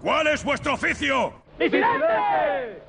¿Cuál 0.00 0.28
es 0.28 0.44
vuestro 0.44 0.74
oficio? 0.74 1.32
¡Vigilante! 1.58 2.82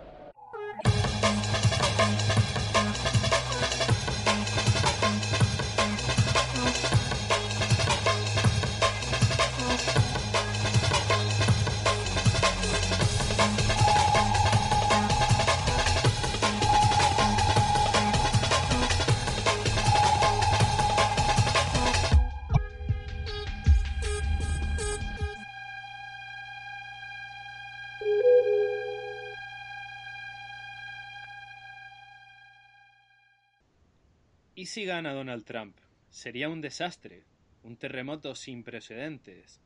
Si 34.70 34.86
gana 34.86 35.14
Donald 35.14 35.46
Trump? 35.46 35.76
Sería 36.12 36.48
un 36.48 36.62
desastre, 36.62 37.24
un 37.64 37.76
terremoto 37.76 38.36
sin 38.36 38.64
precedentes. 38.64 39.60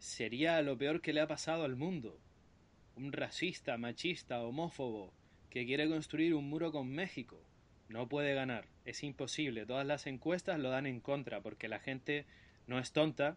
Sería 0.00 0.60
lo 0.62 0.76
peor 0.76 1.00
que 1.00 1.12
le 1.12 1.20
ha 1.20 1.28
pasado 1.28 1.62
al 1.62 1.76
mundo. 1.76 2.18
Un 2.96 3.12
racista, 3.12 3.78
machista, 3.78 4.42
homófobo, 4.42 5.12
que 5.48 5.64
quiere 5.64 5.88
construir 5.88 6.34
un 6.34 6.48
muro 6.48 6.72
con 6.72 6.88
México. 6.88 7.40
No 7.88 8.08
puede 8.08 8.34
ganar, 8.34 8.66
es 8.84 9.04
imposible. 9.04 9.64
Todas 9.64 9.86
las 9.86 10.08
encuestas 10.08 10.58
lo 10.58 10.70
dan 10.70 10.86
en 10.86 10.98
contra, 10.98 11.40
porque 11.40 11.68
la 11.68 11.78
gente 11.78 12.26
no 12.66 12.80
es 12.80 12.90
tonta 12.90 13.36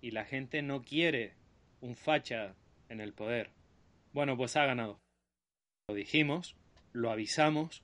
y 0.00 0.12
la 0.12 0.24
gente 0.24 0.62
no 0.62 0.82
quiere 0.82 1.34
un 1.80 1.96
facha 1.96 2.54
en 2.88 3.00
el 3.00 3.12
poder. 3.12 3.50
Bueno, 4.12 4.36
pues 4.36 4.54
ha 4.54 4.66
ganado. 4.66 5.00
Lo 5.88 5.96
dijimos, 5.96 6.54
lo 6.92 7.10
avisamos, 7.10 7.82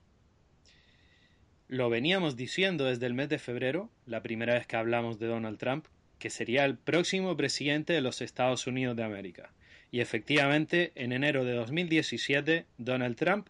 lo 1.67 1.89
veníamos 1.89 2.35
diciendo 2.35 2.85
desde 2.85 3.05
el 3.05 3.13
mes 3.13 3.29
de 3.29 3.39
febrero, 3.39 3.89
la 4.05 4.21
primera 4.21 4.53
vez 4.53 4.67
que 4.67 4.75
hablamos 4.75 5.19
de 5.19 5.27
Donald 5.27 5.57
Trump, 5.57 5.85
que 6.19 6.29
sería 6.29 6.65
el 6.65 6.77
próximo 6.77 7.35
presidente 7.35 7.93
de 7.93 8.01
los 8.01 8.21
Estados 8.21 8.67
Unidos 8.67 8.95
de 8.95 9.03
América. 9.03 9.51
Y 9.91 9.99
efectivamente, 9.99 10.91
en 10.95 11.11
enero 11.11 11.43
de 11.43 11.53
2017, 11.53 12.65
Donald 12.77 13.15
Trump 13.15 13.47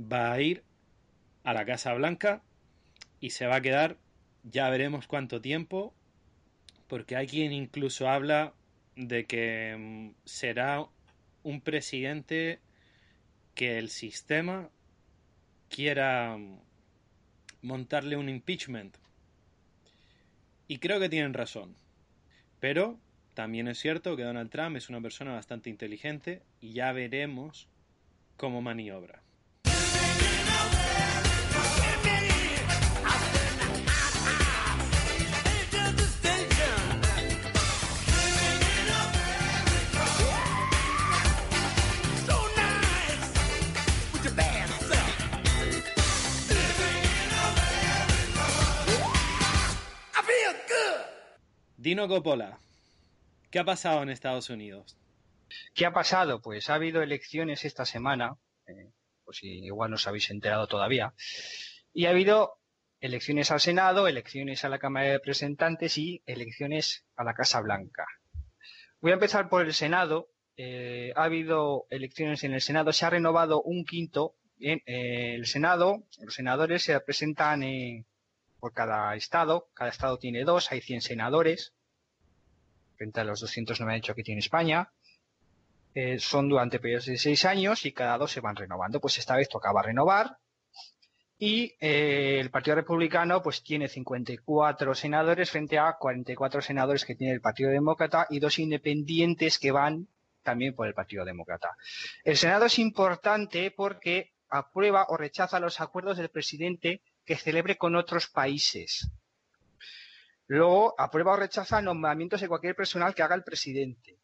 va 0.00 0.32
a 0.32 0.40
ir 0.40 0.62
a 1.44 1.52
la 1.54 1.64
Casa 1.64 1.94
Blanca 1.94 2.42
y 3.20 3.30
se 3.30 3.46
va 3.46 3.56
a 3.56 3.60
quedar, 3.60 3.96
ya 4.44 4.68
veremos 4.70 5.06
cuánto 5.06 5.40
tiempo, 5.40 5.94
porque 6.86 7.16
hay 7.16 7.26
quien 7.26 7.52
incluso 7.52 8.08
habla 8.08 8.54
de 8.96 9.26
que 9.26 9.76
mm, 9.78 10.10
será 10.24 10.86
un 11.42 11.60
presidente 11.60 12.58
que 13.54 13.78
el 13.78 13.90
sistema 13.90 14.70
quiera 15.68 16.36
mm, 16.36 16.67
montarle 17.62 18.16
un 18.16 18.28
impeachment. 18.28 18.96
Y 20.66 20.78
creo 20.78 21.00
que 21.00 21.08
tienen 21.08 21.34
razón. 21.34 21.74
Pero 22.60 22.98
también 23.34 23.68
es 23.68 23.78
cierto 23.78 24.16
que 24.16 24.24
Donald 24.24 24.50
Trump 24.50 24.76
es 24.76 24.88
una 24.88 25.00
persona 25.00 25.32
bastante 25.32 25.70
inteligente 25.70 26.42
y 26.60 26.72
ya 26.72 26.92
veremos 26.92 27.68
cómo 28.36 28.62
maniobra. 28.62 29.22
Dino 51.80 52.08
Coppola, 52.08 52.58
¿qué 53.52 53.60
ha 53.60 53.64
pasado 53.64 54.02
en 54.02 54.08
Estados 54.08 54.50
Unidos? 54.50 54.98
¿Qué 55.74 55.86
ha 55.86 55.92
pasado? 55.92 56.42
Pues 56.42 56.70
ha 56.70 56.74
habido 56.74 57.02
elecciones 57.02 57.64
esta 57.64 57.84
semana, 57.84 58.36
eh, 58.66 58.90
pues 59.24 59.36
si 59.36 59.64
igual 59.64 59.90
no 59.90 59.94
os 59.94 60.08
habéis 60.08 60.28
enterado 60.30 60.66
todavía, 60.66 61.14
y 61.92 62.06
ha 62.06 62.10
habido 62.10 62.58
elecciones 62.98 63.52
al 63.52 63.60
Senado, 63.60 64.08
elecciones 64.08 64.64
a 64.64 64.68
la 64.68 64.80
Cámara 64.80 65.06
de 65.06 65.12
Representantes 65.18 65.98
y 65.98 66.20
elecciones 66.26 67.06
a 67.14 67.22
la 67.22 67.34
Casa 67.34 67.60
Blanca. 67.60 68.06
Voy 69.00 69.12
a 69.12 69.14
empezar 69.14 69.48
por 69.48 69.64
el 69.64 69.72
Senado. 69.72 70.32
Eh, 70.56 71.12
ha 71.14 71.22
habido 71.22 71.86
elecciones 71.90 72.42
en 72.42 72.54
el 72.54 72.60
Senado, 72.60 72.92
se 72.92 73.06
ha 73.06 73.10
renovado 73.10 73.62
un 73.62 73.84
quinto. 73.84 74.34
En 74.58 74.82
eh, 74.84 75.36
el 75.36 75.46
Senado, 75.46 76.08
los 76.20 76.34
senadores 76.34 76.82
se 76.82 76.94
representan 76.94 77.62
en 77.62 78.04
por 78.58 78.72
cada 78.72 79.14
estado. 79.14 79.68
Cada 79.74 79.90
estado 79.90 80.18
tiene 80.18 80.44
dos, 80.44 80.70
hay 80.72 80.80
100 80.80 81.02
senadores, 81.02 81.74
frente 82.96 83.20
a 83.20 83.24
los 83.24 83.40
298 83.40 84.14
que 84.14 84.22
tiene 84.22 84.40
España. 84.40 84.92
Eh, 85.94 86.18
son 86.18 86.48
durante 86.48 86.78
periodos 86.78 87.06
de 87.06 87.18
seis 87.18 87.44
años 87.44 87.84
y 87.86 87.92
cada 87.92 88.18
dos 88.18 88.30
se 88.30 88.40
van 88.40 88.56
renovando. 88.56 89.00
Pues 89.00 89.18
esta 89.18 89.36
vez 89.36 89.48
tocaba 89.48 89.82
renovar. 89.82 90.38
Y 91.38 91.76
eh, 91.80 92.38
el 92.40 92.50
Partido 92.50 92.74
Republicano 92.74 93.42
pues 93.42 93.62
tiene 93.62 93.88
54 93.88 94.94
senadores 94.94 95.50
frente 95.50 95.78
a 95.78 95.96
44 95.98 96.60
senadores 96.60 97.04
que 97.04 97.14
tiene 97.14 97.32
el 97.32 97.40
Partido 97.40 97.70
Demócrata 97.70 98.26
y 98.28 98.40
dos 98.40 98.58
independientes 98.58 99.58
que 99.58 99.70
van 99.70 100.08
también 100.42 100.74
por 100.74 100.88
el 100.88 100.94
Partido 100.94 101.24
Demócrata. 101.24 101.76
El 102.24 102.36
Senado 102.36 102.66
es 102.66 102.78
importante 102.80 103.70
porque 103.70 104.32
aprueba 104.48 105.06
o 105.08 105.16
rechaza 105.16 105.60
los 105.60 105.80
acuerdos 105.80 106.16
del 106.16 106.30
presidente 106.30 107.02
que 107.28 107.36
celebre 107.36 107.76
con 107.76 107.94
otros 107.94 108.28
países. 108.28 109.06
Luego, 110.46 110.94
aprueba 110.98 111.34
o 111.34 111.36
rechaza 111.36 111.82
nombramientos 111.82 112.40
de 112.40 112.48
cualquier 112.48 112.74
personal 112.74 113.14
que 113.14 113.22
haga 113.22 113.34
el 113.34 113.44
presidente. 113.44 114.18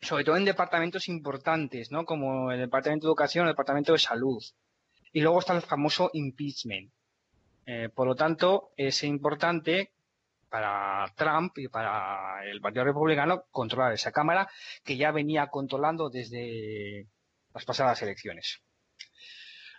Sobre 0.00 0.22
todo 0.22 0.36
en 0.36 0.44
departamentos 0.44 1.08
importantes, 1.08 1.90
¿no? 1.90 2.04
Como 2.04 2.52
el 2.52 2.60
Departamento 2.60 3.08
de 3.08 3.10
Educación, 3.10 3.46
el 3.46 3.54
Departamento 3.54 3.90
de 3.90 3.98
Salud. 3.98 4.40
Y 5.12 5.22
luego 5.22 5.40
está 5.40 5.56
el 5.56 5.62
famoso 5.62 6.10
impeachment. 6.12 6.92
Eh, 7.66 7.88
por 7.88 8.06
lo 8.06 8.14
tanto, 8.14 8.70
es 8.76 9.02
importante 9.02 9.94
para 10.48 11.12
Trump 11.16 11.58
y 11.58 11.66
para 11.66 12.44
el 12.48 12.60
Partido 12.60 12.84
Republicano 12.84 13.46
controlar 13.50 13.92
esa 13.92 14.12
Cámara 14.12 14.48
que 14.84 14.96
ya 14.96 15.10
venía 15.10 15.48
controlando 15.48 16.10
desde 16.10 17.08
las 17.52 17.64
pasadas 17.64 18.00
elecciones. 18.02 18.62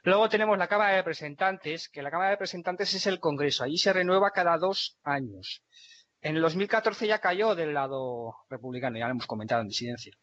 Luego 0.06 0.30
tenemos 0.30 0.56
la 0.60 0.68
Cámara 0.68 0.92
de 0.92 0.98
Representantes, 0.98 1.90
que 1.90 2.04
la 2.04 2.12
Cámara 2.12 2.30
de 2.30 2.36
Representantes 2.36 2.94
es 2.94 3.08
el 3.08 3.20
Congreso. 3.20 3.64
Allí 3.64 3.80
se 3.80 3.92
renueva 3.92 4.30
cada 4.30 4.56
dos 4.60 5.00
años. 5.04 5.64
En 6.22 6.36
el 6.36 6.44
2014 6.44 7.08
ya 7.08 7.18
cayó 7.18 7.56
del 7.56 7.74
lado 7.74 8.36
republicano, 8.48 9.00
ya 9.00 9.06
lo 9.06 9.14
hemos 9.14 9.26
comentado 9.26 9.62
en 9.64 9.68
disidencia. 9.68 10.14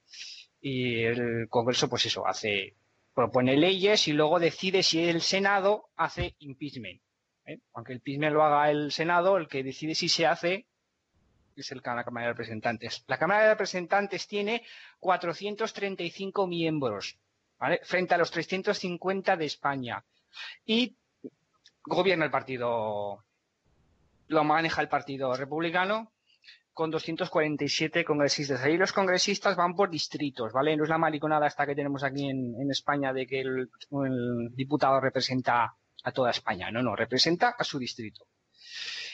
Y 0.60 1.02
el 1.02 1.48
Congreso, 1.48 1.88
pues 1.88 2.06
eso, 2.06 2.24
hace, 2.24 2.76
propone 3.12 3.56
leyes 3.56 4.06
y 4.06 4.12
luego 4.12 4.38
decide 4.38 4.84
si 4.84 5.02
el 5.02 5.20
Senado 5.20 5.90
hace 5.96 6.36
impeachment. 6.38 7.02
¿eh? 7.46 7.58
Aunque 7.72 7.94
el 7.94 7.98
impeachment 7.98 8.34
lo 8.34 8.44
haga 8.44 8.70
el 8.70 8.92
Senado, 8.92 9.36
el 9.36 9.48
que 9.48 9.64
decide 9.64 9.96
si 9.96 10.08
se 10.08 10.26
hace 10.26 10.68
es 11.56 11.72
el, 11.72 11.82
la 11.84 12.04
Cámara 12.04 12.28
de 12.28 12.32
Representantes. 12.34 13.02
La 13.08 13.18
Cámara 13.18 13.42
de 13.42 13.50
Representantes 13.50 14.28
tiene 14.28 14.62
435 15.00 16.46
miembros 16.46 17.18
frente 17.84 18.14
a 18.14 18.18
los 18.18 18.30
350 18.30 19.36
de 19.36 19.44
España. 19.44 20.04
Y 20.64 20.96
gobierna 21.84 22.24
el 22.24 22.30
partido, 22.30 23.24
lo 24.28 24.44
maneja 24.44 24.80
el 24.80 24.88
Partido 24.88 25.34
Republicano 25.34 26.12
con 26.72 26.90
247 26.90 28.04
congresistas. 28.04 28.62
Ahí 28.62 28.76
los 28.76 28.92
congresistas 28.92 29.56
van 29.56 29.74
por 29.74 29.90
distritos, 29.90 30.52
¿vale? 30.52 30.76
No 30.76 30.84
es 30.84 30.88
la 30.88 30.98
mariconada 30.98 31.46
esta 31.46 31.66
que 31.66 31.74
tenemos 31.74 32.02
aquí 32.02 32.28
en, 32.28 32.70
España 32.70 33.12
de 33.12 33.26
que 33.26 33.40
el, 33.40 33.68
diputado 34.54 35.00
representa 35.00 35.74
a 36.02 36.12
toda 36.12 36.30
España. 36.30 36.70
No, 36.70 36.82
no, 36.82 36.96
representa 36.96 37.54
a 37.58 37.64
su 37.64 37.78
distrito. 37.78 38.26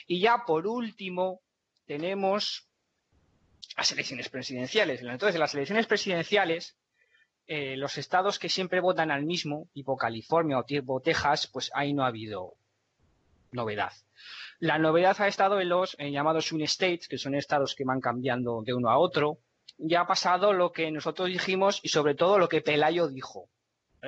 Y 0.07 0.21
ya 0.21 0.45
por 0.45 0.67
último 0.67 1.41
tenemos 1.85 2.65
las 3.75 3.91
elecciones 3.91 4.29
presidenciales. 4.29 5.01
Entonces, 5.01 5.39
las 5.39 5.53
elecciones 5.53 5.85
presidenciales 5.85 6.77
eh, 7.51 7.75
los 7.77 7.97
estados 7.97 8.37
que 8.37 8.47
siempre 8.47 8.79
votan 8.79 9.09
al 9.09 9.25
mismo, 9.25 9.69
tipo 9.73 9.97
California 9.97 10.59
o 10.59 10.65
tipo 10.65 11.01
Texas, 11.01 11.47
pues 11.47 11.71
ahí 11.73 11.93
no 11.93 12.03
ha 12.03 12.07
habido 12.09 12.53
novedad. 13.51 13.91
La 14.59 14.77
novedad 14.77 15.19
ha 15.19 15.27
estado 15.27 15.59
en 15.59 15.69
los 15.69 15.95
eh, 15.97 16.11
llamados 16.11 16.45
swing 16.45 16.65
states, 16.65 17.07
que 17.07 17.17
son 17.17 17.33
estados 17.33 17.73
que 17.73 17.85
van 17.85 18.01
cambiando 18.01 18.61
de 18.61 18.75
uno 18.75 18.91
a 18.91 18.99
otro. 18.99 19.39
Ya 19.79 20.01
ha 20.01 20.05
pasado 20.05 20.53
lo 20.53 20.71
que 20.71 20.91
nosotros 20.91 21.27
dijimos 21.27 21.79
y 21.81 21.89
sobre 21.89 22.13
todo 22.13 22.37
lo 22.37 22.49
que 22.49 22.61
Pelayo 22.61 23.07
dijo, 23.07 23.49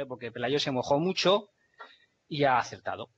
porque 0.08 0.32
Pelayo 0.32 0.60
se 0.60 0.70
mojó 0.70 1.00
mucho 1.00 1.50
y 2.28 2.44
ha 2.44 2.60
acertado. 2.60 3.10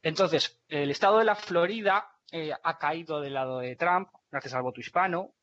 Entonces, 0.00 0.62
el 0.68 0.90
estado 0.90 1.18
de 1.18 1.26
la 1.26 1.34
Florida 1.34 2.08
eh, 2.32 2.52
ha 2.62 2.78
caído 2.78 3.20
del 3.20 3.34
lado 3.34 3.58
de 3.58 3.76
Trump 3.76 4.08
gracias 4.30 4.54
al 4.54 4.62
voto 4.62 4.80
hispano. 4.80 5.34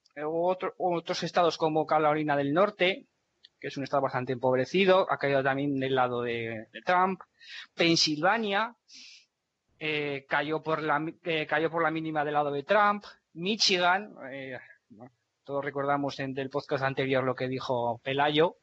otros 0.80 1.22
estados 1.22 1.60
como 1.60 1.86
Carolina 1.86 2.36
del 2.36 2.54
Norte, 2.54 3.06
que 3.60 3.68
es 3.68 3.78
un 3.78 3.84
estado 3.84 4.04
bastante 4.04 4.34
empobrecido, 4.34 5.12
ha 5.12 5.18
caído 5.18 5.44
también 5.44 5.80
del 5.80 5.96
lado 5.96 6.22
de, 6.22 6.68
Trump. 6.86 7.22
Pensilvania 7.76 8.76
eh, 9.80 10.26
cayó, 10.28 10.62
por 10.62 10.82
la, 10.82 11.04
eh, 11.24 11.48
cayó 11.48 11.72
por 11.72 11.84
la 11.84 11.92
mínima 11.92 12.24
del 12.24 12.36
lado 12.36 12.52
de 12.52 12.64
Trump. 12.64 13.06
Michigan, 13.34 14.16
eh, 14.32 14.58
todos 15.44 15.64
recordamos 15.64 16.20
en 16.20 16.38
el 16.38 16.50
podcast 16.50 16.84
anterior 16.84 17.24
lo 17.24 17.36
que 17.36 17.48
dijo 17.48 18.00
Pelayo. 18.04 18.58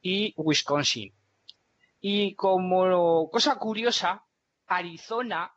Y 0.00 0.34
Wisconsin. 0.36 1.14
Y 2.00 2.34
como 2.34 3.30
cosa 3.30 3.56
curiosa, 3.56 4.24
Arizona, 4.66 5.52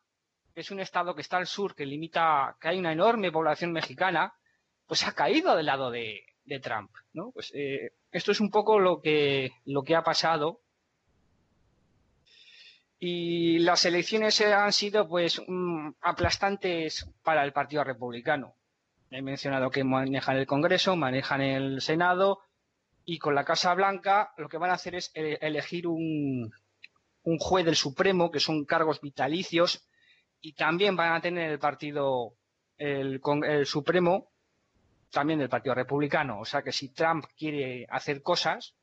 que 0.54 0.62
es 0.62 0.70
un 0.70 0.80
estado 0.80 1.16
que 1.16 1.22
está 1.22 1.38
al 1.38 1.48
sur, 1.48 1.74
que 1.74 1.88
limita, 1.88 2.56
que 2.62 2.68
hay 2.68 2.78
una 2.78 2.92
enorme 2.92 3.32
población 3.32 3.72
mexicana, 3.72 4.36
pues 4.86 5.08
ha 5.08 5.14
caído 5.14 5.56
del 5.56 5.66
lado 5.66 5.90
de, 5.90 6.35
Trump, 6.62 6.92
¿no? 7.14 7.32
Pues 7.32 7.52
eh, 7.54 7.92
esto 8.12 8.32
es 8.32 8.40
un 8.40 8.50
poco 8.50 8.80
lo 8.80 9.02
que, 9.02 9.52
lo 9.66 9.84
que 9.84 9.96
ha 9.96 10.04
pasado. 10.04 10.62
Y 12.98 13.60
las 13.60 13.86
elecciones 13.86 14.40
han 14.42 14.72
sido, 14.72 15.08
pues, 15.08 15.42
aplastantes 16.02 17.10
para 17.24 17.44
el 17.44 17.52
Partido 17.52 17.84
Republicano. 17.84 18.56
He 19.12 19.22
mencionado 19.22 19.70
que 19.70 19.84
manejan 19.84 20.38
el 20.38 20.48
Congreso, 20.48 20.96
manejan 20.96 21.42
el 21.42 21.82
Senado, 21.82 22.40
y 23.04 23.20
con 23.20 23.36
la 23.36 23.46
Casa 23.46 23.74
Blanca 23.74 24.34
lo 24.38 24.50
que 24.50 24.58
van 24.58 24.72
a 24.72 24.76
hacer 24.76 24.96
es 24.96 25.12
elegir 25.14 25.88
un, 25.88 26.52
un 27.24 27.38
juez 27.38 27.66
del 27.66 27.76
Supremo, 27.76 28.32
que 28.32 28.40
son 28.40 28.66
cargos 28.66 29.02
vitalicios, 29.02 29.88
y 30.42 30.54
también 30.54 30.96
van 30.96 31.14
a 31.14 31.22
tener 31.22 31.52
el 31.52 31.60
partido, 31.60 32.38
el, 32.78 33.22
el 33.48 33.66
Supremo, 33.66 34.32
también 35.16 35.40
del 35.40 35.48
Partido 35.48 35.74
Republicano. 35.74 36.42
O 36.42 36.46
sea 36.46 36.62
que 36.62 36.74
si 36.74 36.90
Trump 36.90 37.24
quiere 37.38 37.88
hacer 37.90 38.22
cosas, 38.22 38.76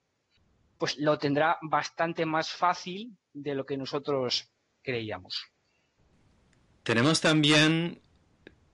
pues 0.79 0.97
lo 0.97 1.19
tendrá 1.19 1.59
bastante 1.61 2.25
más 2.25 2.51
fácil 2.51 3.19
de 3.35 3.55
lo 3.55 3.67
que 3.67 3.77
nosotros 3.77 4.51
creíamos. 4.83 5.45
Tenemos 6.85 7.21
también 7.21 8.01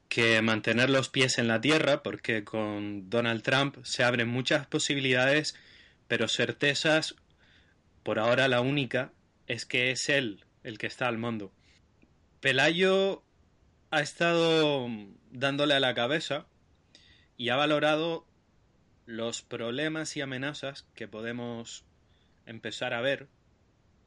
que 0.08 0.40
mantener 0.40 0.88
los 0.88 1.08
pies 1.08 1.38
en 1.38 1.49
la 1.49 1.60
tierra, 1.60 2.05
porque 2.05 2.44
con 2.44 3.10
Donald 3.10 3.43
Trump 3.43 3.76
se 3.82 4.04
abren 4.04 4.28
muchas 4.28 4.69
posibilidades, 4.69 5.56
pero 6.06 6.28
certezas, 6.28 7.16
por 8.04 8.20
ahora 8.20 8.46
la 8.46 8.61
única, 8.61 9.11
es 9.49 9.66
que 9.66 9.90
es 9.90 10.08
él 10.08 10.44
el 10.62 10.78
que 10.78 10.87
está 10.87 11.08
al 11.08 11.19
mando. 11.19 11.52
Pelayo 12.38 13.25
ha 13.90 14.00
estado 14.00 14.87
dándole 15.32 15.75
a 15.75 15.81
la 15.81 15.94
cabeza 15.94 16.46
y 17.38 17.49
ha 17.49 17.56
valorado 17.56 18.25
los 19.06 19.40
problemas 19.40 20.14
y 20.17 20.20
amenazas 20.20 20.82
que 20.94 21.08
podemos 21.08 21.87
empezar 22.44 22.93
a 22.93 23.00
ver, 23.00 23.29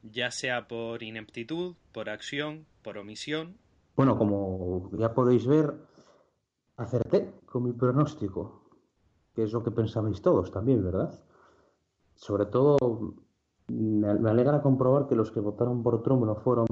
ya 0.02 0.30
sea 0.30 0.68
por 0.68 1.02
ineptitud, 1.02 1.74
por 1.92 2.10
acción, 2.10 2.66
por 2.82 2.98
omisión. 2.98 3.56
Bueno, 3.96 4.16
como 4.16 4.90
ya 4.92 5.12
podéis 5.14 5.46
ver, 5.46 5.74
acerté 6.76 7.32
con 7.46 7.64
mi 7.64 7.72
pronóstico, 7.72 8.70
que 9.34 9.44
es 9.44 9.52
lo 9.52 9.64
que 9.64 9.70
pensabais 9.70 10.20
todos 10.20 10.52
también, 10.52 10.84
¿verdad? 10.84 11.18
Sobre 12.14 12.46
todo, 12.46 13.16
me, 13.68 14.08
alegra 14.08 14.60
comprobar 14.60 15.08
que 15.08 15.16
los 15.16 15.32
que 15.32 15.40
votaron 15.40 15.82
por 15.82 16.02
Trump 16.02 16.24
no 16.24 16.36
fueron, 16.36 16.66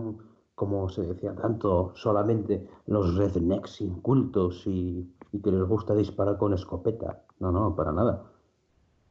como 0.60 0.90
se 0.90 1.00
decía 1.00 1.34
tanto, 1.34 1.92
solamente 1.94 2.68
los 2.84 3.16
rednecks 3.16 3.80
incultos 3.80 4.66
y, 4.66 5.10
que 5.42 5.50
les 5.50 5.66
gusta 5.66 5.94
disparar 5.94 6.36
con 6.36 6.52
escopeta. 6.52 7.24
No, 7.38 7.50
no, 7.50 7.74
para 7.74 7.92
nada. 7.92 8.30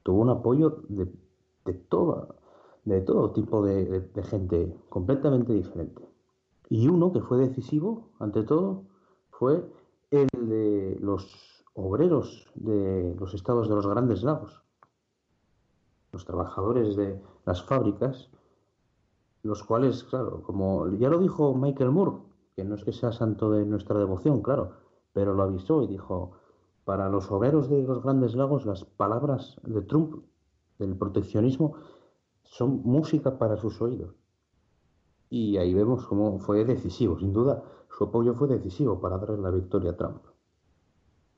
Tuvo 0.03 0.21
un 0.21 0.29
apoyo 0.29 0.83
de, 0.89 1.05
de, 1.65 1.73
de 2.85 3.01
todo 3.01 3.31
tipo 3.31 3.63
de, 3.63 3.99
de 4.13 4.23
gente 4.23 4.77
completamente 4.89 5.51
diferente. 5.51 6.07
Y 6.69 6.87
uno 6.87 7.11
que 7.11 7.21
fue 7.21 7.39
decisivo, 7.39 8.11
ante 8.19 8.43
todo, 8.43 8.83
fue 9.31 9.67
el 10.11 10.27
de 10.31 10.99
los 11.01 11.65
obreros 11.73 12.45
de 12.53 13.15
los 13.19 13.33
estados 13.33 13.67
de 13.67 13.73
los 13.73 13.87
grandes 13.87 14.21
lagos, 14.21 14.61
los 16.11 16.25
trabajadores 16.25 16.95
de 16.95 17.19
las 17.47 17.63
fábricas, 17.63 18.29
los 19.43 19.63
cuales, 19.63 20.03
claro, 20.03 20.41
como 20.43 20.89
ya 20.97 21.09
lo 21.09 21.19
dijo 21.19 21.53
Michael 21.55 21.91
Moore, 21.91 22.17
que 22.55 22.63
no 22.63 22.75
es 22.75 22.83
que 22.83 22.91
sea 22.91 23.11
santo 23.11 23.51
de 23.51 23.65
nuestra 23.65 23.97
devoción, 23.97 24.41
claro, 24.41 24.73
pero 25.13 25.33
lo 25.33 25.43
avisó 25.43 25.81
y 25.83 25.87
dijo, 25.87 26.31
para 26.83 27.09
los 27.09 27.31
obreros 27.31 27.69
de 27.69 27.83
los 27.83 28.03
grandes 28.03 28.35
lagos 28.35 28.65
las 28.65 28.83
palabras 28.83 29.57
de 29.63 29.81
Trump, 29.81 30.23
del 30.77 30.95
proteccionismo, 30.97 31.75
son 32.43 32.81
música 32.83 33.37
para 33.37 33.57
sus 33.57 33.81
oídos. 33.81 34.15
Y 35.29 35.57
ahí 35.57 35.73
vemos 35.73 36.05
cómo 36.07 36.39
fue 36.39 36.65
decisivo, 36.65 37.19
sin 37.19 37.31
duda, 37.31 37.63
su 37.89 38.05
apoyo 38.05 38.33
fue 38.33 38.47
decisivo 38.47 38.99
para 38.99 39.17
darle 39.17 39.37
la 39.37 39.51
victoria 39.51 39.91
a 39.91 39.97
Trump. 39.97 40.23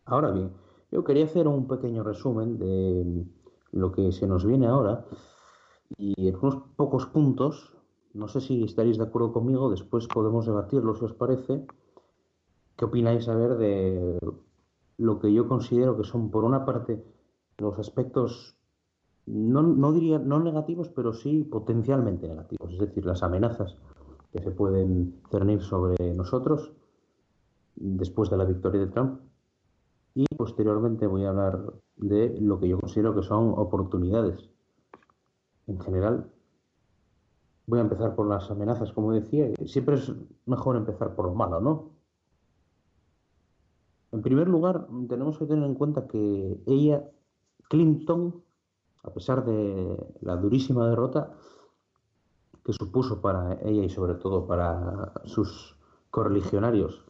Ahora 0.06 0.31
bien, 0.31 0.51
yo 0.92 1.03
quería 1.03 1.25
hacer 1.25 1.48
un 1.48 1.68
pequeño 1.68 2.03
resumen 2.03 2.57
de 2.57 3.25
lo 3.71 3.92
que 3.92 4.12
se 4.12 4.27
nos 4.27 4.45
viene 4.45 4.68
ahora 4.68 5.06
y 5.98 6.27
en 6.27 6.36
unos 6.36 6.63
pocos 6.75 7.06
puntos, 7.07 7.74
no 8.13 8.28
sé 8.28 8.42
si 8.42 8.63
estaréis 8.63 8.98
de 8.98 9.04
acuerdo 9.04 9.34
conmigo, 9.34 9.69
después 9.69 10.08
podemos 10.08 10.46
debatirlo 10.46 10.96
si 10.96 11.06
os 11.06 11.13
parece. 11.13 11.66
¿Qué 12.75 12.86
opináis 12.86 13.28
a 13.28 13.36
ver 13.36 13.58
de 13.58 14.19
lo 14.98 15.19
que 15.19 15.34
yo 15.34 15.48
considero 15.48 15.98
que 15.98 16.04
son, 16.04 16.30
por 16.31 16.44
una 16.44 16.66
parte, 16.66 17.04
los 17.58 17.78
aspectos, 17.80 18.56
no, 19.25 19.62
no 19.62 19.94
diría 19.94 20.19
no 20.19 20.40
negativos, 20.40 20.90
pero 20.90 21.13
sí 21.13 21.44
potencialmente 21.44 22.28
negativos, 22.28 22.74
es 22.74 22.80
decir, 22.80 23.06
las 23.06 23.24
amenazas 23.24 23.78
que 24.31 24.42
se 24.42 24.52
pueden 24.52 25.22
cernir 25.30 25.62
sobre 25.62 26.13
nosotros 26.13 26.72
después 27.75 28.30
de 28.30 28.38
la 28.38 28.46
victoria 28.46 28.81
de 28.81 28.88
Trump. 28.88 29.22
Y 30.13 30.25
posteriormente 30.36 31.08
voy 31.08 31.25
a 31.25 31.30
hablar 31.30 31.74
de 31.96 32.38
lo 32.40 32.60
que 32.60 32.68
yo 32.68 32.80
considero 32.80 33.16
que 33.16 33.24
son 33.24 33.54
oportunidades. 33.56 34.50
En 35.68 35.80
general, 35.80 36.30
voy 37.71 37.79
a 37.79 37.83
empezar 37.83 38.15
por 38.15 38.27
las 38.27 38.51
amenazas, 38.51 38.91
como 38.91 39.13
decía. 39.13 39.50
Siempre 39.65 39.95
es 39.95 40.12
mejor 40.45 40.75
empezar 40.75 41.15
por 41.15 41.27
lo 41.27 41.33
malo, 41.33 41.62
¿no? 41.62 41.91
En 44.12 44.21
primer 44.21 44.50
lugar, 44.50 44.88
tenemos 45.07 45.38
que 45.38 45.45
tener 45.45 45.63
en 45.63 45.75
cuenta 45.75 46.06
que 46.06 46.62
ella, 46.65 47.09
Clinton, 47.69 48.44
a 49.03 49.12
pesar 49.12 49.45
de 49.45 49.98
la 50.19 50.36
durísima 50.36 50.89
derrota, 50.89 51.31
que 52.65 52.74
supuso 52.74 53.22
para 53.22 53.53
ella 53.62 53.86
y 53.86 53.89
sobre 53.89 54.15
todo 54.15 54.46
para 54.46 55.13
sus 55.24 55.77
correligionarios. 56.10 57.05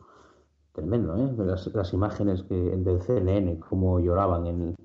Tremendo, 0.74 1.18
¿eh? 1.18 1.34
Las, 1.40 1.92
imágenes 1.92 2.44
que, 2.44 2.54
del 2.54 3.02
CNN, 3.02 3.60
cómo 3.62 4.00
lloraban 4.00 4.46
en, 4.46 4.76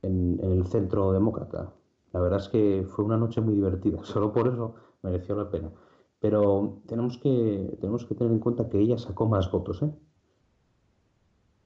en, 0.00 0.40
el 0.40 0.64
centro 0.66 1.12
demócrata. 1.12 1.74
La 2.14 2.20
verdad 2.20 2.40
es 2.40 2.48
que 2.48 2.86
fue 2.88 3.04
una 3.04 3.18
noche 3.18 3.42
muy 3.42 3.54
divertida, 3.54 4.02
solo 4.04 4.32
por 4.32 4.48
eso 4.48 4.76
mereció 5.02 5.36
la 5.36 5.50
pena. 5.50 5.72
Pero 6.20 6.82
tenemos 6.86 7.18
que, 7.18 7.76
tenemos 7.80 8.04
que 8.04 8.14
tener 8.14 8.32
en 8.32 8.40
cuenta 8.40 8.68
que 8.68 8.78
ella 8.78 8.98
sacó 8.98 9.26
más 9.26 9.50
votos, 9.50 9.82
¿eh? 9.82 9.92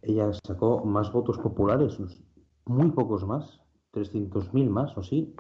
Ella 0.03 0.31
sacó 0.47 0.85
más 0.85 1.13
votos 1.13 1.39
populares, 1.39 1.99
muy 2.67 2.91
pocos 2.91 3.27
más, 3.27 3.61
300.000 3.93 4.69
más 4.69 4.97
o 4.99 5.03
sí, 5.03 5.35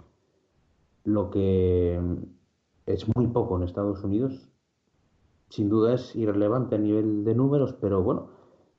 lo 1.04 1.30
que 1.30 2.00
es 2.86 3.06
muy 3.14 3.26
poco 3.28 3.56
en 3.56 3.64
Estados 3.64 4.02
Unidos. 4.02 4.48
Sin 5.50 5.68
duda 5.68 5.94
es 5.94 6.16
irrelevante 6.16 6.76
a 6.76 6.78
nivel 6.78 7.24
de 7.24 7.34
números, 7.34 7.74
pero 7.80 8.02
bueno, 8.02 8.30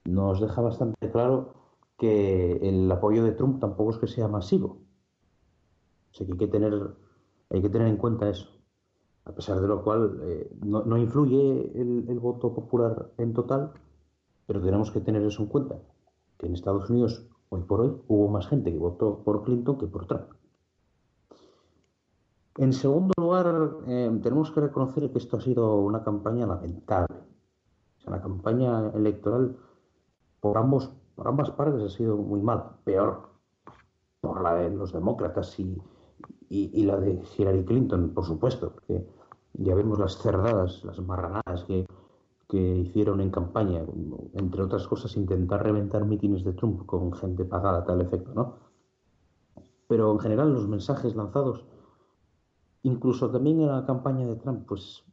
nos 0.05 0.41
deja 0.41 0.61
bastante 0.61 1.11
claro 1.11 1.53
que 1.97 2.57
el 2.57 2.91
apoyo 2.91 3.23
de 3.23 3.31
Trump 3.31 3.59
tampoco 3.59 3.91
es 3.91 3.97
que 3.97 4.07
sea 4.07 4.27
masivo. 4.27 4.81
O 6.11 6.25
que 6.25 6.31
hay 6.31 6.37
que 6.37 6.47
tener, 6.47 6.95
hay 7.49 7.61
que 7.61 7.69
tener 7.69 7.87
en 7.87 7.97
cuenta 7.97 8.29
eso. 8.29 8.54
A 9.25 9.31
pesar 9.31 9.59
de 9.59 9.67
lo 9.67 9.83
cual 9.83 10.19
eh, 10.23 10.49
no, 10.63 10.97
influye 10.97 11.71
el, 11.79 12.05
el 12.07 12.19
voto 12.19 12.53
popular 12.53 13.11
en 13.17 13.33
total, 13.33 13.71
pero 14.45 14.61
tenemos 14.61 14.91
que 14.91 15.01
tener 15.01 15.23
eso 15.23 15.41
en 15.41 15.49
cuenta, 15.49 15.79
que 16.37 16.45
en 16.45 16.53
Estados 16.53 16.89
Unidos 16.89 17.27
hoy 17.49 17.61
por 17.63 17.81
hoy 17.81 17.95
hubo 18.07 18.27
más 18.27 18.47
gente 18.47 18.71
que 18.71 18.77
votó 18.77 19.23
por 19.23 19.43
Clinton 19.43 19.77
que 19.77 19.87
por 19.87 20.05
Trump. 20.05 20.29
En 22.57 22.71
segundo 22.71 23.13
lugar, 23.17 23.79
eh, 23.87 24.19
tenemos 24.23 24.49
que 24.51 24.61
reconocer 24.61 25.11
que 25.11 25.17
esto 25.17 25.37
ha 25.37 25.41
sido 25.41 25.75
una 25.75 26.03
campaña 26.03 26.47
lamentable. 26.47 27.17
la 28.05 28.21
campaña 28.21 28.91
electoral 28.91 29.57
por, 30.39 30.57
ambos, 30.57 30.93
por 31.15 31.27
ambas 31.27 31.49
partes 31.51 31.81
ha 31.81 31.89
sido 31.89 32.15
muy 32.17 32.39
mal, 32.41 32.77
peor 32.83 33.29
por 34.21 34.41
la 34.41 34.55
de 34.55 34.69
los 34.69 34.93
demócratas 34.93 35.59
y, 35.59 35.77
y, 36.49 36.83
la 36.83 36.97
de 36.97 37.21
Hillary 37.37 37.65
Clinton, 37.65 38.11
por 38.13 38.25
supuesto, 38.25 38.71
porque 38.71 39.05
ya 39.57 39.75
vemos 39.75 39.99
las 39.99 40.17
cerradas, 40.17 40.83
las 40.83 40.99
marranadas 40.99 41.63
que, 41.65 41.87
que 42.47 42.77
hicieron 42.77 43.21
en 43.21 43.31
campaña, 43.31 43.83
entre 44.33 44.63
otras 44.63 44.87
cosas, 44.87 45.15
intentar 45.17 45.63
reventar 45.63 46.05
mítines 46.05 46.43
de 46.43 46.53
Trump 46.53 46.85
con 46.85 47.13
gente 47.13 47.45
pagada 47.45 47.79
a 47.79 47.85
tal 47.85 48.01
efecto, 48.01 48.33
¿no? 48.33 48.55
Pero 49.87 50.11
en 50.11 50.19
general 50.19 50.53
los 50.53 50.67
mensajes 50.67 51.15
lanzados, 51.15 51.65
incluso 52.83 53.31
también 53.31 53.61
en 53.61 53.67
la 53.67 53.85
campaña 53.85 54.25
de 54.25 54.35
Trump, 54.35 54.65
pues 54.67 55.03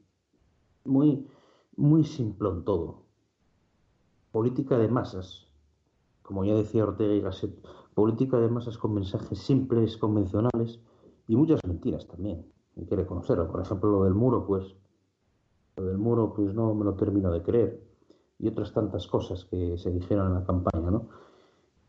muy, 0.84 1.26
muy 1.76 2.04
simplón 2.04 2.64
todo. 2.64 3.02
Política 4.30 4.78
de 4.78 4.88
masas, 4.88 5.46
como 6.22 6.44
ya 6.44 6.54
decía 6.54 6.84
Ortega 6.84 7.14
y 7.14 7.20
Gasset, 7.20 7.54
política 7.94 8.38
de 8.38 8.48
masas 8.48 8.78
con 8.78 8.94
mensajes 8.94 9.38
simples, 9.38 9.96
convencionales 9.98 10.80
y 11.28 11.36
muchas 11.36 11.60
mentiras 11.64 12.06
también. 12.06 12.51
Hay 12.76 12.86
que 12.86 12.96
reconocerlo. 12.96 13.50
Por 13.50 13.60
ejemplo, 13.60 13.90
lo 13.90 14.04
del 14.04 14.14
muro, 14.14 14.46
pues 14.46 14.74
lo 15.76 15.84
del 15.84 15.98
muro, 15.98 16.32
pues 16.34 16.54
no 16.54 16.74
me 16.74 16.84
lo 16.84 16.94
termino 16.94 17.30
de 17.30 17.42
creer. 17.42 17.82
Y 18.38 18.48
otras 18.48 18.72
tantas 18.72 19.06
cosas 19.06 19.44
que 19.44 19.76
se 19.78 19.90
dijeron 19.90 20.28
en 20.28 20.34
la 20.34 20.44
campaña, 20.44 20.90
¿no? 20.90 21.08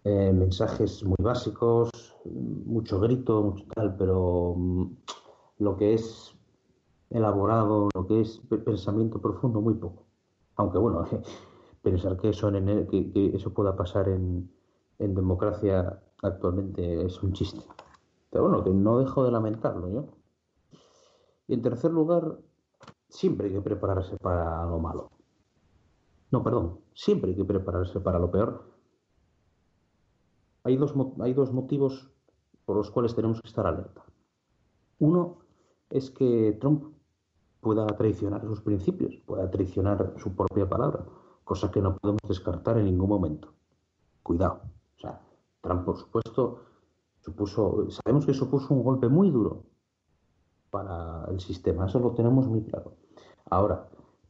Eh, 0.04 0.34
mensajes 0.34 1.04
muy 1.04 1.16
básicos, 1.20 1.90
mucho 2.26 3.00
grito, 3.00 3.42
mucho 3.42 3.66
tal, 3.74 3.96
pero 3.96 4.54
mm, 4.58 4.86
lo 5.60 5.78
que 5.78 5.94
es 5.94 6.36
elaborado, 7.10 7.88
lo 7.96 8.08
que 8.08 8.22
es 8.22 8.42
pensamiento 8.66 9.22
profundo, 9.22 9.62
muy 9.62 9.76
poco. 9.76 10.06
Aunque 10.56 10.78
bueno, 10.78 11.06
pensar 11.82 12.18
que 12.18 12.30
eso, 12.30 12.50
en, 12.50 12.88
que, 12.88 13.32
eso 13.34 13.54
pueda 13.54 13.76
pasar 13.76 14.10
en, 14.10 14.52
en 15.00 15.16
democracia 15.16 16.02
actualmente 16.22 17.06
es 17.06 17.22
un 17.24 17.34
chiste. 17.34 17.62
Pero 18.30 18.50
bueno, 18.50 18.64
que 18.64 18.72
no 18.72 19.00
dejo 19.00 19.24
de 19.24 19.32
lamentarlo 19.32 19.90
yo. 19.90 20.23
Y 21.48 21.54
en 21.54 21.62
tercer 21.62 21.92
lugar, 21.92 22.40
siempre 23.10 23.48
hay 23.48 23.54
que 23.54 23.62
prepararse 23.62 24.18
para 24.18 24.66
lo 24.66 24.80
malo. 24.80 25.12
No, 26.32 26.44
perdón, 26.44 26.80
siempre 26.94 27.32
hay 27.32 27.38
que 27.38 27.46
prepararse 27.46 28.00
para 28.00 28.20
lo 28.20 28.32
peor. 28.32 28.72
Hay 30.64 30.78
dos, 30.78 30.94
hay 31.20 31.34
dos 31.34 31.52
motivos 31.52 32.10
por 32.66 32.78
los 32.78 32.90
cuales 32.90 33.14
tenemos 33.16 33.42
que 33.42 33.48
estar 33.48 33.68
alerta. 33.68 34.04
Uno 35.00 35.40
es 35.90 36.10
que 36.10 36.58
Trump 36.60 36.94
pueda 37.60 37.86
traicionar 37.88 38.42
sus 38.46 38.62
principios, 38.62 39.16
pueda 39.26 39.50
traicionar 39.52 40.16
su 40.18 40.36
propia 40.36 40.68
palabra, 40.68 41.06
cosa 41.44 41.70
que 41.70 41.82
no 41.82 41.98
podemos 41.98 42.22
descartar 42.28 42.78
en 42.78 42.86
ningún 42.86 43.10
momento. 43.10 43.54
Cuidado. 44.24 44.62
O 44.98 45.00
sea, 45.00 45.22
Trump, 45.62 45.86
por 45.86 45.98
supuesto, 45.98 46.62
supuso, 47.20 47.90
sabemos 47.90 48.26
que 48.26 48.34
supuso 48.34 48.74
un 48.74 48.84
golpe 48.84 49.10
muy 49.10 49.30
duro 49.30 49.73
para 50.74 51.26
el 51.30 51.40
sistema, 51.40 51.86
eso 51.86 52.00
lo 52.00 52.16
tenemos 52.16 52.48
muy 52.48 52.64
claro. 52.64 52.96
Ahora, 53.52 53.90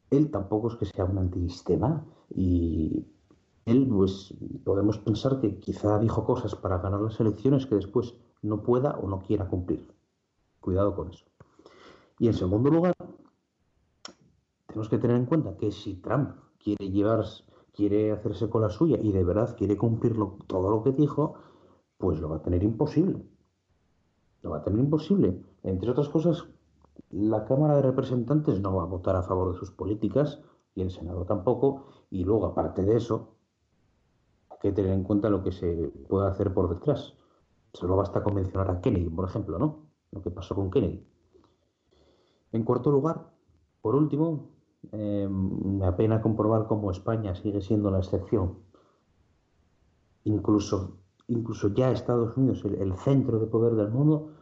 él 0.10 0.30
tampoco 0.30 0.68
es 0.68 0.76
que 0.76 0.86
sea 0.86 1.06
un 1.06 1.18
antisistema 1.18 2.06
y 2.36 3.08
él, 3.66 3.88
pues, 3.90 4.34
podemos 4.66 4.98
pensar 4.98 5.40
que 5.40 5.58
quizá 5.60 6.00
dijo 6.00 6.26
cosas 6.26 6.54
para 6.56 6.80
ganar 6.80 7.00
las 7.00 7.18
elecciones 7.22 7.66
que 7.66 7.76
después 7.76 8.14
no 8.42 8.62
pueda 8.62 8.92
o 8.98 9.08
no 9.08 9.22
quiera 9.22 9.48
cumplir. 9.48 9.88
Cuidado 10.60 10.94
con 10.94 11.12
eso. 11.12 11.24
Y 12.20 12.28
en 12.28 12.34
segundo 12.34 12.70
lugar, 12.70 12.94
tenemos 14.68 14.90
que 14.90 14.98
tener 14.98 15.16
en 15.16 15.26
cuenta 15.26 15.56
que 15.56 15.72
si 15.72 15.96
Trump 16.02 16.36
quiere 16.62 16.90
llevar, 16.92 17.24
quiere 17.72 18.12
hacerse 18.12 18.50
con 18.50 18.64
la 18.64 18.70
suya 18.70 18.98
y 19.02 19.14
de 19.14 19.24
verdad 19.24 19.56
quiere 19.56 19.78
cumplir 19.78 20.18
todo 20.48 20.70
lo 20.70 20.84
que 20.84 20.92
dijo, 20.92 21.36
pues 21.98 22.20
lo 22.20 22.28
va 22.28 22.36
a 22.38 22.42
tener 22.42 22.64
imposible. 22.64 23.24
Lo 24.44 24.52
va 24.52 24.58
a 24.58 24.64
tener 24.64 24.80
imposible. 24.80 25.42
Entre 25.64 25.90
otras 25.90 26.10
cosas, 26.10 26.46
la 27.10 27.46
Cámara 27.46 27.76
de 27.78 27.82
Representantes 27.82 28.60
no 28.62 28.76
va 28.76 28.84
a 28.84 28.88
votar 28.88 29.16
a 29.16 29.24
favor 29.24 29.54
de 29.54 29.60
sus 29.60 29.72
políticas 29.72 30.42
y 30.76 30.82
el 30.82 30.92
Senado 30.92 31.26
tampoco. 31.26 31.86
Y 32.12 32.24
luego, 32.24 32.46
aparte 32.46 32.84
de 32.84 32.98
eso, 32.98 33.36
hay 34.50 34.58
que 34.62 34.72
tener 34.72 34.92
en 34.92 35.04
cuenta 35.04 35.30
lo 35.30 35.44
que 35.44 35.52
se 35.52 35.92
puede 36.10 36.28
hacer 36.28 36.54
por 36.54 36.70
detrás. 36.70 37.16
Solo 37.74 37.96
basta 37.96 38.22
con 38.22 38.36
mencionar 38.36 38.70
a 38.70 38.82
Kennedy, 38.82 39.10
por 39.10 39.28
ejemplo, 39.28 39.58
¿no? 39.58 39.88
Lo 40.12 40.22
que 40.22 40.30
pasó 40.30 40.54
con 40.54 40.70
Kennedy. 40.70 41.08
En 42.52 42.64
cuarto 42.64 42.92
lugar, 42.92 43.32
por 43.82 43.96
último, 43.96 44.50
eh, 44.92 45.28
me 45.30 45.86
apena 45.86 46.22
comprobar 46.22 46.68
cómo 46.68 46.92
España 46.92 47.34
sigue 47.34 47.62
siendo 47.62 47.90
la 47.90 48.00
excepción. 48.00 48.60
Incluso, 50.26 50.98
incluso 51.28 51.70
ya 51.74 51.92
Estados 51.92 52.38
Unidos, 52.38 52.64
el 52.66 52.96
centro 52.98 53.40
de 53.40 53.48
poder 53.48 53.74
del 53.76 53.90
mundo, 53.90 54.33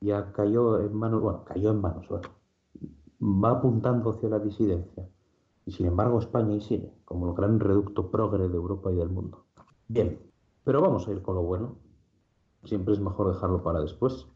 ya 0.00 0.32
cayó 0.32 0.80
en 0.80 0.94
manos, 0.94 1.22
bueno, 1.22 1.44
cayó 1.44 1.70
en 1.70 1.80
manos, 1.80 2.06
va 3.20 3.50
apuntando 3.50 4.10
hacia 4.10 4.28
la 4.28 4.38
disidencia. 4.38 5.08
Y 5.64 5.72
sin 5.72 5.86
embargo 5.86 6.18
España 6.18 6.54
y 6.54 6.60
sigue, 6.60 6.92
como 7.04 7.28
el 7.28 7.34
gran 7.34 7.58
reducto 7.58 8.10
progre 8.10 8.48
de 8.48 8.56
Europa 8.56 8.92
y 8.92 8.96
del 8.96 9.08
mundo. 9.08 9.46
Bien, 9.88 10.20
pero 10.64 10.80
vamos 10.80 11.08
a 11.08 11.12
ir 11.12 11.22
con 11.22 11.34
lo 11.34 11.42
bueno. 11.42 11.76
Siempre 12.64 12.94
es 12.94 13.00
mejor 13.00 13.32
dejarlo 13.32 13.62
para 13.62 13.80
después. 13.80 14.28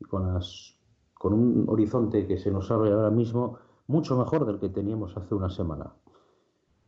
Y 0.00 0.04
con, 0.04 0.32
las, 0.32 0.76
con 1.14 1.32
un 1.32 1.64
horizonte 1.68 2.26
que 2.26 2.38
se 2.38 2.50
nos 2.50 2.70
abre 2.70 2.92
ahora 2.92 3.10
mismo 3.10 3.58
mucho 3.88 4.16
mejor 4.16 4.46
del 4.46 4.60
que 4.60 4.68
teníamos 4.68 5.16
hace 5.16 5.34
una 5.34 5.50
semana. 5.50 5.92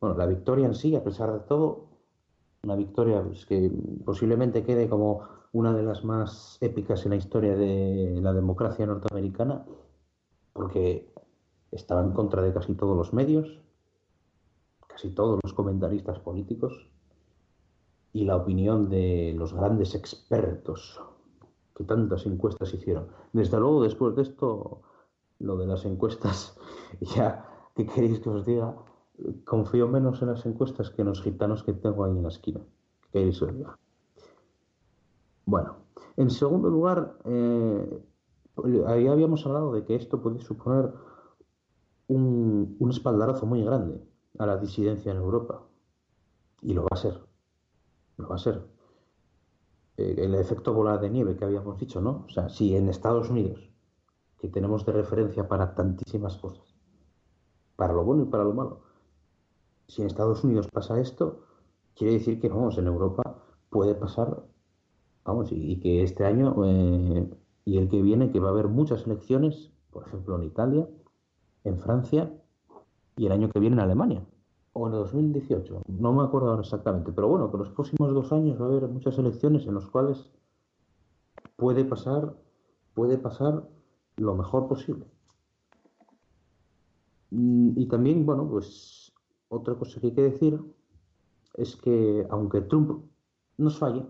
Bueno, 0.01 0.17
la 0.17 0.27
victoria 0.27 0.67
en 0.67 0.75
sí, 0.75 0.95
a 0.95 1.03
pesar 1.03 1.33
de 1.33 1.41
todo, 1.41 1.89
una 2.63 2.77
victoria 2.77 3.23
pues, 3.23 3.47
que 3.47 3.71
posiblemente 4.05 4.65
quede 4.65 4.89
como 4.89 5.23
una 5.53 5.73
de 5.75 5.83
las 5.83 6.05
más 6.05 6.59
épicas 6.61 7.05
en 7.05 7.11
la 7.11 7.17
historia 7.17 7.57
de 7.57 8.19
la 8.21 8.33
democracia 8.33 8.87
norteamericana, 8.87 9.65
porque 10.53 11.13
estaba 11.73 12.03
en 12.03 12.13
contra 12.13 12.43
de 12.43 12.53
casi 12.53 12.75
todos 12.75 12.97
los 12.97 13.13
medios, 13.13 13.61
casi 14.87 15.11
todos 15.11 15.41
los 15.43 15.53
comentaristas 15.53 16.19
políticos 16.19 16.89
y 18.13 18.25
la 18.25 18.37
opinión 18.37 18.89
de 18.91 19.35
los 19.37 19.53
grandes 19.53 19.95
expertos 19.95 21.01
que 21.77 21.85
tantas 21.85 22.27
encuestas 22.27 22.75
hicieron. 22.75 23.09
Desde 23.33 23.59
luego, 23.59 23.83
después 23.83 24.15
de 24.17 24.23
esto, 24.23 24.83
lo 25.39 25.57
de 25.57 25.67
las 25.67 25.85
encuestas, 25.85 26.59
ya, 27.01 27.45
¿qué 27.75 27.87
queréis 27.87 28.21
que 28.21 28.31
os 28.31 28.45
diga? 28.45 28.77
Confío 29.45 29.89
menos 29.89 30.23
en 30.23 30.29
las 30.29 30.47
encuestas 30.47 30.91
que 30.91 31.03
en 31.03 31.09
los 31.09 31.23
gitanos 31.23 31.63
que 31.63 31.73
tengo 31.73 32.05
ahí 32.05 32.13
en 32.13 32.23
la 32.23 32.29
esquina. 32.29 32.61
¿Qué 33.03 33.09
queréis 33.13 33.39
que 33.39 33.45
os 33.45 33.57
diga? 33.57 33.79
Bueno, 35.51 35.79
en 36.17 36.31
segundo 36.31 36.71
lugar, 36.71 37.19
eh, 37.25 38.05
ahí 38.87 39.09
habíamos 39.09 39.45
hablado 39.45 39.73
de 39.73 39.85
que 39.85 39.97
esto 39.97 40.23
puede 40.23 40.39
suponer 40.39 40.93
un, 42.07 42.77
espaldarazo 42.89 43.47
muy 43.47 43.65
grande 43.65 44.01
a 44.39 44.47
la 44.47 44.59
disidencia 44.59 45.11
en 45.11 45.19
Europa. 45.19 45.67
Y 46.63 46.73
lo 46.73 46.83
va 46.83 46.91
a 46.93 46.97
ser. 46.97 47.19
Lo 48.17 48.29
va 48.29 48.37
a 48.37 48.39
ser. 48.39 48.65
Eh, 49.97 50.15
el 50.19 50.37
efecto 50.37 50.73
bola 50.73 50.99
de 50.99 51.11
nieve 51.11 51.37
que 51.37 51.45
habíamos 51.45 51.77
dicho, 51.81 52.01
¿no? 52.01 52.27
O 52.27 52.29
sea, 52.29 52.49
si 52.49 52.77
en 52.77 52.89
Estados 52.89 53.29
Unidos, 53.29 53.73
que 54.39 54.47
tenemos 54.47 54.87
de 54.87 54.93
referencia 54.93 55.49
para 55.49 55.75
tantísimas 55.75 56.37
cosas, 56.37 56.77
para 57.75 57.93
lo 57.93 58.05
bueno 58.05 58.23
y 58.23 58.27
para 58.27 58.45
lo 58.45 58.55
malo, 58.55 58.83
si 59.89 60.03
en 60.03 60.07
Estados 60.07 60.45
Unidos 60.45 60.69
pasa 60.73 61.01
esto, 61.01 61.41
quiere 61.97 62.13
decir 62.13 62.41
que, 62.41 62.49
vamos, 62.49 62.79
en 62.79 62.87
Europa 62.87 63.43
puede 63.69 63.97
pasar 63.97 64.45
Vamos, 65.31 65.53
y, 65.53 65.79
que 65.79 66.03
este 66.03 66.25
año 66.25 66.57
eh, 66.65 67.31
y 67.65 67.79
el 67.79 67.89
que 67.89 68.03
viene, 68.03 68.33
que 68.33 68.41
va 68.41 68.49
a 68.49 68.51
haber 68.51 68.67
muchas 68.67 69.07
elecciones, 69.07 69.71
por 69.91 70.05
ejemplo 70.05 70.35
en 70.35 70.43
Italia, 70.43 70.89
en 71.63 71.79
Francia 71.79 72.33
y 73.17 73.27
el 73.27 73.33
año 73.33 73.49
que 73.49 73.61
viene 73.61 73.77
en 73.77 73.83
Alemania, 73.83 74.27
o 74.73 74.89
en 74.89 74.93
2018, 74.93 75.83
no 75.87 76.13
me 76.13 76.25
acuerdo 76.25 76.49
ahora 76.49 76.63
exactamente, 76.63 77.13
pero 77.13 77.29
bueno, 77.29 77.49
que 77.49 77.59
los 77.59 77.71
próximos 77.71 78.13
dos 78.13 78.33
años 78.33 78.61
va 78.61 78.65
a 78.65 78.69
haber 78.71 78.89
muchas 78.89 79.17
elecciones 79.19 79.69
en 79.69 79.77
las 79.77 79.87
cuales 79.87 80.33
puede 81.55 81.85
pasar, 81.85 82.37
puede 82.95 83.17
pasar 83.17 83.69
lo 84.17 84.35
mejor 84.35 84.67
posible. 84.67 85.07
Mm, 87.31 87.79
y 87.79 87.87
también, 87.87 88.27
bueno, 88.27 88.49
pues 88.51 89.13
otra 89.49 89.77
cosa 89.77 90.01
que 90.01 90.09
hay 90.09 90.13
que 90.13 90.23
decir 90.23 90.61
es 91.55 91.77
que 91.77 92.27
aunque 92.31 92.63
Trump 92.63 93.05
nos 93.59 93.79
falle, 93.79 94.05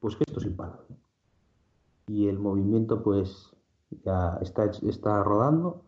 pues 0.00 0.16
que 0.16 0.24
esto 0.26 0.40
es 0.40 0.46
imparable. 0.46 0.96
Y 2.08 2.26
el 2.26 2.38
movimiento 2.38 3.02
pues 3.02 3.54
ya 4.04 4.38
está, 4.40 4.64
está 4.64 5.22
rodando 5.22 5.82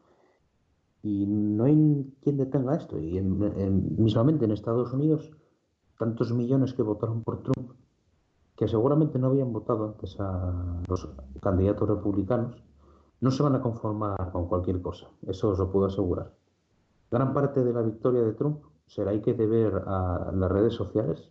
y 1.03 1.27
no 1.27 1.65
hay 1.65 2.15
quien 2.23 2.37
detenga 2.37 2.77
esto. 2.77 2.99
Y 2.99 3.21
mismamente 3.21 4.45
en 4.45 4.53
Estados 4.53 4.93
Unidos, 4.93 5.31
tantos 5.99 6.33
millones 6.33 6.75
que 6.75 6.83
votaron 6.83 7.25
por 7.25 7.43
Trump, 7.43 7.73
que 8.57 8.69
seguramente 8.69 9.19
no 9.19 9.29
habían 9.29 9.53
votado 9.53 9.87
antes 9.87 10.17
a 10.21 10.83
los 10.89 11.09
candidatos 11.41 11.89
republicanos, 11.89 12.63
no 13.21 13.31
se 13.31 13.43
van 13.43 13.57
a 13.57 13.63
conformar 13.63 14.31
con 14.31 14.47
cualquier 14.47 14.81
cosa. 14.83 15.09
Eso 15.27 15.51
os 15.51 15.59
lo 15.59 15.73
puedo 15.73 15.87
asegurar. 15.87 16.35
Gran 17.11 17.33
parte 17.35 17.65
de 17.65 17.73
la 17.73 17.83
victoria 17.83 18.23
de 18.23 18.33
Trump 18.33 18.63
será 18.87 19.11
hay 19.11 19.23
que 19.23 19.35
deber 19.35 19.83
a 19.87 20.31
las 20.35 20.51
redes 20.51 20.75
sociales 20.75 21.31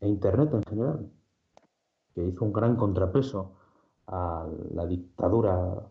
e 0.00 0.08
Internet 0.08 0.52
en 0.52 0.62
general 0.62 1.10
que 2.14 2.24
hizo 2.24 2.44
un 2.44 2.52
gran 2.52 2.76
contrapeso 2.76 3.52
a 4.06 4.46
la 4.72 4.86
dictadura 4.86 5.88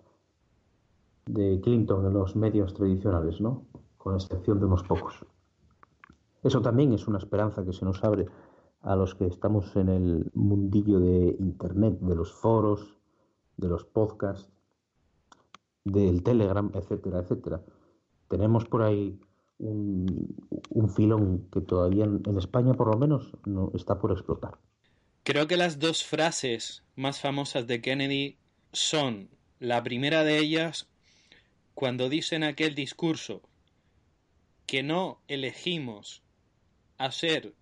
de 1.25 1.59
Clinton 1.61 2.05
en 2.05 2.13
los 2.13 2.35
medios 2.35 2.73
tradicionales, 2.73 3.41
¿no? 3.41 3.65
con 3.97 4.15
excepción 4.15 4.59
de 4.59 4.65
unos 4.65 4.83
pocos. 4.83 5.25
Eso 6.43 6.61
también 6.61 6.91
es 6.91 7.07
una 7.07 7.19
esperanza 7.19 7.63
que 7.63 7.71
se 7.71 7.85
nos 7.85 8.03
abre 8.03 8.27
a 8.81 8.97
los 8.97 9.15
que 9.15 9.25
estamos 9.27 9.73
en 9.77 9.87
el 9.87 10.29
mundillo 10.33 10.99
de 10.99 11.37
Internet, 11.39 11.99
de 12.01 12.15
los 12.15 12.33
foros, 12.33 12.97
de 13.55 13.69
los 13.69 13.85
podcasts, 13.85 14.51
del 15.85 16.21
Telegram, 16.21 16.69
etcétera, 16.73 17.19
etcétera. 17.19 17.61
Tenemos 18.27 18.65
por 18.65 18.81
ahí 18.81 19.19
un, 19.59 20.35
filón 20.93 21.47
que 21.49 21.61
todavía 21.61 22.05
en, 22.05 22.37
España 22.37 22.73
por 22.73 22.87
lo 22.93 22.97
menos 22.97 23.37
no 23.45 23.71
está 23.73 23.99
por 23.99 24.11
explotar. 24.11 24.57
Creo 25.23 25.47
que 25.47 25.55
las 25.55 25.79
dos 25.79 26.03
frases 26.03 26.83
más 26.97 27.21
famosas 27.21 27.65
de 27.65 27.81
Kennedy 27.81 28.35
son 28.73 29.29
la 29.59 29.81
primera 29.81 30.25
de 30.25 30.37
ellas 30.37 30.89
cuando 31.73 32.09
dice 32.09 32.35
en 32.35 32.43
aquel 32.43 32.75
discurso 32.75 33.41
que 34.65 34.83
no 34.83 35.21
elegimos 35.29 36.23
hacer 36.97 37.53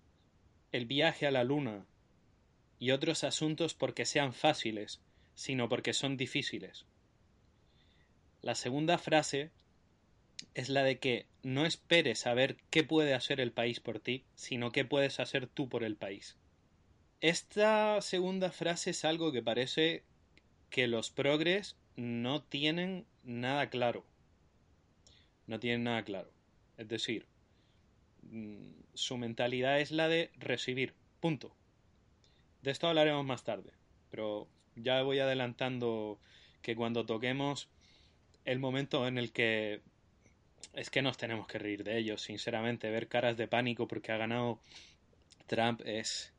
el 0.72 0.86
viaje 0.86 1.24
a 1.24 1.30
la 1.30 1.44
luna 1.44 1.86
y 2.80 2.90
otros 2.90 3.22
asuntos 3.22 3.74
porque 3.74 4.06
sean 4.06 4.32
fáciles, 4.32 5.00
sino 5.36 5.68
porque 5.68 5.92
son 5.92 6.16
difíciles. 6.16 6.84
La 8.40 8.56
segunda 8.56 8.98
frase 8.98 9.52
es 10.54 10.68
la 10.68 10.82
de 10.82 10.98
que 10.98 11.26
no 11.44 11.64
esperes 11.64 12.26
a 12.26 12.34
ver 12.34 12.56
qué 12.70 12.82
puede 12.82 13.14
hacer 13.14 13.40
el 13.40 13.52
país 13.52 13.78
por 13.78 14.00
ti, 14.00 14.24
sino 14.34 14.72
qué 14.72 14.84
puedes 14.84 15.20
hacer 15.20 15.46
tú 15.46 15.68
por 15.68 15.84
el 15.84 15.94
país. 15.94 16.36
Esta 17.22 18.00
segunda 18.00 18.50
frase 18.50 18.90
es 18.90 19.04
algo 19.04 19.30
que 19.30 19.44
parece 19.44 20.02
que 20.70 20.88
los 20.88 21.12
progres 21.12 21.76
no 21.94 22.42
tienen 22.42 23.06
nada 23.22 23.70
claro. 23.70 24.04
No 25.46 25.60
tienen 25.60 25.84
nada 25.84 26.02
claro. 26.02 26.32
Es 26.78 26.88
decir, 26.88 27.28
mm, 28.22 28.72
su 28.94 29.18
mentalidad 29.18 29.78
es 29.78 29.92
la 29.92 30.08
de 30.08 30.32
recibir. 30.36 30.94
Punto. 31.20 31.54
De 32.60 32.72
esto 32.72 32.88
hablaremos 32.88 33.24
más 33.24 33.44
tarde. 33.44 33.70
Pero 34.10 34.48
ya 34.74 35.00
voy 35.04 35.20
adelantando 35.20 36.18
que 36.60 36.74
cuando 36.74 37.06
toquemos 37.06 37.68
el 38.44 38.58
momento 38.58 39.06
en 39.06 39.16
el 39.16 39.30
que 39.30 39.80
es 40.72 40.90
que 40.90 41.02
nos 41.02 41.18
tenemos 41.18 41.46
que 41.46 41.60
reír 41.60 41.84
de 41.84 41.98
ellos, 41.98 42.20
sinceramente, 42.20 42.90
ver 42.90 43.06
caras 43.06 43.36
de 43.36 43.46
pánico 43.46 43.86
porque 43.86 44.10
ha 44.10 44.16
ganado 44.16 44.58
Trump 45.46 45.82
es 45.84 46.32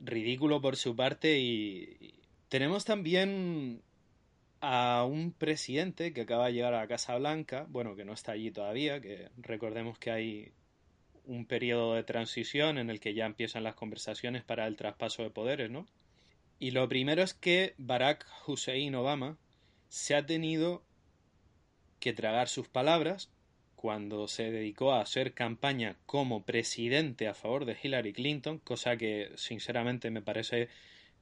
ridículo 0.00 0.60
por 0.60 0.76
su 0.76 0.94
parte 0.96 1.38
y 1.38 2.14
tenemos 2.48 2.84
también 2.84 3.82
a 4.60 5.04
un 5.04 5.32
presidente 5.32 6.12
que 6.12 6.22
acaba 6.22 6.46
de 6.46 6.54
llegar 6.54 6.74
a 6.74 6.80
la 6.80 6.88
Casa 6.88 7.16
Blanca, 7.16 7.66
bueno, 7.68 7.94
que 7.94 8.04
no 8.04 8.12
está 8.12 8.32
allí 8.32 8.50
todavía, 8.50 9.00
que 9.00 9.28
recordemos 9.36 9.98
que 9.98 10.10
hay 10.10 10.52
un 11.26 11.44
periodo 11.44 11.94
de 11.94 12.02
transición 12.02 12.78
en 12.78 12.90
el 12.90 13.00
que 13.00 13.14
ya 13.14 13.26
empiezan 13.26 13.62
las 13.62 13.74
conversaciones 13.74 14.42
para 14.42 14.66
el 14.66 14.76
traspaso 14.76 15.22
de 15.22 15.30
poderes, 15.30 15.70
¿no? 15.70 15.86
Y 16.58 16.72
lo 16.72 16.88
primero 16.88 17.22
es 17.22 17.34
que 17.34 17.74
Barack 17.78 18.26
Hussein 18.46 18.94
Obama 18.94 19.36
se 19.88 20.16
ha 20.16 20.26
tenido 20.26 20.82
que 22.00 22.12
tragar 22.12 22.48
sus 22.48 22.68
palabras 22.68 23.30
cuando 23.80 24.26
se 24.26 24.50
dedicó 24.50 24.92
a 24.92 25.02
hacer 25.02 25.34
campaña 25.34 25.94
como 26.04 26.42
presidente 26.42 27.28
a 27.28 27.34
favor 27.34 27.64
de 27.64 27.76
Hillary 27.80 28.12
Clinton, 28.12 28.58
cosa 28.58 28.96
que 28.96 29.30
sinceramente 29.36 30.10
me 30.10 30.20
parece 30.20 30.68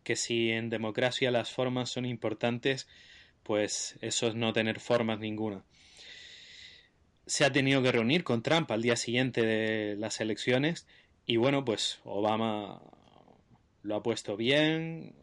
que 0.03 0.17
si 0.17 0.51
en 0.51 0.71
democracia 0.71 1.31
las 1.31 1.53
formas 1.53 1.91
son 1.91 2.07
importantes, 2.07 2.89
pues 3.43 3.99
eso 4.01 4.29
es 4.29 4.35
no 4.37 4.55
tener 4.55 4.81
formas 4.81 5.19
ninguna. 5.19 5.65
Se 7.27 7.45
ha 7.45 7.53
tenido 7.53 7.83
que 7.83 7.93
reunir 7.93 8.25
con 8.25 8.43
Trump 8.43 8.71
al 8.71 8.81
día 8.81 8.97
siguiente 8.97 9.45
de 9.45 9.95
las 9.97 10.19
elecciones 10.23 10.87
y 11.27 11.37
bueno, 11.37 11.63
pues 11.63 12.01
Obama 12.05 12.81
lo 13.83 13.97
ha 13.97 14.03
puesto 14.03 14.35
bien, 14.35 15.15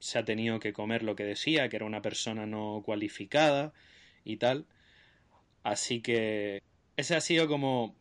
se 0.00 0.18
ha 0.18 0.24
tenido 0.24 0.58
que 0.58 0.72
comer 0.72 1.04
lo 1.04 1.14
que 1.14 1.24
decía, 1.24 1.68
que 1.68 1.76
era 1.76 1.86
una 1.86 2.02
persona 2.02 2.46
no 2.46 2.82
cualificada 2.84 3.72
y 4.24 4.38
tal. 4.38 4.66
Así 5.62 6.00
que 6.00 6.62
esa 6.96 7.18
ha 7.18 7.20
sido 7.20 7.48
como 7.48 7.94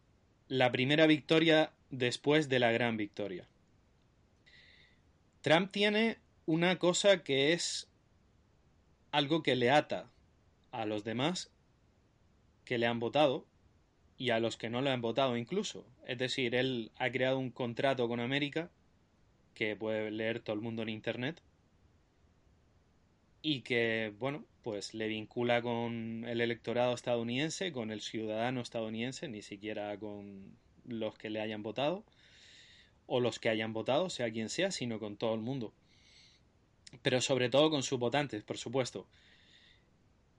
la 0.48 0.72
primera 0.72 1.08
victoria 1.08 1.72
después 1.89 2.50
de 2.50 2.60
la 2.60 2.72
gran 2.72 2.98
victoria. 2.98 3.48
Trump 5.41 5.72
tiene 5.72 6.17
una 6.46 6.80
cosa 6.80 7.24
que 7.24 7.54
es 7.54 7.88
algo 9.12 9.43
que 9.43 9.56
le 9.56 9.72
ata 9.72 10.10
a 10.72 10.86
los 10.86 11.04
demás 11.04 11.52
que 12.65 12.78
le 12.78 12.86
han 12.86 13.00
votado 13.00 13.46
y 14.17 14.32
a 14.32 14.39
los 14.39 14.58
que 14.58 14.70
no 14.70 14.82
le 14.82 14.89
han 14.89 15.02
votado 15.02 15.38
incluso. 15.38 15.86
Es 16.06 16.17
decir, 16.17 16.56
él 16.56 16.91
ha 16.98 17.10
creado 17.12 17.39
un 17.39 17.52
contrato 17.52 18.08
con 18.08 18.20
América 18.20 18.70
que 19.54 19.76
puede 19.76 20.12
leer 20.12 20.39
todo 20.39 20.56
el 20.56 20.62
mundo 20.62 20.82
en 20.84 20.89
Internet 20.89 21.41
y 23.41 23.62
que, 23.62 24.13
bueno, 24.19 24.45
pues 24.63 24.93
le 24.93 25.08
vincula 25.08 25.62
con 25.62 26.26
el 26.28 26.41
electorado 26.41 26.93
estadounidense, 26.93 27.71
con 27.71 27.91
el 27.91 28.02
ciudadano 28.02 28.62
estadounidense, 28.62 29.28
ni 29.28 29.41
siquiera 29.41 29.97
con 29.97 30.58
los 30.86 31.17
que 31.17 31.30
le 31.30 31.41
hayan 31.41 31.63
votado 31.63 32.04
o 33.06 33.19
los 33.19 33.39
que 33.39 33.50
hayan 33.50 33.73
votado, 33.73 34.10
sea 34.10 34.32
quien 34.32 34.50
sea, 34.50 34.71
sino 34.71 35.00
con 35.00 35.17
todo 35.17 35.34
el 35.34 35.41
mundo. 35.41 35.73
Pero 37.02 37.21
sobre 37.21 37.50
todo 37.50 37.69
con 37.69 37.84
sus 37.84 38.00
votantes, 38.00 38.43
por 38.43 38.58
supuesto. 38.58 39.08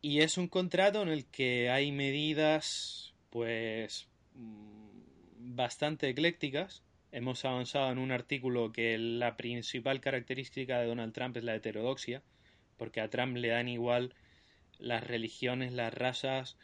Y 0.01 0.21
es 0.21 0.39
un 0.39 0.49
contrato 0.49 1.03
en 1.03 1.09
el 1.09 1.25
que 1.27 1.71
hay 1.71 1.91
medidas, 1.91 3.15
pues, 3.31 4.09
mm, 4.35 5.57
bastante 5.57 6.09
eclécticas, 6.09 6.83
hemos 7.11 7.45
avanzado 7.45 7.91
en 7.91 7.99
un 7.99 8.13
artículo 8.13 8.71
que 8.73 8.99
la 8.99 9.37
principal 9.37 10.01
característica 10.01 10.79
de 10.79 10.87
Donald 10.87 11.13
Trump 11.13 11.37
es 11.37 11.45
la 11.45 11.55
heterodoxia, 11.55 12.23
porque 12.79 13.01
a 13.01 13.11
Trump 13.11 13.37
le 13.37 13.49
dan 13.49 13.69
igual 13.69 14.15
las 14.79 15.05
religiones, 15.05 15.73
las 15.73 15.93
razas, 15.93 16.57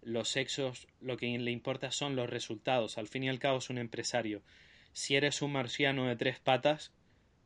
los 0.00 0.28
sexos, 0.28 0.86
lo 1.00 1.16
que 1.16 1.38
le 1.38 1.50
importa 1.50 1.90
son 1.90 2.16
los 2.16 2.30
resultados. 2.30 2.96
Al 2.96 3.08
fin 3.08 3.24
y 3.24 3.28
al 3.28 3.38
cabo 3.38 3.58
es 3.58 3.68
un 3.68 3.78
empresario. 3.78 4.42
Si 4.92 5.16
eres 5.16 5.42
un 5.42 5.52
marciano 5.52 6.06
de 6.06 6.16
tres 6.16 6.38
patas, 6.38 6.92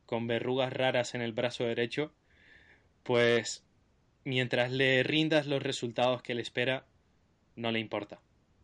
con 0.05 0.27
verrugas 0.27 0.71
raras 0.71 1.15
en 1.15 1.21
el 1.21 1.33
brazo 1.33 1.65
derecho, 1.65 2.13
pues 3.03 3.63
mientras 4.23 4.71
le 4.71 5.03
rindas 5.03 5.47
los 5.47 5.63
resultados 5.63 6.21
que 6.21 6.35
le 6.35 6.41
espera, 6.41 6.85
no 7.55 7.71
le 7.71 7.79
importa. 7.79 8.21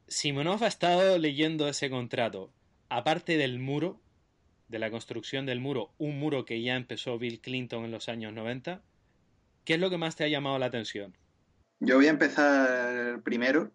Simonov 0.08 0.64
ha 0.64 0.68
estado 0.68 1.18
leyendo 1.18 1.68
ese 1.68 1.90
contrato 1.90 2.52
aparte 2.90 3.38
del 3.38 3.60
muro, 3.60 4.00
de 4.68 4.80
la 4.80 4.92
construcción 4.92 5.46
del 5.46 5.60
muro, 5.60 5.92
un 5.98 6.20
muro 6.20 6.46
que 6.46 6.62
ya 6.62 6.76
empezó 6.76 7.18
Bill 7.18 7.40
Clinton 7.40 7.86
en 7.86 7.92
los 7.92 8.10
años 8.10 8.34
90, 8.34 8.82
¿qué 9.68 9.74
es 9.74 9.82
lo 9.82 9.90
que 9.90 9.98
más 9.98 10.16
te 10.16 10.24
ha 10.24 10.30
llamado 10.30 10.58
la 10.58 10.68
atención? 10.68 11.14
Yo 11.82 11.98
voy 11.98 12.08
a 12.08 12.12
empezar 12.12 13.22
primero 13.22 13.70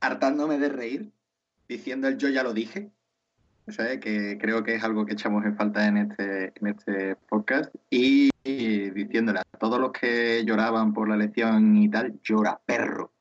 hartándome 0.00 0.58
de 0.58 0.70
reír, 0.70 1.12
diciendo 1.68 2.08
el 2.08 2.16
yo 2.16 2.30
ya 2.30 2.42
lo 2.42 2.54
dije, 2.54 2.90
que 4.00 4.38
creo 4.40 4.64
que 4.64 4.76
es 4.76 4.82
algo 4.82 5.04
que 5.04 5.12
echamos 5.12 5.44
en 5.44 5.54
falta 5.54 5.86
en 5.86 5.98
este, 5.98 6.54
en 6.58 6.66
este 6.68 7.16
podcast, 7.28 7.74
y 7.90 8.30
diciéndole 8.44 9.40
a 9.40 9.58
todos 9.58 9.78
los 9.78 9.92
que 9.92 10.42
lloraban 10.46 10.94
por 10.94 11.06
la 11.06 11.16
elección 11.16 11.76
y 11.76 11.90
tal, 11.90 12.18
llora 12.22 12.58
perro. 12.64 13.12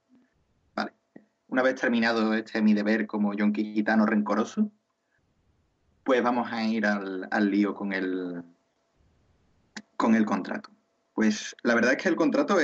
Vale. 0.73 0.93
Una 1.49 1.63
vez 1.63 1.75
terminado 1.75 2.33
este 2.33 2.61
mi 2.61 2.73
deber 2.73 3.07
como 3.07 3.33
yonki 3.33 3.73
gitano 3.73 4.05
rencoroso, 4.05 4.71
pues 6.05 6.23
vamos 6.23 6.49
a 6.49 6.63
ir 6.63 6.85
al, 6.85 7.51
lío 7.51 7.75
con 7.75 7.91
el, 7.91 8.41
con 9.97 10.15
el 10.15 10.23
contrato. 10.23 10.74
Pues 11.15 11.55
la 11.63 11.73
verdad 11.73 11.93
es 11.93 12.03
que 12.03 12.09
el 12.09 12.15
contrato 12.15 12.57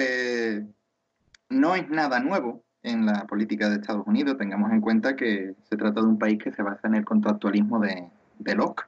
no 1.50 1.76
es 1.76 1.90
nada 1.90 2.20
nuevo 2.20 2.64
en 2.84 3.08
la 3.08 3.26
política 3.26 3.70
de 3.70 3.78
Estados 3.78 4.06
Unidos. 4.06 4.38
Tengamos 4.38 4.72
en 4.72 4.82
cuenta 4.82 5.16
que 5.16 5.56
se 5.64 5.78
trata 5.78 6.02
de 6.02 6.08
un 6.08 6.20
país 6.20 6.38
que 6.38 6.52
se 6.52 6.62
basa 6.62 6.88
en 6.88 6.96
el 6.96 7.06
contractualismo 7.06 7.80
de, 7.80 8.56
Locke. 8.56 8.84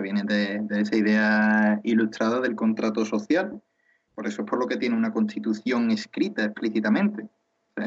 viene 0.00 0.22
de, 0.22 0.64
esa 0.80 0.96
idea 0.96 1.80
ilustrada 1.82 2.40
del 2.40 2.56
contrato 2.56 3.04
social. 3.04 3.60
Por 4.14 4.26
eso 4.26 4.42
es 4.42 4.48
por 4.48 4.58
lo 4.58 4.66
que 4.66 4.78
tiene 4.78 4.96
una 4.96 5.12
constitución 5.12 5.90
escrita 5.90 6.44
explícitamente 6.44 7.28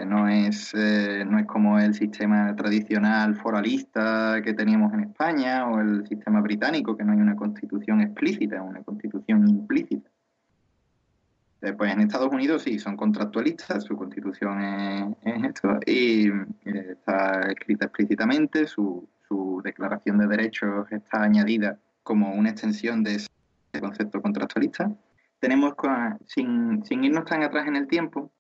no 0.06 0.28
es, 0.28 0.74
eh, 0.76 1.26
no 1.28 1.40
es 1.40 1.48
como 1.48 1.80
el 1.80 1.94
sistema 1.96 2.56
tradicional 2.56 3.36
foralista 3.36 4.40
que 4.44 4.54
teníamos 4.54 4.94
en 4.94 5.02
España 5.02 5.68
o 5.68 5.80
el 5.80 6.06
sistema 6.08 6.42
británico, 6.42 6.96
que 6.96 7.04
no 7.04 7.14
hay 7.14 7.18
una 7.18 7.36
constitución 7.36 8.02
explícita, 8.02 8.58
es 8.58 8.62
una 8.62 8.84
constitución 8.84 9.48
implícita. 9.48 10.10
Pues 11.60 11.92
en 11.92 12.00
Estados 12.00 12.32
Unidos 12.32 12.64
sí, 12.64 12.80
son 12.80 12.96
contractualistas, 12.96 13.84
su 13.84 13.98
constitución 13.98 14.62
es, 15.22 15.44
esto 15.44 15.78
y 15.86 16.30
eh, 16.30 16.34
está 16.92 17.42
escrita 17.52 17.86
explícitamente, 17.86 18.66
su, 18.66 19.10
su 19.28 19.62
declaración 19.64 20.20
de 20.20 20.28
derechos 20.28 20.90
está 20.92 21.22
añadida 21.24 21.78
como 22.04 22.34
una 22.34 22.52
extensión 22.52 23.04
de 23.04 23.16
ese 23.16 23.30
concepto 23.82 24.22
contractualista. 24.22 24.90
Tenemos, 25.40 25.74
sin, 26.28 26.84
sin 26.86 27.04
irnos 27.04 27.26
tan 27.26 27.44
atrás 27.44 27.68
en 27.68 27.76
el 27.76 27.88
tiempo, 27.88 28.32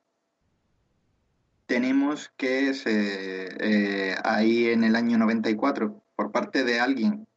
tenemos 1.65 2.31
que 2.35 2.71
eh, 2.85 4.15
ahí 4.23 4.69
en 4.69 4.83
el 4.83 4.95
año 4.95 5.17
94, 5.17 6.01
por 6.15 6.31
parte 6.31 6.63
de 6.63 6.79
alguien 6.79 7.27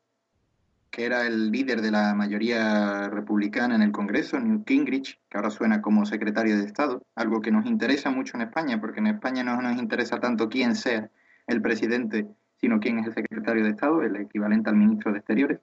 que 0.93 1.07
era 1.07 1.27
el 1.27 1.51
líder 1.51 1.81
de 1.81 1.91
la 1.91 2.15
mayoría 2.15 3.09
republicana 3.09 3.75
en 3.75 3.81
el 3.81 3.93
Congreso, 3.93 4.39
Newt 4.39 4.69
Gingrich, 4.69 5.19
que 5.31 5.39
ahora 5.39 5.49
suena 5.49 5.81
como 5.81 6.05
secretario 6.05 6.59
de 6.59 6.67
Estado, 6.67 7.03
algo 7.15 7.41
que 7.41 7.51
nos 7.51 7.65
interesa 7.65 8.11
mucho 8.11 8.37
en 8.37 8.43
España, 8.43 8.79
porque 8.79 9.01
en 9.01 9.07
España 9.07 9.43
no 9.43 9.61
nos 9.63 9.79
interesa 9.79 10.21
tanto 10.21 10.51
quién 10.51 10.77
sea 10.77 11.11
el 11.47 11.63
presidente, 11.63 12.29
sino 12.57 12.79
quién 12.79 12.99
es 12.99 13.07
el 13.07 13.15
secretario 13.15 13.65
de 13.65 13.71
Estado, 13.71 14.03
el 14.03 14.17
equivalente 14.17 14.69
al 14.69 14.77
ministro 14.77 15.13
de 15.13 15.19
Exteriores. 15.19 15.61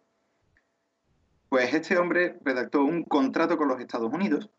Pues 1.48 1.76
este 1.76 2.00
hombre 2.00 2.40
redactó 2.44 2.84
un 2.84 3.04
contrato 3.04 3.56
con 3.56 3.68
los 3.68 3.80
Estados 3.80 4.12
Unidos, 4.12 4.50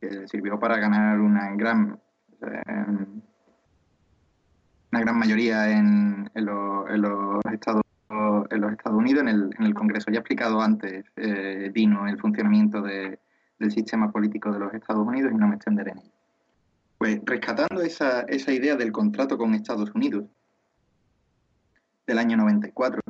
que 0.00 0.26
sirvió 0.26 0.58
para 0.58 0.78
ganar 0.78 1.20
una 1.20 1.54
gran, 1.54 2.00
eh, 2.42 2.62
una 4.90 5.00
gran 5.00 5.18
mayoría 5.20 5.70
en, 5.70 6.28
los, 6.34 7.44
Estados 7.52 7.85
en 8.50 8.60
los 8.60 8.72
Estados 8.72 8.98
Unidos, 8.98 9.24
en 9.26 9.64
el, 9.64 9.74
Congreso. 9.74 10.10
Ya 10.10 10.18
he 10.18 10.20
explicado 10.20 10.60
antes, 10.60 11.04
eh, 11.16 11.70
Dino, 11.74 12.06
el 12.06 12.18
funcionamiento 12.18 12.82
del 12.82 13.18
sistema 13.70 14.10
político 14.10 14.52
de 14.52 14.58
los 14.58 14.74
Estados 14.74 15.06
Unidos 15.06 15.32
y 15.32 15.36
no 15.36 15.48
me 15.48 15.56
extenderé 15.56 15.92
en 15.92 15.98
ello. 15.98 16.12
Pues 16.98 17.20
rescatando 17.24 17.82
esa, 17.82 18.22
esa 18.22 18.52
idea 18.52 18.76
del 18.76 18.92
contrato 18.92 19.36
con 19.36 19.54
Estados 19.54 19.94
Unidos 19.94 20.24
del 22.06 22.18
año 22.18 22.36
94, 22.36 23.02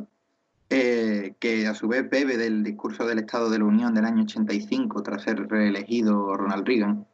eh, 0.70 1.34
que 1.38 1.66
a 1.68 1.74
su 1.74 1.86
vez 1.86 2.08
bebe 2.10 2.36
del 2.36 2.64
discurso 2.64 3.06
del 3.06 3.20
Estado 3.20 3.50
de 3.50 3.58
la 3.58 3.64
Unión 3.64 3.94
del 3.94 4.04
año 4.04 4.22
85 4.22 5.02
tras 5.02 5.22
ser 5.22 5.48
reelegido 5.48 6.36
Ronald 6.36 6.66
Reagan, 6.66 7.06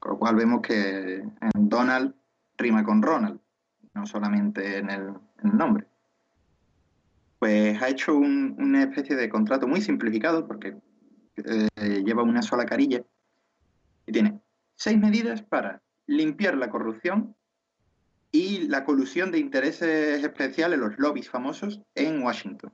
con 0.00 0.12
lo 0.12 0.18
cual 0.18 0.36
vemos 0.36 0.62
que 0.62 1.18
en 1.18 1.68
Donald 1.68 2.14
rima 2.58 2.84
con 2.84 3.02
Ronald, 3.02 3.38
no 3.94 4.06
solamente 4.06 4.78
en 4.78 4.90
el, 4.90 5.12
nombre. 5.42 5.86
Pues 7.46 7.80
ha 7.80 7.88
hecho 7.88 8.16
una 8.16 8.82
especie 8.82 9.14
de 9.14 9.28
contrato 9.28 9.68
muy 9.68 9.80
simplificado 9.80 10.48
porque 10.48 10.76
eh, 11.36 12.02
lleva 12.04 12.24
una 12.24 12.42
sola 12.42 12.64
carilla 12.64 13.02
y 14.04 14.10
tiene 14.10 14.40
seis 14.74 14.98
medidas 14.98 15.42
para 15.42 15.80
limpiar 16.08 16.56
la 16.56 16.70
corrupción 16.70 17.36
y 18.32 18.66
la 18.66 18.82
colusión 18.82 19.30
de 19.30 19.38
intereses 19.38 20.24
especiales, 20.24 20.80
los 20.80 20.98
lobbies 20.98 21.30
famosos, 21.30 21.80
en 21.94 22.20
Washington. 22.20 22.72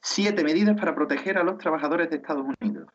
Siete 0.00 0.44
medidas 0.44 0.78
para 0.78 0.94
proteger 0.94 1.36
a 1.36 1.42
los 1.42 1.58
trabajadores 1.58 2.08
de 2.08 2.18
Estados 2.18 2.46
Unidos 2.60 2.86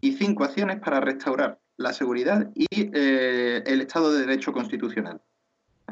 y 0.00 0.12
cinco 0.12 0.44
acciones 0.44 0.80
para 0.80 1.00
restaurar 1.00 1.60
la 1.76 1.92
seguridad 1.92 2.50
y 2.54 2.66
eh, 2.72 3.62
el 3.66 3.82
Estado 3.82 4.10
de 4.10 4.20
Derecho 4.20 4.54
constitucional. 4.54 5.20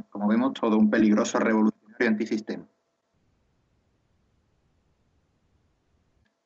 Como 0.08 0.26
vemos, 0.26 0.54
todo 0.54 0.78
un 0.78 0.88
peligroso 0.88 1.38
revolucionario 1.38 2.08
antisistema. 2.08 2.66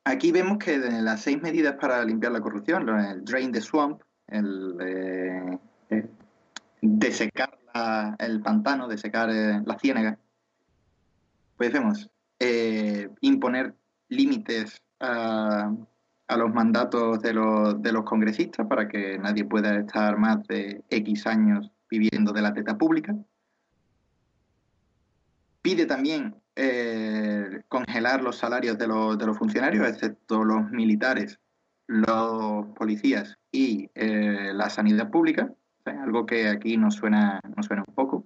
Aquí 0.08 0.30
vemos 0.30 0.58
que 0.58 0.78
de 0.78 1.02
las 1.02 1.22
seis 1.22 1.42
medidas 1.42 1.74
para 1.80 2.04
limpiar 2.04 2.30
la 2.30 2.40
corrupción, 2.40 2.88
el 2.88 3.24
Drain 3.24 3.50
the 3.50 3.60
Swamp, 3.60 4.00
el 4.28 4.76
eh, 4.80 5.58
eh, 5.90 6.08
desecar 6.80 7.58
el 8.20 8.40
pantano, 8.40 8.86
de 8.86 8.98
secar 8.98 9.30
eh, 9.30 9.60
la 9.66 9.76
ciénaga, 9.80 10.16
pues 11.56 11.72
vemos 11.72 12.08
eh, 12.38 13.08
imponer 13.20 13.74
límites 14.08 14.80
a, 15.00 15.74
los 16.36 16.54
mandatos 16.54 17.20
de 17.20 17.32
los 17.32 18.04
congresistas 18.04 18.64
para 18.68 18.86
que 18.86 19.18
nadie 19.18 19.44
pueda 19.44 19.76
estar 19.80 20.16
más 20.18 20.46
de 20.46 20.84
X 20.88 21.26
años 21.26 21.72
viviendo 21.90 22.32
de 22.32 22.42
la 22.42 22.54
teta 22.54 22.78
pública. 22.78 23.12
Pide 25.66 25.84
también 25.84 26.40
eh, 26.54 27.62
congelar 27.66 28.22
los 28.22 28.36
salarios 28.36 28.78
de 28.78 28.86
los, 28.86 29.18
de 29.18 29.26
los, 29.26 29.36
funcionarios, 29.36 29.88
excepto 29.88 30.44
los 30.44 30.70
militares, 30.70 31.40
los 31.88 32.66
policías 32.76 33.36
y 33.50 33.90
la 33.96 34.70
sanidad 34.70 35.10
pública 35.10 35.50
algo 35.90 36.24
que 36.24 36.46
aquí 36.46 36.76
nos 36.76 36.94
suena, 36.94 37.40
nos 37.56 37.66
suena 37.66 37.82
un 37.84 37.94
poco. 37.96 38.24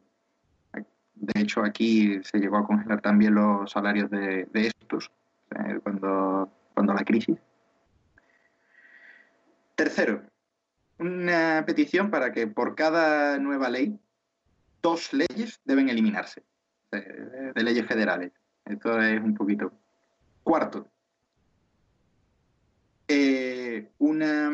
De 1.14 1.40
hecho, 1.40 1.64
aquí 1.64 2.20
se 2.24 2.40
llegó 2.40 2.58
a 2.58 2.66
congelar 2.66 3.00
también 3.00 3.34
los 3.34 3.70
salarios 3.70 4.10
de, 4.10 4.46
estos 4.52 5.10
cuando, 5.82 6.52
cuando 6.74 6.92
la 6.92 7.04
crisis. 7.04 7.38
Tercero, 9.76 10.24
una 10.98 11.64
petición 11.66 12.10
para 12.10 12.32
que 12.32 12.46
por 12.46 12.74
cada 12.74 13.38
nueva 13.38 13.70
ley, 13.70 13.98
dos 14.82 15.14
leyes 15.14 15.58
deben 15.64 15.88
eliminarse 15.88 16.42
de, 16.90 17.62
leyes 17.62 17.86
federales. 17.86 18.32
Esto 18.64 19.00
es 19.00 19.20
un 19.20 19.34
poquito. 19.34 19.72
Cuarto, 20.42 20.88
eh, 23.08 23.90
una, 23.98 24.50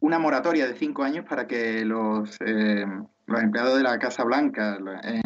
una 0.00 0.18
moratoria 0.18 0.66
de 0.66 0.74
cinco 0.74 1.02
años 1.02 1.24
para 1.28 1.46
que 1.46 1.84
los, 1.84 2.36
eh, 2.40 2.86
los 3.26 3.42
empleados 3.42 3.76
de 3.76 3.82
la 3.82 3.98
Casa 3.98 4.24
Blanca 4.24 4.78
eh, 5.02 5.20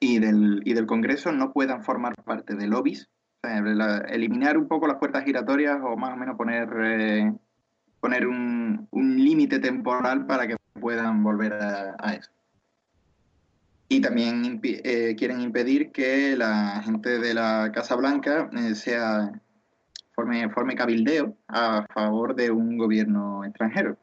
y, 0.00 0.18
del, 0.18 0.62
y 0.64 0.72
del 0.72 0.86
Congreso 0.86 1.32
no 1.32 1.52
puedan 1.52 1.82
formar 1.82 2.14
parte 2.24 2.54
de 2.54 2.66
lobbies. 2.66 3.08
eliminar 3.42 4.56
un 4.56 4.68
poco 4.68 4.86
las 4.86 4.98
puertas 4.98 5.24
giratorias 5.24 5.78
o 5.82 5.96
más 5.96 6.12
o 6.12 6.16
menos 6.16 6.36
poner, 6.36 6.68
eh, 6.82 7.32
poner 8.00 8.26
un, 8.26 8.88
un 8.90 9.16
límite 9.16 9.58
temporal 9.58 10.26
para 10.26 10.46
que 10.46 10.56
puedan 10.80 11.22
volver 11.22 11.54
a, 11.54 11.96
a 11.98 12.14
eso. 12.14 12.35
Y 13.88 14.00
también 14.00 14.60
quieren 14.60 15.40
impedir 15.40 15.92
que 15.92 16.36
la 16.36 16.82
gente 16.84 17.20
de 17.20 17.34
la 17.34 17.70
Casa 17.72 17.94
Blanca 17.94 18.50
sea 18.74 19.30
forme, 20.12 20.48
forme 20.48 20.74
cabildeo 20.74 21.36
a 21.46 21.86
favor 21.94 22.34
de 22.34 22.50
un 22.50 22.76
gobierno 22.78 23.44
extranjero. 23.44 23.96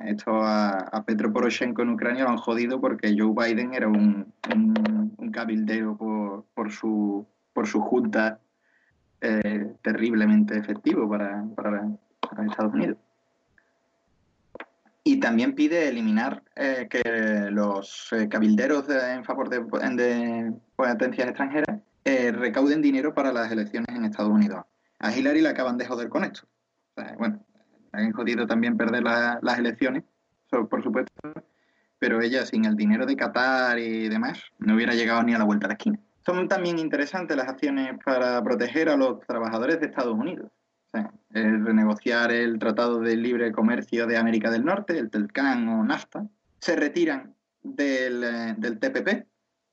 Esto 0.00 0.42
a, 0.42 1.04
Petro 1.06 1.32
Poroshenko 1.32 1.82
en 1.82 1.90
Ucrania 1.90 2.24
lo 2.24 2.30
han 2.30 2.36
jodido 2.38 2.80
porque 2.80 3.14
Joe 3.16 3.32
Biden 3.32 3.74
era 3.74 3.86
un, 3.86 4.32
un, 4.52 5.30
cabildeo 5.30 5.96
por, 5.96 6.44
por, 6.54 6.72
su, 6.72 7.26
por 7.52 7.66
su 7.66 7.80
junta 7.80 8.40
eh, 9.20 9.72
terriblemente 9.82 10.58
efectivo 10.58 11.08
para, 11.08 11.44
para, 11.54 11.88
Estados 12.44 12.74
Unidos. 12.74 12.98
Y 15.04 15.20
también 15.20 15.54
pide 15.54 15.88
eliminar 15.88 16.42
eh, 16.56 16.88
que 16.88 17.02
los 17.50 18.08
eh, 18.12 18.26
cabilderos 18.28 18.88
en 18.88 19.22
favor 19.24 19.50
de, 19.50 19.60
potencias 20.74 21.28
extranjeras 21.28 21.80
recauden 22.04 22.82
dinero 22.82 23.14
para 23.14 23.32
las 23.32 23.50
elecciones 23.50 23.94
en 23.94 24.04
Estados 24.04 24.30
Unidos 24.30 24.64
a 25.04 25.14
Hillary 25.14 25.42
la 25.42 25.50
acaban 25.50 25.76
de 25.76 25.86
joder 25.86 26.08
con 26.08 26.24
esto. 26.24 26.42
bueno, 27.18 27.44
han 27.92 28.12
jodido 28.12 28.46
también 28.46 28.76
perder 28.76 29.02
las 29.02 29.58
elecciones, 29.58 30.04
por 30.50 30.82
supuesto, 30.82 31.12
pero 31.98 32.20
ella 32.20 32.46
sin 32.46 32.64
el 32.64 32.74
dinero 32.74 33.06
de 33.06 33.16
Qatar 33.16 33.78
y 33.78 34.08
demás 34.08 34.40
no 34.58 34.74
hubiera 34.74 34.94
llegado 34.94 35.22
ni 35.22 35.34
a 35.34 35.38
la 35.38 35.44
vuelta 35.44 35.66
de 35.66 35.68
la 35.68 35.74
esquina. 35.74 35.98
Son 36.24 36.48
también 36.48 36.78
interesantes 36.78 37.36
las 37.36 37.48
acciones 37.48 37.98
para 38.02 38.42
proteger 38.42 38.88
a 38.88 38.96
los 38.96 39.20
trabajadores 39.26 39.78
de 39.78 39.86
Estados 39.86 40.14
Unidos. 40.14 40.50
Renegociar 41.30 42.32
el 42.32 42.58
Tratado 42.58 43.00
de 43.00 43.16
Libre 43.16 43.52
Comercio 43.52 44.06
de 44.06 44.16
América 44.16 44.50
del 44.50 44.64
Norte, 44.64 44.98
el 44.98 45.10
TELCAN 45.10 45.68
o 45.68 45.84
NAFTA. 45.84 46.26
Se 46.58 46.76
retiran 46.76 47.34
del, 47.62 48.24
eh, 48.24 48.54
del 48.56 48.78
TPP, 48.78 49.26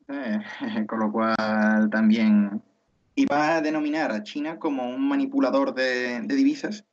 con 0.87 0.99
lo 0.99 1.11
cual 1.11 1.89
también 1.91 2.61
va 3.31 3.57
a 3.57 3.61
denominar 3.61 4.11
a 4.11 4.23
China 4.23 4.57
como 4.57 4.89
un 4.89 5.07
manipulador 5.07 5.73
de, 5.73 6.21
divisas, 6.21 6.85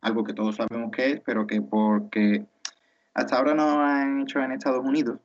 algo 0.00 0.24
que 0.24 0.34
todos 0.34 0.56
sabemos 0.56 0.90
que 0.92 1.12
es, 1.12 1.20
pero 1.20 1.46
que 1.46 1.60
porque 1.60 2.46
hasta 3.14 3.36
ahora 3.36 3.54
no 3.54 3.80
han 3.80 4.22
hecho 4.22 4.40
en 4.40 4.52
Estados 4.52 4.84
Unidos, 4.84 5.18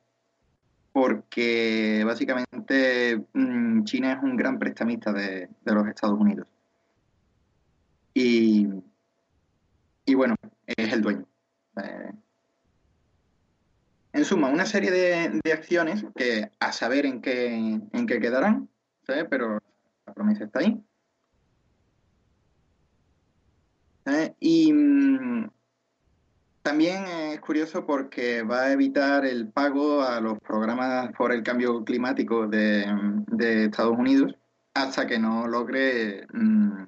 porque 0.92 2.02
básicamente 2.04 3.24
mm, 3.32 3.84
China 3.84 4.12
es 4.12 4.22
un 4.22 4.36
gran 4.36 4.58
prestamista 4.58 5.12
de, 5.12 5.48
los 5.64 5.86
Estados 5.86 6.18
Unidos. 6.18 6.48
Y, 8.14 8.68
y 10.04 10.14
bueno, 10.14 10.34
es 10.66 10.92
el 10.92 11.02
dueño. 11.02 11.26
Eh, 11.82 12.10
en 14.12 14.24
suma, 14.24 14.48
una 14.48 14.66
serie 14.66 14.90
de, 14.90 15.52
acciones 15.52 16.04
que 16.16 16.50
a 16.58 16.72
saber 16.72 17.06
en 17.06 17.20
qué, 17.20 17.46
en 17.54 18.06
qué 18.06 18.20
quedarán, 18.20 18.68
pero 19.06 19.60
la 20.06 20.14
promesa 20.14 20.44
está 20.44 20.60
ahí. 20.60 20.82
Y 24.40 24.72
mm, 24.72 25.50
también 26.62 27.04
es 27.06 27.40
curioso 27.40 27.86
porque 27.86 28.42
va 28.42 28.62
a 28.62 28.72
evitar 28.72 29.24
el 29.24 29.48
pago 29.48 30.02
a 30.02 30.20
los 30.20 30.38
programas 30.40 31.12
por 31.16 31.32
el 31.32 31.42
cambio 31.42 31.84
climático 31.84 32.46
de, 32.46 32.84
Estados 33.38 33.98
Unidos 33.98 34.34
hasta 34.74 35.06
que 35.06 35.18
no 35.18 35.46
logre 35.46 36.26
mm, 36.32 36.82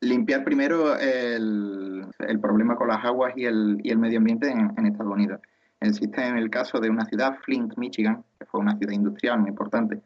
limpiar 0.00 0.44
primero 0.44 0.96
el, 0.98 2.06
problema 2.40 2.76
con 2.76 2.88
las 2.88 3.04
aguas 3.04 3.34
y 3.36 3.44
el, 3.44 3.78
medio 3.98 4.18
ambiente 4.18 4.50
en, 4.50 4.86
Estados 4.86 5.12
Unidos. 5.12 5.40
Existe 5.80 6.26
en 6.26 6.36
el 6.36 6.50
caso 6.50 6.78
de 6.78 6.90
una 6.90 7.06
ciudad, 7.06 7.36
Flint, 7.44 7.76
Michigan, 7.76 8.22
que 8.38 8.46
fue 8.46 8.60
una 8.60 8.76
ciudad 8.76 8.92
industrial 8.92 9.40
muy 9.40 9.50
importante, 9.50 10.00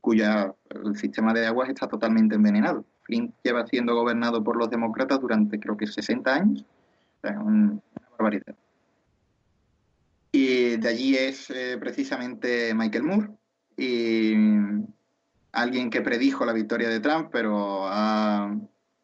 cuya 0.00 0.54
el 0.70 0.96
sistema 0.96 1.32
de 1.32 1.46
aguas 1.46 1.68
está 1.68 1.88
totalmente 1.88 2.36
envenenado. 2.36 2.84
Flint 3.02 3.34
lleva 3.42 3.66
siendo 3.66 3.94
gobernado 3.94 4.42
por 4.42 4.56
los 4.56 4.70
demócratas 4.70 5.20
durante 5.20 5.58
creo 5.58 5.76
que 5.76 5.86
60 5.86 6.34
años. 6.34 6.64
O 7.24 7.28
una 7.42 7.80
barbaridad. 8.12 8.54
Y 10.30 10.76
de 10.76 10.88
allí 10.88 11.16
es 11.16 11.50
eh, 11.50 11.76
precisamente 11.80 12.74
Michael 12.74 13.04
Moore, 13.04 13.30
y 13.76 14.34
alguien 15.52 15.90
que 15.90 16.02
predijo 16.02 16.44
la 16.44 16.52
victoria 16.52 16.88
de 16.88 17.00
Trump, 17.00 17.28
pero 17.32 17.86
ha, 17.86 18.54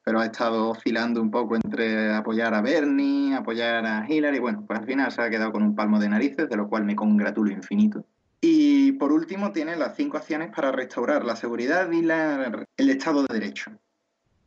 pero 0.05 0.21
ha 0.21 0.27
estado 0.27 0.71
oscilando 0.71 1.23
un 1.23 1.31
poco 1.31 1.57
entre 1.57 2.13
apoyar 2.13 2.55
a 2.55 2.61
Bernie, 2.61 3.35
apoyar 3.35 3.87
a 3.87 4.07
Hillary. 4.09 4.39
Bueno, 4.41 4.65
pues 4.67 4.81
al 4.81 4.87
final 4.87 5.13
se 5.13 5.23
ha 5.23 5.31
quedado 5.31 5.53
con 5.53 5.63
un 5.63 5.75
palmo 5.75 5.99
de 6.01 6.09
narices, 6.09 6.49
de 6.49 6.57
lo 6.57 6.69
cual 6.69 6.85
me 6.85 6.97
congratulo 6.97 7.53
infinito. 7.53 8.05
Y 8.41 8.93
por 8.93 9.13
último 9.13 9.53
tiene 9.53 9.77
las 9.77 9.95
cinco 9.95 10.17
acciones 10.17 10.51
para 10.55 10.73
restaurar 10.73 11.25
la 11.25 11.37
seguridad 11.37 11.89
y 11.93 12.01
el 12.01 12.91
Estado 12.91 13.23
de 13.23 13.35
Derecho. 13.35 13.71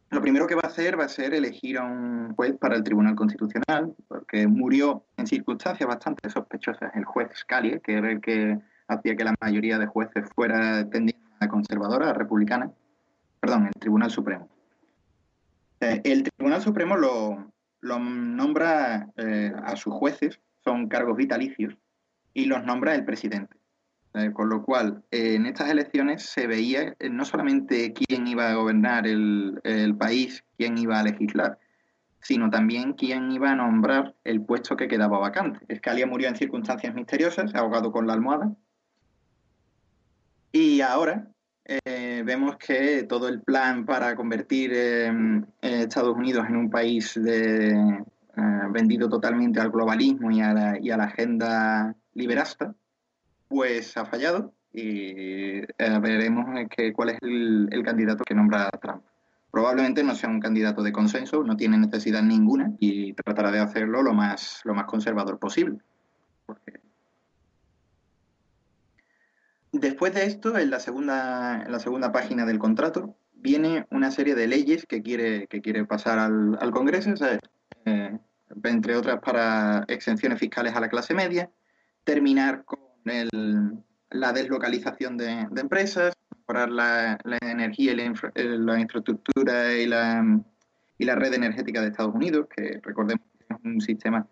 Lo 0.09 0.21
primero 0.21 0.47
que 0.47 0.55
va 0.55 0.61
a 0.65 0.67
hacer 0.67 0.99
va 0.99 1.05
a 1.05 1.09
ser 1.09 1.33
elegir 1.33 1.77
a 1.77 1.85
un 1.85 2.33
juez 2.35 2.57
para 2.57 2.75
el 2.75 2.83
Tribunal 2.83 3.15
Constitucional, 3.15 3.95
porque 4.07 4.47
murió 4.47 5.05
en 5.17 5.27
circunstancias 5.27 5.87
bastante 5.87 6.29
sospechosas 6.29 6.91
el 6.95 7.05
juez 7.05 7.29
Scalia, 7.35 7.79
que 7.79 7.93
era 7.93 8.11
el 8.11 8.21
que 8.21 8.59
hacía 8.87 9.15
que 9.15 9.23
la 9.23 9.35
mayoría 9.41 9.79
de 9.79 9.87
jueces 9.87 10.25
fuera 10.35 10.89
tendiente 10.89 11.25
a 11.39 11.47
conservadora, 11.47 12.13
republicana. 12.13 12.71
Perdón, 13.39 13.67
el 13.67 13.73
Tribunal 13.79 14.11
Supremo. 14.11 14.49
Eh, 15.79 16.01
el 16.03 16.23
Tribunal 16.23 16.61
Supremo 16.61 16.95
lo, 16.95 17.51
nombra 17.99 19.09
eh, 19.17 19.51
a 19.63 19.75
sus 19.75 19.93
jueces, 19.93 20.39
son 20.63 20.87
cargos 20.87 21.17
vitalicios, 21.17 21.77
y 22.33 22.45
los 22.45 22.63
nombra 22.63 22.95
el 22.95 23.05
presidente. 23.05 23.55
Eh, 24.13 24.31
con 24.31 24.47
lo 24.47 24.63
cual, 24.63 25.03
en 25.11 25.45
estas 25.45 25.69
elecciones 25.69 26.23
se 26.23 26.47
veía 26.47 26.95
no 27.11 27.25
solamente 27.25 27.91
quién 27.91 28.27
iba 28.27 28.49
a 28.49 28.55
gobernar 28.55 29.05
el, 29.05 29.61
país, 29.99 30.45
quién 30.57 30.77
iba 30.77 30.99
a 30.99 31.03
legislar, 31.03 31.59
sino 32.21 32.49
también 32.49 32.93
quién 32.93 33.29
iba 33.31 33.51
a 33.51 33.55
nombrar 33.55 34.15
el 34.23 34.41
puesto 34.41 34.77
que 34.77 34.87
quedaba 34.87 35.19
vacante. 35.19 35.59
Scalia 35.75 36.07
murió 36.07 36.29
en 36.29 36.37
circunstancias 36.37 36.95
misteriosas, 36.95 37.53
ahogado 37.55 37.91
con 37.91 38.07
la 38.07 38.13
almohada. 38.13 38.55
Y 40.53 40.79
ahora 40.79 41.27
eh, 41.65 42.23
vemos 42.25 42.57
que 42.57 43.03
todo 43.03 43.27
el 43.27 43.41
plan 43.41 43.85
para 43.85 44.15
convertir 44.15 44.73
Estados 45.61 46.15
Unidos 46.15 46.45
en 46.47 46.55
un 46.55 46.69
país 46.69 47.13
de, 47.15 48.03
vendido 48.71 49.09
totalmente 49.09 49.59
al 49.59 49.71
globalismo 49.71 50.31
y 50.31 50.41
a 50.41 50.53
la, 50.53 51.03
agenda 51.03 51.95
liberasta, 52.13 52.75
pues 53.47 53.95
ha 53.97 54.05
fallado 54.05 54.53
y 54.73 55.61
eh, 55.61 55.99
veremos 56.01 56.45
que, 56.69 56.91
cuál 56.91 57.09
es 57.09 57.17
el, 57.21 57.81
candidato 57.83 58.23
que 58.23 58.35
nombra 58.35 58.69
Trump. 58.81 59.03
Probablemente 59.51 60.03
no 60.03 60.15
sea 60.15 60.29
un 60.29 60.41
candidato 60.41 60.83
de 60.83 60.91
consenso, 60.91 61.43
no 61.43 61.55
tiene 61.55 61.77
necesidad 61.77 62.21
ninguna 62.21 62.73
y 62.79 63.13
tratará 63.13 63.51
de 63.51 63.59
hacerlo 63.59 64.01
lo 64.03 64.13
más, 64.13 64.59
lo 64.65 64.73
más 64.73 64.85
conservador 64.85 65.39
posible. 65.39 65.77
Después 69.79 70.13
de 70.13 70.23
esto, 70.23 70.57
en 70.57 70.69
la 70.69 70.79
segunda, 70.79 71.63
en 71.65 71.71
la 71.71 71.79
segunda 71.79 72.13
página 72.13 72.45
del 72.45 72.59
contrato, 72.59 73.17
viene 73.33 73.85
una 73.91 74.09
serie 74.09 74.33
de 74.33 74.47
leyes 74.47 74.85
que 74.85 75.01
quiere, 75.01 75.47
que 75.47 75.61
quiere 75.61 75.83
pasar 75.83 76.17
al, 76.17 76.71
Congreso, 76.71 77.13
eh, 77.83 78.17
entre 78.63 78.95
otras 78.95 79.19
para 79.19 79.83
exenciones 79.89 80.39
fiscales 80.39 80.73
a 80.75 80.79
la 80.79 80.87
clase 80.87 81.13
media, 81.13 81.51
terminar 82.05 82.63
con 82.63 82.79
la 84.11 84.31
deslocalización 84.31 85.17
de, 85.17 85.45
empresas, 85.57 86.15
mejorar 86.31 86.69
la, 86.69 87.17
energía 87.41 87.91
y 87.91 87.99
eh, 87.99 88.57
la, 88.57 88.79
infraestructura 88.79 89.73
y 89.73 89.87
la, 89.87 90.41
y 90.97 91.03
la 91.03 91.15
red 91.15 91.33
energética 91.33 91.81
de 91.81 91.87
Estados 91.87 92.15
Unidos, 92.15 92.47
que 92.55 92.79
recordemos 92.81 93.25
que 93.37 93.53
es 93.53 93.59
un 93.61 93.81
sistema 93.81 94.25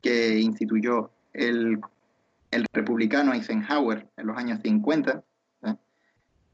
que 0.00 0.38
instituyó 0.38 1.10
el, 1.34 1.80
el 2.50 2.66
republicano 2.72 3.32
Eisenhower 3.32 4.08
en 4.16 4.26
los 4.26 4.36
años 4.36 4.60
50. 4.62 5.24
¿eh? 5.62 5.74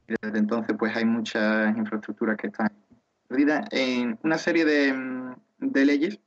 desde 0.09 0.39
entonces 0.39 0.77
pues 0.79 0.97
hay 0.97 1.05
muchas 1.05 1.77
infraestructuras 1.77 2.37
que 2.37 2.49
están 2.49 2.73
perdidas 3.29 3.67
en 3.71 4.19
una 4.23 4.39
serie 4.39 4.65
de, 4.65 5.35
de 5.59 5.85
leyes 5.85 6.19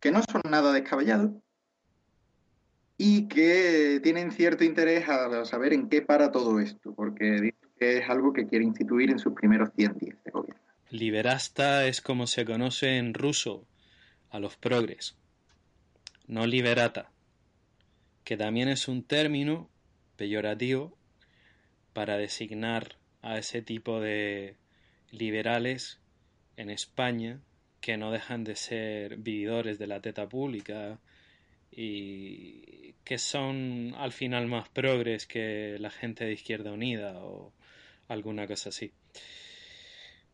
que 0.00 0.10
no 0.10 0.20
son 0.30 0.42
nada 0.50 0.72
descabellados, 0.72 1.30
y 3.04 3.28
que 3.28 4.00
tienen 4.02 4.30
cierto 4.32 4.64
interés 4.64 5.08
a 5.08 5.44
saber 5.44 5.72
en 5.72 5.88
qué 5.88 6.02
para 6.02 6.30
todo 6.30 6.60
esto, 6.60 6.94
porque 6.94 7.40
dice 7.40 7.56
que 7.78 7.98
es 7.98 8.08
algo 8.08 8.32
que 8.32 8.46
quiere 8.46 8.64
instituir 8.64 9.10
en 9.10 9.18
sus 9.18 9.32
primeros 9.32 9.70
100 9.76 9.98
días 9.98 10.16
de 10.24 10.30
gobierno. 10.30 10.62
Liberasta 10.90 11.86
es 11.86 12.00
como 12.00 12.26
se 12.26 12.44
conoce 12.44 12.98
en 12.98 13.14
ruso 13.14 13.66
a 14.30 14.38
los 14.38 14.56
progres, 14.56 15.16
no 16.26 16.46
liberata, 16.46 17.10
que 18.24 18.36
también 18.36 18.68
es 18.68 18.88
un 18.88 19.02
término 19.02 19.68
peyorativo 20.16 20.96
para 21.92 22.16
designar 22.16 22.96
a 23.22 23.38
ese 23.38 23.62
tipo 23.62 24.00
de 24.00 24.56
liberales 25.10 26.00
en 26.56 26.70
España 26.70 27.40
que 27.80 27.96
no 27.96 28.12
dejan 28.12 28.44
de 28.44 28.56
ser 28.56 29.16
vividores 29.16 29.78
de 29.78 29.86
la 29.86 30.00
teta 30.00 30.28
pública 30.28 30.98
y 31.70 32.94
que 33.04 33.18
son 33.18 33.94
al 33.96 34.12
final 34.12 34.46
más 34.46 34.68
progres 34.68 35.26
que 35.26 35.76
la 35.80 35.90
gente 35.90 36.24
de 36.24 36.32
Izquierda 36.32 36.72
Unida 36.72 37.18
o 37.18 37.52
alguna 38.08 38.46
cosa 38.46 38.68
así. 38.68 38.92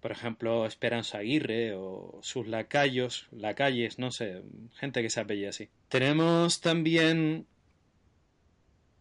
Por 0.01 0.13
ejemplo, 0.13 0.67
Esperanza 0.67 1.19
Aguirre 1.19 1.75
o 1.75 2.21
sus 2.23 2.47
lacayos, 2.47 3.27
lacayes, 3.33 3.99
no 3.99 4.13
sé, 4.13 4.43
gente 4.75 5.03
que 5.03 5.11
se 5.11 5.21
apellida 5.21 5.49
así. 5.49 5.69
Tenemos 5.89 6.61
también 6.61 7.47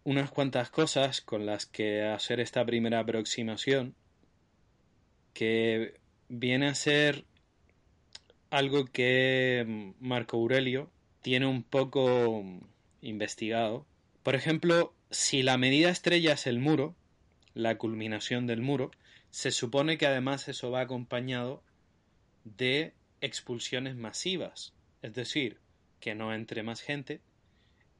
unas 0.08 0.32
cuantas 0.32 0.70
cosas 0.70 1.20
con 1.20 1.46
las 1.46 1.66
que 1.66 2.02
hacer 2.02 2.40
esta 2.40 2.66
primera 2.66 3.00
aproximación 3.00 3.94
que 5.34 6.00
viene 6.30 6.68
a 6.68 6.76
ser 6.76 7.26
algo 8.50 8.86
que 8.86 9.94
Marco 10.00 10.38
Aurelio 10.38 10.90
tiene 11.22 11.46
un 11.46 11.62
poco 11.62 12.42
investigado. 13.02 13.86
Por 14.24 14.36
ejemplo, 14.36 14.94
si 15.12 15.44
la 15.44 15.58
medida 15.58 15.90
estrella 15.90 16.32
es 16.32 16.48
el 16.48 16.60
muro, 16.60 16.96
la 17.54 17.78
culminación 17.78 18.48
del 18.48 18.62
muro, 18.62 18.92
se 19.30 19.52
supone 19.52 19.98
que 19.98 20.08
además 20.08 20.48
eso 20.48 20.72
va 20.72 20.80
acompañado 20.80 21.62
de 22.46 22.94
expulsiones 23.20 23.98
masivas, 23.98 24.74
es 25.02 25.14
decir, 25.14 25.60
que 26.00 26.16
no 26.16 26.34
entre 26.34 26.64
más 26.64 26.80
gente 26.80 27.20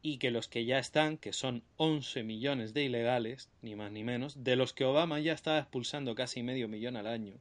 y 0.10 0.20
que 0.20 0.32
los 0.32 0.48
que 0.48 0.64
ya 0.64 0.80
están, 0.80 1.18
que 1.18 1.34
son 1.34 1.64
11 1.76 2.24
millones 2.24 2.74
de 2.74 2.84
ilegales, 2.84 3.50
ni 3.62 3.76
más 3.76 3.92
ni 3.92 4.06
menos, 4.06 4.42
de 4.42 4.56
los 4.56 4.72
que 4.72 4.86
Obama 4.86 5.20
ya 5.20 5.34
estaba 5.34 5.60
expulsando 5.60 6.16
casi 6.16 6.44
medio 6.44 6.70
millón 6.70 6.96
al 6.96 7.08
año, 7.08 7.34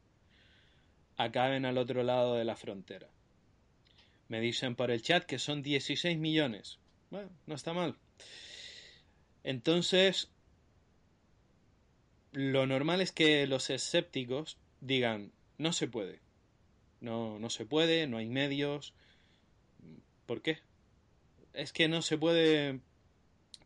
acaben 1.17 1.65
al 1.65 1.79
otro 1.79 2.03
lado 2.03 2.35
de 2.35 2.45
la 2.45 2.57
frontera. 2.57 3.07
Me 4.27 4.41
dicen 4.41 4.75
por 4.75 4.91
el 4.91 5.01
chat 5.01 5.25
que 5.25 5.39
son 5.39 5.63
16 5.63 6.19
millones. 6.19 6.81
Bueno, 7.11 7.31
no 7.47 7.55
está 7.55 7.73
mal. 7.73 7.95
Entonces, 9.45 10.29
lo 12.33 12.67
normal 12.67 13.01
es 13.01 13.13
que 13.13 13.47
los 13.47 13.71
escépticos 13.71 14.59
digan, 14.81 15.31
no 15.57 15.73
se 15.73 15.87
puede. 15.87 16.19
No, 17.01 17.39
no 17.39 17.49
se 17.49 17.65
puede, 17.65 18.09
no 18.09 18.17
hay 18.17 18.27
medios. 18.29 18.93
¿Por 20.27 20.43
qué? 20.43 20.59
Es 21.57 21.73
que 21.73 21.89
no 21.89 22.03
se 22.03 22.19
puede 22.19 22.81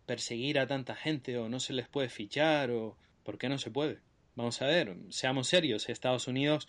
perseguir 0.07 0.59
a 0.59 0.67
tanta 0.67 0.97
gente 0.97 1.37
o 1.37 1.49
no 1.49 1.61
se 1.61 1.73
les 1.73 1.89
puede 1.89 2.09
fichar 2.09 2.71
o... 2.71 2.97
¿Por 3.25 3.37
qué 3.37 3.49
no 3.49 3.59
se 3.59 3.71
puede? 3.71 3.99
Vamos 4.35 4.63
a 4.63 4.67
ver, 4.67 4.97
seamos 5.11 5.49
serios, 5.49 5.89
Estados 5.89 6.27
Unidos 6.27 6.67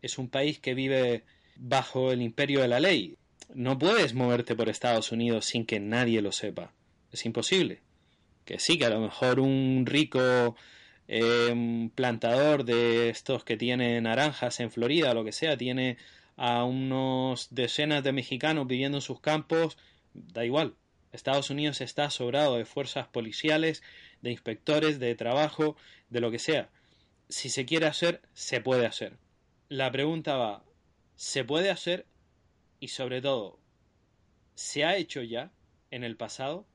es 0.00 0.16
un 0.16 0.28
país 0.28 0.60
que 0.60 0.74
vive 0.74 1.24
bajo 1.56 2.12
el 2.12 2.22
imperio 2.22 2.60
de 2.60 2.68
la 2.68 2.78
ley 2.78 3.18
no 3.54 3.78
puedes 3.78 4.14
moverte 4.14 4.54
por 4.54 4.68
Estados 4.68 5.12
Unidos 5.12 5.46
sin 5.46 5.64
que 5.64 5.80
nadie 5.80 6.22
lo 6.22 6.32
sepa. 6.32 6.72
Es 7.12 7.24
imposible. 7.24 7.80
Que 8.44 8.58
sí, 8.58 8.78
que 8.78 8.86
a 8.86 8.90
lo 8.90 9.00
mejor 9.00 9.40
un 9.40 9.84
rico 9.86 10.56
eh, 11.06 11.90
plantador 11.94 12.64
de 12.64 13.10
estos 13.10 13.44
que 13.44 13.56
tiene 13.56 14.00
naranjas 14.00 14.60
en 14.60 14.70
Florida 14.70 15.10
o 15.10 15.14
lo 15.14 15.24
que 15.24 15.32
sea, 15.32 15.56
tiene 15.56 15.96
a 16.36 16.64
unos 16.64 17.48
decenas 17.50 18.04
de 18.04 18.12
mexicanos 18.12 18.66
viviendo 18.66 18.98
en 18.98 19.02
sus 19.02 19.20
campos, 19.20 19.76
da 20.32 20.44
igual. 20.44 20.74
Estados 21.12 21.50
Unidos 21.50 21.80
está 21.80 22.10
sobrado 22.10 22.56
de 22.56 22.64
fuerzas 22.64 23.08
policiales, 23.08 23.82
de 24.20 24.30
inspectores, 24.30 24.98
de 24.98 25.14
trabajo, 25.14 25.76
de 26.10 26.20
lo 26.20 26.30
que 26.30 26.38
sea. 26.38 26.68
Si 27.28 27.48
se 27.48 27.64
quiere 27.64 27.86
hacer, 27.86 28.20
se 28.34 28.60
puede 28.60 28.86
hacer. 28.86 29.16
La 29.68 29.90
pregunta 29.90 30.36
va, 30.36 30.64
¿se 31.16 31.44
puede 31.44 31.70
hacer 31.70 32.06
y 32.80 32.88
sobre 32.88 33.20
todo, 33.20 33.58
¿se 34.54 34.84
ha 34.84 34.96
hecho 34.96 35.22
ya 35.22 35.50
en 35.90 36.04
el 36.04 36.16
pasado? 36.16 36.66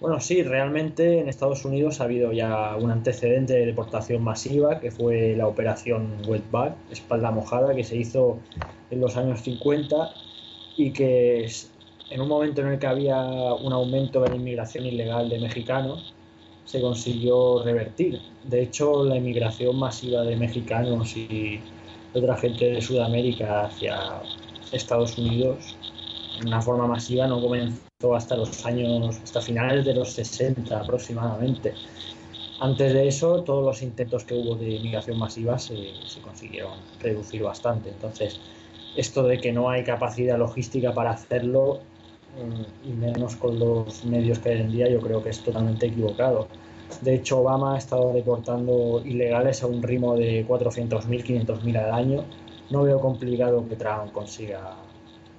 Bueno, 0.00 0.18
sí, 0.18 0.42
realmente 0.42 1.18
en 1.18 1.28
Estados 1.28 1.64
Unidos 1.66 2.00
ha 2.00 2.04
habido 2.04 2.32
ya 2.32 2.74
un 2.76 2.90
antecedente 2.90 3.52
de 3.52 3.66
deportación 3.66 4.22
masiva, 4.22 4.80
que 4.80 4.90
fue 4.90 5.36
la 5.36 5.46
operación 5.46 6.22
Wetback, 6.26 6.74
espalda 6.90 7.30
mojada, 7.30 7.74
que 7.74 7.84
se 7.84 7.96
hizo 7.96 8.38
en 8.90 9.00
los 9.00 9.18
años 9.18 9.42
50 9.42 10.10
y 10.86 10.92
que 10.92 11.46
en 12.10 12.20
un 12.20 12.28
momento 12.28 12.62
en 12.62 12.68
el 12.68 12.78
que 12.78 12.86
había 12.86 13.20
un 13.20 13.72
aumento 13.72 14.20
de 14.22 14.30
la 14.30 14.36
inmigración 14.36 14.86
ilegal 14.86 15.28
de 15.28 15.38
mexicanos, 15.38 16.14
se 16.64 16.80
consiguió 16.80 17.62
revertir. 17.62 18.20
De 18.44 18.62
hecho, 18.62 19.04
la 19.04 19.16
inmigración 19.16 19.76
masiva 19.76 20.22
de 20.22 20.36
mexicanos 20.36 21.16
y 21.16 21.60
otra 22.14 22.36
gente 22.36 22.72
de 22.72 22.80
Sudamérica 22.80 23.66
hacia 23.66 24.22
Estados 24.72 25.18
Unidos 25.18 25.76
en 26.40 26.48
una 26.48 26.62
forma 26.62 26.86
masiva 26.86 27.26
no 27.26 27.40
comenzó 27.40 28.14
hasta 28.14 28.36
los 28.36 28.64
años, 28.64 29.18
hasta 29.22 29.40
finales 29.42 29.84
de 29.84 29.94
los 29.94 30.10
60 30.12 30.80
aproximadamente. 30.80 31.74
Antes 32.60 32.92
de 32.92 33.08
eso, 33.08 33.42
todos 33.42 33.64
los 33.64 33.82
intentos 33.82 34.24
que 34.24 34.34
hubo 34.34 34.54
de 34.54 34.70
inmigración 34.70 35.18
masiva 35.18 35.58
se 35.58 35.92
consiguieron 36.22 36.72
reducir 37.00 37.42
bastante. 37.42 37.90
Entonces, 37.90 38.40
esto 38.96 39.22
de 39.24 39.38
que 39.40 39.52
no 39.52 39.70
hay 39.70 39.84
capacidad 39.84 40.38
logística 40.38 40.92
para 40.92 41.10
hacerlo, 41.10 41.80
mm, 42.36 42.88
y 42.88 42.92
menos 42.92 43.36
con 43.36 43.58
los 43.58 44.04
medios 44.04 44.38
que 44.38 44.50
hay 44.50 44.60
en 44.60 44.72
día, 44.72 44.88
yo 44.88 45.00
creo 45.00 45.22
que 45.22 45.30
es 45.30 45.40
totalmente 45.40 45.86
equivocado. 45.86 46.48
De 47.02 47.14
hecho, 47.14 47.40
Obama 47.40 47.74
ha 47.76 47.78
estado 47.78 48.12
deportando 48.12 49.00
ilegales 49.04 49.62
a 49.62 49.66
un 49.66 49.82
ritmo 49.82 50.16
de 50.16 50.44
400.000, 50.46 51.22
500.000 51.24 51.76
al 51.76 51.92
año. 51.92 52.24
No 52.70 52.82
veo 52.82 53.00
complicado 53.00 53.66
que 53.68 53.76
Trump 53.76 54.12
consiga 54.12 54.76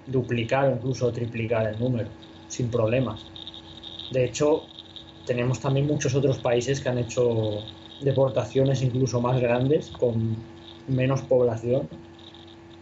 duplicar 0.07 0.69
o 0.69 0.71
incluso 0.71 1.11
triplicar 1.11 1.67
el 1.67 1.79
número 1.79 2.09
sin 2.47 2.69
problemas. 2.69 3.25
De 4.11 4.25
hecho, 4.25 4.63
tenemos 5.25 5.59
también 5.59 5.87
muchos 5.87 6.15
otros 6.15 6.39
países 6.39 6.81
que 6.81 6.89
han 6.89 6.97
hecho 6.97 7.63
deportaciones 8.01 8.81
incluso 8.81 9.21
más 9.21 9.39
grandes 9.39 9.89
con 9.89 10.35
menos 10.87 11.21
población, 11.21 11.87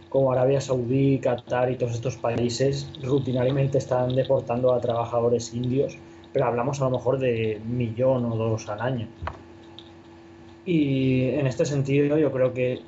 como 0.09 0.31
Arabia 0.31 0.59
Saudí, 0.59 1.19
Qatar 1.19 1.71
y 1.71 1.75
todos 1.75 1.93
estos 1.93 2.17
países 2.17 2.89
rutinariamente 3.01 3.77
están 3.77 4.15
deportando 4.15 4.73
a 4.73 4.81
trabajadores 4.81 5.53
indios, 5.53 5.97
pero 6.33 6.45
hablamos 6.45 6.81
a 6.81 6.85
lo 6.85 6.91
mejor 6.91 7.19
de 7.19 7.61
millón 7.65 8.25
o 8.25 8.35
dos 8.35 8.67
al 8.69 8.81
año. 8.81 9.07
Y 10.65 11.29
en 11.29 11.47
este 11.47 11.65
sentido 11.65 12.17
yo 12.17 12.31
creo 12.31 12.53
que 12.53 12.81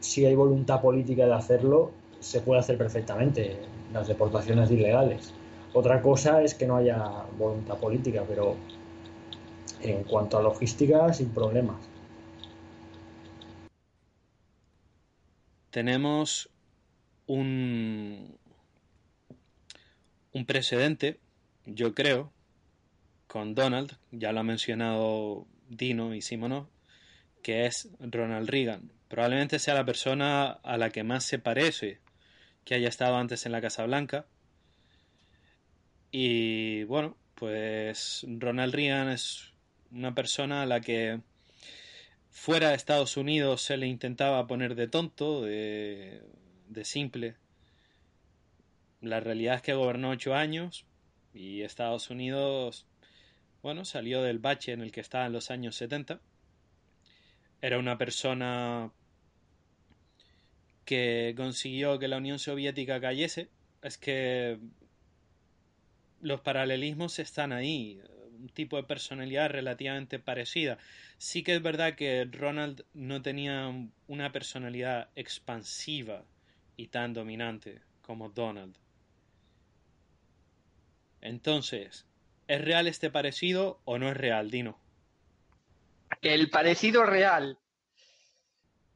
si 0.00 0.24
hay 0.26 0.34
voluntad 0.34 0.80
política 0.80 1.26
de 1.26 1.34
hacerlo, 1.34 1.92
se 2.18 2.40
puede 2.40 2.60
hacer 2.60 2.76
perfectamente 2.76 3.56
las 3.92 4.08
deportaciones 4.08 4.70
ilegales. 4.70 5.32
Otra 5.72 6.02
cosa 6.02 6.42
es 6.42 6.54
que 6.54 6.66
no 6.66 6.76
haya 6.76 7.24
voluntad 7.38 7.76
política, 7.78 8.24
pero 8.28 8.56
en 9.82 10.02
cuanto 10.04 10.38
a 10.38 10.42
logística, 10.42 11.12
sin 11.12 11.30
problemas. 11.30 11.89
Tenemos 15.70 16.50
un, 17.26 18.36
un 20.32 20.46
precedente, 20.46 21.20
yo 21.64 21.94
creo, 21.94 22.32
con 23.26 23.54
Donald, 23.54 23.96
ya 24.10 24.32
lo 24.32 24.40
ha 24.40 24.42
mencionado 24.44 25.46
Dino 25.68 26.14
y 26.14 26.22
Simonov, 26.22 26.66
que 27.42 27.66
es 27.66 27.88
Ronald 28.00 28.48
Reagan. 28.48 28.92
Probablemente 29.08 29.58
sea 29.58 29.74
la 29.74 29.84
persona 29.84 30.50
a 30.50 30.76
la 30.76 30.90
que 30.90 31.04
más 31.04 31.24
se 31.24 31.38
parece 31.38 32.00
que 32.64 32.74
haya 32.74 32.88
estado 32.88 33.16
antes 33.16 33.46
en 33.46 33.52
la 33.52 33.60
Casa 33.60 33.84
Blanca. 33.84 34.26
Y 36.10 36.84
bueno, 36.84 37.16
pues 37.36 38.26
Ronald 38.28 38.74
Reagan 38.74 39.08
es 39.08 39.52
una 39.92 40.14
persona 40.14 40.62
a 40.62 40.66
la 40.66 40.80
que 40.80 41.20
fuera 42.30 42.70
de 42.70 42.74
Estados 42.76 43.16
Unidos 43.16 43.62
se 43.62 43.76
le 43.76 43.86
intentaba 43.86 44.46
poner 44.46 44.74
de 44.74 44.88
tonto, 44.88 45.42
de, 45.42 46.22
de 46.68 46.84
simple. 46.84 47.36
La 49.00 49.20
realidad 49.20 49.56
es 49.56 49.62
que 49.62 49.74
gobernó 49.74 50.10
ocho 50.10 50.34
años 50.34 50.84
y 51.34 51.62
Estados 51.62 52.10
Unidos, 52.10 52.86
bueno, 53.62 53.84
salió 53.84 54.22
del 54.22 54.38
bache 54.38 54.72
en 54.72 54.80
el 54.80 54.92
que 54.92 55.00
estaba 55.00 55.26
en 55.26 55.32
los 55.32 55.50
años 55.50 55.76
70. 55.76 56.20
Era 57.62 57.78
una 57.78 57.98
persona 57.98 58.92
que 60.84 61.34
consiguió 61.36 61.98
que 61.98 62.08
la 62.08 62.16
Unión 62.16 62.38
Soviética 62.38 63.00
cayese, 63.00 63.48
es 63.82 63.96
que 63.96 64.58
los 66.20 66.40
paralelismos 66.40 67.18
están 67.18 67.52
ahí, 67.52 68.00
tipo 68.48 68.76
de 68.76 68.84
personalidad 68.84 69.50
relativamente 69.50 70.18
parecida. 70.18 70.78
Sí 71.18 71.42
que 71.42 71.54
es 71.54 71.62
verdad 71.62 71.94
que 71.94 72.24
Ronald 72.30 72.84
no 72.94 73.22
tenía 73.22 73.72
una 74.06 74.32
personalidad 74.32 75.08
expansiva 75.16 76.24
y 76.76 76.88
tan 76.88 77.12
dominante 77.12 77.80
como 78.02 78.30
Donald. 78.30 78.76
Entonces, 81.20 82.06
¿es 82.48 82.64
real 82.64 82.86
este 82.86 83.10
parecido 83.10 83.80
o 83.84 83.98
no 83.98 84.08
es 84.08 84.16
real, 84.16 84.50
Dino? 84.50 84.78
El 86.22 86.50
parecido 86.50 87.04
real 87.04 87.58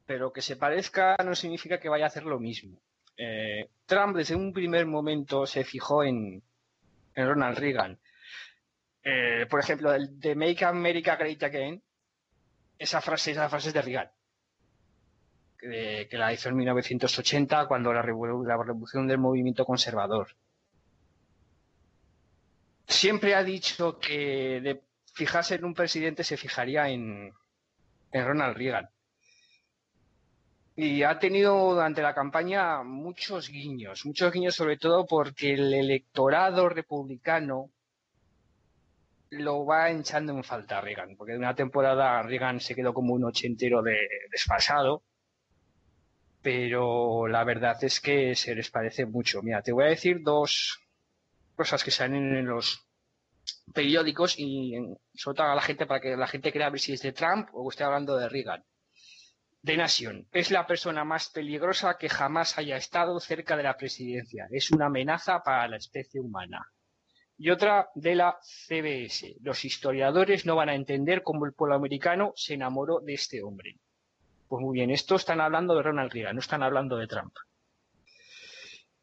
pero 0.07 0.33
que 0.33 0.42
se 0.42 0.57
parezca 0.57 1.16
no 1.24 1.35
significa 1.35 1.80
que 1.80 1.88
vaya 1.88 2.04
a 2.04 2.09
hacer 2.09 2.24
lo 2.24 2.38
mismo. 2.38 2.80
Eh, 3.16 3.68
Trump 3.87 4.16
desde 4.16 4.35
un 4.35 4.52
primer 4.52 4.87
momento 4.87 5.46
se 5.46 5.64
fijó 5.64 6.04
en, 6.04 6.42
Ronald 7.14 7.59
Reagan. 7.59 7.98
Eh, 9.04 9.46
por 9.50 9.60
ejemplo, 9.60 9.92
el 9.92 10.18
de 10.18 10.34
Make 10.34 10.64
America 10.64 11.16
Great 11.16 11.42
Again, 11.42 11.82
esa 12.78 13.02
frase, 13.02 13.32
esa 13.32 13.50
frase 13.50 13.70
de 13.70 13.82
Reagan, 13.82 14.10
que, 15.58 16.08
la 16.12 16.32
hizo 16.32 16.48
en 16.48 16.56
1980 16.56 17.66
cuando 17.68 17.92
la, 17.92 18.00
revolución 18.00 19.06
del 19.06 19.18
movimiento 19.18 19.66
conservador. 19.66 20.28
Siempre 22.86 23.34
ha 23.34 23.44
dicho 23.44 23.98
que 23.98 24.80
fijarse 25.12 25.56
en 25.56 25.64
un 25.64 25.74
presidente 25.74 26.24
se 26.24 26.38
fijaría 26.38 26.88
en, 26.88 27.32
en 28.10 28.26
Ronald 28.26 28.56
Reagan. 28.56 28.88
Y 30.76 31.02
ha 31.02 31.18
tenido 31.18 31.74
durante 31.74 32.02
la 32.02 32.14
campaña 32.14 32.82
muchos 32.82 33.48
guiños, 33.48 34.04
muchos 34.06 34.32
guiños 34.32 34.56
sobre 34.56 34.76
todo 34.76 35.06
porque 35.06 35.52
el 35.52 35.72
electorado 35.72 36.68
republicano 36.68 37.70
lo 39.38 39.64
va 39.64 39.90
echando 39.90 40.33
en 40.33 40.44
falta 40.44 40.79
a 40.79 40.81
Reagan, 40.81 41.16
porque 41.16 41.33
de 41.33 41.38
una 41.38 41.55
temporada 41.55 42.23
Reagan 42.23 42.61
se 42.61 42.75
quedó 42.75 42.92
como 42.94 43.14
un 43.14 43.25
ochentero 43.25 43.83
de, 43.83 43.99
desfasado, 44.31 45.05
pero 46.42 47.27
la 47.27 47.44
verdad 47.44 47.83
es 47.83 48.01
que 48.01 48.35
se 48.35 48.55
les 48.55 48.70
parece 48.70 49.07
mucho. 49.07 49.42
Mira, 49.42 49.62
te 49.62 49.73
voy 49.73 49.85
a 49.85 49.88
decir 49.88 50.23
dos 50.23 50.79
cosas 51.57 51.83
que 51.85 51.90
salen 51.90 52.35
en 52.37 52.47
los 52.47 52.87
periódicos 53.73 54.35
y 54.38 54.75
todo 55.23 55.42
a 55.42 55.55
la 55.55 55.62
gente 55.62 55.87
para 55.87 56.01
que 56.01 56.16
la 56.16 56.27
gente 56.27 56.53
crea 56.53 56.70
ver 56.70 56.81
si 56.81 56.92
es 56.92 57.03
de 57.03 57.12
Trump 57.12 57.49
o 57.53 57.70
estoy 57.70 57.87
hablando 57.87 58.16
de 58.16 58.29
Reagan 58.29 58.64
de 59.64 59.79
Nation. 59.79 60.29
Es 60.31 60.51
la 60.51 60.66
persona 60.66 61.05
más 61.05 61.31
peligrosa 61.31 61.97
que 61.97 62.11
jamás 62.11 62.59
haya 62.59 62.77
estado 62.77 63.18
cerca 63.18 63.57
de 63.57 63.62
la 63.62 63.79
presidencia. 63.79 64.47
Es 64.51 64.70
una 64.70 64.87
amenaza 64.87 65.42
para 65.42 65.66
la 65.68 65.79
especie 65.79 66.20
humana. 66.20 66.70
Y 67.37 67.51
otra 67.51 67.88
de 67.94 68.14
la 68.14 68.38
CBS. 68.42 69.37
Los 69.40 69.64
historiadores 69.64 70.47
no 70.47 70.57
van 70.57 70.68
a 70.68 70.75
entender 70.75 71.23
cómo 71.23 71.47
el 71.47 71.53
pueblo 71.53 71.75
americano 71.75 72.33
se 72.37 72.55
enamoró 72.55 73.01
de 73.01 73.14
este 73.14 73.42
hombre. 73.42 73.77
Pues 74.49 74.62
muy 74.62 74.75
bien, 74.75 74.90
esto 74.90 75.16
están 75.16 75.40
hablando 75.40 75.75
de 75.75 75.83
Ronald 75.83 76.12
Reagan, 76.12 76.37
no 76.37 76.40
están 76.40 76.62
hablando 76.62 76.97
de 76.97 77.07
Trump. 77.07 77.35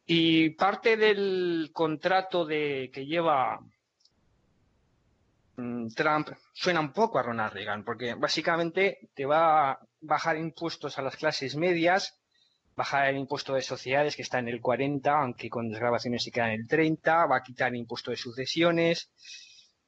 Y 0.06 0.52
parte 0.52 0.98
del 0.98 1.72
contrato 1.74 2.46
de, 2.46 2.90
que 2.94 3.06
lleva 3.06 3.60
Mm, 5.62 5.90
Trump 5.90 6.30
suena 6.54 6.80
un 6.80 6.92
poco 6.92 7.20
a 7.20 7.24
Ronald 7.24 7.54
Reagan, 7.54 7.84
porque 7.84 8.16
básicamente 8.16 9.10
te 9.14 9.26
va 9.26 9.72
a 9.72 9.80
bajar 10.00 10.38
impuestos 10.38 10.98
a 10.98 11.02
las 11.02 11.16
clases 11.18 11.56
medias, 11.56 12.20
bajar 12.76 13.10
el 13.10 13.18
impuesto 13.18 13.54
de 13.54 13.62
sociedades 13.62 14.16
que 14.16 14.22
está 14.22 14.40
en 14.40 14.48
el 14.48 14.62
40, 14.62 15.12
aunque 15.12 15.50
con 15.50 15.70
desgrabaciones 15.70 16.24
se 16.24 16.32
queda 16.32 16.54
en 16.54 16.62
el 16.62 16.68
30, 16.68 17.26
va 17.26 17.38
a 17.38 17.44
quitar 17.44 17.70
el 17.70 17.78
impuesto 17.78 18.12
de 18.12 18.18
sucesiones, 18.18 19.12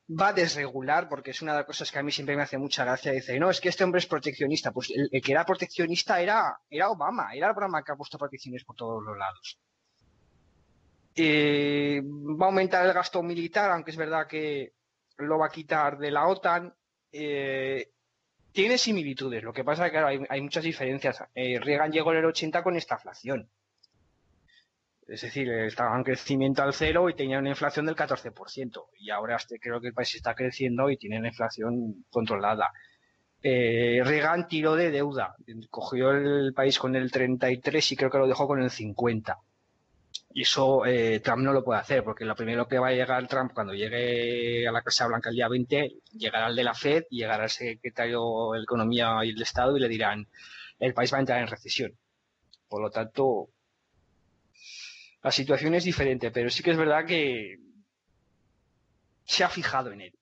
va 0.10 0.30
a 0.30 0.34
desregular, 0.34 1.08
porque 1.08 1.32
es 1.32 1.42
una 1.42 1.54
de 1.54 1.60
las 1.60 1.68
cosas 1.68 1.92
que 1.92 2.00
a 2.00 2.04
mí 2.04 2.12
siempre 2.12 2.36
me 2.36 2.44
hace 2.44 2.58
mucha 2.58 2.84
gracia, 2.84 3.12
dice, 3.12 3.40
no, 3.40 3.50
es 3.50 3.62
que 3.62 3.70
este 3.70 3.84
hombre 3.84 4.00
es 4.00 4.08
proteccionista, 4.08 4.72
pues 4.72 4.92
el, 4.92 5.10
que 5.22 5.32
era 5.32 5.46
proteccionista 5.46 6.22
era, 6.22 6.60
era 6.70 6.90
Obama, 6.90 7.34
era 7.34 7.52
Obama 7.52 7.84
que 7.84 7.92
ha 7.92 7.96
puesto 7.96 8.18
protecciones 8.18 8.64
por 8.64 8.76
todos 8.76 9.04
los 9.04 9.18
lados. 9.18 9.60
Eh, 11.16 12.02
va 12.04 12.46
a 12.46 12.50
aumentar 12.50 12.86
el 12.86 12.94
gasto 12.94 13.22
militar, 13.22 13.72
aunque 13.72 13.92
es 13.92 13.98
verdad 13.98 14.28
que 14.28 14.74
lo 15.18 15.38
va 15.38 15.48
a 15.48 15.52
quitar 15.52 15.98
de 15.98 16.12
la 16.12 16.28
OTAN. 16.28 16.74
Eh, 17.12 17.92
tiene 18.54 18.78
similitudes, 18.78 19.44
lo 19.44 19.52
que 19.52 19.64
pasa 19.64 19.88
es 19.88 19.92
que 19.92 19.98
hay, 19.98 20.42
muchas 20.42 20.64
diferencias. 20.64 21.24
Eh, 21.34 21.60
Reagan 21.60 21.92
llegó 21.92 22.12
en 22.12 22.20
el 22.20 22.26
80 22.26 22.64
con 22.64 22.76
esta 22.76 22.96
inflación. 22.96 23.50
Es 25.08 25.22
decir, 25.22 25.52
estaba 25.52 25.98
en 25.98 26.04
crecimiento 26.04 26.64
al 26.64 26.74
cero 26.74 27.10
y 27.10 27.16
tenía 27.16 27.40
una 27.40 27.50
inflación 27.50 27.86
del 27.86 27.96
14%. 27.96 28.86
Y 29.00 29.10
ahora 29.10 29.36
este, 29.36 29.60
creo 29.60 29.82
que 29.82 29.88
el 29.88 29.94
país 29.94 30.16
está 30.16 30.34
creciendo 30.34 30.90
y 30.90 30.98
tiene 30.98 31.20
una 31.20 31.28
inflación 31.28 32.06
controlada. 32.10 32.72
Eh, 33.42 34.02
Reagan 34.06 34.48
tiró 34.48 34.76
de 34.76 34.92
deuda. 34.92 35.36
Cogió 35.70 36.12
el 36.12 36.54
país 36.54 36.80
con 36.80 36.96
el 36.96 37.12
33 37.12 37.92
y 37.92 37.96
creo 37.98 38.10
que 38.10 38.18
lo 38.18 38.28
dejó 38.28 38.48
con 38.48 38.62
el 38.62 38.70
50. 38.70 39.38
Y 40.36 40.42
eso 40.42 40.86
eh, 40.86 41.20
Trump 41.20 41.44
no 41.44 41.54
lo 41.54 41.64
puede 41.64 41.80
hacer, 41.80 42.04
porque 42.04 42.26
lo 42.26 42.36
primero 42.36 42.68
que 42.68 42.80
va 42.80 42.88
a 42.88 42.92
llegar 42.92 43.28
Trump 43.28 43.54
cuando 43.54 43.74
llegue 43.74 44.68
a 44.68 44.72
la 44.72 44.82
Casa 44.82 45.08
Blanca 45.08 45.30
el 45.30 45.36
día 45.36 45.48
20, 45.48 46.00
llegará 46.14 46.48
al 46.48 46.56
de 46.56 46.64
la 46.64 46.74
Fed, 46.74 47.04
llegará 47.12 47.44
el 47.44 47.50
secretario 47.52 48.52
de 48.54 48.64
Economía 48.64 49.20
y 49.24 49.30
el 49.30 49.42
Estado 49.42 49.78
y 49.78 49.80
le 49.80 49.88
dirán, 49.88 50.28
el 50.80 50.94
país 50.94 51.14
va 51.14 51.18
a 51.18 51.20
entrar 51.20 51.40
en 51.40 51.48
recesión. 51.48 51.98
Por 52.68 52.82
lo 52.82 52.90
tanto, 52.90 53.50
la 55.22 55.32
situación 55.32 55.76
es 55.76 55.84
diferente, 55.84 56.32
pero 56.32 56.50
sí 56.50 56.64
que 56.64 56.72
es 56.72 56.78
verdad 56.78 57.06
que 57.06 57.58
se 59.24 59.44
ha 59.44 59.50
fijado 59.50 59.92
en 59.92 60.02
él. 60.02 60.14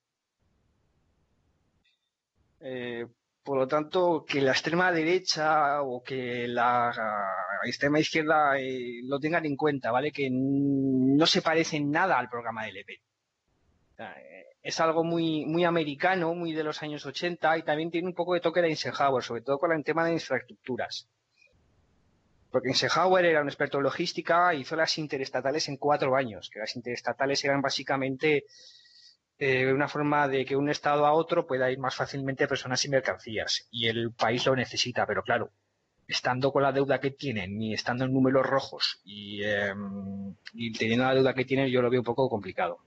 Eh, 2.60 3.06
por 3.42 3.58
lo 3.58 3.66
tanto, 3.66 4.24
que 4.28 4.40
la 4.40 4.52
extrema 4.52 4.92
derecha 4.92 5.82
o 5.82 6.02
que 6.02 6.46
la 6.46 6.92
extrema 7.64 8.00
izquierda 8.00 8.58
eh, 8.58 9.00
lo 9.04 9.18
tengan 9.18 9.46
en 9.46 9.56
cuenta, 9.56 9.90
¿vale? 9.90 10.10
Que 10.12 10.28
no 10.30 11.26
se 11.26 11.42
parece 11.42 11.76
en 11.76 11.90
nada 11.90 12.18
al 12.18 12.28
programa 12.28 12.64
de 12.64 12.72
Le. 12.72 12.84
Eh, 13.98 14.44
es 14.62 14.80
algo 14.80 15.04
muy, 15.04 15.44
muy 15.46 15.64
americano, 15.64 16.34
muy 16.34 16.52
de 16.52 16.64
los 16.64 16.82
años 16.82 17.04
80 17.04 17.58
y 17.58 17.62
también 17.62 17.90
tiene 17.90 18.08
un 18.08 18.14
poco 18.14 18.34
de 18.34 18.40
toque 18.40 18.62
de 18.62 18.68
Eisenhower, 18.68 19.22
sobre 19.22 19.42
todo 19.42 19.58
con 19.58 19.72
el 19.72 19.84
tema 19.84 20.04
de 20.04 20.12
infraestructuras. 20.12 21.08
Porque 22.50 22.68
Eisenhower 22.68 23.24
era 23.24 23.40
un 23.40 23.48
experto 23.48 23.78
en 23.78 23.84
logística 23.84 24.54
hizo 24.54 24.76
las 24.76 24.98
interestatales 24.98 25.68
en 25.68 25.78
cuatro 25.78 26.14
años, 26.16 26.50
que 26.50 26.60
las 26.60 26.76
interestatales 26.76 27.44
eran 27.44 27.60
básicamente 27.60 28.44
eh, 29.38 29.72
una 29.72 29.88
forma 29.88 30.28
de 30.28 30.44
que 30.44 30.54
un 30.54 30.68
estado 30.68 31.06
a 31.06 31.12
otro 31.12 31.46
pueda 31.46 31.70
ir 31.70 31.78
más 31.78 31.96
fácilmente 31.96 32.46
personas 32.46 32.84
y 32.84 32.88
mercancías. 32.88 33.66
Y 33.70 33.88
el 33.88 34.12
país 34.12 34.46
lo 34.46 34.54
necesita, 34.54 35.06
pero 35.06 35.22
claro, 35.22 35.50
estando 36.06 36.52
con 36.52 36.62
la 36.62 36.72
deuda 36.72 37.00
que 37.00 37.10
tienen 37.10 37.60
y 37.60 37.74
estando 37.74 38.04
en 38.04 38.12
números 38.12 38.46
rojos 38.46 39.00
y, 39.04 39.42
em, 39.44 40.34
y 40.54 40.72
teniendo 40.72 41.04
la 41.04 41.14
deuda 41.14 41.34
que 41.34 41.44
tienen, 41.44 41.68
yo 41.68 41.82
lo 41.82 41.90
veo 41.90 42.00
un 42.00 42.04
poco 42.04 42.28
complicado. 42.28 42.80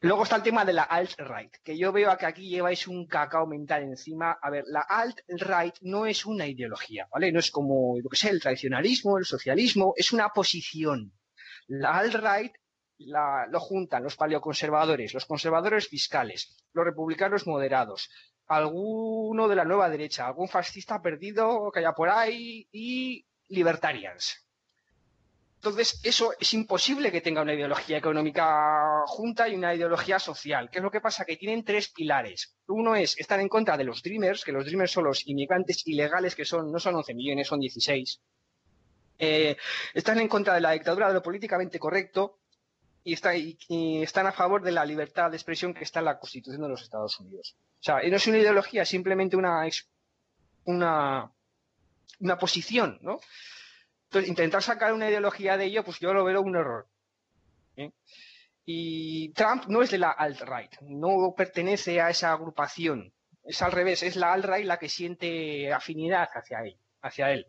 Luego 0.00 0.24
está 0.24 0.36
el 0.36 0.42
tema 0.42 0.64
de 0.64 0.74
la 0.74 0.82
alt-right, 0.82 1.56
que 1.64 1.76
yo 1.76 1.90
veo 1.90 2.16
que 2.18 2.26
aquí 2.26 2.48
lleváis 2.48 2.86
un 2.86 3.06
cacao 3.06 3.46
mental 3.46 3.82
encima. 3.82 4.38
A 4.42 4.50
ver, 4.50 4.64
la 4.68 4.80
alt-right 4.80 5.78
no 5.82 6.06
es 6.06 6.26
una 6.26 6.46
ideología, 6.46 7.08
¿vale? 7.10 7.32
No 7.32 7.40
es 7.40 7.50
como, 7.50 7.98
lo 7.98 8.08
que 8.10 8.16
sé, 8.16 8.28
el 8.28 8.40
tradicionalismo, 8.40 9.18
el 9.18 9.24
socialismo, 9.24 9.94
es 9.96 10.12
una 10.12 10.28
posición. 10.28 11.12
La 11.66 11.98
alt-right 11.98 12.52
lo 12.98 13.60
juntan 13.60 14.02
los 14.02 14.16
paleoconservadores, 14.16 15.14
los 15.14 15.26
conservadores 15.26 15.88
fiscales, 15.88 16.56
los 16.72 16.84
republicanos 16.84 17.46
moderados, 17.46 18.10
alguno 18.48 19.48
de 19.48 19.56
la 19.56 19.64
nueva 19.64 19.88
derecha, 19.90 20.26
algún 20.26 20.48
fascista 20.48 21.02
perdido 21.02 21.70
que 21.72 21.80
haya 21.80 21.92
por 21.92 22.08
ahí 22.08 22.68
y 22.72 23.26
libertarians. 23.48 24.46
Entonces, 25.56 26.00
eso 26.04 26.32
es 26.38 26.54
imposible 26.54 27.10
que 27.10 27.20
tenga 27.20 27.42
una 27.42 27.54
ideología 27.54 27.98
económica 27.98 29.02
junta 29.06 29.48
y 29.48 29.56
una 29.56 29.74
ideología 29.74 30.18
social. 30.18 30.70
¿Qué 30.70 30.78
es 30.78 30.84
lo 30.84 30.90
que 30.90 31.00
pasa? 31.00 31.24
Que 31.24 31.36
tienen 31.36 31.64
tres 31.64 31.88
pilares. 31.88 32.56
Uno 32.68 32.94
es, 32.94 33.18
están 33.18 33.40
en 33.40 33.48
contra 33.48 33.76
de 33.76 33.82
los 33.82 34.02
Dreamers, 34.02 34.44
que 34.44 34.52
los 34.52 34.64
Dreamers 34.64 34.92
son 34.92 35.04
los 35.04 35.26
inmigrantes 35.26 35.84
ilegales, 35.86 36.36
que 36.36 36.44
son, 36.44 36.70
no 36.70 36.78
son 36.78 36.94
11 36.94 37.14
millones, 37.14 37.48
son 37.48 37.58
16. 37.58 38.20
Eh, 39.18 39.56
están 39.94 40.20
en 40.20 40.28
contra 40.28 40.54
de 40.54 40.60
la 40.60 40.72
dictadura 40.72 41.08
de 41.08 41.14
lo 41.14 41.22
políticamente 41.22 41.78
correcto 41.78 42.38
y, 43.06 44.02
están 44.02 44.26
a 44.26 44.32
favor 44.32 44.62
de 44.62 44.72
la 44.72 44.84
libertad 44.84 45.30
de 45.30 45.36
expresión 45.36 45.72
que 45.72 45.84
está 45.84 46.00
en 46.00 46.06
la 46.06 46.18
Constitución 46.18 46.62
de 46.62 46.68
los 46.68 46.82
Estados 46.82 47.18
Unidos. 47.20 47.56
O 47.78 47.82
sea, 47.82 48.00
no 48.02 48.16
es 48.16 48.26
una 48.26 48.38
ideología, 48.38 48.82
es 48.82 48.88
simplemente 48.88 49.36
una, 49.36 49.62
una, 50.64 51.32
una 52.18 52.38
posición, 52.38 52.98
¿no? 53.02 53.20
Entonces, 54.06 54.28
intentar 54.28 54.62
sacar 54.62 54.92
una 54.92 55.08
ideología 55.08 55.56
de 55.56 55.66
ello, 55.66 55.84
pues 55.84 56.00
yo 56.00 56.12
lo 56.12 56.24
veo 56.24 56.40
un 56.42 56.56
error. 56.56 56.88
¿eh? 57.76 57.92
Y 58.64 59.32
Trump 59.34 59.66
no 59.68 59.82
es 59.82 59.90
de 59.90 59.98
la 59.98 60.10
alt-right, 60.10 60.80
no 60.80 61.32
pertenece 61.36 62.00
a 62.00 62.10
esa 62.10 62.32
agrupación. 62.32 63.12
Es 63.44 63.62
al 63.62 63.70
revés, 63.70 64.02
es 64.02 64.16
la 64.16 64.32
alt-right 64.32 64.66
la 64.66 64.78
que 64.78 64.88
siente 64.88 65.72
afinidad 65.72 66.28
hacia 66.34 66.60
él. 66.62 66.76
Hacia 67.02 67.30
él. 67.30 67.46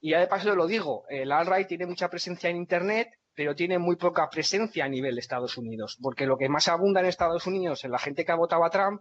Y 0.00 0.10
ya 0.10 0.20
de 0.20 0.26
paso 0.26 0.54
lo 0.56 0.66
digo, 0.66 1.04
el 1.08 1.30
alt-right 1.30 1.68
tiene 1.68 1.86
mucha 1.86 2.08
presencia 2.08 2.50
en 2.50 2.56
Internet, 2.56 3.19
pero 3.40 3.54
tiene 3.54 3.78
muy 3.78 3.96
poca 3.96 4.28
presencia 4.28 4.84
a 4.84 4.88
nivel 4.90 5.14
de 5.14 5.22
Estados 5.22 5.56
Unidos, 5.56 5.96
porque 6.02 6.26
lo 6.26 6.36
que 6.36 6.50
más 6.50 6.68
abunda 6.68 7.00
en 7.00 7.06
Estados 7.06 7.46
Unidos 7.46 7.82
en 7.84 7.90
la 7.90 7.98
gente 7.98 8.22
que 8.22 8.32
ha 8.32 8.34
votado 8.34 8.66
a 8.66 8.68
Trump 8.68 9.00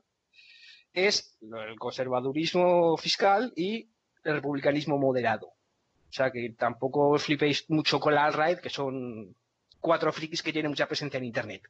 es 0.94 1.38
el 1.42 1.78
conservadurismo 1.78 2.96
fiscal 2.96 3.52
y 3.58 3.92
el 4.24 4.36
republicanismo 4.36 4.98
moderado. 4.98 5.48
O 5.48 6.12
sea 6.12 6.32
que 6.32 6.56
tampoco 6.58 7.10
os 7.10 7.26
flipéis 7.26 7.70
mucho 7.70 8.00
con 8.00 8.16
la 8.16 8.24
alt-right, 8.24 8.62
que 8.62 8.70
son 8.70 9.36
cuatro 9.82 10.14
frikis 10.14 10.42
que 10.42 10.54
tienen 10.54 10.72
mucha 10.72 10.88
presencia 10.88 11.18
en 11.18 11.26
Internet. 11.26 11.64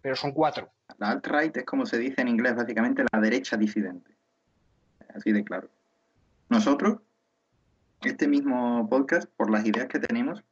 Pero 0.00 0.16
son 0.16 0.32
cuatro. 0.32 0.72
La 0.98 1.10
alt-right 1.12 1.58
es 1.58 1.64
como 1.64 1.86
se 1.86 1.98
dice 1.98 2.22
en 2.22 2.26
inglés, 2.26 2.56
básicamente 2.56 3.04
la 3.12 3.20
derecha 3.20 3.56
disidente. 3.56 4.16
Así 5.14 5.30
de 5.30 5.44
claro. 5.44 5.70
Nosotros, 6.48 6.98
este 8.02 8.26
mismo 8.26 8.84
podcast, 8.90 9.30
por 9.36 9.48
las 9.48 9.64
ideas 9.64 9.86
que 9.86 10.00
tenemos, 10.00 10.42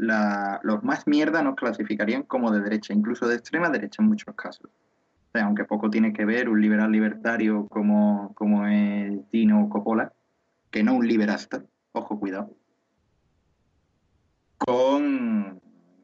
los 0.00 0.82
más 0.82 1.06
mierda 1.06 1.42
nos 1.42 1.56
clasificarían 1.56 2.22
como 2.22 2.50
de 2.50 2.60
derecha, 2.60 2.94
incluso 2.94 3.28
de 3.28 3.36
extrema 3.36 3.68
derecha 3.68 4.02
en 4.02 4.08
muchos 4.08 4.34
casos. 4.34 4.70
O 4.70 5.32
sea, 5.32 5.44
aunque 5.44 5.64
poco 5.64 5.90
tiene 5.90 6.12
que 6.12 6.24
ver 6.24 6.48
un 6.48 6.60
liberal 6.60 6.90
libertario 6.90 7.66
como, 7.68 8.32
como 8.34 8.66
es 8.66 9.30
Dino 9.30 9.68
Coppola, 9.68 10.12
que 10.70 10.82
no 10.82 10.94
un 10.94 11.06
liberasta, 11.06 11.62
ojo, 11.92 12.18
cuidado, 12.18 12.56
con 14.58 15.60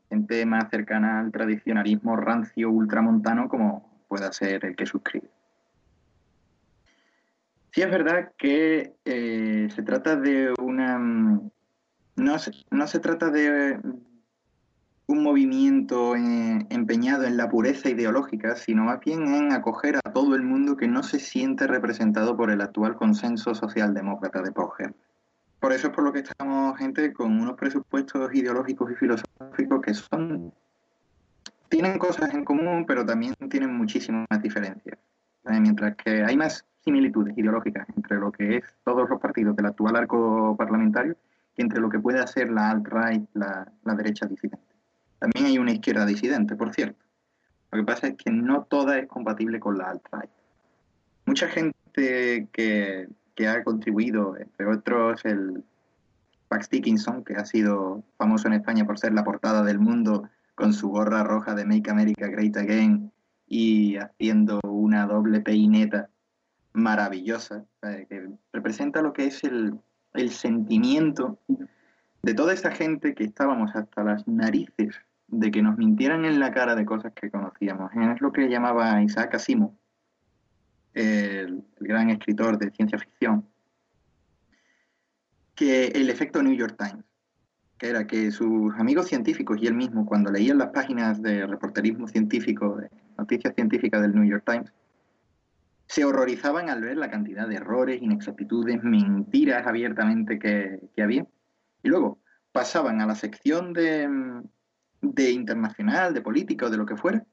gente 0.08 0.46
más 0.46 0.70
cercana 0.70 1.20
al 1.20 1.32
tradicionalismo 1.32 2.16
rancio 2.16 2.70
ultramontano 2.70 3.48
como 3.48 4.04
pueda 4.08 4.32
ser 4.32 4.64
el 4.64 4.76
que 4.76 4.86
suscribe. 4.86 5.28
Sí 7.72 7.82
es 7.82 7.90
verdad 7.90 8.32
que 8.38 8.94
eh, 9.04 9.68
se 9.74 9.82
trata 9.82 10.16
de 10.16 10.54
una... 10.58 11.40
No 12.16 12.38
se, 12.38 12.52
no 12.70 12.86
se 12.86 12.98
trata 12.98 13.30
de 13.30 13.78
un 15.06 15.22
movimiento 15.22 16.16
eh, 16.16 16.66
empeñado 16.70 17.24
en 17.24 17.36
la 17.36 17.48
pureza 17.48 17.88
ideológica, 17.88 18.56
sino 18.56 18.84
más 18.84 19.00
bien 19.00 19.26
en 19.34 19.52
acoger 19.52 19.96
a 19.96 20.12
todo 20.12 20.34
el 20.34 20.42
mundo 20.42 20.76
que 20.76 20.88
no 20.88 21.02
se 21.02 21.20
siente 21.20 21.66
representado 21.66 22.36
por 22.36 22.50
el 22.50 22.60
actual 22.60 22.96
consenso 22.96 23.54
socialdemócrata 23.54 24.42
de 24.42 24.52
Poger. 24.52 24.94
Por 25.60 25.72
eso 25.72 25.88
es 25.88 25.92
por 25.92 26.04
lo 26.04 26.12
que 26.12 26.20
estamos 26.20 26.76
gente 26.78 27.12
con 27.12 27.40
unos 27.40 27.54
presupuestos 27.54 28.34
ideológicos 28.34 28.90
y 28.90 28.94
filosóficos 28.94 29.80
que 29.80 29.94
son 29.94 30.52
tienen 31.68 31.98
cosas 31.98 32.32
en 32.32 32.44
común, 32.44 32.84
pero 32.86 33.04
también 33.04 33.34
tienen 33.50 33.74
muchísimas 33.76 34.26
diferencias. 34.40 34.98
Mientras 35.44 35.96
que 35.96 36.24
hay 36.24 36.36
más 36.36 36.64
similitudes 36.84 37.36
ideológicas 37.36 37.86
entre 37.96 38.18
lo 38.18 38.32
que 38.32 38.58
es 38.58 38.64
todos 38.84 39.08
los 39.08 39.20
partidos 39.20 39.56
del 39.56 39.66
actual 39.66 39.96
arco 39.96 40.56
parlamentario 40.56 41.16
entre 41.62 41.80
lo 41.80 41.88
que 41.88 41.98
puede 41.98 42.20
hacer 42.20 42.50
la 42.50 42.70
alt-right, 42.70 43.28
la, 43.34 43.70
la 43.84 43.94
derecha 43.94 44.26
disidente. 44.26 44.74
También 45.18 45.46
hay 45.46 45.58
una 45.58 45.72
izquierda 45.72 46.04
disidente, 46.04 46.56
por 46.56 46.74
cierto. 46.74 47.04
Lo 47.72 47.78
que 47.78 47.84
pasa 47.84 48.08
es 48.08 48.16
que 48.16 48.30
no 48.30 48.64
toda 48.64 48.98
es 48.98 49.06
compatible 49.06 49.58
con 49.58 49.78
la 49.78 49.90
alt-right. 49.90 50.30
Mucha 51.26 51.48
gente 51.48 52.48
que, 52.52 53.08
ha 53.48 53.64
contribuido, 53.64 54.36
entre 54.36 54.66
otros 54.66 55.24
el 55.24 55.64
Pax 56.48 56.70
Dickinson, 56.70 57.24
que 57.24 57.34
ha 57.34 57.44
sido 57.44 58.04
famoso 58.16 58.46
en 58.46 58.54
España 58.54 58.86
por 58.86 58.98
ser 58.98 59.12
la 59.12 59.24
portada 59.24 59.62
del 59.64 59.78
mundo 59.78 60.28
con 60.54 60.72
su 60.72 60.88
gorra 60.88 61.24
roja 61.24 61.54
de 61.54 61.64
Make 61.64 61.90
America 61.90 62.28
Great 62.28 62.56
Again 62.56 63.12
y 63.46 63.96
haciendo 63.96 64.60
una 64.62 65.06
doble 65.06 65.40
peineta 65.40 66.08
maravillosa, 66.72 67.64
que 67.80 68.30
representa 68.52 69.02
lo 69.02 69.12
que 69.12 69.26
es 69.26 69.42
el, 69.44 69.78
el 70.16 70.30
sentimiento 70.30 71.38
de 72.22 72.34
toda 72.34 72.52
esa 72.52 72.70
gente 72.70 73.14
que 73.14 73.24
estábamos 73.24 73.74
hasta 73.74 74.02
las 74.02 74.26
narices 74.26 74.96
de 75.28 75.50
que 75.50 75.62
nos 75.62 75.76
mintieran 75.76 76.24
en 76.24 76.40
la 76.40 76.52
cara 76.52 76.74
de 76.74 76.84
cosas 76.84 77.12
que 77.14 77.30
conocíamos. 77.30 77.90
Es 77.94 78.20
lo 78.20 78.32
que 78.32 78.48
llamaba 78.48 79.02
Isaac 79.02 79.34
Asimov, 79.34 79.72
el, 80.94 81.64
gran 81.78 82.10
escritor 82.10 82.58
de 82.58 82.70
ciencia 82.70 82.98
ficción, 82.98 83.46
que 85.54 85.86
el 85.86 86.10
efecto 86.10 86.42
New 86.42 86.54
York 86.54 86.76
Times, 86.78 87.04
que 87.78 87.88
era 87.88 88.06
que 88.06 88.30
sus 88.30 88.74
amigos 88.74 89.06
científicos 89.06 89.58
y 89.60 89.66
él 89.66 89.74
mismo, 89.74 90.06
cuando 90.06 90.30
leían 90.30 90.58
las 90.58 90.70
páginas 90.70 91.20
de 91.22 91.46
reporterismo 91.46 92.08
científico, 92.08 92.76
de 92.76 92.90
noticias 93.18 93.54
científicas 93.54 94.02
del 94.02 94.14
New 94.14 94.24
York 94.24 94.44
Times, 94.46 94.72
se 95.86 96.04
horrorizaban 96.04 96.68
al 96.68 96.82
ver 96.82 96.96
la 96.96 97.10
cantidad 97.10 97.46
de 97.46 97.56
errores, 97.56 98.02
inexactitudes, 98.02 98.82
mentiras 98.82 99.66
abiertamente 99.66 100.38
que, 100.38 100.80
había. 101.00 101.26
Y 101.82 101.88
luego, 101.88 102.18
pasaban 102.52 103.00
a 103.00 103.06
la 103.06 103.14
sección 103.14 103.72
de, 103.72 104.08
de 105.00 105.30
internacional, 105.30 106.12
de 106.12 106.22
política 106.22 106.66
o 106.66 106.70
de 106.70 106.76
lo 106.76 106.86
que 106.86 106.96
fuera, 106.96 107.24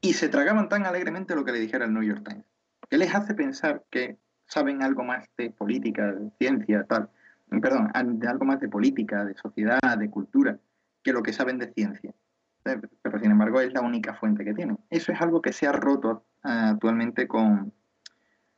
y 0.00 0.14
se 0.14 0.28
tragaban 0.28 0.68
tan 0.68 0.86
alegremente 0.86 1.34
lo 1.34 1.44
que 1.44 1.52
le 1.52 1.60
dijera 1.60 1.84
el 1.84 1.92
New 1.92 2.02
York 2.02 2.24
Times. 2.26 2.44
¿Qué 2.88 2.98
les 2.98 3.14
hace 3.14 3.34
pensar 3.34 3.84
que 3.90 4.16
saben 4.46 4.82
algo 4.82 5.04
más 5.04 5.28
de 5.36 5.50
política, 5.50 6.12
de 6.12 6.30
ciencia, 6.38 6.84
tal? 6.84 7.10
Perdón, 7.48 7.90
de 8.18 8.28
algo 8.28 8.44
más 8.44 8.60
de 8.60 8.68
política, 8.68 9.24
de 9.24 9.34
sociedad, 9.34 9.98
de 9.98 10.10
cultura, 10.10 10.58
que 11.02 11.12
lo 11.12 11.22
que 11.22 11.32
saben 11.32 11.58
de 11.58 11.72
ciencia. 11.72 12.12
Pero 12.62 13.18
sin 13.20 13.30
embargo 13.30 13.60
es 13.60 13.72
la 13.72 13.80
única 13.80 14.14
fuente 14.14 14.44
que 14.44 14.54
tienen. 14.54 14.78
Eso 14.90 15.12
es 15.12 15.20
algo 15.20 15.40
que 15.40 15.52
se 15.52 15.66
ha 15.66 15.72
roto 15.72 16.24
ah, 16.42 16.70
actualmente 16.70 17.26
con, 17.26 17.72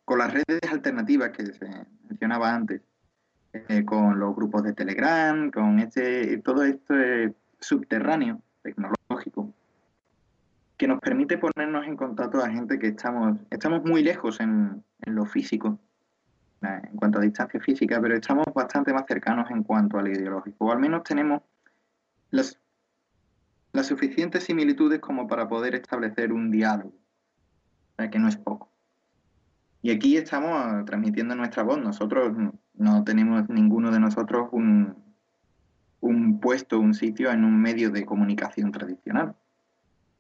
con 0.05 0.19
las 0.19 0.33
redes 0.33 0.61
alternativas 0.71 1.31
que 1.31 1.47
se 1.47 1.69
mencionaba 2.09 2.55
antes, 2.55 2.83
eh, 3.53 3.85
con 3.85 4.19
los 4.19 4.35
grupos 4.35 4.63
de 4.65 4.73
Telegram, 4.73 5.51
con 5.51 5.79
este, 5.79 6.39
todo 6.39 6.65
esto 6.65 6.95
subterráneo 7.61 8.41
tecnológico 8.63 9.53
que 10.83 10.89
nos 10.89 10.99
permite 10.99 11.39
ponernos 11.39 11.87
en 11.87 11.97
contacto 11.97 12.43
a 12.43 12.51
gente 12.51 12.77
que 12.77 12.89
estamos, 12.89 13.39
estamos 13.51 13.85
muy 13.85 14.03
lejos 14.03 14.41
en, 14.41 14.83
en 15.03 15.15
lo 15.15 15.25
físico, 15.27 15.79
en 16.61 16.97
cuanto 16.97 17.21
a 17.21 17.23
distancia 17.23 17.61
física, 17.61 18.01
pero 18.01 18.17
estamos 18.17 18.47
bastante 18.53 18.93
más 18.93 19.05
cercanos 19.07 19.49
en 19.53 19.63
cuanto 19.63 19.99
al 19.99 20.09
ideológico, 20.09 20.65
o 20.65 20.73
al 20.73 20.81
menos 20.81 21.05
tenemos 21.05 21.43
las, 22.31 22.59
las 23.73 23.87
suficientes 23.87 24.43
similitudes 24.43 24.99
como 24.99 25.29
para 25.29 25.47
poder 25.47 25.77
establecer 25.77 26.33
un 26.33 26.51
diálogo, 26.51 26.93
que 28.11 28.19
no 28.19 28.27
es 28.27 28.37
poco. 28.37 28.72
Y 29.83 29.91
aquí 29.91 30.17
estamos 30.17 30.85
transmitiendo 30.85 31.35
nuestra 31.35 31.65
voz. 31.65 31.83
Nosotros 31.83 32.33
no 32.75 33.05
tenemos 33.05 33.49
ninguno 33.49 33.91
de 33.91 33.99
nosotros 33.99 34.49
un, 34.53 34.95
un 36.01 36.41
puesto, 36.41 36.79
un 36.79 36.95
sitio 36.95 37.33
en 37.33 37.45
un 37.45 37.61
medio 37.61 37.91
de 37.91 38.07
comunicación 38.07 38.71
tradicional. 38.71 39.35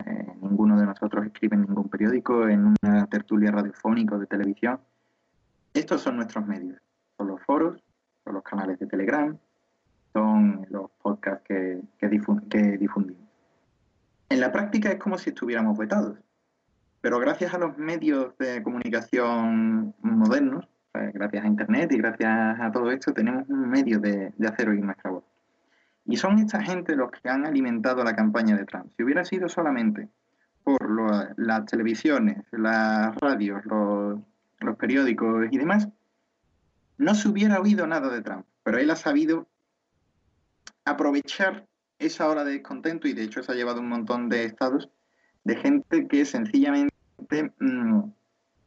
Eh, 0.05 0.27
ninguno 0.41 0.77
de 0.79 0.87
nosotros 0.87 1.25
escribe 1.27 1.55
en 1.55 1.63
ningún 1.63 1.89
periódico, 1.89 2.49
en 2.49 2.75
una 2.83 3.07
tertulia 3.07 3.53
radiofónica 3.53 4.17
o 4.17 4.19
de 4.19 4.27
televisión. 4.27 4.81
Estos 5.75 6.03
son 6.03 6.17
nuestros 6.17 6.45
medios. 6.45 6.81
Son 7.17 7.29
los 7.29 7.41
foros, 7.43 7.81
son 8.25 8.35
los 8.35 8.43
canales 8.43 8.81
de 8.81 8.87
Telegram, 8.87 9.39
son 10.13 10.67
los 10.71 10.91
podcasts 11.03 11.45
que, 11.47 11.81
que 11.99 12.09
difundimos. 12.09 13.29
En 14.29 14.41
la 14.41 14.51
práctica 14.51 14.91
es 14.91 14.99
como 14.99 15.19
si 15.19 15.31
estuviéramos 15.31 15.79
vetados. 15.79 16.19
Pero 17.03 17.19
gracias 17.19 17.53
a 17.53 17.59
los 17.59 17.77
medios 17.77 18.39
de 18.39 18.63
comunicación 18.63 19.93
modernos, 20.03 20.69
gracias 20.95 21.45
a 21.45 21.49
Internet 21.49 21.91
y 21.93 21.99
gracias 21.99 22.61
a 22.61 22.71
todo 22.71 22.93
esto, 22.93 23.13
tenemos 23.13 23.49
un 23.49 23.69
medio 23.69 23.99
de, 23.99 24.33
hacer 24.47 24.69
oír 24.69 24.85
nuestra 24.85 25.11
voz. 25.11 25.25
Y 26.07 26.17
son 26.17 26.39
esta 26.39 26.63
gente 26.63 26.95
los 26.95 27.11
que 27.11 27.29
han 27.29 27.45
alimentado 27.45 28.05
la 28.05 28.15
campaña 28.15 28.57
de 28.57 28.65
Trump. 28.67 28.87
Si 28.97 29.03
hubiera 29.03 29.25
sido 29.25 29.49
solamente 29.49 30.09
por 30.63 31.37
las 31.37 31.67
televisiones, 31.67 32.45
las 32.53 33.17
radios, 33.17 33.65
los, 33.67 34.21
los 34.61 34.77
periódicos 34.77 35.49
y 35.51 35.59
demás, 35.59 35.89
no 36.99 37.17
se 37.17 37.29
hubiera 37.29 37.61
oído 37.61 37.85
nada 37.89 38.11
de 38.11 38.23
Trump. 38.23 38.47
Pero 38.63 38.79
él 38.79 38.89
ha 38.93 38.97
sabido 38.97 39.49
aprovechar 40.85 41.67
esa 41.99 42.29
hora 42.29 42.45
de 42.45 42.53
descontento 42.53 43.09
y 43.09 43.13
de 43.13 43.25
hecho 43.25 43.43
se 43.43 43.51
ha 43.51 43.57
llevado 43.57 43.81
un 43.81 43.89
montón 43.89 44.29
de 44.29 44.45
estados 44.45 44.89
de 45.45 45.57
gente 45.57 46.07
que 46.07 46.25
sencillamente 46.25 46.92
mm, 47.31 48.03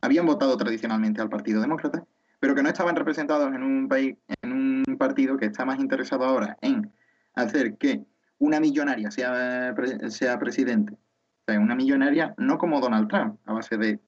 habían 0.02 0.26
votado 0.26 0.58
tradicionalmente 0.58 1.22
al 1.22 1.30
Partido 1.30 1.62
Demócrata, 1.62 2.06
pero 2.40 2.56
que 2.56 2.64
no 2.64 2.70
estaban 2.70 2.96
representados 2.96 3.54
en 3.54 3.64
un 3.64 3.88
país, 3.88 4.16
en 4.42 4.52
un 4.52 4.98
partido 4.98 5.38
que 5.38 5.46
está 5.46 5.66
más 5.66 5.80
interesado 5.80 6.26
ahora 6.26 6.58
en 6.62 6.92
hacer 7.34 7.78
que 7.78 8.04
una 8.38 8.60
millonaria 8.60 9.12
sea, 9.12 9.74
sea 10.10 10.40
presidente. 10.40 10.94
O 10.94 11.52
sea, 11.52 11.60
una 11.60 11.76
millonaria 11.76 12.34
no 12.38 12.58
como 12.58 12.82
Donald 12.82 13.08
Trump, 13.08 13.40
a 13.46 13.54
base 13.54 13.78
de 13.78 14.00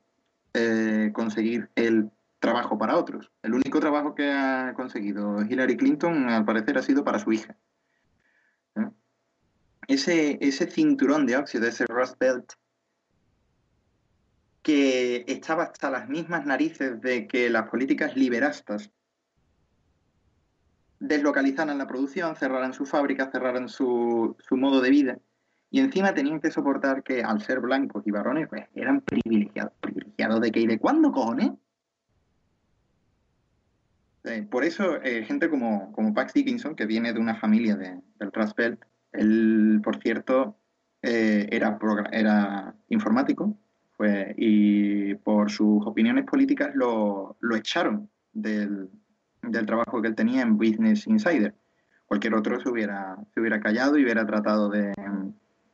eh, 0.53 1.11
conseguir 1.13 1.69
el 1.75 2.09
trabajo 2.39 2.77
para 2.77 2.97
otros. 2.97 3.31
El 3.41 3.53
único 3.53 3.79
trabajo 3.79 4.15
que 4.15 4.31
ha 4.31 4.73
conseguido 4.75 5.41
Hillary 5.41 5.77
Clinton, 5.77 6.29
al 6.29 6.45
parecer, 6.45 6.77
ha 6.77 6.81
sido 6.81 7.03
para 7.03 7.19
su 7.19 7.31
hija 7.31 7.55
ese, 9.87 10.37
ese 10.41 10.69
cinturón 10.69 11.25
de 11.25 11.37
óxido, 11.37 11.65
ese 11.65 11.85
Rust 11.85 12.19
Belt, 12.19 12.53
que 14.67 15.23
estaba 15.27 15.63
hasta 15.63 15.89
las 15.89 16.09
mismas 16.09 16.45
narices 16.45 16.99
de 16.99 17.25
que 17.25 17.49
las 17.49 17.69
políticas 17.69 18.17
liberastas 18.17 18.91
deslocalizaran 20.99 21.77
la 21.77 21.87
producción, 21.87 22.35
cerraran 22.35 22.73
su 22.73 22.85
fábrica, 22.85 23.31
cerraran 23.31 23.69
su, 23.69 24.35
su 24.37 24.57
modo 24.57 24.81
de 24.81 24.89
vida. 24.89 25.19
Y 25.71 25.79
encima 25.79 26.13
tenían 26.13 26.41
que 26.41 26.51
soportar 26.51 27.01
que 27.01 27.23
al 27.23 27.41
ser 27.41 27.61
blancos 27.61 28.05
y 28.05 28.11
varones, 28.11 28.49
pues 28.49 28.65
eran 28.75 28.99
privilegiados. 28.99 29.71
¿Privilegiados 29.79 30.41
de 30.41 30.51
qué 30.51 30.59
y 30.59 30.67
de 30.67 30.79
cuándo, 30.79 31.13
cojones? 31.13 31.51
Eh, 34.25 34.45
por 34.51 34.65
eso, 34.65 35.01
eh, 35.01 35.23
gente 35.23 35.49
como, 35.49 35.93
como 35.93 36.13
Pax 36.13 36.33
Dickinson, 36.33 36.75
que 36.75 36.85
viene 36.85 37.13
de 37.13 37.21
una 37.21 37.35
familia 37.35 37.77
de, 37.77 38.01
del 38.19 38.33
Rust 38.33 38.59
él, 39.13 39.79
por 39.81 40.01
cierto, 40.01 40.57
eh, 41.03 41.47
era, 41.51 41.79
era 42.11 42.75
informático 42.89 43.57
fue, 43.97 44.33
y 44.37 45.15
por 45.15 45.49
sus 45.51 45.85
opiniones 45.85 46.25
políticas 46.25 46.73
lo, 46.75 47.35
echaron 47.55 48.09
del, 48.31 48.89
trabajo 49.65 50.01
que 50.01 50.09
él 50.09 50.15
tenía 50.15 50.41
en 50.41 50.57
Business 50.57 51.07
Insider. 51.07 51.53
Cualquier 52.05 52.35
otro 52.35 52.59
se 52.61 52.69
hubiera, 52.69 53.17
se 53.33 53.41
hubiera 53.41 53.59
callado 53.59 53.97
y 53.97 54.03
hubiera 54.03 54.25
tratado 54.25 54.69
de, 54.69 54.93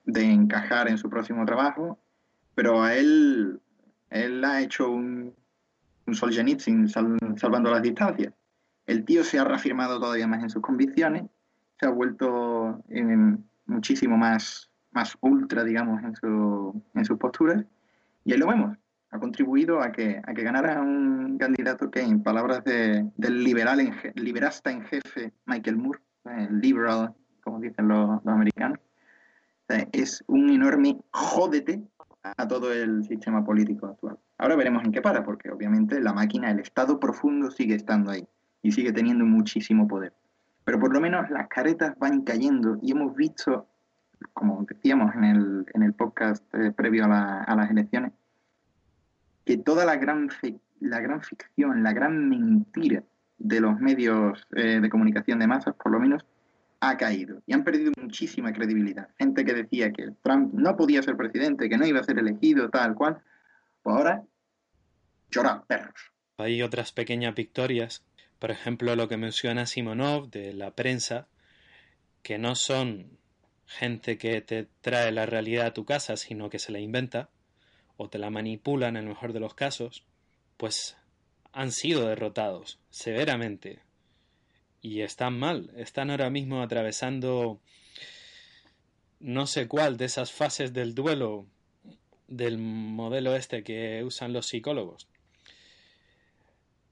encajar 0.05 0.87
en 0.87 0.97
su 0.97 1.09
próximo 1.09 1.45
trabajo, 1.45 1.99
pero 2.55 2.81
a 2.81 2.95
él, 2.95 3.59
él 4.09 4.43
ha 4.43 4.61
hecho 4.61 4.89
un, 4.89 5.33
un 6.07 6.15
Solzhenitsyn 6.15 6.87
salvando 6.87 7.69
las 7.69 7.81
distancias. 7.81 8.33
El 8.85 9.05
tío 9.05 9.23
se 9.23 9.39
ha 9.39 9.43
reafirmado 9.43 9.99
todavía 9.99 10.27
más 10.27 10.43
en 10.43 10.49
sus 10.49 10.61
convicciones 10.61 11.23
se 11.79 11.85
ha 11.85 11.89
vuelto 11.89 12.83
muchísimo 13.65 14.17
más, 14.17 14.71
más 14.91 15.17
ultra, 15.21 15.63
digamos, 15.63 16.03
en, 16.03 16.15
su, 16.15 16.83
en 16.93 17.05
sus 17.05 17.17
posturas. 17.17 17.65
Y 18.25 18.33
ahí 18.33 18.39
lo 18.39 18.47
vemos. 18.47 18.77
Ha 19.11 19.19
contribuido 19.19 19.81
a 19.81 19.91
que, 19.91 20.21
a 20.25 20.33
que 20.33 20.43
ganara 20.43 20.81
un 20.81 21.37
candidato 21.37 21.91
que, 21.91 22.01
en 22.01 22.23
palabras 22.23 22.63
de, 22.63 23.07
del 23.15 23.43
liberal 23.43 23.79
en, 23.79 23.93
liberasta 24.15 24.71
en 24.71 24.83
jefe 24.85 25.33
Michael 25.45 25.77
Moore, 25.77 25.99
el 26.25 26.59
liberal, 26.59 27.13
como 27.43 27.59
dicen 27.59 27.87
los, 27.87 28.25
americanos, 28.25 28.79
es 29.91 30.23
un 30.27 30.49
enorme 30.49 30.99
jódete 31.11 31.83
a 32.23 32.47
todo 32.47 32.71
el 32.71 33.03
sistema 33.03 33.43
político 33.43 33.87
actual. 33.87 34.17
Ahora 34.37 34.55
veremos 34.55 34.83
en 34.83 34.91
qué 34.91 35.01
para, 35.01 35.23
porque 35.23 35.51
obviamente 35.51 35.99
la 35.99 36.13
máquina, 36.13 36.51
el 36.51 36.59
Estado 36.59 36.99
profundo 36.99 37.51
sigue 37.51 37.75
estando 37.75 38.11
ahí 38.11 38.25
y 38.61 38.71
sigue 38.71 38.93
teniendo 38.93 39.25
muchísimo 39.25 39.87
poder. 39.87 40.13
Pero 40.63 40.79
por 40.79 40.93
lo 40.93 41.01
menos 41.01 41.29
las 41.29 41.47
caretas 41.49 41.97
van 41.99 42.21
cayendo 42.21 42.77
y 42.81 42.91
hemos 42.91 43.15
visto, 43.15 43.67
como 44.33 44.65
decíamos 44.69 45.13
en 45.15 45.23
el, 45.23 45.65
en 45.73 45.83
el 45.83 45.93
podcast 45.93 46.43
eh, 46.53 46.71
previo 46.71 47.05
a, 47.05 47.55
las 47.55 47.71
elecciones, 47.71 48.13
que 49.45 49.57
toda 49.57 49.85
la 49.85 49.97
gran, 49.97 50.29
la 50.79 50.99
gran 50.99 51.21
ficción, 51.21 51.83
la 51.83 51.93
gran 51.93 52.29
mentira 52.29 53.03
de 53.37 53.59
los 53.59 53.79
medios 53.79 54.47
eh, 54.55 54.79
de 54.79 54.89
comunicación 54.89 55.39
de 55.39 55.47
masas, 55.47 55.75
por 55.75 55.91
lo 55.91 55.99
menos, 55.99 56.25
ha 56.79 56.97
caído 56.97 57.41
y 57.45 57.53
han 57.53 57.63
perdido 57.63 57.91
muchísima 58.01 58.53
credibilidad. 58.53 59.09
Gente 59.17 59.45
que 59.45 59.53
decía 59.53 59.91
que 59.91 60.11
Trump 60.21 60.53
no 60.53 60.75
podía 60.75 61.01
ser 61.01 61.17
presidente, 61.17 61.69
que 61.69 61.77
no 61.77 61.85
iba 61.85 61.99
a 61.99 62.03
ser 62.03 62.19
elegido, 62.19 62.69
tal 62.69 62.95
cual, 62.95 63.21
pues 63.81 63.95
ahora 63.95 64.23
llora 65.29 65.63
perros. 65.65 66.11
Hay 66.37 66.61
otras 66.61 66.91
pequeñas 66.91 67.35
victorias 67.35 68.03
por 68.43 68.51
ejemplo, 68.51 68.93
lo 68.97 69.07
que 69.07 69.15
menciona 69.15 69.65
Simonov 69.65 70.29
de 70.29 70.51
la 70.51 70.71
prensa, 70.71 71.29
que 72.23 72.37
no 72.37 72.55
son 72.55 73.17
gente 73.65 74.17
que 74.17 74.41
te 74.41 74.67
trae 74.81 75.11
la 75.11 75.25
realidad 75.25 75.67
a 75.67 75.73
tu 75.73 75.85
casa, 75.85 76.17
sino 76.17 76.49
que 76.49 76.59
se 76.59 76.71
la 76.71 76.79
inventa, 76.79 77.29
o 77.97 78.09
te 78.09 78.17
la 78.17 78.29
manipulan 78.29 78.97
en 78.97 79.03
el 79.03 79.09
mejor 79.09 79.33
de 79.33 79.39
los 79.39 79.53
casos, 79.53 80.03
pues 80.57 80.97
han 81.51 81.71
sido 81.71 82.07
derrotados 82.07 82.79
severamente. 82.89 83.79
Y 84.81 85.01
están 85.01 85.39
mal, 85.39 85.71
están 85.77 86.09
ahora 86.09 86.29
mismo 86.29 86.61
atravesando 86.61 87.61
no 89.19 89.47
sé 89.47 89.67
cuál 89.69 89.95
de 89.95 90.05
esas 90.05 90.33
fases 90.33 90.73
del 90.73 90.93
duelo 90.93 91.45
del 92.27 92.57
modelo 92.57 93.35
este 93.35 93.63
que 93.63 94.03
usan 94.03 94.33
los 94.33 94.47
psicólogos. 94.47 95.07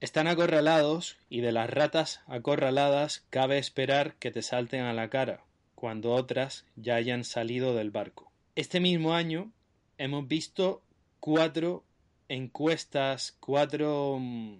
Están 0.00 0.26
acorralados 0.26 1.18
y 1.28 1.42
de 1.42 1.52
las 1.52 1.68
ratas 1.68 2.22
acorraladas 2.26 3.24
cabe 3.30 3.58
esperar 3.58 4.14
que 4.14 4.30
te 4.30 4.42
salten 4.42 4.82
a 4.82 4.92
la 4.92 5.10
cara, 5.10 5.44
cuando 5.82 6.12
otras 6.12 6.64
ya 6.76 6.94
hayan 6.94 7.24
salido 7.24 7.74
del 7.74 7.90
barco. 7.90 8.30
Este 8.54 8.78
mismo 8.78 9.14
año 9.14 9.50
hemos 9.98 10.28
visto 10.28 10.80
cuatro 11.18 11.82
encuestas, 12.28 13.36
cuatro 13.40 14.16
mm, 14.20 14.58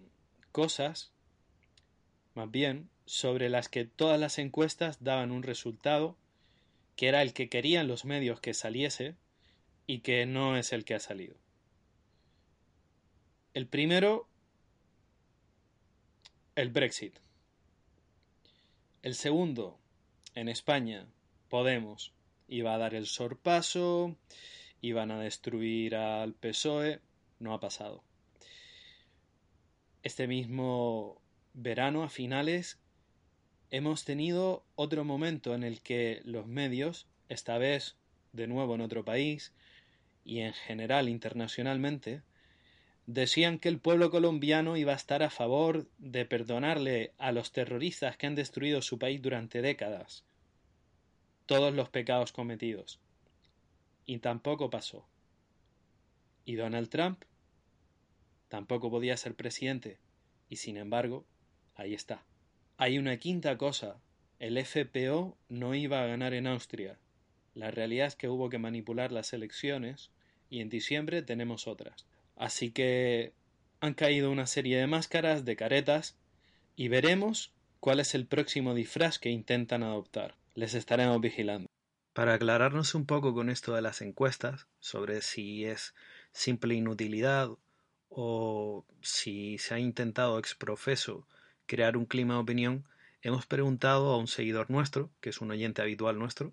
cosas, 0.51 1.13
más 2.35 2.51
bien, 2.51 2.91
sobre 3.07 3.51
las 3.51 3.69
que 3.69 3.85
todas 3.85 4.19
las 4.19 4.41
encuestas 4.41 5.05
daban 5.05 5.31
un 5.31 5.45
resultado 5.45 6.17
que 6.97 7.07
era 7.07 7.23
el 7.23 7.35
que 7.35 7.49
querían 7.49 7.87
los 7.87 8.05
medios 8.05 8.41
que 8.41 8.53
saliese 8.53 9.15
y 9.87 10.01
que 10.01 10.27
no 10.27 10.57
es 10.57 10.73
el 10.73 10.85
que 10.85 10.97
ha 10.97 10.99
salido. 10.99 11.37
El 13.55 13.69
primero, 13.69 14.27
el 16.57 16.71
Brexit. 16.71 17.15
El 19.03 19.15
segundo, 19.15 19.79
en 20.35 20.49
España, 20.49 21.07
Podemos 21.49 22.15
iba 22.49 22.75
a 22.75 22.79
dar 22.79 22.95
el 22.95 23.07
sorpaso, 23.07 24.17
iban 24.81 25.11
a 25.11 25.21
destruir 25.21 25.95
al 25.95 26.35
PSOE, 26.35 27.01
no 27.39 27.55
ha 27.55 27.61
pasado. 27.61 28.03
Este 30.03 30.27
mismo 30.27 31.21
verano, 31.55 32.05
a 32.05 32.09
finales, 32.09 32.79
hemos 33.71 34.05
tenido 34.05 34.65
otro 34.75 35.05
momento 35.05 35.55
en 35.55 35.63
el 35.63 35.81
que 35.83 36.21
los 36.25 36.47
medios, 36.47 37.07
esta 37.29 37.59
vez 37.59 37.97
de 38.33 38.47
nuevo 38.47 38.75
en 38.75 38.81
otro 38.81 39.05
país 39.05 39.53
y 40.25 40.41
en 40.41 40.53
general 40.53 41.09
internacionalmente, 41.09 42.23
decían 43.07 43.59
que 43.59 43.69
el 43.69 43.79
pueblo 43.79 44.11
colombiano 44.11 44.77
iba 44.77 44.93
a 44.93 44.97
estar 44.97 45.23
a 45.23 45.31
favor 45.31 45.89
de 45.99 46.25
perdonarle 46.25 47.13
a 47.19 47.33
los 47.33 47.53
terroristas 47.53 48.17
que 48.17 48.27
han 48.27 48.35
destruido 48.35 48.83
su 48.83 48.99
país 48.99 49.21
durante 49.21 49.63
décadas 49.63 50.25
todos 51.47 51.75
los 51.75 51.89
pecados 51.89 52.33
cometidos. 52.33 52.99
Y 54.07 54.19
tampoco 54.19 54.71
pasó. 54.71 55.07
Y 56.45 56.55
Donald 56.55 56.89
Trump 56.89 57.25
tampoco 58.49 58.91
podía 58.91 59.17
ser 59.17 59.35
presidente. 59.35 59.99
Y 60.49 60.57
sin 60.57 60.77
embargo, 60.77 61.27
ahí 61.75 61.95
está. 61.95 62.25
Hay 62.77 62.99
una 62.99 63.19
quinta 63.19 63.57
cosa. 63.59 64.01
El 64.39 64.57
FPO 64.59 65.37
no 65.49 65.75
iba 65.75 66.03
a 66.03 66.07
ganar 66.07 66.35
en 66.35 66.47
Austria. 66.47 66.99
La 67.55 67.71
realidad 67.71 68.07
es 68.07 68.17
que 68.17 68.29
hubo 68.29 68.49
que 68.49 68.59
manipular 68.59 69.13
las 69.13 69.33
elecciones 69.33 70.11
y 70.49 70.61
en 70.61 70.69
diciembre 70.69 71.23
tenemos 71.23 71.67
otras. 71.67 72.07
Así 72.43 72.73
que 72.73 73.35
han 73.79 73.95
caído 73.95 74.29
una 74.33 74.49
serie 74.49 74.77
de 74.77 74.89
máscaras, 74.89 75.45
de 75.45 75.55
caretas, 75.55 76.19
y 76.75 76.89
veremos 76.89 77.55
cuál 77.79 78.01
es 78.01 78.17
el 78.17 78.27
próximo 78.27 78.75
disfraz 78.75 79.21
que 79.21 79.31
intentan 79.31 79.85
adoptar. 79.85 80.35
Les 80.57 80.75
estaremos 80.75 81.21
vigilando. 81.21 81.69
Para 82.13 82.35
aclararnos 82.35 82.97
un 82.97 83.07
poco 83.07 83.33
con 83.33 83.49
esto 83.49 83.77
de 83.77 83.83
las 83.83 84.03
encuestas, 84.03 84.67
sobre 84.81 85.23
si 85.23 85.67
es 85.67 85.95
simple 86.33 86.75
inutilidad 86.75 87.49
o 88.09 88.85
si 89.03 89.59
se 89.59 89.75
ha 89.75 89.79
intentado 89.79 90.41
exprofeso 90.41 91.29
crear 91.67 91.97
un 91.97 92.07
clima 92.07 92.35
de 92.35 92.41
opinión, 92.41 92.89
hemos 93.21 93.47
preguntado 93.47 94.11
a 94.11 94.19
un 94.19 94.27
seguidor 94.27 94.69
nuestro, 94.69 95.13
que 95.21 95.31
es 95.31 95.41
un 95.41 95.53
oyente 95.53 95.81
habitual 95.81 96.19
nuestro, 96.19 96.53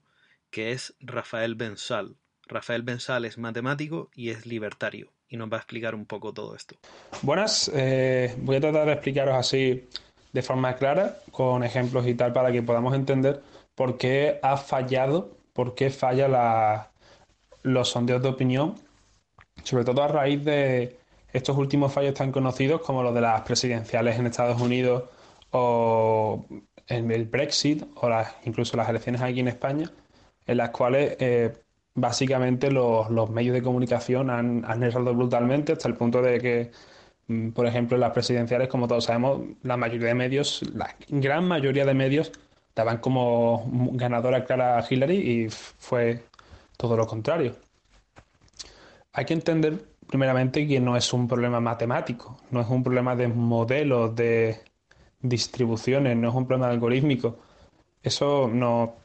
que 0.51 0.71
es 0.71 0.93
Rafael 0.99 1.55
Bensal. 1.55 2.15
Rafael 2.45 2.83
Bensal 2.83 3.25
es 3.25 3.39
matemático 3.39 4.11
y 4.13 4.29
es 4.29 4.45
libertario, 4.45 5.11
y 5.29 5.37
nos 5.37 5.51
va 5.51 5.57
a 5.57 5.59
explicar 5.59 5.95
un 5.95 6.05
poco 6.05 6.33
todo 6.33 6.55
esto. 6.55 6.75
Buenas, 7.21 7.71
eh, 7.73 8.35
voy 8.39 8.55
a 8.57 8.61
tratar 8.61 8.87
de 8.87 8.93
explicaros 8.93 9.35
así 9.35 9.87
de 10.33 10.41
forma 10.41 10.75
clara, 10.75 11.17
con 11.31 11.63
ejemplos 11.63 12.07
y 12.07 12.15
tal, 12.15 12.33
para 12.33 12.51
que 12.51 12.61
podamos 12.61 12.93
entender 12.95 13.41
por 13.75 13.97
qué 13.97 14.39
ha 14.41 14.57
fallado, 14.57 15.37
por 15.53 15.75
qué 15.75 15.89
falla 15.89 16.91
los 17.63 17.89
sondeos 17.89 18.21
de 18.21 18.29
opinión, 18.29 18.75
sobre 19.63 19.85
todo 19.85 20.03
a 20.03 20.07
raíz 20.07 20.43
de 20.43 20.97
estos 21.31 21.57
últimos 21.57 21.93
fallos 21.93 22.13
tan 22.13 22.31
conocidos 22.31 22.81
como 22.81 23.03
los 23.03 23.13
de 23.13 23.21
las 23.21 23.41
presidenciales 23.41 24.17
en 24.17 24.27
Estados 24.27 24.59
Unidos 24.59 25.03
o 25.51 26.45
el 26.87 27.25
Brexit 27.25 27.83
o 27.95 28.09
incluso 28.45 28.77
las 28.77 28.89
elecciones 28.89 29.21
aquí 29.21 29.39
en 29.39 29.47
España, 29.47 29.91
en 30.45 30.57
las 30.57 30.71
cuales 30.71 31.15
eh, 31.19 31.53
básicamente 31.99 32.71
los, 32.71 33.09
medios 33.29 33.53
de 33.53 33.61
comunicación 33.61 34.29
han, 34.29 34.63
han 34.65 34.83
errado 34.83 35.13
brutalmente 35.13 35.73
hasta 35.73 35.87
el 35.87 35.95
punto 35.95 36.21
de 36.21 36.39
que, 36.39 36.71
mm, 37.27 37.49
por 37.51 37.65
ejemplo, 37.65 37.95
en 37.95 38.01
las 38.01 38.11
presidenciales, 38.11 38.67
como 38.67 38.87
todos 38.87 39.05
sabemos, 39.05 39.41
la 39.63 39.77
mayoría 39.77 40.09
de 40.09 40.15
medios, 40.15 40.61
la 40.73 40.95
gran 41.09 41.47
mayoría 41.47 41.85
de 41.85 41.93
medios, 41.93 42.31
daban 42.75 42.99
como 42.99 43.69
ganadora 43.93 44.45
clara 44.45 44.77
a 44.77 44.85
Hillary 44.87 45.17
y 45.17 45.49
fue 45.49 46.23
todo 46.77 46.95
lo 46.95 47.05
contrario. 47.07 47.55
Hay 49.13 49.25
que 49.25 49.33
entender 49.33 49.83
primeramente 50.07 50.67
que 50.67 50.79
no 50.79 50.95
es 50.97 51.13
un 51.13 51.27
problema 51.27 51.59
matemático, 51.59 52.37
no 52.51 52.61
es 52.61 52.67
un 52.69 52.83
problema 52.83 53.15
de 53.15 53.27
modelos, 53.27 54.15
de 54.15 54.59
distribuciones, 55.21 56.17
no 56.17 56.29
es 56.29 56.35
un 56.35 56.47
problema 56.47 56.69
algorítmico. 56.69 57.37
Eso 58.01 58.49
no. 58.51 58.95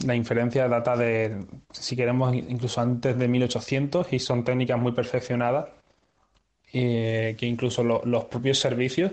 La 0.00 0.14
inferencia 0.14 0.68
data 0.68 0.96
de, 0.96 1.44
si 1.70 1.96
queremos, 1.96 2.34
incluso 2.34 2.80
antes 2.80 3.18
de 3.18 3.28
1800 3.28 4.12
y 4.12 4.18
son 4.18 4.42
técnicas 4.42 4.78
muy 4.78 4.92
perfeccionadas 4.92 5.68
que 6.72 7.36
incluso 7.42 7.84
los 7.84 8.24
propios 8.24 8.58
servicios 8.58 9.12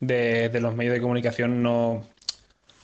de, 0.00 0.56
los 0.60 0.74
medios 0.74 0.94
de 0.94 1.00
comunicación 1.00 1.62
no, 1.62 2.04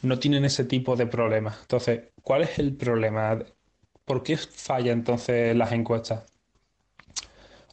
no 0.02 0.18
tienen 0.18 0.44
ese 0.44 0.64
tipo 0.64 0.96
de 0.96 1.06
problemas. 1.06 1.58
Entonces, 1.62 2.08
¿cuál 2.22 2.42
es 2.42 2.58
el 2.58 2.74
problema? 2.74 3.38
¿Por 4.04 4.22
qué 4.22 4.36
falla 4.36 4.92
entonces 4.92 5.56
las 5.56 5.72
encuestas? 5.72 6.24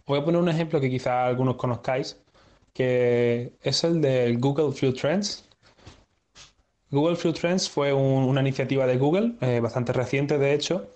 Voy 0.05 0.19
a 0.19 0.23
poner 0.23 0.41
un 0.41 0.49
ejemplo 0.49 0.79
que 0.79 0.89
quizá 0.89 1.25
algunos 1.25 1.55
conozcáis, 1.55 2.21
que 2.73 3.53
es 3.61 3.83
el 3.83 4.01
del 4.01 4.37
Google 4.39 4.73
Field 4.73 4.95
Trends. 4.95 5.47
Google 6.91 7.15
Field 7.15 7.37
Trends 7.39 7.69
fue 7.69 7.93
una 7.93 8.41
iniciativa 8.41 8.85
de 8.85 8.97
Google, 8.97 9.33
eh, 9.41 9.59
bastante 9.59 9.93
reciente 9.93 10.37
de 10.37 10.53
hecho, 10.53 10.89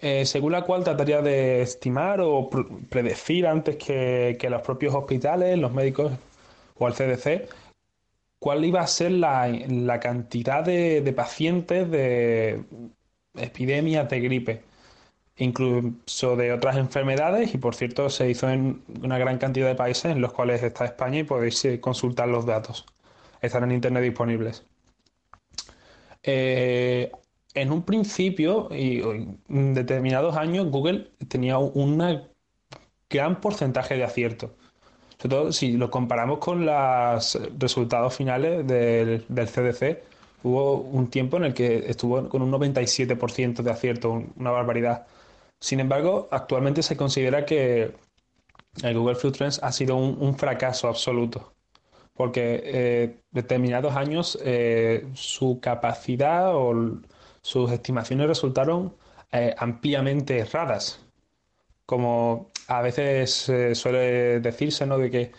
eh, 0.00 0.24
según 0.24 0.52
la 0.52 0.62
cual 0.62 0.82
trataría 0.84 1.20
de 1.20 1.62
estimar 1.62 2.20
o 2.22 2.48
predecir 2.88 3.46
antes 3.46 3.76
que, 3.76 4.38
los 4.50 4.62
propios 4.62 4.94
hospitales, 4.94 5.58
los 5.58 5.72
médicos 5.72 6.12
o 6.78 6.88
el 6.88 6.94
CDC, 6.94 7.48
cuál 8.38 8.64
iba 8.64 8.80
a 8.80 8.86
ser 8.86 9.12
la, 9.12 10.00
cantidad 10.00 10.64
de 10.64 11.12
pacientes 11.14 11.90
de 11.90 12.64
epidemias 13.36 14.08
de 14.08 14.20
gripe 14.20 14.70
incluso 15.40 16.36
de 16.36 16.52
otras 16.52 16.76
enfermedades 16.76 17.54
y 17.54 17.58
por 17.58 17.74
cierto 17.74 18.10
se 18.10 18.30
hizo 18.30 18.48
en 18.48 18.82
una 19.02 19.18
gran 19.18 19.38
cantidad 19.38 19.68
de 19.68 19.74
países 19.74 20.12
en 20.12 20.20
los 20.20 20.32
cuales 20.32 20.62
está 20.62 20.84
España 20.84 21.20
y 21.20 21.24
podéis 21.24 21.64
eh, 21.64 21.80
consultar 21.80 22.28
los 22.28 22.46
datos. 22.46 22.86
Están 23.40 23.64
en 23.64 23.72
internet 23.72 24.02
disponibles. 24.02 24.64
Eh, 26.22 27.10
en 27.54 27.72
un 27.72 27.82
principio 27.82 28.68
y 28.70 29.00
en 29.48 29.74
determinados 29.74 30.36
años 30.36 30.70
Google 30.70 31.10
tenía 31.28 31.58
un 31.58 31.98
gran 33.08 33.40
porcentaje 33.40 33.96
de 33.96 34.04
acierto. 34.04 34.54
Sobre 35.18 35.36
todo 35.36 35.52
si 35.52 35.72
lo 35.72 35.90
comparamos 35.90 36.38
con 36.38 36.64
los 36.64 37.38
resultados 37.58 38.16
finales 38.16 38.66
del, 38.66 39.24
CDC, 39.28 40.02
hubo 40.44 40.76
un 40.76 41.10
tiempo 41.10 41.36
en 41.36 41.44
el 41.44 41.54
que 41.54 41.90
estuvo 41.90 42.26
con 42.28 42.40
un 42.40 42.50
97% 42.50 43.62
de 43.62 43.70
acierto, 43.70 44.24
una 44.36 44.50
barbaridad. 44.50 45.06
Sin 45.60 45.80
embargo, 45.80 46.28
actualmente 46.30 46.82
se 46.82 46.96
considera 46.96 47.44
que 47.44 47.92
el 48.82 48.98
Google 48.98 49.16
Food 49.16 49.32
Trends 49.32 49.62
ha 49.62 49.72
sido 49.72 49.96
un, 49.96 50.38
fracaso 50.38 50.88
absoluto, 50.88 51.52
porque 52.20 52.60
eh, 52.62 53.16
determinados 53.30 53.96
años 53.96 54.38
eh, 54.44 55.06
su 55.14 55.58
capacidad 55.58 56.54
o 56.54 57.00
sus 57.40 57.72
estimaciones 57.72 58.28
resultaron 58.28 58.94
eh, 59.32 59.54
ampliamente 59.56 60.38
erradas, 60.38 61.00
como 61.86 62.50
a 62.66 62.82
veces 62.82 63.50
suele 63.72 64.40
decirse, 64.40 64.84
¿no? 64.84 64.98
De 64.98 65.10
que 65.10 65.32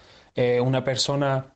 una 0.59 0.83
persona 0.83 1.53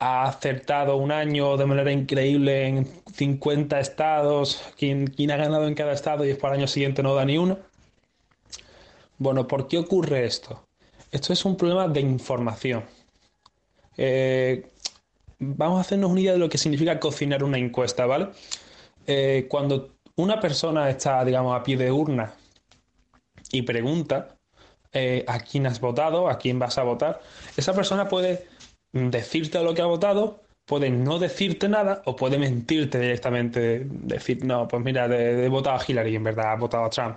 ha 0.00 0.24
acertado 0.24 0.98
un 0.98 1.12
año 1.12 1.56
de 1.56 1.64
manera 1.64 1.90
increíble 1.90 2.66
en 2.66 2.86
50 3.14 3.80
estados, 3.80 4.62
quien, 4.76 5.06
quien 5.06 5.30
ha 5.30 5.38
ganado 5.38 5.66
en 5.66 5.74
cada 5.74 5.92
estado 5.92 6.26
y 6.26 6.28
después 6.28 6.52
al 6.52 6.58
año 6.58 6.66
siguiente 6.66 7.02
no 7.02 7.14
da 7.14 7.24
ni 7.24 7.38
uno. 7.38 7.58
Bueno, 9.16 9.48
¿por 9.48 9.66
qué 9.66 9.78
ocurre 9.78 10.26
esto? 10.26 10.62
Esto 11.10 11.32
es 11.32 11.42
un 11.46 11.56
problema 11.56 11.88
de 11.88 12.02
información. 12.02 12.97
Eh, 13.98 14.70
vamos 15.40 15.78
a 15.78 15.80
hacernos 15.80 16.10
una 16.10 16.20
idea 16.20 16.32
de 16.32 16.38
lo 16.38 16.48
que 16.48 16.56
significa 16.56 16.98
cocinar 17.00 17.42
una 17.42 17.58
encuesta, 17.58 18.06
¿vale? 18.06 18.28
Eh, 19.06 19.46
cuando 19.50 19.96
una 20.16 20.40
persona 20.40 20.88
está, 20.88 21.24
digamos, 21.24 21.58
a 21.58 21.62
pie 21.62 21.76
de 21.76 21.90
urna 21.90 22.32
y 23.50 23.62
pregunta 23.62 24.36
eh, 24.92 25.24
a 25.26 25.40
quién 25.40 25.66
has 25.66 25.80
votado, 25.80 26.28
a 26.28 26.38
quién 26.38 26.58
vas 26.58 26.78
a 26.78 26.84
votar, 26.84 27.20
esa 27.56 27.74
persona 27.74 28.08
puede 28.08 28.46
decirte 28.92 29.62
lo 29.62 29.74
que 29.74 29.82
ha 29.82 29.86
votado, 29.86 30.42
puede 30.64 30.90
no 30.90 31.18
decirte 31.18 31.68
nada 31.68 32.02
o 32.04 32.14
puede 32.14 32.38
mentirte 32.38 33.00
directamente, 33.00 33.86
decir, 33.88 34.44
no, 34.44 34.68
pues 34.68 34.82
mira, 34.84 35.06
he 35.06 35.48
votado 35.48 35.76
a 35.76 35.84
Hillary, 35.86 36.16
en 36.16 36.24
verdad, 36.24 36.52
ha 36.52 36.56
votado 36.56 36.84
a 36.84 36.90
Trump. 36.90 37.16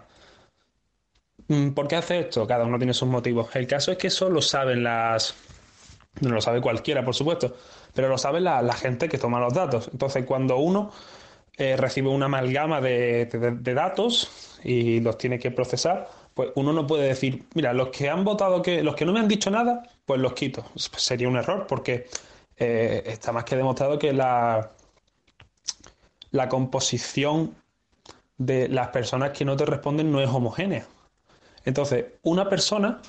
Mm, 1.47 1.71
¿Por 1.71 1.87
qué 1.87 1.97
hace 1.97 2.19
esto? 2.19 2.47
Cada 2.47 2.65
uno 2.65 2.77
tiene 2.77 2.93
sus 2.93 3.07
motivos. 3.09 3.53
El 3.55 3.67
caso 3.67 3.91
es 3.91 3.97
que 3.97 4.07
eso 4.07 4.29
lo 4.29 4.41
saben 4.41 4.83
las, 4.83 5.35
No 6.19 6.29
lo 6.29 6.41
sabe 6.41 6.61
cualquiera, 6.61 7.05
por 7.05 7.15
supuesto, 7.15 7.55
pero 7.93 8.09
lo 8.09 8.17
sabe 8.17 8.41
la, 8.41 8.73
gente 8.73 9.07
que 9.07 9.17
toma 9.17 9.39
los 9.39 9.53
datos. 9.53 9.89
Entonces, 9.91 10.25
cuando 10.25 10.57
uno 10.57 10.91
eh, 11.57 11.77
recibe 11.77 12.09
una 12.09 12.25
amalgama 12.25 12.81
de, 12.81 13.27
datos 13.73 14.59
y 14.63 14.99
los 14.99 15.17
tiene 15.17 15.39
que 15.39 15.51
procesar, 15.51 16.09
pues 16.33 16.51
uno 16.55 16.73
no 16.73 16.85
puede 16.85 17.07
decir, 17.07 17.45
mira, 17.55 17.73
los 17.73 17.89
que 17.89 18.09
han 18.09 18.23
votado 18.23 18.61
que, 18.61 18.83
los 18.83 18.95
que 18.95 19.05
no 19.05 19.13
me 19.13 19.19
han 19.19 19.27
dicho 19.27 19.49
nada, 19.49 19.83
pues 20.05 20.19
los 20.19 20.33
quito. 20.33 20.63
Pues 20.73 20.91
sería 20.97 21.29
un 21.29 21.37
error 21.37 21.65
porque 21.67 22.07
eh, 22.57 23.03
está 23.05 23.31
más 23.31 23.45
que 23.45 23.55
demostrado 23.55 23.97
que 23.97 24.13
la, 24.13 24.71
la 26.31 26.49
composición 26.49 27.55
de 28.37 28.67
las 28.67 28.89
personas 28.89 29.31
que 29.31 29.45
no 29.45 29.55
te 29.55 29.65
responden 29.65 30.11
no 30.11 30.19
es 30.19 30.29
homogénea. 30.29 30.85
Entonces, 31.63 32.05
una 32.23 32.49
persona 32.49 33.01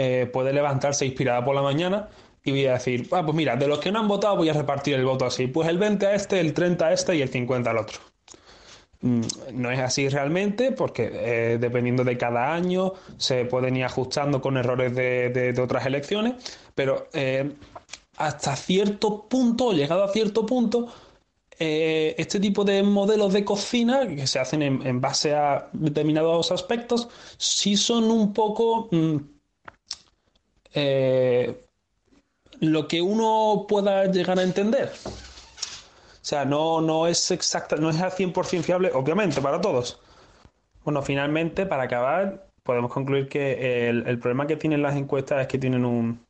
eh, 0.00 0.30
puede 0.32 0.52
levantarse 0.52 1.04
inspirada 1.04 1.44
por 1.44 1.56
la 1.56 1.60
mañana 1.60 2.08
y 2.44 2.52
voy 2.52 2.66
a 2.66 2.74
decir, 2.74 3.08
ah, 3.10 3.24
pues 3.24 3.36
mira, 3.36 3.56
de 3.56 3.66
los 3.66 3.80
que 3.80 3.90
no 3.90 3.98
han 3.98 4.06
votado 4.06 4.36
voy 4.36 4.48
a 4.48 4.52
repartir 4.52 4.94
el 4.94 5.04
voto 5.04 5.26
así. 5.26 5.48
Pues 5.48 5.68
el 5.68 5.76
20 5.76 6.06
a 6.06 6.14
este, 6.14 6.38
el 6.38 6.54
30 6.54 6.86
a 6.86 6.92
este 6.92 7.16
y 7.16 7.22
el 7.22 7.28
50 7.30 7.68
al 7.68 7.78
otro. 7.78 7.98
Mm, 9.00 9.22
no 9.54 9.72
es 9.72 9.80
así 9.80 10.08
realmente 10.08 10.70
porque 10.70 11.10
eh, 11.12 11.58
dependiendo 11.58 12.04
de 12.04 12.16
cada 12.16 12.54
año 12.54 12.92
se 13.16 13.44
pueden 13.44 13.76
ir 13.76 13.84
ajustando 13.84 14.40
con 14.40 14.56
errores 14.56 14.94
de, 14.94 15.30
de, 15.30 15.60
otras 15.60 15.84
elecciones, 15.84 16.34
pero 16.76 17.08
eh, 17.12 17.50
hasta 18.18 18.54
cierto 18.54 19.26
punto, 19.28 19.72
llegado 19.72 20.04
a 20.04 20.12
cierto 20.12 20.46
punto, 20.46 20.92
este 21.58 22.38
tipo 22.38 22.64
de 22.64 22.84
modelos 22.84 23.32
de 23.32 23.44
cocina 23.44 24.06
que 24.06 24.28
se 24.28 24.38
hacen 24.38 24.62
en, 24.62 24.86
en, 24.86 25.00
base 25.00 25.34
a 25.34 25.68
determinados 25.72 26.52
aspectos, 26.52 27.08
sí 27.36 27.76
son 27.76 28.12
un 28.12 28.32
poco 28.32 28.88
mm, 28.92 29.16
eh, 30.74 31.64
lo 32.60 32.88
que 32.88 33.00
uno 33.02 33.66
pueda 33.68 34.06
llegar 34.06 34.38
a 34.38 34.42
entender. 34.42 34.92
O 35.04 36.24
sea, 36.28 36.44
no, 36.44 36.80
no 36.80 37.06
es 37.06 37.30
exacta, 37.30 37.76
no 37.76 37.90
es 37.90 38.00
al 38.00 38.10
100% 38.10 38.62
fiable, 38.62 38.90
obviamente, 38.92 39.40
para 39.40 39.60
todos. 39.60 40.00
Bueno, 40.84 41.02
finalmente, 41.02 41.66
para 41.66 41.84
acabar, 41.84 42.48
podemos 42.62 42.92
concluir 42.92 43.28
que 43.28 43.88
el, 43.88 44.18
problema 44.18 44.46
que 44.46 44.56
tienen 44.56 44.82
las 44.82 44.96
encuestas 44.96 45.40
es 45.40 45.46
que 45.46 45.58
tienen 45.58 45.84
un, 45.84 46.20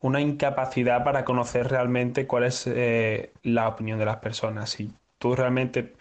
una 0.00 0.20
incapacidad 0.20 1.04
para 1.04 1.24
conocer 1.24 1.68
realmente 1.68 2.26
cuál 2.26 2.44
es 2.44 2.66
eh, 2.66 3.32
la 3.42 3.68
opinión 3.68 3.98
de 3.98 4.04
las 4.04 4.16
personas. 4.16 4.70
Si 4.70 4.90
tú 5.18 5.36
realmente 5.36 5.94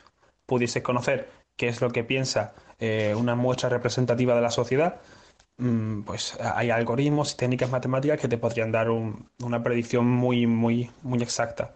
pudieses 0.46 0.82
conocer 0.82 1.30
qué 1.56 1.68
es 1.68 1.82
lo 1.82 1.92
que 1.92 2.04
piensa 2.04 2.54
eh, 2.80 3.14
una 3.16 3.36
muestra 3.36 3.70
representativa 3.70 4.36
de 4.36 4.42
la 4.42 4.52
sociedad, 4.52 5.00
pues 6.06 6.38
hay 6.40 6.70
algoritmos 6.70 7.34
y 7.34 7.38
técnicas 7.38 7.70
matemáticas 7.72 8.20
que 8.20 8.28
te 8.28 8.38
podrían 8.38 8.72
dar 8.72 8.90
un, 8.90 9.28
una 9.44 9.64
predicción 9.64 10.06
muy, 10.08 10.48
muy, 10.48 10.90
muy 11.04 11.22
exacta. 11.22 11.74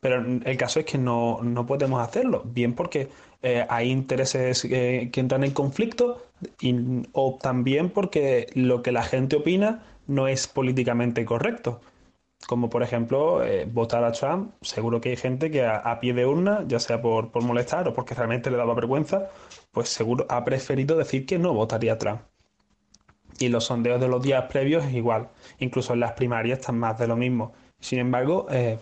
Pero 0.00 0.24
el 0.44 0.56
caso 0.56 0.80
es 0.80 0.86
que 0.86 0.98
no, 0.98 1.40
no 1.42 1.66
podemos 1.66 2.00
hacerlo, 2.02 2.42
bien 2.44 2.74
porque 2.74 3.08
eh, 3.42 3.66
hay 3.68 3.90
intereses 3.90 4.62
que 4.62 5.10
entran 5.14 5.44
en 5.44 5.52
conflicto 5.52 6.22
y, 6.60 6.74
o 7.12 7.38
también 7.40 7.90
porque 7.90 8.46
lo 8.54 8.82
que 8.82 8.92
la 8.92 9.02
gente 9.02 9.36
opina 9.36 9.82
no 10.06 10.28
es 10.28 10.48
políticamente 10.48 11.24
correcto. 11.24 11.80
Como 12.48 12.70
por 12.70 12.82
ejemplo, 12.82 13.44
eh, 13.44 13.66
votar 13.70 14.04
a 14.04 14.12
Trump, 14.12 14.54
seguro 14.62 15.00
que 15.00 15.10
hay 15.10 15.16
gente 15.16 15.50
que 15.50 15.64
a, 15.64 15.76
a 15.76 16.00
pie 16.00 16.14
de 16.14 16.26
urna, 16.26 16.64
ya 16.66 16.80
sea 16.80 17.00
por, 17.02 17.30
por, 17.32 17.42
molestar 17.44 17.86
o 17.88 17.94
porque 17.94 18.14
realmente 18.14 18.50
le 18.50 18.56
daba 18.58 18.74
vergüenza, 18.74 19.30
pues 19.72 19.88
seguro 19.90 20.26
ha 20.30 20.44
preferido 20.44 20.96
decir 20.96 21.26
que 21.26 21.38
no 21.38 21.54
votaría 21.54 21.94
a 21.94 21.98
Trump. 21.98 22.22
Y 23.40 23.48
los 23.48 23.64
sondeos 23.64 24.00
de 24.00 24.06
los 24.06 24.22
días 24.22 24.44
previos 24.44 24.84
es 24.84 24.92
igual, 24.92 25.28
incluso 25.58 25.94
en 25.94 26.00
las 26.00 26.12
primarias 26.12 26.60
están 26.60 26.78
más 26.78 26.98
de 26.98 27.08
lo 27.08 27.16
mismo. 27.16 27.52
Sin 27.80 27.98
embargo, 27.98 28.46
eh, 28.50 28.78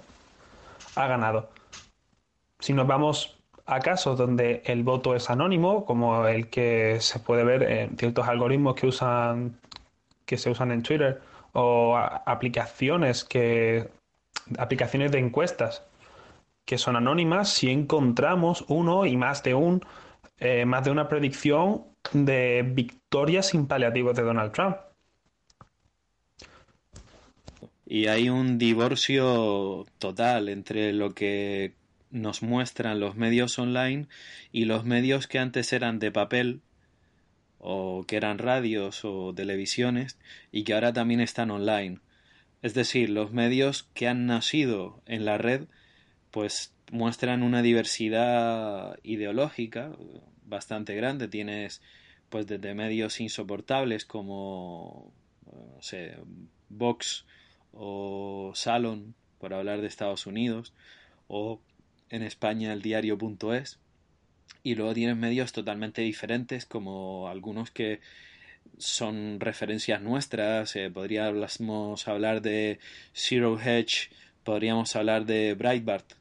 ha 0.97 1.07
ganado. 1.07 1.49
Si 2.59 2.73
nos 2.73 2.87
vamos 2.87 3.39
a 3.67 3.79
casos 3.79 4.19
donde 4.19 4.63
el 4.65 4.83
voto 4.83 5.15
es 5.15 5.31
anónimo, 5.31 5.85
como 5.85 6.27
el 6.27 6.49
que 6.49 6.99
se 7.01 7.21
puede 7.21 7.45
ver 7.45 7.63
en 7.63 7.97
ciertos 7.97 8.27
algoritmos 8.27 8.75
que 8.75 8.87
usan 8.87 9.61
que 10.27 10.37
se 10.37 10.51
usan 10.51 10.73
en 10.73 10.83
Twitter 10.83 11.23
o 11.53 11.97
aplicaciones 11.97 13.25
que 13.25 13.89
aplicaciones 14.59 15.13
de 15.13 15.19
encuestas 15.21 15.85
que 16.65 16.79
son 16.79 16.97
anónimas 16.97 17.49
si 17.49 17.71
encontramos 17.71 18.65
uno 18.69 19.07
y 19.07 19.17
más 19.17 19.43
de 19.43 19.55
un 19.55 19.83
eh, 20.39 20.65
más 20.65 20.85
de 20.85 20.91
una 20.91 21.09
predicción 21.09 21.85
de 22.13 22.65
victoria 22.67 23.43
sin 23.43 23.67
paliativos 23.67 24.17
de 24.17 24.23
Donald 24.23 24.53
Trump. 24.53 24.77
Y 27.87 28.07
hay 28.07 28.29
un 28.29 28.59
divorcio 28.59 29.87
total 29.99 30.49
entre 30.49 30.93
lo 30.93 31.15
que 31.15 31.75
nos 32.11 32.43
muestran 32.43 33.01
los 33.01 33.17
medios 33.17 33.59
online 33.59 34.07
y 34.53 34.67
los 34.67 34.85
medios 34.85 35.27
que 35.27 35.39
antes 35.39 35.73
eran 35.73 35.99
de 35.99 36.11
papel 36.11 36.61
o 37.59 38.05
que 38.07 38.17
eran 38.17 38.39
radios 38.39 39.05
o 39.05 39.35
televisiones 39.35 40.19
y 40.53 40.65
que 40.65 40.75
ahora 40.75 40.93
también 40.93 41.21
están 41.21 41.51
online. 41.51 42.01
Es 42.63 42.75
decir, 42.75 43.11
los 43.11 43.33
medios 43.33 43.89
que 43.95 44.09
han 44.09 44.27
nacido 44.27 45.03
en 45.07 45.25
la 45.25 45.39
red 45.39 45.63
pues 46.31 46.75
muestran 46.91 47.43
una 47.43 47.63
diversidad 47.63 48.99
ideológica 49.03 49.93
bastante 50.45 50.95
grande. 50.95 51.29
Tienes 51.29 51.83
pues 52.29 52.47
desde 52.47 52.75
medios 52.75 53.21
insoportables 53.21 54.05
como 54.05 55.13
no 55.47 55.83
sé, 55.83 56.17
Vox 56.69 57.25
o 57.73 58.53
Salon, 58.55 59.15
por 59.39 59.55
hablar 59.55 59.81
de 59.81 59.87
Estados 59.87 60.27
Unidos, 60.27 60.73
o 61.29 61.61
en 62.11 62.23
España 62.23 62.73
el 62.73 62.83
diario.es, 62.83 63.79
y 64.63 64.75
luego 64.75 64.95
tienes 64.95 65.17
medios 65.17 65.53
totalmente 65.53 66.03
diferentes 66.03 66.67
como 66.67 67.29
algunos 67.29 67.71
que 67.71 68.01
son 68.77 69.41
referencias 69.41 70.03
nuestras 70.03 70.77
eh, 70.77 70.91
podríamos 70.91 72.07
hablar 72.07 72.43
de 72.43 72.79
Zero 73.15 73.59
Hedge 73.59 74.11
podríamos 74.45 74.95
hablar 74.95 75.25
de 75.25 75.55
Breitbart 75.55 76.18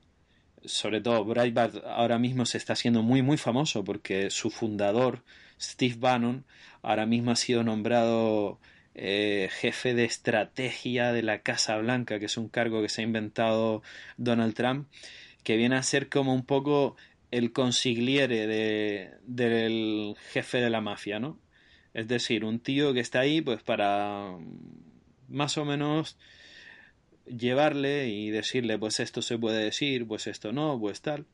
sobre 0.67 1.01
todo 1.01 1.25
Breitbart 1.25 1.83
ahora 1.85 2.19
mismo 2.19 2.45
se 2.45 2.57
está 2.57 2.73
haciendo 2.73 3.03
muy 3.03 3.21
muy 3.21 3.37
famoso 3.37 3.83
porque 3.83 4.29
su 4.29 4.49
fundador 4.49 5.23
Steve 5.59 5.95
Bannon 5.97 6.45
ahora 6.81 7.05
mismo 7.05 7.31
ha 7.31 7.35
sido 7.35 7.63
nombrado 7.63 8.59
eh, 8.95 9.49
jefe 9.59 9.93
de 9.93 10.05
estrategia 10.05 11.11
de 11.11 11.23
la 11.23 11.41
Casa 11.41 11.77
Blanca 11.77 12.19
que 12.19 12.25
es 12.25 12.37
un 12.37 12.49
cargo 12.49 12.81
que 12.81 12.89
se 12.89 13.01
ha 13.01 13.05
inventado 13.05 13.81
Donald 14.17 14.53
Trump 14.53 14.87
que 15.43 15.55
viene 15.55 15.77
a 15.77 15.83
ser 15.83 16.09
como 16.09 16.33
un 16.33 16.45
poco 16.45 16.97
el 17.31 17.51
consigliere 17.51 18.47
de, 18.47 19.11
del 19.25 20.15
jefe 20.31 20.59
de 20.59 20.69
la 20.69 20.81
mafia, 20.81 21.19
¿no? 21.19 21.39
Es 21.93 22.07
decir, 22.07 22.45
un 22.45 22.59
tío 22.59 22.93
que 22.93 22.99
está 22.99 23.21
ahí 23.21 23.41
pues 23.41 23.63
para 23.63 24.37
más 25.27 25.57
o 25.57 25.65
menos 25.65 26.17
llevarle 27.27 28.09
y 28.09 28.29
decirle 28.29 28.77
pues 28.77 28.99
esto 28.99 29.21
se 29.21 29.37
puede 29.37 29.63
decir, 29.63 30.07
pues 30.07 30.27
esto 30.27 30.51
no, 30.51 30.79
pues 30.79 31.01
tal. 31.01 31.25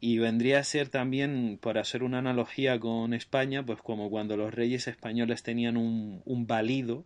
Y 0.00 0.18
vendría 0.18 0.60
a 0.60 0.64
ser 0.64 0.88
también, 0.88 1.58
por 1.60 1.76
hacer 1.78 2.04
una 2.04 2.18
analogía 2.18 2.78
con 2.78 3.14
España, 3.14 3.64
pues 3.64 3.80
como 3.82 4.10
cuando 4.10 4.36
los 4.36 4.54
reyes 4.54 4.86
españoles 4.86 5.42
tenían 5.42 5.76
un, 5.76 6.22
un 6.24 6.46
valido, 6.46 7.04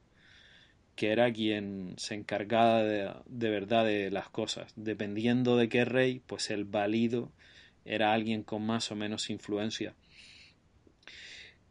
que 0.94 1.10
era 1.10 1.32
quien 1.32 1.94
se 1.96 2.14
encargaba 2.14 2.82
de, 2.82 3.10
de 3.26 3.50
verdad 3.50 3.86
de 3.86 4.10
las 4.10 4.28
cosas. 4.28 4.72
Dependiendo 4.76 5.56
de 5.56 5.70
qué 5.70 5.86
rey, 5.86 6.20
pues 6.26 6.50
el 6.50 6.64
valido 6.64 7.32
era 7.84 8.12
alguien 8.12 8.42
con 8.42 8.64
más 8.64 8.92
o 8.92 8.96
menos 8.96 9.30
influencia. 9.30 9.94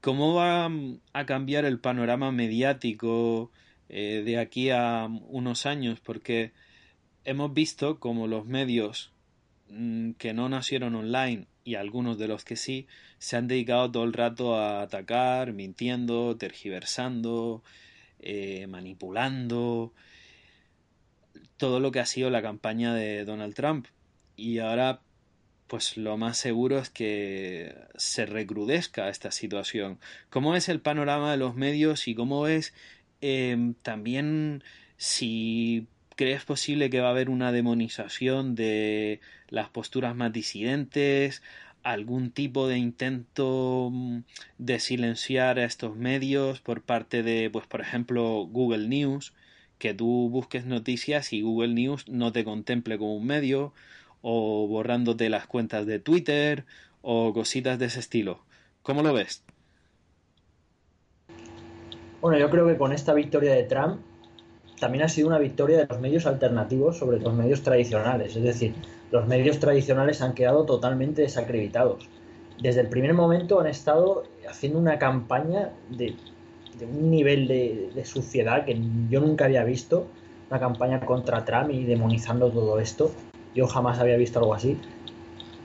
¿Cómo 0.02 0.34
va 0.34 0.68
a 1.14 1.26
cambiar 1.28 1.66
el 1.66 1.80
panorama 1.80 2.32
mediático 2.32 3.52
eh, 3.94 4.24
de 4.26 4.38
aquí 4.40 4.70
a 4.70 5.08
unos 5.28 5.66
años? 5.66 6.00
Porque 6.00 6.54
hemos 7.26 7.54
visto 7.54 8.00
como 8.00 8.28
los 8.28 8.46
medios 8.46 9.12
mmm, 9.70 10.12
que 10.14 10.34
no 10.34 10.48
nacieron 10.48 10.96
online 10.96 11.48
y 11.66 11.76
algunos 11.76 12.18
de 12.18 12.30
los 12.30 12.46
que 12.46 12.56
sí 12.56 12.88
se 13.20 13.36
han 13.36 13.50
dedicado 13.50 13.92
todo 13.92 14.06
el 14.06 14.14
rato 14.14 14.56
a 14.56 14.82
atacar, 14.82 15.52
mintiendo, 15.52 16.38
tergiversando, 16.38 17.64
eh, 18.20 18.66
manipulando 18.68 19.94
todo 21.58 21.82
lo 21.82 21.92
que 21.92 22.00
ha 22.00 22.06
sido 22.06 22.30
la 22.30 22.42
campaña 22.42 22.96
de 22.96 23.26
Donald 23.26 23.54
Trump. 23.56 23.88
Y 24.38 24.60
ahora 24.60 25.02
pues 25.68 25.96
lo 25.96 26.18
más 26.18 26.38
seguro 26.38 26.80
es 26.80 26.90
que 26.90 27.76
se 27.96 28.26
recrudezca 28.26 29.08
esta 29.08 29.32
situación. 29.32 30.00
¿Cómo 30.30 30.56
es 30.56 30.68
el 30.68 30.82
panorama 30.82 31.32
de 31.32 31.38
los 31.38 31.56
medios 31.56 32.10
y 32.10 32.16
cómo 32.16 32.48
es 32.48 32.74
eh, 33.22 33.74
también 33.84 34.64
si 34.98 35.88
crees 36.16 36.44
posible 36.46 36.90
que 36.90 37.02
va 37.02 37.08
a 37.08 37.12
haber 37.12 37.30
una 37.30 37.52
demonización 37.52 38.56
de 38.56 39.22
las 39.50 39.70
posturas 39.70 40.16
más 40.16 40.32
disidentes, 40.32 41.42
algún 41.84 42.32
tipo 42.32 42.68
de 42.68 42.78
intento 42.78 43.90
mm, 43.92 44.20
de 44.58 44.80
silenciar 44.80 45.60
a 45.60 45.66
estos 45.66 45.96
medios 45.96 46.62
por 46.62 46.84
parte 46.84 47.24
de, 47.24 47.50
pues 47.50 47.68
por 47.68 47.82
ejemplo, 47.82 48.46
Google 48.46 48.88
News, 48.88 49.34
que 49.80 49.94
tú 49.94 50.30
busques 50.30 50.66
noticias 50.66 51.34
y 51.34 51.42
Google 51.42 51.74
News 51.74 52.08
no 52.08 52.32
te 52.32 52.44
contemple 52.44 52.98
como 52.98 53.16
un 53.16 53.26
medio, 53.26 53.74
o 54.22 54.68
borrándote 54.68 55.30
las 55.30 55.48
cuentas 55.48 55.86
de 55.88 56.00
Twitter, 56.00 56.66
o 57.02 57.34
cositas 57.34 57.80
de 57.80 57.88
ese 57.88 58.00
estilo. 58.00 58.46
¿Cómo 58.84 59.02
lo 59.04 59.14
ves? 59.14 59.44
Bueno, 62.22 62.38
yo 62.38 62.52
creo 62.52 62.68
que 62.68 62.78
con 62.78 62.94
esta 62.94 63.16
victoria 63.16 63.54
de 63.54 63.64
Trump 63.64 64.00
también 64.80 65.04
ha 65.04 65.10
sido 65.10 65.28
una 65.28 65.40
victoria 65.40 65.80
de 65.80 65.88
los 65.88 66.00
medios 66.00 66.28
alternativos 66.28 66.98
sobre 66.98 67.20
los 67.20 67.34
medios 67.34 67.64
tradicionales. 67.64 68.36
Es 68.36 68.44
decir, 68.44 68.76
los 69.12 69.28
medios 69.28 69.60
tradicionales 69.60 70.22
han 70.22 70.34
quedado 70.34 70.66
totalmente 70.66 71.24
desacreditados. 71.24 72.08
Desde 72.62 72.82
el 72.82 72.90
primer 72.90 73.16
momento 73.16 73.60
han 73.60 73.66
estado 73.66 74.24
haciendo 74.48 74.78
una 74.78 75.00
campaña 75.00 75.72
de, 75.90 76.16
un 76.82 77.10
nivel 77.10 77.48
de, 77.48 78.06
suciedad 78.06 78.66
que 78.66 78.80
yo 79.10 79.20
nunca 79.20 79.46
había 79.46 79.64
visto, 79.64 80.06
una 80.52 80.60
campaña 80.60 81.00
contra 81.00 81.44
Trump 81.44 81.72
y 81.72 81.86
demonizando 81.86 82.52
todo 82.52 82.80
esto. 82.80 83.12
Yo 83.56 83.66
jamás 83.66 84.00
había 84.00 84.16
visto 84.18 84.38
algo 84.38 84.54
así. 84.54 84.78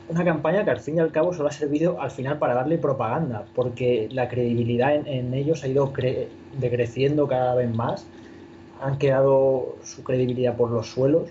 Una 0.08 0.24
campaña 0.24 0.64
que 0.64 0.70
al 0.70 0.80
fin 0.80 0.96
y 0.96 1.00
al 1.00 1.10
cabo 1.10 1.32
solo 1.32 1.48
ha 1.48 1.52
servido 1.52 2.00
al 2.00 2.12
final 2.12 2.38
para 2.38 2.54
darle 2.54 2.78
propaganda, 2.78 3.44
porque 3.54 4.08
la 4.12 4.28
credibilidad 4.28 4.94
en, 4.94 5.34
ellos 5.34 5.64
ha 5.64 5.68
ido 5.68 5.92
decreciendo 6.60 7.26
cada 7.26 7.56
vez 7.56 7.74
más. 7.74 8.06
Han 8.80 8.98
quedado 8.98 9.76
su 9.82 10.04
credibilidad 10.04 10.56
por 10.56 10.70
los 10.70 10.88
suelos 10.88 11.30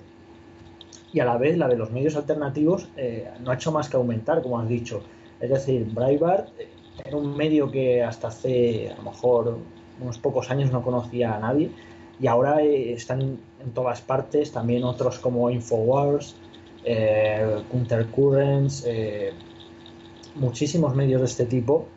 y 1.13 1.21
a 1.21 1.25
la 1.25 1.37
vez 1.37 1.57
la 1.57 1.69
de 1.69 1.77
los 1.77 1.91
medios 1.91 2.17
alternativos 2.17 2.89
eh, 2.97 3.29
no 3.41 3.51
ha 3.51 3.55
hecho 3.55 3.71
más 3.71 3.87
que 3.87 3.95
aumentar, 3.95 4.41
como 4.41 4.59
has 4.59 4.67
dicho. 4.67 5.01
Es 5.39 5.49
decir, 5.49 5.85
Breitbart 5.93 6.49
eh, 6.59 6.67
era 7.05 7.15
un 7.15 7.37
medio 7.37 7.71
que 7.71 8.03
hasta 8.03 8.27
hace 8.27 8.89
a 8.91 8.97
lo 8.97 9.03
mejor 9.03 9.57
unos 10.01 10.17
pocos 10.17 10.51
años 10.51 10.71
no 10.71 10.81
conocía 10.81 11.35
a 11.35 11.39
nadie 11.39 11.71
y 12.19 12.27
ahora 12.27 12.61
eh, 12.61 12.91
están 12.93 13.21
en 13.21 13.71
todas 13.73 14.01
partes, 14.01 14.51
también 14.51 14.83
otros 14.83 15.19
como 15.19 15.49
Infowars, 15.49 16.35
eh, 16.85 17.63
Countercurrents, 17.71 18.87
muchísimos 20.35 20.95
medios 20.95 21.21
de 21.21 21.27
este 21.27 21.45
tipo 21.45 21.87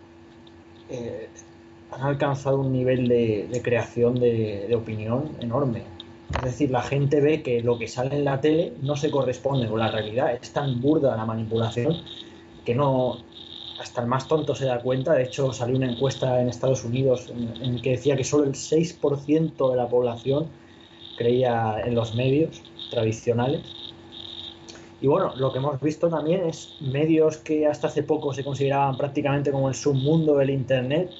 han 1.90 2.02
alcanzado 2.02 2.58
un 2.58 2.72
nivel 2.72 3.08
de, 3.08 3.60
creación 3.62 4.14
de 4.18 4.74
opinión 4.74 5.36
enorme. 5.40 5.82
Es 6.36 6.42
decir, 6.42 6.70
la 6.70 6.82
gente 6.82 7.20
ve 7.20 7.42
que 7.42 7.62
lo 7.62 7.78
que 7.78 7.88
sale 7.88 8.16
en 8.16 8.24
la 8.24 8.40
tele 8.40 8.74
no 8.82 8.96
se 8.96 9.10
corresponde 9.10 9.66
con 9.66 9.80
la 9.80 9.90
realidad. 9.90 10.34
Es 10.40 10.52
tan 10.52 10.80
burda 10.80 11.16
la 11.16 11.24
manipulación 11.24 12.02
que 12.66 12.74
no 12.74 13.18
hasta 13.80 14.02
el 14.02 14.08
más 14.08 14.28
tonto 14.28 14.54
se 14.54 14.66
da 14.66 14.80
cuenta. 14.80 15.14
De 15.14 15.22
hecho, 15.22 15.52
salió 15.52 15.76
una 15.76 15.90
encuesta 15.90 16.40
en 16.40 16.48
Estados 16.48 16.84
Unidos 16.84 17.32
en, 17.62 17.80
que 17.80 17.92
decía 17.92 18.14
que 18.16 18.24
solo 18.24 18.44
el 18.44 18.52
6% 18.52 19.70
de 19.70 19.76
la 19.76 19.88
población 19.88 20.48
creía 21.16 21.80
en 21.84 21.94
los 21.94 22.14
medios 22.14 22.62
tradicionales. 22.90 23.62
Y 25.00 25.06
bueno, 25.06 25.32
lo 25.36 25.52
que 25.52 25.58
hemos 25.58 25.80
visto 25.80 26.08
también 26.08 26.44
es 26.44 26.76
medios 26.80 27.36
que 27.38 27.66
hasta 27.66 27.86
hace 27.86 28.02
poco 28.02 28.32
se 28.32 28.42
consideraban 28.42 28.96
prácticamente 28.96 29.52
como 29.52 29.68
el 29.68 29.74
submundo 29.74 30.36
del 30.36 30.50
Internet, 30.50 31.10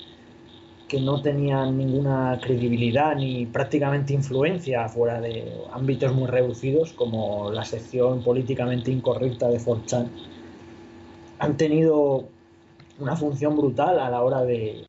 que 0.88 1.00
no 1.00 1.20
tenían 1.20 1.76
ninguna 1.76 2.40
credibilidad 2.42 3.14
ni 3.14 3.46
prácticamente 3.46 4.14
influencia 4.14 4.88
fuera 4.88 5.20
de 5.20 5.52
ámbitos 5.70 6.12
muy 6.14 6.26
reducidos 6.26 6.92
como 6.94 7.52
la 7.52 7.64
sección 7.64 8.22
políticamente 8.22 8.90
incorrecta 8.90 9.48
de 9.48 9.62
4 9.62 10.06
han 11.38 11.56
tenido 11.56 12.24
una 12.98 13.16
función 13.16 13.56
brutal 13.56 14.00
a 14.00 14.10
la 14.10 14.22
hora 14.22 14.42
de, 14.42 14.86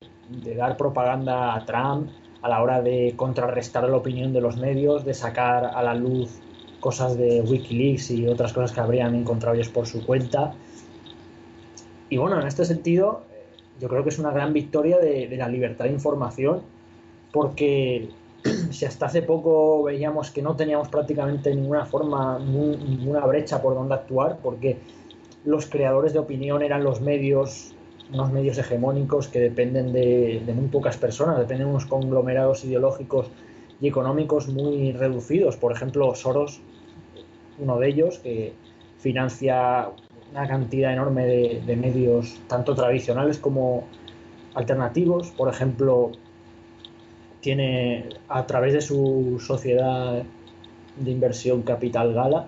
dar 0.57 0.77
propaganda 0.77 1.53
a 1.53 1.65
Trump, 1.65 2.09
a 2.41 2.49
la 2.49 2.63
hora 2.63 2.81
de 2.81 3.13
contrarrestar 3.15 3.87
la 3.87 3.97
opinión 3.97 4.33
de 4.33 4.41
los 4.41 4.57
medios, 4.57 5.05
de 5.05 5.13
sacar 5.13 5.65
a 5.65 5.83
la 5.83 5.93
luz 5.93 6.39
cosas 6.79 7.17
de 7.17 7.41
Wikileaks 7.41 8.11
y 8.11 8.27
otras 8.27 8.53
cosas 8.53 8.71
que 8.71 8.79
habrían 8.79 9.15
encontrado 9.15 9.55
ellos 9.55 9.69
por 9.69 9.87
su 9.87 10.05
cuenta. 10.05 10.53
Y 12.09 12.17
bueno, 12.17 12.39
en 12.39 12.47
este 12.47 12.65
sentido, 12.65 13.21
yo 13.79 13.87
creo 13.87 14.03
que 14.03 14.09
es 14.09 14.19
una 14.19 14.31
gran 14.31 14.53
victoria 14.53 14.97
de, 14.97 15.29
la 15.37 15.47
libertad 15.47 15.85
de 15.85 15.91
información, 15.91 16.61
porque 17.31 18.09
si 18.71 18.85
hasta 18.85 19.05
hace 19.07 19.21
poco 19.21 19.83
veíamos 19.83 20.31
que 20.31 20.41
no 20.41 20.55
teníamos 20.55 20.89
prácticamente 20.89 21.53
ninguna 21.53 21.85
forma, 21.85 22.39
ninguna 22.39 23.25
brecha 23.25 23.61
por 23.61 23.75
donde 23.75 23.95
actuar, 23.95 24.39
porque 24.41 24.77
los 25.45 25.67
creadores 25.67 26.13
de 26.13 26.19
opinión 26.19 26.61
eran 26.61 26.83
los 26.83 27.01
medios, 27.01 27.73
unos 28.11 28.31
medios 28.31 28.57
hegemónicos 28.57 29.27
que 29.27 29.39
dependen 29.39 29.93
de, 29.93 30.41
muy 30.53 30.67
pocas 30.67 30.97
personas, 30.97 31.37
dependen 31.37 31.67
de 31.67 31.71
unos 31.71 31.85
conglomerados 31.85 32.65
ideológicos 32.65 33.27
y 33.81 33.87
económicos 33.87 34.47
muy 34.47 34.91
reducidos. 34.91 35.57
Por 35.57 35.71
ejemplo, 35.71 36.13
Soros, 36.15 36.61
uno 37.57 37.79
de 37.79 37.87
ellos, 37.89 38.19
que 38.19 38.53
financia 38.99 39.89
una 40.31 40.47
cantidad 40.47 40.93
enorme 40.93 41.25
de, 41.25 41.75
medios, 41.75 42.39
tanto 42.47 42.75
tradicionales 42.75 43.37
como 43.37 43.85
alternativos. 44.53 45.29
Por 45.31 45.49
ejemplo, 45.49 46.11
tiene 47.41 48.09
a 48.27 48.45
través 48.45 48.73
de 48.73 48.81
su 48.81 49.41
sociedad 49.45 50.23
de 50.97 51.11
inversión 51.11 51.61
Capital 51.63 52.13
Gala, 52.13 52.47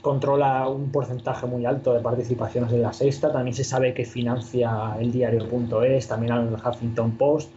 controla 0.00 0.68
un 0.68 0.92
porcentaje 0.92 1.46
muy 1.46 1.66
alto 1.66 1.92
de 1.92 2.00
participaciones 2.00 2.72
en 2.72 2.82
la 2.82 2.92
sexta. 2.92 3.32
También 3.32 3.56
se 3.56 3.64
sabe 3.64 3.92
que 3.92 4.04
financia 4.04 4.96
el 5.00 5.10
diario.es, 5.10 6.06
también 6.06 6.32
al 6.32 6.54
Huffington 6.54 7.12
Post, 7.12 7.50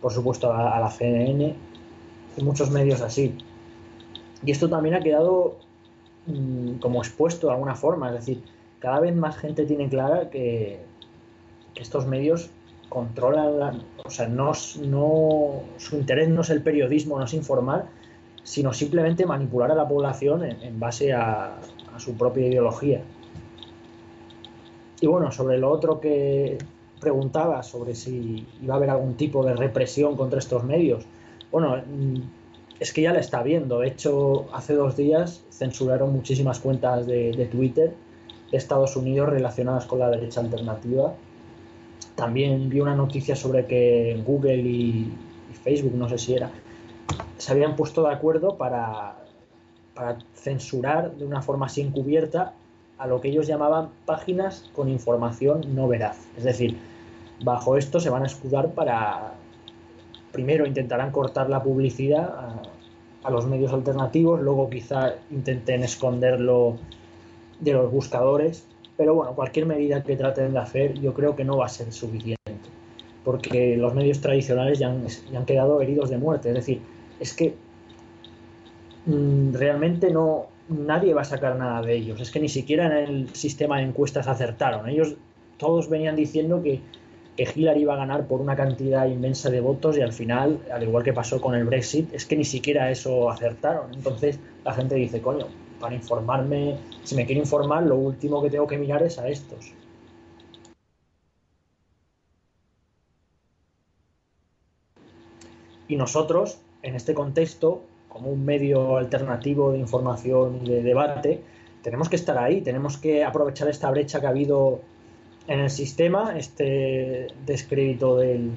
por 0.00 0.10
supuesto 0.10 0.52
a, 0.52 0.80
la 0.80 0.90
CNN 0.90 1.54
muchos 2.42 2.70
medios 2.70 3.00
así. 3.00 3.36
Y 4.44 4.50
esto 4.50 4.68
también 4.68 4.94
ha 4.94 5.00
quedado 5.00 5.56
Mm, 6.26 6.78
como 6.78 7.02
expuesto 7.02 7.48
de 7.48 7.52
alguna 7.52 7.74
forma. 7.74 8.08
Es 8.08 8.14
decir, 8.14 8.42
cada 8.78 9.00
vez 9.00 9.14
más 9.14 9.36
gente 9.36 9.66
tiene 9.66 9.88
clara 9.88 10.30
que, 10.30 10.80
estos 11.74 12.06
medios 12.06 12.50
controlan, 12.88 13.82
o 14.04 14.10
sea, 14.10 14.28
no, 14.28 14.52
no, 14.84 15.62
su 15.76 15.96
interés 15.96 16.28
no 16.28 16.42
es 16.42 16.50
el 16.50 16.62
periodismo, 16.62 17.18
no 17.18 17.24
es 17.24 17.34
informar, 17.34 17.86
sino 18.44 18.72
simplemente 18.72 19.26
manipular 19.26 19.72
a 19.72 19.74
la 19.74 19.88
población 19.88 20.44
en, 20.44 20.78
base 20.78 21.12
a, 21.12 21.58
su 21.98 22.14
propia 22.14 22.46
ideología. 22.46 23.02
Y 25.00 25.06
bueno, 25.08 25.32
sobre 25.32 25.58
lo 25.58 25.70
otro 25.70 26.00
que 26.00 26.58
preguntaba, 27.00 27.62
sobre 27.64 27.96
si 27.96 28.46
iba 28.62 28.74
a 28.74 28.76
haber 28.76 28.90
algún 28.90 29.14
tipo 29.14 29.44
de 29.44 29.54
represión 29.54 30.16
contra 30.16 30.38
estos 30.38 30.62
medios, 30.62 31.04
bueno, 31.54 31.76
mm, 31.76 32.16
es 32.80 32.92
que 32.92 33.02
ya 33.02 33.12
la 33.12 33.20
está 33.20 33.44
viendo. 33.44 33.78
De 33.78 33.86
hecho, 33.86 34.46
hace 34.52 34.74
dos 34.74 34.96
días 34.96 35.44
censuraron 35.50 36.12
muchísimas 36.12 36.58
cuentas 36.58 37.06
de, 37.06 37.48
Twitter 37.52 37.94
de 38.50 38.56
Estados 38.58 38.96
Unidos 38.96 39.28
relacionadas 39.28 39.86
con 39.86 40.00
la 40.00 40.10
derecha 40.10 40.40
alternativa. 40.40 41.14
También 42.16 42.68
vi 42.70 42.80
una 42.80 42.96
noticia 42.96 43.36
sobre 43.36 43.66
que 43.66 44.20
Google 44.26 44.56
y, 44.56 45.12
Facebook, 45.62 45.94
no 45.94 46.08
sé 46.08 46.18
si 46.18 46.34
era, 46.34 46.50
se 47.38 47.52
habían 47.52 47.76
puesto 47.76 48.02
de 48.02 48.12
acuerdo 48.12 48.58
para, 48.58 49.14
censurar 50.34 51.14
de 51.14 51.24
una 51.24 51.40
forma 51.40 51.66
así 51.66 51.82
encubierta 51.82 52.52
a 52.98 53.06
lo 53.06 53.20
que 53.20 53.28
ellos 53.28 53.46
llamaban 53.46 53.90
páginas 54.06 54.68
con 54.74 54.88
información 54.88 55.72
no 55.72 55.86
veraz. 55.86 56.18
Es 56.36 56.42
decir, 56.42 56.76
bajo 57.44 57.76
esto 57.76 58.00
se 58.00 58.10
van 58.10 58.24
a 58.24 58.26
escudar 58.26 58.72
para, 58.72 59.34
primero 60.34 60.66
intentarán 60.66 61.12
cortar 61.12 61.48
la 61.48 61.62
publicidad 61.62 62.60
a, 63.22 63.30
los 63.30 63.46
medios 63.46 63.72
alternativos, 63.72 64.42
luego 64.42 64.68
quizá 64.68 65.14
intenten 65.30 65.82
esconderlo 65.82 66.76
de 67.58 67.72
los 67.72 67.90
buscadores, 67.90 68.66
pero 68.98 69.14
bueno, 69.14 69.34
cualquier 69.34 69.64
medida 69.64 70.02
que 70.02 70.14
traten 70.14 70.52
de 70.52 70.58
hacer 70.58 71.00
yo 71.00 71.14
creo 71.14 71.34
que 71.34 71.42
no 71.42 71.56
va 71.56 71.66
a 71.66 71.68
ser 71.70 71.90
suficiente, 71.90 72.52
porque 73.24 73.78
los 73.78 73.94
medios 73.94 74.20
tradicionales 74.20 74.78
ya 74.78 74.88
han, 74.90 75.46
quedado 75.46 75.80
heridos 75.80 76.10
de 76.10 76.18
muerte, 76.18 76.50
es 76.50 76.54
decir, 76.56 76.82
es 77.18 77.32
que 77.32 77.54
mm, 79.06 79.54
realmente 79.54 80.10
no 80.10 80.48
nadie 80.68 81.14
va 81.14 81.22
a 81.22 81.24
sacar 81.24 81.56
nada 81.56 81.80
de 81.80 81.94
ellos, 81.94 82.20
es 82.20 82.30
que 82.30 82.40
ni 82.40 82.50
siquiera 82.50 82.86
en 82.86 82.92
el 82.92 83.34
sistema 83.34 83.78
de 83.78 83.84
encuestas 83.84 84.26
acertaron, 84.26 84.86
ellos 84.88 85.14
todos 85.56 85.88
venían 85.88 86.16
diciendo 86.16 86.62
que 86.62 86.80
que 87.36 87.48
Hillary 87.52 87.82
iba 87.82 87.94
a 87.94 87.96
ganar 87.96 88.26
por 88.26 88.40
una 88.40 88.54
cantidad 88.54 89.06
inmensa 89.06 89.50
de 89.50 89.60
votos 89.60 89.96
y 89.98 90.02
al 90.02 90.12
final, 90.12 90.60
al 90.72 90.82
igual 90.82 91.02
que 91.02 91.12
pasó 91.12 91.40
con 91.40 91.54
el 91.54 91.64
Brexit, 91.64 92.12
es 92.14 92.26
que 92.26 92.36
ni 92.36 92.44
siquiera 92.44 92.90
eso 92.90 93.30
acertaron. 93.30 93.92
Entonces 93.92 94.38
la 94.64 94.72
gente 94.72 94.94
dice, 94.94 95.20
coño, 95.20 95.46
para 95.80 95.94
informarme, 95.94 96.76
si 97.02 97.16
me 97.16 97.26
quiero 97.26 97.40
informar, 97.40 97.82
lo 97.82 97.96
último 97.96 98.42
que 98.42 98.50
tengo 98.50 98.66
que 98.66 98.78
mirar 98.78 99.02
es 99.02 99.18
a 99.18 99.28
estos. 99.28 99.72
Y 105.88 105.96
nosotros, 105.96 106.58
en 106.82 106.94
este 106.94 107.14
contexto, 107.14 107.82
como 108.08 108.30
un 108.30 108.44
medio 108.44 108.96
alternativo 108.96 109.72
de 109.72 109.78
información 109.78 110.60
y 110.64 110.70
de 110.70 110.82
debate, 110.82 111.42
tenemos 111.82 112.08
que 112.08 112.16
estar 112.16 112.38
ahí, 112.38 112.62
tenemos 112.62 112.96
que 112.96 113.24
aprovechar 113.24 113.68
esta 113.68 113.90
brecha 113.90 114.20
que 114.20 114.26
ha 114.26 114.30
habido 114.30 114.80
en 115.46 115.60
el 115.60 115.70
sistema 115.70 116.36
este 116.36 117.28
descrédito 117.44 118.16
de 118.16 118.50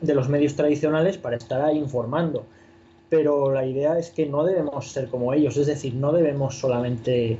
los 0.00 0.28
medios 0.28 0.54
tradicionales 0.54 1.18
para 1.18 1.36
estar 1.36 1.60
ahí 1.60 1.78
informando. 1.78 2.44
pero 3.10 3.52
la 3.52 3.64
idea 3.64 3.98
es 3.98 4.10
que 4.10 4.26
no 4.26 4.44
debemos 4.44 4.90
ser 4.90 5.08
como 5.08 5.32
ellos, 5.34 5.56
es 5.56 5.66
decir, 5.66 5.94
no 5.94 6.10
debemos 6.10 6.58
solamente 6.58 7.38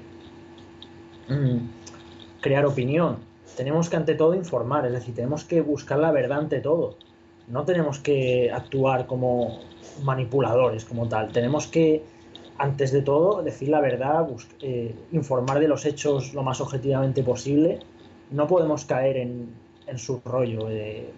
mm, 1.29 1.57
crear 2.41 2.65
opinión, 2.65 3.17
tenemos 3.57 3.89
que 3.89 3.97
ante 3.97 4.15
todo 4.15 4.35
informar, 4.35 4.87
es 4.87 4.93
decir, 4.93 5.15
tenemos 5.15 5.45
que 5.45 5.63
buscar 5.63 5.99
la 5.99 6.13
verdad 6.13 6.39
ante 6.41 6.61
todo, 6.61 6.97
no 7.49 7.65
tenemos 7.65 7.99
que 7.99 8.53
actuar 8.53 9.07
como 9.07 9.61
manipuladores 10.03 10.85
como 10.85 11.09
tal, 11.09 11.33
tenemos 11.33 11.67
que 11.67 12.03
antes 12.59 12.93
de 12.93 13.03
todo 13.03 13.43
decir 13.43 13.69
la 13.69 13.81
verdad, 13.81 14.29
eh, 14.61 14.95
informar 15.13 15.59
de 15.59 15.67
los 15.67 15.85
hechos 15.87 16.35
lo 16.35 16.43
más 16.43 16.61
objetivamente 16.61 17.23
posible, 17.25 17.81
no 18.31 18.47
podemos 18.47 18.85
caer 18.85 19.17
en, 19.17 19.49
en 19.87 19.99
su 19.99 20.21
rollo 20.25 20.67
de 20.67 21.13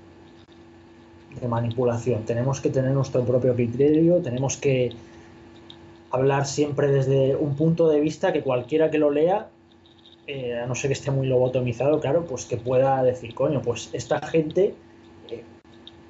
manipulación. 1.49 2.25
Tenemos 2.25 2.61
que 2.61 2.71
tener 2.71 2.93
nuestro 2.93 3.25
propio 3.25 3.55
criterio, 3.55 4.23
tenemos 4.23 4.57
que 4.57 4.93
hablar 6.11 6.47
siempre 6.47 6.89
desde 6.89 7.37
un 7.37 7.57
punto 7.57 7.89
de 7.89 8.01
vista 8.01 8.33
que 8.33 8.43
cualquiera 8.43 8.91
que 8.91 8.99
lo 8.99 9.11
lea, 9.11 9.49
eh, 10.27 10.59
a 10.59 10.67
no 10.67 10.75
ser 10.75 10.89
que 10.89 10.95
esté 10.95 11.11
muy 11.11 11.27
lobotomizado, 11.27 12.01
claro, 12.01 12.25
pues 12.25 12.47
que 12.47 12.57
pueda 12.57 13.03
decir, 13.03 13.35
coño, 13.35 13.61
pues 13.63 13.91
esta 13.93 14.21
gente 14.27 14.75
eh, 15.31 15.45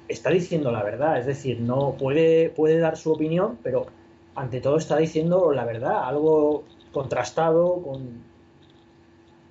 está 0.07 0.29
diciendo 0.29 0.71
la 0.71 0.83
verdad, 0.83 1.19
es 1.19 1.25
decir, 1.25 1.59
no 1.59 1.95
puede, 1.99 2.49
puede 2.49 2.79
dar 2.79 2.97
su 2.97 3.11
opinión, 3.11 3.59
pero 3.61 3.87
ante 4.35 4.61
todo 4.61 4.77
está 4.77 4.97
diciendo 4.97 5.51
la 5.51 5.65
verdad, 5.65 6.03
algo 6.03 6.63
contrastado 6.91 7.81
con, 7.81 8.23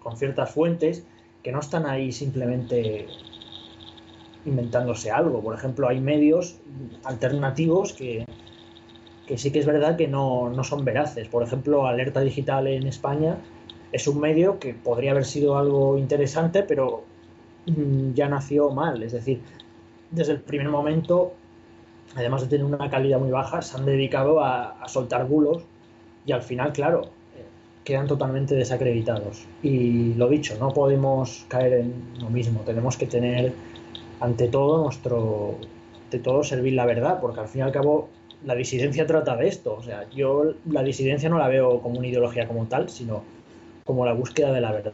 con 0.01 0.17
ciertas 0.17 0.51
fuentes 0.51 1.05
que 1.47 1.53
no 1.53 1.61
están 1.61 1.87
ahí 1.87 2.11
simplemente 2.11 3.07
inventándose 4.45 5.13
algo. 5.13 5.41
Por 5.41 5.55
ejemplo, 5.55 5.89
hay 5.89 6.01
medios 6.01 6.59
alternativos 7.05 7.93
que, 7.93 8.27
que 9.29 9.39
sí 9.39 9.53
que 9.53 9.61
es 9.61 9.67
verdad 9.67 9.97
que 9.97 10.09
no, 10.09 10.51
no, 10.51 10.65
son 10.65 10.85
veraces. 10.85 11.29
Por 11.29 11.45
ejemplo, 11.45 11.87
Alerta 11.87 12.19
Digital 12.19 12.67
en 12.67 12.89
España 12.89 13.39
es 13.93 14.09
un 14.09 14.19
medio 14.19 14.59
que 14.59 14.75
podría 14.75 15.13
haber 15.13 15.25
sido 15.25 15.57
algo 15.57 15.97
interesante, 15.97 16.65
pero 16.65 17.05
mm, 17.67 18.15
ya 18.15 18.29
nació 18.29 18.71
mal. 18.71 19.05
Es 19.05 19.13
decir, 19.13 19.41
desde 20.11 20.33
el 20.33 20.41
primer 20.41 20.69
momento, 20.69 21.35
además 22.17 22.43
de 22.43 22.49
tener 22.49 22.65
una 22.65 22.91
calidad 22.91 23.21
muy 23.21 23.31
baja, 23.31 23.63
se 23.63 23.77
han 23.77 23.87
dedicado 23.87 24.41
a, 24.41 24.83
a 24.83 24.89
soltar 24.89 25.29
bulos 25.29 25.63
y 26.27 26.33
al 26.33 26.43
final, 26.43 26.73
claro, 26.73 27.03
quedan 27.87 28.09
totalmente 28.09 28.57
desacreditados. 28.57 29.45
Y 29.63 30.15
lo 30.15 30.29
dicho, 30.29 30.57
no 30.59 30.71
podemos 30.71 31.47
caer 31.49 31.73
en 31.75 31.95
lo 32.21 32.29
mismo. 32.29 32.63
Tenemos 32.63 32.97
que 32.97 33.07
tener 33.07 33.53
ante 34.19 34.49
todo 34.49 34.83
nuestro, 34.83 35.57
de 36.11 36.19
todo 36.19 36.43
servir 36.43 36.73
la 36.73 36.85
verdad, 36.85 37.21
porque 37.21 37.41
al 37.41 37.49
fin 37.49 37.61
y 37.61 37.63
al 37.63 37.71
cabo 37.71 38.09
la 38.45 38.57
disidencia 38.57 39.07
trata 39.07 39.37
de 39.37 39.47
esto. 39.47 39.77
O 39.77 39.83
sea, 39.85 40.11
yo 40.11 40.55
la 40.69 40.83
disidencia 40.83 41.29
no 41.29 41.39
la 41.39 41.47
veo 41.47 41.81
como 41.81 42.01
una 42.01 42.09
ideología 42.09 42.49
como 42.49 42.67
tal, 42.67 42.91
sino 42.91 43.23
como 43.85 44.05
la 44.05 44.15
búsqueda 44.15 44.53
de 44.53 44.61
la 44.61 44.73
verdad. 44.73 44.93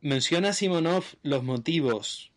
Menciona 0.00 0.52
Simonov 0.52 1.04
los 1.22 1.44
motivos 1.44 2.32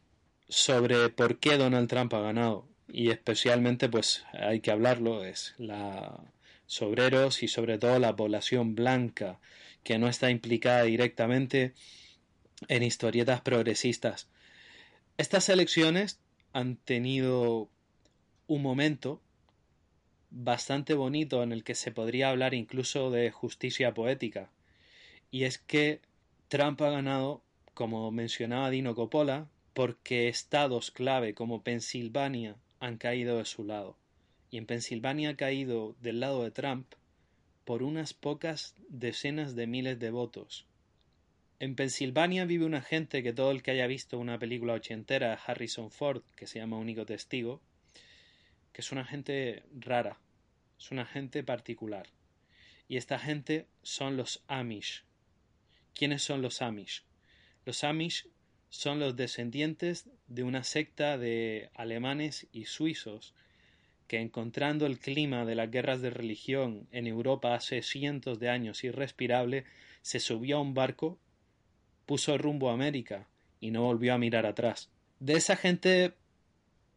sobre 0.47 1.09
por 1.09 1.39
qué 1.39 1.57
Donald 1.57 1.89
Trump 1.89 2.13
ha 2.13 2.21
ganado 2.21 2.70
y 2.91 3.09
especialmente 3.09 3.89
pues 3.89 4.25
hay 4.33 4.59
que 4.59 4.71
hablarlo 4.71 5.23
es 5.23 5.55
la 5.57 6.19
obreros 6.79 7.43
y 7.43 7.49
sobre 7.49 7.77
todo 7.77 7.99
la 7.99 8.15
población 8.15 8.75
blanca 8.75 9.39
que 9.83 9.97
no 9.99 10.07
está 10.07 10.29
implicada 10.29 10.83
directamente 10.83 11.73
en 12.69 12.83
historietas 12.83 13.41
progresistas. 13.41 14.29
Estas 15.17 15.49
elecciones 15.49 16.21
han 16.53 16.77
tenido 16.77 17.69
un 18.47 18.61
momento 18.61 19.21
bastante 20.29 20.93
bonito 20.93 21.43
en 21.43 21.51
el 21.51 21.63
que 21.65 21.75
se 21.75 21.91
podría 21.91 22.29
hablar 22.29 22.53
incluso 22.53 23.11
de 23.11 23.31
justicia 23.31 23.93
poética. 23.93 24.49
Y 25.29 25.43
es 25.43 25.57
que 25.57 25.99
Trump 26.47 26.81
ha 26.81 26.89
ganado, 26.89 27.41
como 27.73 28.11
mencionaba 28.11 28.69
Dino 28.69 28.95
Coppola, 28.95 29.49
porque 29.73 30.29
estados 30.29 30.91
clave 30.91 31.33
como 31.33 31.63
Pensilvania 31.63 32.55
han 32.81 32.97
caído 32.97 33.37
de 33.37 33.45
su 33.45 33.63
lado. 33.63 33.95
Y 34.49 34.57
en 34.57 34.65
Pensilvania 34.65 35.29
ha 35.29 35.35
caído 35.37 35.95
del 36.01 36.19
lado 36.19 36.43
de 36.43 36.51
Trump 36.51 36.93
por 37.63 37.83
unas 37.83 38.13
pocas 38.13 38.75
decenas 38.89 39.55
de 39.55 39.67
miles 39.67 39.99
de 39.99 40.11
votos. 40.11 40.65
En 41.59 41.75
Pensilvania 41.75 42.43
vive 42.45 42.65
una 42.65 42.81
gente 42.81 43.21
que 43.21 43.33
todo 43.33 43.51
el 43.51 43.61
que 43.61 43.71
haya 43.71 43.85
visto 43.85 44.17
una 44.17 44.39
película 44.39 44.73
ochentera 44.73 45.29
de 45.29 45.37
Harrison 45.45 45.91
Ford, 45.91 46.23
que 46.35 46.47
se 46.47 46.57
llama 46.57 46.77
Único 46.77 47.05
Testigo, 47.05 47.61
que 48.73 48.81
es 48.81 48.91
una 48.91 49.05
gente 49.05 49.63
rara, 49.71 50.19
es 50.79 50.89
una 50.91 51.05
gente 51.05 51.43
particular. 51.43 52.07
Y 52.87 52.97
esta 52.97 53.19
gente 53.19 53.67
son 53.83 54.17
los 54.17 54.43
Amish. 54.47 55.03
¿Quiénes 55.93 56.23
son 56.23 56.41
los 56.41 56.63
Amish? 56.63 57.03
Los 57.63 57.83
Amish 57.83 58.27
son 58.69 58.99
los 58.99 59.15
descendientes 59.15 60.09
de 60.33 60.43
una 60.43 60.63
secta 60.63 61.17
de 61.17 61.69
alemanes 61.75 62.47
y 62.53 62.65
suizos 62.65 63.33
que 64.07 64.19
encontrando 64.19 64.85
el 64.85 64.99
clima 64.99 65.45
de 65.45 65.55
las 65.55 65.69
guerras 65.69 66.01
de 66.01 66.09
religión 66.09 66.87
en 66.91 67.07
Europa 67.07 67.53
hace 67.53 67.81
cientos 67.81 68.39
de 68.39 68.49
años 68.49 68.83
irrespirable, 68.83 69.65
se 70.01 70.19
subió 70.19 70.57
a 70.57 70.61
un 70.61 70.73
barco 70.73 71.17
puso 72.05 72.37
rumbo 72.37 72.69
a 72.69 72.73
América 72.73 73.27
y 73.59 73.71
no 73.71 73.83
volvió 73.83 74.13
a 74.13 74.17
mirar 74.17 74.45
atrás. 74.45 74.89
De 75.19 75.33
esa 75.33 75.55
gente 75.55 76.13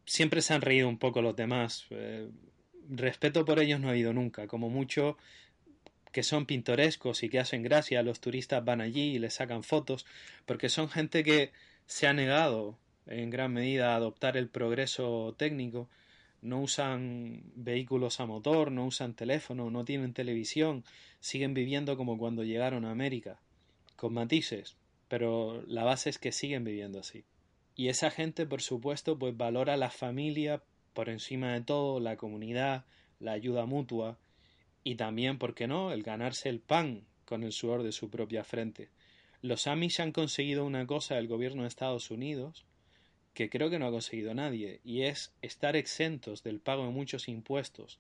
siempre 0.07 0.43
se 0.43 0.55
han 0.55 0.63
reído 0.63 0.89
un 0.89 0.99
poco 0.99 1.23
los 1.23 1.37
demás. 1.37 1.87
Eh, 1.91 2.29
respeto 2.89 3.45
por 3.45 3.59
ellos 3.61 3.81
no 3.81 3.89
ha 3.89 3.93
habido 3.93 4.13
nunca. 4.13 4.47
Como 4.47 4.71
mucho 4.71 5.17
que 6.11 6.23
son 6.23 6.47
pintorescos 6.47 7.23
y 7.23 7.29
que 7.29 7.41
hacen 7.41 7.63
gracia, 7.63 8.03
los 8.03 8.21
turistas 8.21 8.65
van 8.65 8.81
allí 8.81 9.15
y 9.15 9.19
les 9.19 9.35
sacan 9.35 9.63
fotos, 9.63 10.07
porque 10.47 10.69
son 10.69 10.89
gente 10.89 11.23
que 11.25 11.53
se 11.87 12.07
ha 12.07 12.13
negado 12.13 12.79
en 13.07 13.31
gran 13.31 13.53
medida 13.53 13.95
adoptar 13.95 14.37
el 14.37 14.49
progreso 14.49 15.35
técnico, 15.37 15.89
no 16.43 16.61
usan 16.61 17.43
vehículos 17.55 18.21
a 18.21 18.27
motor, 18.27 18.71
no 18.71 18.87
usan 18.87 19.15
teléfono, 19.15 19.71
no 19.71 19.85
tienen 19.85 20.13
televisión, 20.13 20.85
siguen 21.21 21.55
viviendo 21.55 21.97
como 21.97 22.19
cuando 22.19 22.45
llegaron 22.45 22.85
a 22.85 22.91
América, 22.91 23.41
con 23.97 24.13
matices, 24.13 24.77
pero 25.09 25.63
la 25.67 25.85
base 25.85 26.11
es 26.11 26.19
que 26.19 26.33
siguen 26.33 26.65
viviendo 26.65 27.01
así. 27.01 27.25
Y 27.77 27.89
esa 27.89 28.11
gente, 28.11 28.47
por 28.47 28.63
supuesto, 28.63 29.19
pues 29.19 29.37
valora 29.37 29.77
la 29.77 29.91
familia 29.91 30.63
por 30.93 31.09
encima 31.09 31.53
de 31.55 31.63
todo, 31.63 31.99
la 31.99 32.17
comunidad, 32.17 32.85
la 33.21 33.33
ayuda 33.33 33.67
mutua 33.67 34.19
y 34.85 34.97
también, 34.97 35.39
¿por 35.39 35.55
qué 35.55 35.67
no?, 35.67 35.93
el 35.93 36.03
ganarse 36.03 36.51
el 36.51 36.61
pan 36.61 37.05
con 37.25 37.43
el 37.43 37.53
sudor 37.53 37.83
de 37.83 37.93
su 37.93 38.11
propia 38.11 38.45
frente. 38.45 38.91
Los 39.41 39.67
Amish 39.67 40.01
han 40.01 40.13
conseguido 40.13 40.65
una 40.65 40.87
cosa 40.87 41.17
del 41.17 41.27
gobierno 41.27 41.63
de 41.63 41.69
Estados 41.69 42.11
Unidos 42.11 42.65
que 43.35 43.51
creo 43.51 43.69
que 43.69 43.79
no 43.79 43.87
ha 43.87 43.91
conseguido 43.91 44.33
nadie, 44.33 44.81
y 44.85 45.03
es 45.03 45.35
estar 45.43 45.77
exentos 45.77 46.43
del 46.43 46.61
pago 46.61 46.85
de 46.85 46.93
muchos 46.93 47.29
impuestos, 47.29 47.99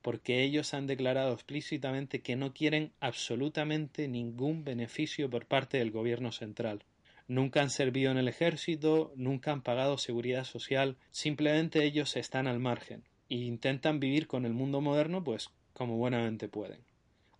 porque 0.00 0.42
ellos 0.42 0.72
han 0.72 0.86
declarado 0.86 1.34
explícitamente 1.34 2.22
que 2.22 2.36
no 2.36 2.54
quieren 2.54 2.92
absolutamente 3.00 4.08
ningún 4.08 4.64
beneficio 4.64 5.28
por 5.28 5.46
parte 5.46 5.78
del 5.78 5.90
gobierno 5.90 6.32
central. 6.32 6.84
Nunca 7.28 7.60
han 7.62 7.70
servido 7.70 8.10
en 8.10 8.18
el 8.18 8.28
ejército, 8.28 9.12
nunca 9.16 9.52
han 9.52 9.62
pagado 9.62 9.98
seguridad 9.98 10.44
social, 10.44 10.96
simplemente 11.10 11.84
ellos 11.84 12.16
están 12.16 12.46
al 12.46 12.58
margen 12.58 13.04
e 13.28 13.36
intentan 13.36 14.00
vivir 14.00 14.26
con 14.26 14.46
el 14.46 14.52
mundo 14.52 14.80
moderno 14.80 15.22
pues 15.22 15.50
como 15.72 15.96
buenamente 15.96 16.48
pueden. 16.48 16.80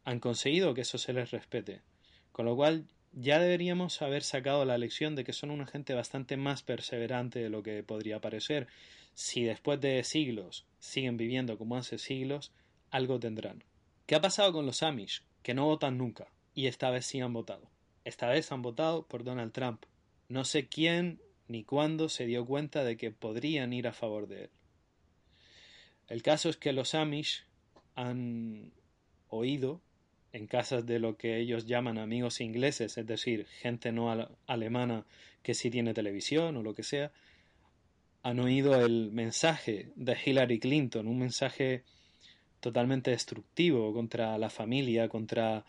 Han 0.05 0.21
conseguido 0.21 0.75
que 0.75 0.83
eso 0.83 0.99
se 0.99 1.13
les 1.13 1.31
respete, 1.31 1.81
con 2.33 2.47
lo 2.47 2.57
cual 2.57 2.87
ya 3.13 3.39
deberíamos 3.39 4.01
haber 4.03 4.23
sacado 4.23 4.65
la 4.65 4.79
lección 4.79 5.17
de 5.17 5.25
que 5.25 5.33
son 5.33 5.51
una 5.51 5.67
gente 5.67 5.95
bastante 5.95 6.37
más 6.37 6.63
perseverante 6.63 7.41
de 7.41 7.51
lo 7.51 7.63
que 7.63 7.83
podría 7.83 8.21
parecer 8.21 8.69
si 9.15 9.45
después 9.45 9.81
de 9.81 10.03
siglos 10.05 10.67
siguen 10.79 11.17
viviendo 11.17 11.59
como 11.59 11.77
hace 11.77 11.99
siglos, 11.99 12.53
algo 12.91 13.19
tendrán. 13.19 13.65
¿Qué 14.07 14.15
ha 14.15 14.21
pasado 14.21 14.53
con 14.53 14.67
los 14.67 14.83
Amish? 14.83 15.23
Que 15.43 15.55
no 15.55 15.67
votan 15.67 15.99
nunca, 15.99 16.29
y 16.55 16.67
esta 16.67 16.91
vez 16.91 17.07
sí 17.07 17.21
han 17.21 17.33
votado. 17.33 17.69
Esta 18.05 18.29
vez 18.29 18.51
han 18.53 18.63
votado 18.63 19.07
por 19.07 19.25
Donald 19.25 19.53
Trump. 19.53 19.85
No 20.29 20.45
sé 20.45 20.69
quién 20.69 21.21
ni 21.49 21.65
cuándo 21.65 22.09
se 22.09 22.27
dio 22.27 22.47
cuenta 22.47 22.85
de 22.85 22.97
que 22.97 23.11
podrían 23.11 23.73
ir 23.73 23.89
a 23.89 23.93
favor 23.93 24.27
de 24.27 24.45
él. 24.45 24.51
El 26.09 26.23
caso 26.23 26.49
es 26.49 26.57
que 26.57 26.73
los 26.73 26.95
Amish 26.95 27.45
han 27.95 28.73
oído 29.29 29.81
en 30.33 30.47
casas 30.47 30.87
de 30.87 30.99
lo 30.99 31.17
que 31.17 31.39
ellos 31.39 31.67
llaman 31.67 31.99
amigos 31.99 32.41
ingleses, 32.41 32.97
es 32.99 33.07
decir, 33.07 33.47
gente 33.47 33.93
no 33.93 34.29
alemana 34.47 35.05
que 35.43 35.55
sí 35.55 35.71
tiene 35.71 35.95
televisión 35.95 36.57
o 36.57 36.63
lo 36.63 36.75
que 36.75 36.83
sea, 36.83 37.13
han 38.23 38.39
oído 38.39 38.85
el 38.85 39.11
mensaje 39.11 39.91
de 39.97 40.17
Hillary 40.25 40.59
Clinton, 40.59 41.09
un 41.09 41.19
mensaje 41.19 41.85
totalmente 42.61 43.11
destructivo 43.11 43.93
contra 43.93 44.37
la 44.39 44.51
familia, 44.51 45.09
contra 45.09 45.65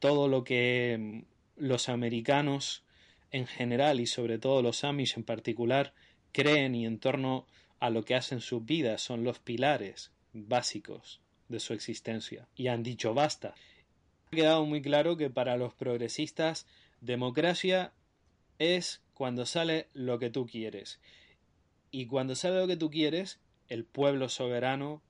todo 0.00 0.28
lo 0.28 0.44
que 0.44 1.24
los 1.56 1.88
americanos 1.88 2.82
en 3.30 3.46
general 3.46 4.00
y 4.00 4.06
sobre 4.06 4.38
todo 4.38 4.62
los 4.62 4.84
Amish 4.84 5.16
en 5.16 5.24
particular 5.24 5.94
creen 6.32 6.74
y 6.74 6.84
en 6.84 6.98
torno 6.98 7.46
a 7.78 7.90
lo 7.90 8.04
que 8.04 8.16
hacen 8.16 8.40
sus 8.40 8.64
vidas 8.64 9.00
son 9.00 9.24
los 9.24 9.38
pilares 9.38 10.12
básicos 10.32 11.23
de 11.48 11.60
su 11.60 11.72
existencia. 11.72 12.48
Y 12.56 12.68
han 12.68 12.82
dicho 12.82 13.14
basta. 13.14 13.54
Ha 14.32 14.36
quedado 14.36 14.64
muy 14.64 14.82
claro 14.82 15.16
que 15.16 15.30
para 15.30 15.56
los 15.56 15.74
progresistas 15.74 16.66
democracia 17.00 17.92
es 18.58 19.02
cuando 19.14 19.46
sale 19.46 19.88
lo 19.92 20.18
que 20.18 20.30
tú 20.30 20.46
quieres. 20.46 21.00
Y 21.90 22.06
cuando 22.06 22.34
sale 22.34 22.58
lo 22.58 22.66
que 22.66 22.76
tú 22.76 22.90
quieres, 22.90 23.38
el 23.68 23.84
pueblo 23.84 24.28
soberano, 24.28 25.02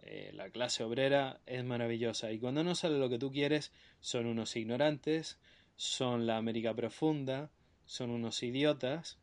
eh, 0.00 0.30
la 0.34 0.50
clase 0.50 0.82
obrera, 0.82 1.40
es 1.46 1.64
maravillosa. 1.64 2.32
Y 2.32 2.38
cuando 2.38 2.64
no 2.64 2.74
sale 2.74 2.98
lo 2.98 3.08
que 3.08 3.18
tú 3.18 3.30
quieres, 3.30 3.72
son 4.00 4.26
unos 4.26 4.56
ignorantes, 4.56 5.38
son 5.76 6.26
la 6.26 6.36
América 6.36 6.74
profunda, 6.74 7.50
son 7.86 8.10
unos 8.10 8.42
idiotas, 8.42 9.18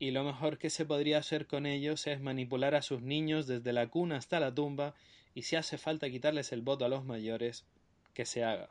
y 0.00 0.12
lo 0.12 0.24
mejor 0.24 0.56
que 0.58 0.70
se 0.70 0.86
podría 0.86 1.18
hacer 1.18 1.46
con 1.46 1.66
ellos 1.66 2.06
es 2.06 2.20
manipular 2.20 2.74
a 2.74 2.82
sus 2.82 3.02
niños 3.02 3.46
desde 3.46 3.74
la 3.74 3.88
cuna 3.88 4.16
hasta 4.16 4.40
la 4.40 4.54
tumba, 4.54 4.94
y 5.34 5.42
si 5.42 5.56
hace 5.56 5.78
falta 5.78 6.10
quitarles 6.10 6.52
el 6.52 6.62
voto 6.62 6.84
a 6.84 6.88
los 6.88 7.04
mayores, 7.04 7.64
que 8.14 8.24
se 8.24 8.44
haga. 8.44 8.68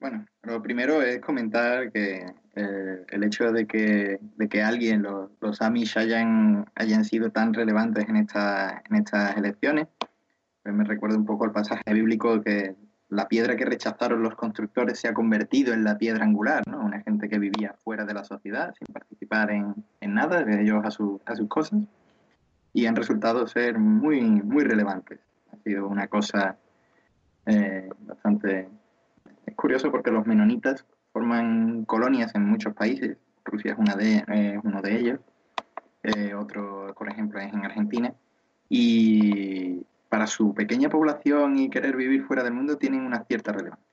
Bueno, 0.00 0.26
lo 0.42 0.60
primero 0.60 1.00
es 1.00 1.20
comentar 1.20 1.92
que 1.92 2.26
eh, 2.56 3.04
el 3.08 3.22
hecho 3.22 3.52
de 3.52 3.66
que, 3.66 4.18
de 4.36 4.48
que 4.48 4.62
alguien, 4.62 5.02
los, 5.02 5.30
los 5.40 5.62
Amish, 5.62 5.96
hayan, 5.96 6.66
hayan 6.74 7.04
sido 7.04 7.30
tan 7.30 7.54
relevantes 7.54 8.08
en, 8.08 8.16
esta, 8.16 8.82
en 8.90 8.96
estas 8.96 9.36
elecciones, 9.36 9.86
pues 10.62 10.74
me 10.74 10.82
recuerda 10.82 11.16
un 11.16 11.24
poco 11.24 11.44
el 11.44 11.52
pasaje 11.52 11.82
bíblico 11.94 12.40
que 12.40 12.74
la 13.10 13.28
piedra 13.28 13.56
que 13.56 13.64
rechazaron 13.64 14.22
los 14.22 14.34
constructores 14.34 14.98
se 14.98 15.06
ha 15.06 15.14
convertido 15.14 15.72
en 15.72 15.84
la 15.84 15.98
piedra 15.98 16.24
angular, 16.24 16.66
¿no? 16.66 16.80
Una 16.80 17.00
gente 17.02 17.28
que 17.28 17.38
vivía 17.38 17.74
fuera 17.84 18.04
de 18.04 18.14
la 18.14 18.24
sociedad, 18.24 18.74
sin 18.76 18.92
participar 18.92 19.50
en, 19.50 19.74
en 20.00 20.14
nada, 20.14 20.42
de 20.42 20.62
ellos 20.62 20.84
a, 20.84 20.90
su, 20.90 21.20
a 21.26 21.36
sus 21.36 21.46
cosas, 21.48 21.78
y 22.72 22.86
han 22.86 22.96
resultado 22.96 23.46
ser 23.46 23.78
muy, 23.78 24.20
muy 24.20 24.64
relevantes. 24.64 25.20
Ha 25.52 25.56
sido 25.58 25.86
una 25.88 26.08
cosa 26.08 26.56
eh, 27.46 27.88
bastante 28.00 28.68
es 29.46 29.54
curioso 29.56 29.90
porque 29.90 30.10
los 30.10 30.26
menonitas 30.26 30.84
forman 31.12 31.84
colonias 31.84 32.34
en 32.34 32.44
muchos 32.44 32.74
países. 32.74 33.16
Rusia 33.44 33.72
es 33.72 33.78
una 33.78 33.96
de, 33.96 34.60
uno 34.62 34.80
de 34.80 34.98
ellos. 34.98 35.20
Eh, 36.02 36.34
otro, 36.34 36.94
por 36.96 37.08
ejemplo, 37.08 37.40
es 37.40 37.52
en 37.52 37.64
Argentina. 37.64 38.14
Y 38.68 39.84
para 40.08 40.26
su 40.26 40.54
pequeña 40.54 40.88
población 40.88 41.58
y 41.58 41.70
querer 41.70 41.96
vivir 41.96 42.24
fuera 42.24 42.42
del 42.42 42.54
mundo 42.54 42.78
tienen 42.78 43.04
una 43.04 43.24
cierta 43.24 43.52
relevancia. 43.52 43.86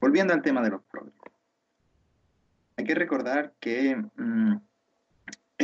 Volviendo 0.00 0.34
al 0.34 0.42
tema 0.42 0.60
de 0.60 0.70
los 0.70 0.82
progres. 0.82 1.14
Hay 2.76 2.84
que 2.84 2.94
recordar 2.94 3.54
que 3.60 3.96
mm, 4.16 4.56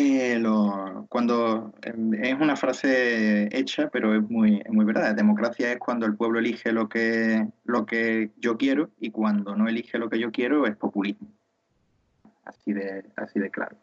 eh, 0.00 0.42
cuando 1.08 1.72
em, 1.82 2.14
es 2.14 2.34
una 2.40 2.56
frase 2.56 3.48
hecha, 3.56 3.88
pero 3.90 4.14
es 4.14 4.22
muy, 4.28 4.62
muy 4.68 4.84
verdad. 4.84 5.14
Democracia 5.14 5.72
es 5.72 5.78
cuando 5.78 6.06
el 6.06 6.16
pueblo 6.16 6.38
elige 6.38 6.72
lo 6.72 6.88
que, 6.88 7.46
lo 7.64 7.86
que 7.86 8.30
yo 8.36 8.56
quiero 8.56 8.90
y 9.00 9.10
cuando 9.10 9.54
no 9.56 9.68
elige 9.68 9.98
lo 9.98 10.08
que 10.08 10.18
yo 10.18 10.30
quiero 10.30 10.66
es 10.66 10.76
populismo. 10.76 11.28
Así 12.44 12.72
de, 12.72 13.04
así 13.16 13.38
de 13.38 13.50
claro. 13.50 13.76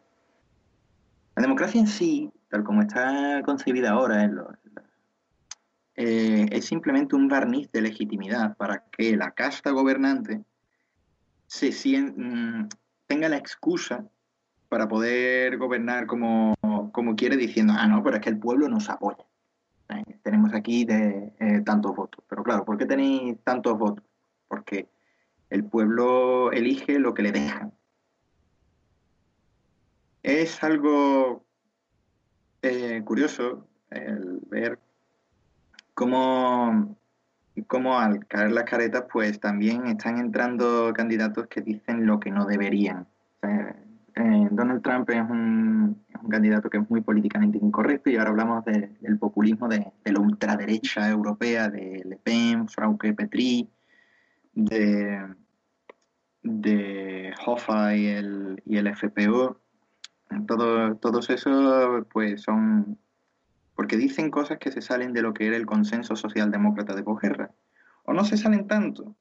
La 1.36 1.42
democracia 1.42 1.80
en 1.80 1.86
sí, 1.86 2.30
tal 2.48 2.64
como 2.64 2.82
está 2.82 3.42
concebida 3.44 3.90
ahora, 3.90 4.30
eh, 5.94 6.46
es 6.50 6.64
simplemente 6.64 7.16
un 7.16 7.28
barniz 7.28 7.70
de 7.72 7.82
legitimidad 7.82 8.56
para 8.56 8.84
que 8.90 9.16
la 9.16 9.30
casta 9.32 9.70
gobernante 9.70 10.44
se 11.46 11.70
mm, 12.00 12.68
tenga 13.06 13.28
la 13.28 13.36
excusa 13.36 14.04
para 14.68 14.88
poder 14.88 15.56
gobernar 15.56 16.06
como, 16.06 16.54
quiere 17.16 17.36
diciendo, 17.36 17.74
ah, 17.76 17.86
no, 17.86 18.02
pero 18.02 18.16
es 18.16 18.22
que 18.22 18.30
el 18.30 18.38
pueblo 18.38 18.68
nos 18.68 18.88
apoya. 18.90 19.24
Eh, 19.88 20.18
tenemos 20.22 20.52
aquí 20.52 20.84
de, 20.84 21.32
eh, 21.40 21.60
tantos 21.64 21.96
votos. 21.96 22.22
Pero 22.28 22.42
claro, 22.42 22.64
¿por 22.64 22.76
qué 22.76 22.86
tenéis 22.86 23.38
tantos 23.42 23.78
votos? 23.78 24.04
Porque 24.46 24.88
el 25.50 25.64
pueblo 25.64 26.52
elige 26.52 26.98
lo 26.98 27.14
que 27.14 27.22
le 27.22 27.32
dejan. 27.32 27.72
Es 30.22 30.62
algo 30.62 31.44
eh, 32.60 33.02
curioso 33.04 33.66
el 33.90 34.40
ver 34.50 34.78
cómo, 35.94 36.98
cómo 37.66 37.98
al 37.98 38.26
caer 38.26 38.52
las 38.52 38.64
caretas, 38.64 39.04
pues 39.10 39.40
también 39.40 39.86
están 39.86 40.18
entrando 40.18 40.92
candidatos 40.92 41.46
que 41.46 41.62
dicen 41.62 42.06
lo 42.06 42.20
que 42.20 42.30
no 42.30 42.44
deberían. 42.44 43.06
Eh, 44.18 44.48
Donald 44.50 44.82
Trump 44.82 45.08
es 45.10 45.20
un, 45.30 46.04
candidato 46.28 46.68
que 46.68 46.78
es 46.78 46.90
muy 46.90 47.00
políticamente 47.02 47.58
incorrecto 47.58 48.10
y 48.10 48.16
ahora 48.16 48.30
hablamos 48.30 48.64
del 48.64 49.16
populismo 49.18 49.68
de, 49.68 49.92
la 50.04 50.20
ultraderecha 50.20 51.08
europea, 51.08 51.68
de 51.68 52.02
Le 52.04 52.16
Pen, 52.16 52.68
Frauke 52.68 53.14
Petri, 53.14 53.70
de, 54.54 55.24
Hoffa 57.46 57.94
y 57.94 58.06
el, 58.06 58.60
y 58.66 58.76
FPO. 58.78 59.60
Todo, 60.48 60.96
todos 60.96 61.30
esos 61.30 62.04
pues 62.12 62.42
son 62.42 62.98
porque 63.76 63.96
dicen 63.96 64.32
cosas 64.32 64.58
que 64.58 64.72
se 64.72 64.82
salen 64.82 65.12
de 65.12 65.22
lo 65.22 65.32
que 65.32 65.46
era 65.46 65.56
el 65.56 65.64
consenso 65.64 66.16
socialdemócrata 66.16 66.96
de 66.96 67.04
posguerra. 67.04 67.52
O 68.02 68.12
no 68.12 68.24
se 68.24 68.36
salen 68.36 68.66
tanto, 68.66 69.14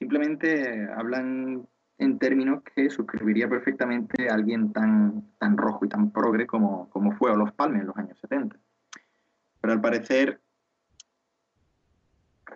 simplemente 0.00 0.88
hablan 0.96 1.68
en 2.02 2.18
términos 2.18 2.62
que 2.74 2.90
suscribiría 2.90 3.48
perfectamente 3.48 4.28
a 4.28 4.34
alguien 4.34 4.72
tan, 4.72 5.32
tan 5.38 5.56
rojo 5.56 5.84
y 5.84 5.88
tan 5.88 6.10
progre 6.10 6.46
como, 6.46 6.90
como 6.90 7.12
fue 7.12 7.30
Olof 7.30 7.52
Palme 7.52 7.78
en 7.78 7.86
los 7.86 7.96
años 7.96 8.18
70. 8.20 8.58
Pero 9.60 9.72
al 9.72 9.80
parecer, 9.80 10.40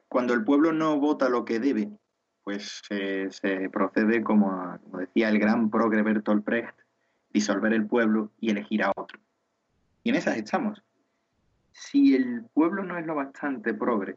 cuando 0.09 0.35
el 0.35 0.45
pueblo 0.45 0.73
no 0.73 0.99
vota 0.99 1.29
lo 1.29 1.45
que 1.45 1.61
debe, 1.61 1.91
pues 2.43 2.83
se 2.89 3.71
procede, 3.71 4.23
como, 4.23 4.79
como, 4.83 4.99
decía 4.99 5.29
el 5.29 5.39
gran 5.39 5.71
progre 5.71 6.03
Bertolt 6.03 6.45
Brecht, 6.45 6.79
disolver 7.31 7.73
el 7.73 7.87
pueblo 7.87 8.33
y 8.41 8.51
elegir 8.51 8.83
a 8.83 8.93
otro. 8.97 9.21
Y 10.03 10.11
en 10.11 10.17
esas 10.17 10.37
estamos. 10.37 10.83
Si 11.73 12.15
el 12.15 12.45
pueblo 12.53 12.83
no 12.83 12.99
es 12.99 13.07
lo 13.07 13.15
bastante 13.15 13.75
progre, 13.75 14.17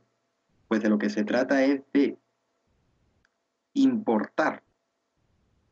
pues 0.68 0.82
de 0.82 0.90
lo 0.90 0.98
que 0.98 1.10
se 1.10 1.24
trata 1.24 1.64
es 1.64 1.82
de 1.94 2.18
importar 3.74 4.64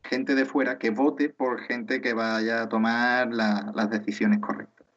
gente 0.07 0.35
de 0.35 0.45
fuera 0.45 0.77
que 0.77 0.89
vote 0.89 1.29
por 1.29 1.61
gente 1.61 2.01
que 2.01 2.13
vaya 2.13 2.63
a 2.63 2.69
tomar 2.69 3.29
las 3.31 3.89
decisiones 3.89 4.39
correctas. 4.39 4.87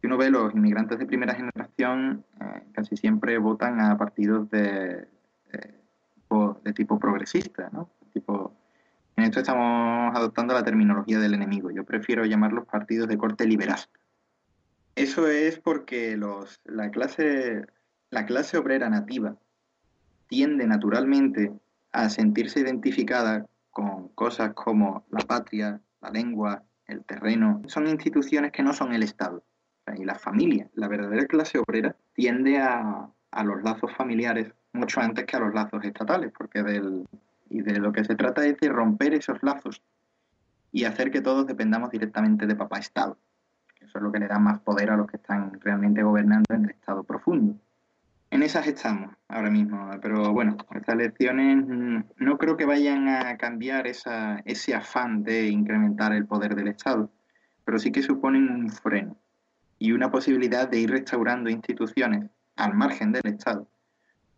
Si 0.00 0.06
uno 0.06 0.16
ve 0.16 0.30
los 0.30 0.54
inmigrantes 0.54 0.98
de 0.98 1.06
primera 1.06 1.34
generación, 1.34 2.24
eh, 2.40 2.62
casi 2.72 2.96
siempre 2.96 3.38
votan 3.38 3.80
a 3.80 3.98
partidos 3.98 4.48
de, 4.50 5.08
tipo 6.74 6.98
progresista, 7.00 7.70
¿no? 7.72 7.90
En 9.16 9.24
esto 9.24 9.40
estamos 9.40 10.14
adoptando 10.14 10.54
la 10.54 10.62
terminología 10.62 11.18
del 11.18 11.34
enemigo. 11.34 11.72
Yo 11.72 11.84
prefiero 11.84 12.24
llamarlos 12.24 12.66
partidos 12.66 13.08
de 13.08 13.18
corte 13.18 13.46
liberal. 13.46 13.80
Eso 14.94 15.26
es 15.26 15.58
porque 15.58 16.16
los, 16.16 16.60
la, 16.64 16.90
la 18.10 18.26
clase 18.26 18.58
obrera 18.58 18.88
nativa 18.88 19.36
tiende 20.28 20.68
naturalmente 20.68 21.52
a 21.90 22.10
sentirse 22.10 22.60
identificada 22.60 23.46
con 23.78 24.08
cosas 24.08 24.54
como 24.54 25.04
la 25.08 25.20
patria, 25.20 25.80
la 26.00 26.10
lengua, 26.10 26.64
el 26.88 27.04
terreno. 27.04 27.62
Son 27.68 27.86
instituciones 27.86 28.50
que 28.50 28.64
no 28.64 28.72
son 28.72 28.92
el 28.92 29.04
Estado. 29.04 29.44
Y 29.96 30.04
la 30.04 30.16
familia, 30.16 30.68
la 30.74 30.88
verdadera 30.88 31.26
clase 31.26 31.60
obrera, 31.60 31.94
tiende 32.12 32.58
a, 32.58 33.08
los 33.44 33.62
lazos 33.62 33.94
familiares 33.94 34.52
mucho 34.72 35.00
antes 35.00 35.26
que 35.26 35.36
a 35.36 35.38
los 35.38 35.54
lazos 35.54 35.84
estatales, 35.84 36.32
porque 36.36 36.64
del, 36.64 37.06
y 37.48 37.62
de 37.62 37.78
lo 37.78 37.92
que 37.92 38.02
se 38.02 38.16
trata 38.16 38.44
es 38.44 38.56
de 38.58 38.68
romper 38.68 39.14
esos 39.14 39.38
lazos 39.42 39.80
y 40.72 40.84
hacer 40.84 41.12
que 41.12 41.20
todos 41.20 41.46
dependamos 41.46 41.90
directamente 41.90 42.48
de 42.48 42.56
papá 42.56 42.80
Estado. 42.80 43.16
Eso 43.80 43.98
es 43.98 44.02
lo 44.02 44.10
que 44.10 44.18
le 44.18 44.26
da 44.26 44.40
más 44.40 44.58
poder 44.58 44.90
a 44.90 44.96
los 44.96 45.06
que 45.06 45.18
están 45.18 45.52
realmente 45.60 46.02
gobernando 46.02 46.52
en 46.52 46.64
el 46.64 46.70
Estado 46.70 47.04
profundo. 47.04 47.54
En 48.30 48.42
esas 48.42 48.66
estamos 48.66 49.16
ahora 49.28 49.50
mismo, 49.50 49.90
pero 50.02 50.32
bueno, 50.34 50.58
estas 50.74 50.96
elecciones 50.96 51.64
mm, 51.66 52.00
no 52.18 52.36
creo 52.36 52.58
que 52.58 52.66
vayan 52.66 53.08
a 53.08 53.38
cambiar 53.38 53.86
esa, 53.86 54.40
ese 54.44 54.74
afán 54.74 55.22
de 55.22 55.48
incrementar 55.48 56.12
el 56.12 56.26
poder 56.26 56.54
del 56.54 56.68
Estado, 56.68 57.10
pero 57.64 57.78
sí 57.78 57.90
que 57.90 58.02
suponen 58.02 58.50
un 58.50 58.68
freno 58.68 59.16
y 59.78 59.92
una 59.92 60.10
posibilidad 60.10 60.68
de 60.68 60.80
ir 60.80 60.90
restaurando 60.90 61.48
instituciones 61.48 62.30
al 62.56 62.74
margen 62.74 63.12
del 63.12 63.26
Estado, 63.26 63.66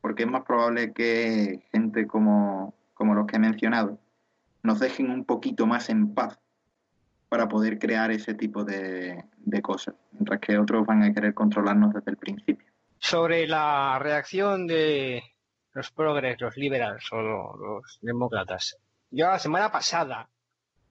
porque 0.00 0.22
es 0.22 0.30
más 0.30 0.42
probable 0.42 0.92
que 0.92 1.66
gente 1.72 2.06
como, 2.06 2.74
como 2.94 3.14
los 3.14 3.26
que 3.26 3.36
he 3.36 3.40
mencionado 3.40 3.98
nos 4.62 4.78
dejen 4.78 5.10
un 5.10 5.24
poquito 5.24 5.66
más 5.66 5.88
en 5.90 6.14
paz 6.14 6.38
para 7.28 7.48
poder 7.48 7.80
crear 7.80 8.12
ese 8.12 8.34
tipo 8.34 8.62
de, 8.62 9.24
de 9.38 9.62
cosas, 9.62 9.96
mientras 10.12 10.38
que 10.38 10.58
otros 10.58 10.86
van 10.86 11.02
a 11.02 11.12
querer 11.12 11.34
controlarnos 11.34 11.92
desde 11.92 12.12
el 12.12 12.16
principio 12.16 12.69
sobre 13.00 13.48
la 13.48 13.98
reacción 13.98 14.66
de 14.66 15.22
los 15.72 15.90
progres, 15.90 16.40
los 16.40 16.56
liberals 16.56 17.04
o 17.12 17.20
los 17.20 17.98
demócratas. 18.02 18.76
Yo 19.10 19.26
la 19.26 19.38
semana 19.38 19.72
pasada 19.72 20.28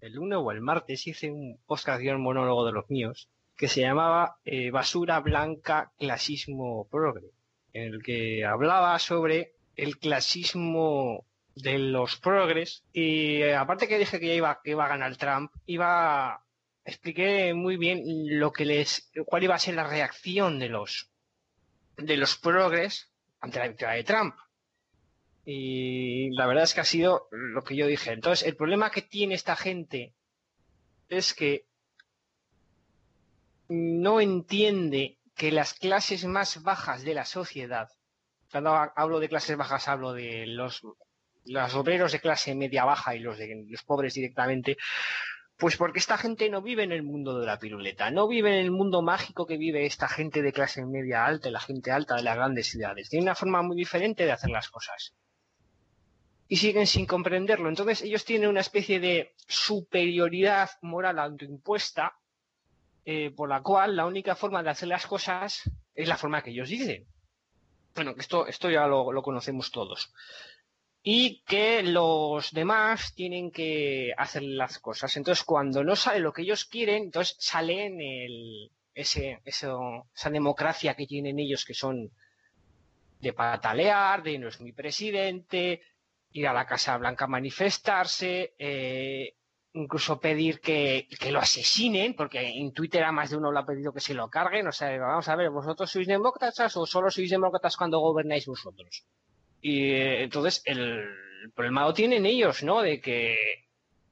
el 0.01 0.13
lunes 0.13 0.39
o 0.41 0.51
el 0.51 0.61
martes 0.61 1.07
hice 1.07 1.31
un 1.31 1.59
podcast 1.65 2.01
un 2.01 2.23
monólogo 2.23 2.65
de 2.65 2.71
los 2.71 2.89
míos 2.89 3.29
que 3.55 3.67
se 3.67 3.81
llamaba 3.81 4.37
eh, 4.45 4.71
Basura 4.71 5.19
Blanca 5.19 5.91
Clasismo 5.97 6.87
Progre, 6.89 7.31
en 7.73 7.93
el 7.93 8.03
que 8.03 8.45
hablaba 8.45 8.97
sobre 8.99 9.53
el 9.75 9.97
clasismo 9.97 11.25
de 11.55 11.77
los 11.77 12.15
progres 12.17 12.83
y 12.93 13.41
eh, 13.41 13.55
aparte 13.55 13.87
que 13.87 13.97
dije 13.97 14.19
que 14.19 14.35
iba, 14.35 14.61
que 14.63 14.71
iba 14.71 14.85
a 14.85 14.89
ganar 14.89 15.17
Trump, 15.17 15.51
iba 15.65 16.45
expliqué 16.85 17.53
muy 17.53 17.77
bien 17.77 18.01
lo 18.39 18.51
que 18.51 18.65
les 18.65 19.11
cuál 19.25 19.43
iba 19.43 19.55
a 19.55 19.59
ser 19.59 19.75
la 19.75 19.87
reacción 19.87 20.57
de 20.59 20.69
los 20.69 21.09
de 22.01 22.17
los 22.17 22.37
progres 22.37 23.11
ante 23.39 23.59
la 23.59 23.67
victoria 23.67 23.95
de 23.95 24.03
Trump. 24.03 24.35
Y 25.45 26.29
la 26.35 26.45
verdad 26.45 26.65
es 26.65 26.73
que 26.73 26.81
ha 26.81 26.85
sido 26.85 27.27
lo 27.31 27.63
que 27.63 27.75
yo 27.75 27.87
dije. 27.87 28.11
Entonces, 28.11 28.47
el 28.47 28.55
problema 28.55 28.91
que 28.91 29.01
tiene 29.01 29.35
esta 29.35 29.55
gente 29.55 30.15
es 31.07 31.33
que 31.33 31.65
no 33.67 34.19
entiende 34.19 35.19
que 35.35 35.51
las 35.51 35.73
clases 35.73 36.25
más 36.25 36.61
bajas 36.63 37.03
de 37.03 37.13
la 37.13 37.25
sociedad, 37.25 37.89
cuando 38.51 38.73
hablo 38.73 39.19
de 39.19 39.29
clases 39.29 39.57
bajas 39.57 39.87
hablo 39.87 40.13
de 40.13 40.45
los, 40.47 40.81
los 41.45 41.75
obreros 41.75 42.11
de 42.11 42.19
clase 42.19 42.55
media 42.55 42.83
baja 42.83 43.15
y 43.15 43.19
los 43.19 43.37
de 43.37 43.65
los 43.69 43.83
pobres 43.83 44.13
directamente, 44.13 44.77
pues 45.59 45.75
porque 45.75 45.99
esta 45.99 46.17
gente 46.17 46.49
no 46.49 46.61
vive 46.61 46.83
en 46.83 46.93
el 46.93 47.03
mundo 47.03 47.37
de 47.37 47.45
la 47.45 47.59
piruleta, 47.59 48.09
no 48.11 48.29
vive 48.29 48.57
en 48.57 48.63
el 48.65 48.71
mundo 48.71 49.01
mágico 49.01 49.45
que 49.45 49.57
vive 49.57 49.85
esta 49.85 50.07
gente 50.07 50.41
de 50.41 50.53
clase 50.53 50.85
media 50.85 51.25
alta 51.25 51.49
y 51.49 51.51
la 51.51 51.59
gente 51.59 51.91
alta 51.91 52.15
de 52.15 52.23
las 52.23 52.37
grandes 52.37 52.67
ciudades. 52.67 53.09
Tiene 53.09 53.23
una 53.23 53.35
forma 53.35 53.61
muy 53.61 53.75
diferente 53.75 54.23
de 54.23 54.31
hacer 54.31 54.51
las 54.51 54.69
cosas. 54.69 55.13
Y 56.47 56.55
siguen 56.55 56.87
sin 56.87 57.05
comprenderlo. 57.05 57.67
Entonces 57.67 58.01
ellos 58.03 58.23
tienen 58.23 58.49
una 58.49 58.61
especie 58.61 59.01
de 59.01 59.33
superioridad 59.47 60.69
moral 60.81 61.19
autoimpuesta 61.19 62.17
eh, 63.03 63.31
por 63.31 63.49
la 63.49 63.61
cual 63.61 63.97
la 63.97 64.05
única 64.05 64.35
forma 64.35 64.63
de 64.63 64.69
hacer 64.69 64.87
las 64.87 65.05
cosas 65.07 65.69
es 65.93 66.07
la 66.07 66.15
forma 66.15 66.41
que 66.41 66.51
ellos 66.51 66.69
dicen. 66.69 67.05
Bueno, 67.93 68.13
esto, 68.17 68.47
esto 68.47 68.69
ya 68.69 68.87
lo 68.87 69.21
conocemos 69.21 69.71
todos 69.71 70.13
y 71.01 71.43
que 71.43 71.81
los 71.83 72.51
demás 72.51 73.13
tienen 73.15 73.51
que 73.51 74.13
hacer 74.17 74.43
las 74.43 74.79
cosas. 74.79 75.15
Entonces, 75.15 75.43
cuando 75.43 75.83
no 75.83 75.95
sale 75.95 76.19
lo 76.19 76.33
que 76.33 76.41
ellos 76.41 76.65
quieren, 76.65 77.03
entonces 77.03 77.37
sale 77.39 77.85
en 77.85 78.01
el, 78.01 78.71
ese, 78.93 79.39
esa 79.45 80.29
democracia 80.29 80.95
que 80.95 81.07
tienen 81.07 81.39
ellos 81.39 81.63
que 81.65 81.73
son 81.73 82.11
de 83.19 83.33
patalear, 83.33 84.23
de 84.23 84.39
no 84.39 84.47
es 84.49 84.61
mi 84.61 84.71
presidente, 84.71 85.81
ir 86.31 86.47
a 86.47 86.53
la 86.53 86.65
Casa 86.65 86.97
Blanca 86.97 87.25
a 87.25 87.27
manifestarse, 87.27 88.55
eh, 88.57 89.35
incluso 89.73 90.19
pedir 90.19 90.59
que, 90.59 91.07
que, 91.19 91.31
lo 91.31 91.39
asesinen, 91.39 92.15
porque 92.15 92.39
en 92.39 92.71
Twitter 92.73 93.03
a 93.03 93.11
más 93.11 93.29
de 93.29 93.37
uno 93.37 93.51
lo 93.51 93.59
ha 93.59 93.65
pedido 93.65 93.93
que 93.93 93.99
se 93.99 94.13
lo 94.13 94.29
carguen. 94.29 94.67
O 94.67 94.71
sea, 94.71 94.97
vamos 94.97 95.27
a 95.27 95.35
ver, 95.35 95.49
¿vosotros 95.49 95.89
sois 95.91 96.07
demócratas 96.07 96.75
o 96.77 96.85
solo 96.85 97.09
sois 97.09 97.29
demócratas 97.29 97.77
cuando 97.77 97.99
gobernáis 97.99 98.45
vosotros? 98.45 99.05
Y 99.61 99.91
entonces 99.93 100.61
el, 100.65 101.05
problema 101.53 101.85
lo 101.85 101.93
tienen 101.93 102.25
ellos, 102.25 102.63
¿no? 102.63 102.81
De 102.81 102.99
que 103.01 103.35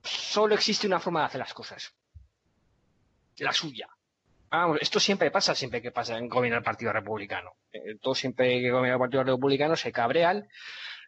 solo 0.03 0.55
existe 0.55 0.87
una 0.87 0.99
forma 0.99 1.21
de 1.21 1.25
hacer 1.27 1.39
las 1.39 1.53
cosas. 1.53 1.93
La 3.37 3.53
suya. 3.53 3.87
Esto 4.79 4.99
siempre 4.99 5.29
pasa, 5.29 5.53
siempre 5.53 5.81
que 5.81 5.91
pasa 5.91 6.17
en 6.17 6.29
gobierno 6.29 6.57
el 6.57 6.63
Partido 6.63 6.93
Republicano. 6.93 7.51
Eh, 7.71 7.97
todo 8.01 8.15
siempre 8.15 8.61
que 8.61 8.71
gobierna 8.71 8.95
el 8.95 8.99
Partido 8.99 9.23
Republicano 9.23 9.75
se 9.75 9.91
cabrean. 9.91 10.47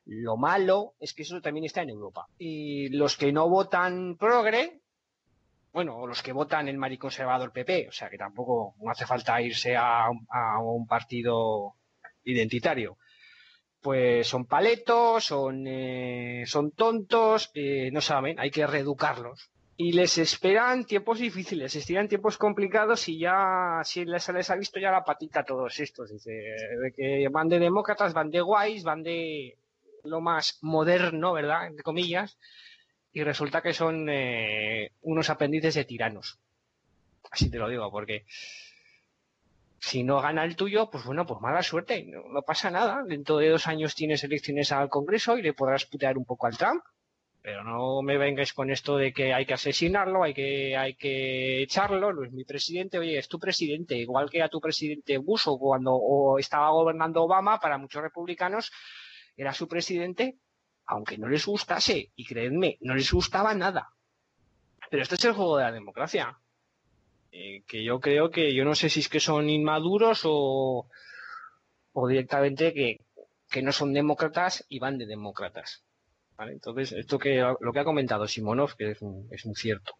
Lo 0.05 0.37
malo 0.37 0.95
es 0.99 1.13
que 1.13 1.23
eso 1.23 1.41
también 1.41 1.65
está 1.65 1.81
en 1.81 1.89
Europa. 1.89 2.27
Y 2.37 2.89
los 2.89 3.15
que 3.15 3.31
no 3.31 3.49
votan 3.49 4.17
progre, 4.17 4.81
bueno, 5.71 6.05
los 6.05 6.21
que 6.21 6.33
votan 6.33 6.67
el 6.67 6.77
mariconservador 6.77 7.51
PP, 7.51 7.87
o 7.89 7.91
sea 7.91 8.09
que 8.09 8.17
tampoco 8.17 8.75
hace 8.89 9.05
falta 9.05 9.41
irse 9.41 9.75
a, 9.75 10.07
a 10.07 10.59
un 10.61 10.85
partido 10.87 11.75
identitario 12.23 12.97
pues 13.81 14.27
son 14.27 14.45
paletos, 14.45 15.25
son, 15.25 15.65
eh, 15.67 16.43
son 16.45 16.71
tontos, 16.71 17.51
eh, 17.53 17.89
no 17.91 18.01
saben, 18.01 18.39
hay 18.39 18.51
que 18.51 18.67
reeducarlos. 18.67 19.49
Y 19.77 19.93
les 19.93 20.17
esperan 20.17 20.83
tiempos 20.83 21.19
difíciles, 21.19 21.73
les 21.73 21.75
esperan 21.77 22.09
tiempos 22.09 22.37
complicados 22.37 23.07
y 23.07 23.19
ya 23.19 23.79
si 23.85 24.03
les, 24.03 24.27
les 24.27 24.49
ha 24.49 24.55
visto 24.55 24.77
ya 24.77 24.91
la 24.91 25.05
patita 25.05 25.39
a 25.39 25.45
todos 25.45 25.79
estos. 25.79 26.11
Dice, 26.11 26.31
de 26.31 26.91
que 26.93 27.29
van 27.29 27.47
de 27.47 27.59
demócratas, 27.59 28.13
van 28.13 28.29
de 28.29 28.41
guays, 28.41 28.83
van 28.83 29.03
de 29.03 29.57
lo 30.03 30.19
más 30.19 30.59
moderno, 30.61 31.31
¿verdad? 31.31 31.67
Entre 31.67 31.83
comillas. 31.83 32.37
Y 33.13 33.23
resulta 33.23 33.61
que 33.61 33.73
son 33.73 34.09
eh, 34.09 34.91
unos 35.01 35.29
aprendices 35.29 35.75
de 35.75 35.85
tiranos. 35.85 36.39
Así 37.31 37.49
te 37.49 37.57
lo 37.57 37.69
digo, 37.69 37.89
porque 37.89 38.25
si 39.81 40.03
no 40.03 40.21
gana 40.21 40.43
el 40.43 40.55
tuyo, 40.55 40.89
pues 40.89 41.05
bueno, 41.05 41.25
pues 41.25 41.39
mala 41.41 41.63
suerte, 41.63 42.05
no, 42.05 42.41
pasa 42.41 42.69
nada. 42.69 43.03
Dentro 43.05 43.37
de 43.37 43.49
dos 43.49 43.67
años 43.67 43.95
tienes 43.95 44.23
elecciones 44.23 44.71
al 44.71 44.89
Congreso 44.89 45.37
y 45.37 45.41
le 45.41 45.53
podrás 45.53 45.85
putear 45.85 46.17
un 46.17 46.25
poco 46.25 46.47
al 46.47 46.57
Trump. 46.57 46.83
Pero 47.41 47.63
no 47.63 48.01
me 48.01 48.17
vengáis 48.17 48.53
con 48.53 48.69
esto 48.69 48.97
de 48.97 49.13
que 49.13 49.33
hay 49.33 49.45
que 49.45 49.53
asesinarlo, 49.53 50.23
hay 50.23 50.33
que, 50.33 50.75
hay 50.75 50.95
que 50.95 51.63
echarlo, 51.63 52.11
no 52.13 52.25
es 52.25 52.33
mi 52.33 52.43
presidente, 52.43 52.99
oye, 52.99 53.17
es 53.17 53.29
tu 53.29 53.39
presidente, 53.39 53.95
igual 53.95 54.29
que 54.29 54.43
a 54.43 54.49
tu 54.49 54.59
presidente 54.59 55.17
Bush 55.17 55.43
o 55.47 55.57
cuando 55.57 55.93
o 55.93 56.37
estaba 56.37 56.69
gobernando 56.71 57.23
Obama, 57.23 57.59
para 57.59 57.77
muchos 57.77 58.01
republicanos 58.01 58.71
era 59.37 59.53
su 59.53 59.69
presidente, 59.69 60.37
aunque 60.85 61.17
no 61.17 61.29
les 61.29 61.45
gustase, 61.45 62.11
y 62.13 62.25
creedme, 62.25 62.77
no 62.81 62.93
les 62.93 63.11
gustaba 63.13 63.53
nada. 63.53 63.93
Pero 64.89 65.03
este 65.03 65.15
es 65.15 65.23
el 65.23 65.33
juego 65.33 65.57
de 65.57 65.63
la 65.63 65.71
democracia. 65.71 66.37
Eh, 67.31 67.63
que 67.67 67.83
yo 67.83 67.99
creo 67.99 68.31
que 68.31 68.53
yo 68.53 68.65
no 68.65 68.75
sé 68.75 68.89
si 68.89 69.01
es 69.01 69.09
que 69.09 69.19
son 69.19 69.49
inmaduros 69.49 70.21
o, 70.25 70.87
o 71.93 72.07
directamente 72.07 72.73
que, 72.73 73.01
que, 73.49 73.61
no 73.61 73.71
son 73.71 73.93
demócratas 73.93 74.65
y 74.67 74.79
van 74.79 74.97
de 74.97 75.05
demócratas. 75.05 75.83
¿vale? 76.35 76.53
Entonces, 76.53 76.91
esto 76.93 77.19
que 77.19 77.37
lo 77.59 77.73
que 77.73 77.79
ha 77.79 77.83
comentado 77.83 78.27
Simonov, 78.27 78.75
que 78.75 78.91
es 78.91 79.01
un, 79.01 79.27
es 79.31 79.45
un 79.45 79.55
cierto. 79.55 79.93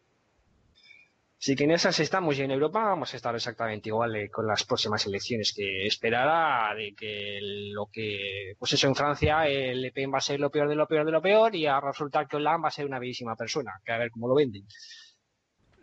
Así 1.40 1.56
que 1.56 1.64
en 1.64 1.72
esas 1.72 1.98
estamos 2.02 2.38
y 2.38 2.42
en 2.42 2.52
Europa 2.52 2.84
vamos 2.84 3.14
a 3.14 3.16
estar 3.16 3.34
exactamente 3.34 3.88
igual 3.88 4.14
eh, 4.16 4.30
con 4.30 4.46
las 4.46 4.66
próximas 4.66 5.06
elecciones, 5.06 5.54
que 5.56 5.88
esperará 5.88 6.76
de 6.76 6.94
que 6.94 7.40
lo 7.72 7.86
que, 7.86 8.56
pues 8.60 8.74
eso 8.74 8.88
en 8.88 8.96
Francia 8.96 9.48
el 9.48 9.82
Le 9.82 9.92
Pen 9.94 10.12
va 10.14 10.18
a 10.18 10.22
ser 10.22 10.40
lo 10.40 10.52
peor 10.52 10.68
de 10.68 10.76
lo 10.76 10.86
peor 10.86 11.06
de 11.06 11.14
lo 11.14 11.22
peor 11.22 11.56
y 11.56 11.66
a 11.66 11.80
resultar 11.80 12.28
que 12.28 12.36
Hollande 12.36 12.64
va 12.64 12.68
a 12.68 12.72
ser 12.72 12.86
una 12.86 13.00
bellísima 13.00 13.38
persona, 13.38 13.80
que 13.86 13.92
a 13.94 13.98
ver 13.98 14.12
cómo 14.12 14.28
lo 14.28 14.36
venden 14.36 14.66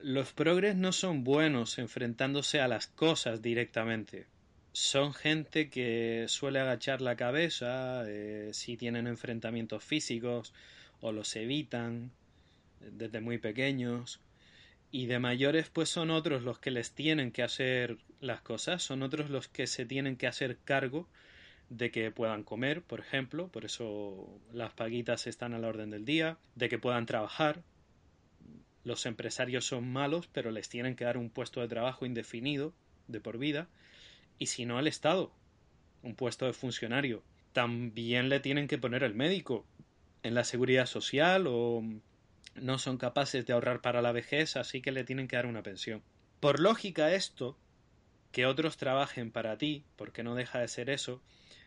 los 0.07 0.33
progres 0.33 0.77
no 0.77 0.93
son 0.93 1.25
buenos 1.25 1.79
enfrentándose 1.79 2.61
a 2.61 2.69
las 2.69 2.87
cosas 2.87 3.43
directamente. 3.43 4.27
Son 4.71 5.13
gente 5.13 5.69
que 5.69 6.27
suele 6.29 6.61
agachar 6.61 7.01
la 7.01 7.17
cabeza 7.17 8.05
eh, 8.07 8.51
si 8.53 8.77
tienen 8.77 9.09
enfrentamientos 9.09 9.83
físicos 9.83 10.55
o 11.01 11.11
los 11.11 11.35
evitan 11.35 12.13
eh, 12.83 12.91
desde 12.93 13.21
muy 13.21 13.39
pequeños. 13.39 14.21
Y 14.93 15.07
de 15.07 15.19
mayores 15.19 15.71
pues 15.71 15.89
son 15.89 16.11
otros 16.11 16.45
los 16.45 16.61
que 16.61 16.71
les 16.71 16.93
tienen 16.93 17.33
que 17.33 17.43
hacer 17.43 17.99
las 18.21 18.43
cosas, 18.43 18.85
son 18.85 19.03
otros 19.03 19.29
los 19.29 19.49
que 19.49 19.67
se 19.67 19.87
tienen 19.87 20.15
que 20.15 20.29
hacer 20.29 20.59
cargo 20.65 21.09
de 21.69 21.91
que 21.91 22.13
puedan 22.13 22.45
comer, 22.45 22.83
por 22.83 23.01
ejemplo, 23.01 23.49
por 23.49 23.65
eso 23.65 24.39
las 24.53 24.73
paguitas 24.73 25.27
están 25.27 25.53
a 25.53 25.59
la 25.59 25.67
orden 25.67 25.91
del 25.91 26.05
día, 26.05 26.39
de 26.55 26.69
que 26.69 26.79
puedan 26.79 27.07
trabajar, 27.07 27.65
los 28.87 29.05
empresarios 29.05 29.67
son 29.67 29.93
malos, 29.93 30.29
pero 30.29 30.53
les 30.53 30.69
tienen 30.69 30.95
que 30.95 31.05
dar 31.05 31.19
un 31.19 31.29
puesto 31.29 31.61
de 31.61 31.67
trabajo 31.67 32.07
indefinido, 32.07 32.73
de 33.09 33.21
por 33.21 33.37
vida, 33.37 33.67
y 34.39 34.47
si 34.47 34.65
no 34.65 34.79
el 34.79 34.87
Estado, 34.87 35.33
un 36.05 36.15
puesto 36.15 36.47
de 36.47 36.53
funcionario. 36.53 37.25
También 37.53 38.29
le 38.29 38.39
tienen 38.39 38.69
que 38.69 38.79
poner 38.79 39.03
el 39.03 39.13
médico 39.13 39.67
en 40.23 40.35
la 40.35 40.45
seguridad 40.45 40.87
social 40.87 41.47
o 41.49 41.83
no 42.55 42.79
son 42.79 42.97
capaces 42.97 43.45
de 43.45 43.55
ahorrar 43.55 43.81
para 43.81 44.03
la 44.03 44.13
vejez, 44.13 44.55
así 44.55 44.81
que 44.81 44.93
le 44.93 45.03
tienen 45.03 45.27
que 45.27 45.35
dar 45.35 45.47
una 45.47 45.65
pensión. 45.65 46.01
Por 46.39 46.61
lógica 46.61 47.13
esto, 47.13 47.59
que 48.31 48.47
otros 48.47 48.77
trabajen 48.77 49.33
para 49.33 49.59
ti, 49.59 49.83
porque 49.97 50.23
no 50.23 50.37
deja 50.37 50.61
de 50.61 50.69
ser 50.69 50.91
eso, 50.91 51.21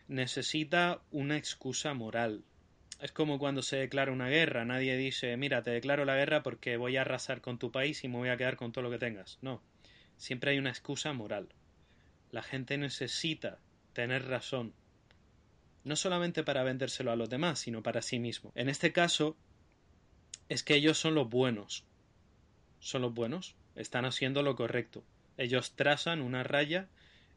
necesita 0.08 1.02
una 1.10 1.36
excusa 1.36 1.92
moral, 1.92 2.44
es 3.00 3.12
como 3.12 3.38
cuando 3.38 3.62
se 3.62 3.76
declara 3.76 4.12
una 4.12 4.28
guerra. 4.28 4.64
Nadie 4.64 4.96
dice, 4.96 5.36
mira, 5.36 5.62
te 5.62 5.70
declaro 5.70 6.04
la 6.04 6.16
guerra 6.16 6.42
porque 6.42 6.76
voy 6.76 6.96
a 6.96 7.00
arrasar 7.02 7.40
con 7.40 7.58
tu 7.58 7.72
país 7.72 8.04
y 8.04 8.08
me 8.08 8.18
voy 8.18 8.28
a 8.28 8.36
quedar 8.36 8.56
con 8.56 8.72
todo 8.72 8.82
lo 8.82 8.90
que 8.90 8.98
tengas. 8.98 9.38
No. 9.40 9.62
Siempre 10.18 10.50
hay 10.50 10.58
una 10.58 10.70
excusa 10.70 11.12
moral. 11.12 11.48
La 12.30 12.42
gente 12.42 12.76
necesita 12.76 13.58
tener 13.94 14.26
razón. 14.28 14.74
No 15.82 15.96
solamente 15.96 16.44
para 16.44 16.62
vendérselo 16.62 17.10
a 17.10 17.16
los 17.16 17.30
demás, 17.30 17.58
sino 17.60 17.82
para 17.82 18.02
sí 18.02 18.18
mismo. 18.18 18.52
En 18.54 18.68
este 18.68 18.92
caso, 18.92 19.34
es 20.50 20.62
que 20.62 20.74
ellos 20.74 20.98
son 20.98 21.14
los 21.14 21.28
buenos. 21.28 21.84
Son 22.80 23.00
los 23.00 23.14
buenos. 23.14 23.56
Están 23.76 24.04
haciendo 24.04 24.42
lo 24.42 24.56
correcto. 24.56 25.02
Ellos 25.38 25.72
trazan 25.74 26.20
una 26.20 26.42
raya 26.42 26.88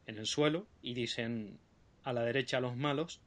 en 0.06 0.18
el 0.18 0.26
suelo 0.26 0.66
y 0.82 0.92
dicen 0.92 1.58
a 2.02 2.12
la 2.12 2.22
derecha 2.22 2.60
los 2.60 2.76
malos, 2.76 3.22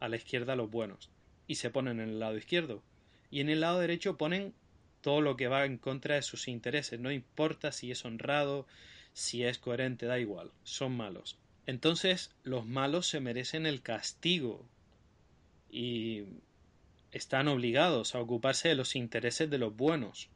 a 0.00 0.08
la 0.08 0.16
izquierda 0.16 0.56
los 0.56 0.68
buenos 0.68 1.10
y 1.46 1.56
se 1.56 1.70
ponen 1.70 2.00
en 2.00 2.10
el 2.10 2.18
lado 2.18 2.36
izquierdo. 2.36 2.82
Y 3.30 3.40
en 3.40 3.48
el 3.48 3.60
lado 3.60 3.80
derecho 3.80 4.16
ponen 4.16 4.54
todo 5.00 5.20
lo 5.20 5.36
que 5.36 5.48
va 5.48 5.64
en 5.64 5.78
contra 5.78 6.16
de 6.16 6.22
sus 6.22 6.48
intereses. 6.48 6.98
No 6.98 7.12
importa 7.12 7.72
si 7.72 7.90
es 7.90 8.04
honrado, 8.04 8.66
si 9.12 9.44
es 9.44 9.58
coherente, 9.58 10.06
da 10.06 10.18
igual, 10.18 10.50
son 10.64 10.96
malos. 10.96 11.38
Entonces 11.66 12.32
los 12.44 12.66
malos 12.66 13.06
se 13.06 13.20
merecen 13.20 13.66
el 13.66 13.82
castigo 13.82 14.64
y 15.70 16.24
están 17.12 17.48
obligados 17.48 18.14
a 18.14 18.20
ocuparse 18.20 18.68
de 18.68 18.74
los 18.74 18.94
intereses 18.94 19.48
de 19.50 19.58
los 19.58 19.76
buenos, 19.76 20.28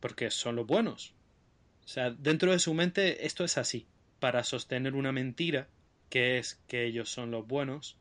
porque 0.00 0.30
son 0.30 0.56
los 0.56 0.66
buenos. 0.66 1.12
O 1.84 1.88
sea, 1.88 2.10
dentro 2.10 2.52
de 2.52 2.58
su 2.58 2.74
mente 2.74 3.26
esto 3.26 3.44
es 3.44 3.56
así. 3.56 3.86
Para 4.20 4.42
sostener 4.42 4.94
una 4.94 5.12
mentira, 5.12 5.68
que 6.10 6.38
es 6.38 6.58
que 6.66 6.84
ellos 6.84 7.08
son 7.08 7.30
los 7.30 7.46
buenos, 7.46 7.96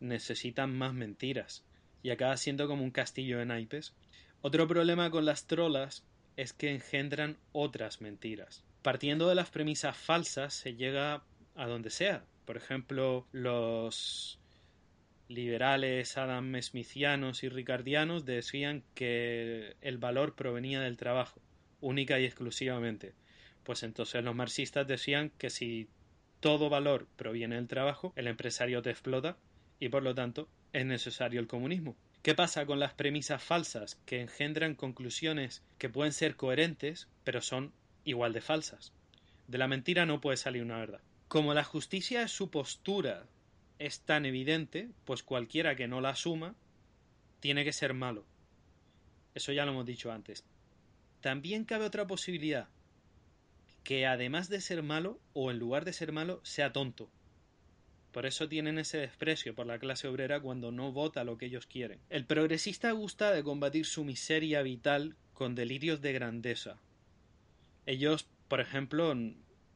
necesitan 0.00 0.76
más 0.76 0.92
mentiras 0.92 1.64
y 2.02 2.10
acaba 2.10 2.36
siendo 2.36 2.68
como 2.68 2.82
un 2.82 2.90
castillo 2.90 3.38
de 3.38 3.46
naipes. 3.46 3.94
Otro 4.40 4.66
problema 4.66 5.10
con 5.10 5.24
las 5.24 5.46
trolas 5.46 6.04
es 6.36 6.52
que 6.52 6.70
engendran 6.70 7.38
otras 7.52 8.00
mentiras. 8.00 8.64
Partiendo 8.82 9.28
de 9.28 9.34
las 9.34 9.50
premisas 9.50 9.96
falsas 9.96 10.54
se 10.54 10.74
llega 10.74 11.22
a 11.54 11.66
donde 11.66 11.90
sea. 11.90 12.24
Por 12.44 12.56
ejemplo, 12.56 13.26
los 13.32 14.40
liberales 15.28 16.18
adam 16.18 16.60
smithianos 16.60 17.42
y 17.44 17.48
ricardianos 17.48 18.24
decían 18.24 18.82
que 18.94 19.76
el 19.80 19.98
valor 19.98 20.34
provenía 20.34 20.80
del 20.80 20.96
trabajo, 20.96 21.40
única 21.80 22.18
y 22.18 22.24
exclusivamente. 22.24 23.14
Pues 23.62 23.82
entonces 23.84 24.24
los 24.24 24.34
marxistas 24.34 24.86
decían 24.86 25.30
que 25.38 25.50
si 25.50 25.88
todo 26.40 26.68
valor 26.68 27.06
proviene 27.16 27.54
del 27.54 27.68
trabajo, 27.68 28.12
el 28.16 28.26
empresario 28.26 28.82
te 28.82 28.90
explota 28.90 29.36
y 29.78 29.88
por 29.88 30.02
lo 30.02 30.14
tanto 30.14 30.48
es 30.72 30.86
necesario 30.86 31.40
el 31.40 31.46
comunismo. 31.46 31.96
¿Qué 32.22 32.34
pasa 32.34 32.66
con 32.66 32.78
las 32.78 32.94
premisas 32.94 33.42
falsas 33.42 33.98
que 34.06 34.20
engendran 34.20 34.74
conclusiones 34.74 35.62
que 35.78 35.88
pueden 35.88 36.12
ser 36.12 36.36
coherentes, 36.36 37.08
pero 37.24 37.42
son 37.42 37.72
igual 38.04 38.32
de 38.32 38.40
falsas? 38.40 38.92
De 39.48 39.58
la 39.58 39.68
mentira 39.68 40.06
no 40.06 40.20
puede 40.20 40.36
salir 40.36 40.62
una 40.62 40.78
verdad. 40.78 41.00
Como 41.28 41.52
la 41.54 41.64
justicia 41.64 42.22
es 42.22 42.30
su 42.30 42.50
postura 42.50 43.26
es 43.78 44.00
tan 44.00 44.24
evidente, 44.24 44.88
pues 45.04 45.22
cualquiera 45.22 45.74
que 45.74 45.88
no 45.88 46.00
la 46.00 46.10
asuma 46.10 46.54
tiene 47.40 47.64
que 47.64 47.72
ser 47.72 47.94
malo. 47.94 48.24
Eso 49.34 49.52
ya 49.52 49.64
lo 49.64 49.72
hemos 49.72 49.86
dicho 49.86 50.12
antes. 50.12 50.44
También 51.20 51.64
cabe 51.64 51.86
otra 51.86 52.06
posibilidad, 52.06 52.68
que 53.82 54.06
además 54.06 54.48
de 54.48 54.60
ser 54.60 54.82
malo, 54.82 55.18
o 55.32 55.50
en 55.50 55.58
lugar 55.58 55.84
de 55.84 55.92
ser 55.92 56.12
malo, 56.12 56.40
sea 56.44 56.72
tonto. 56.72 57.10
Por 58.12 58.26
eso 58.26 58.48
tienen 58.48 58.78
ese 58.78 58.98
desprecio 58.98 59.54
por 59.54 59.66
la 59.66 59.78
clase 59.78 60.06
obrera 60.06 60.40
cuando 60.40 60.70
no 60.70 60.92
vota 60.92 61.24
lo 61.24 61.38
que 61.38 61.46
ellos 61.46 61.66
quieren. 61.66 61.98
El 62.10 62.26
progresista 62.26 62.92
gusta 62.92 63.32
de 63.32 63.42
combatir 63.42 63.86
su 63.86 64.04
miseria 64.04 64.62
vital 64.62 65.16
con 65.32 65.54
delirios 65.54 66.02
de 66.02 66.12
grandeza. 66.12 66.78
Ellos, 67.86 68.28
por 68.48 68.60
ejemplo, 68.60 69.14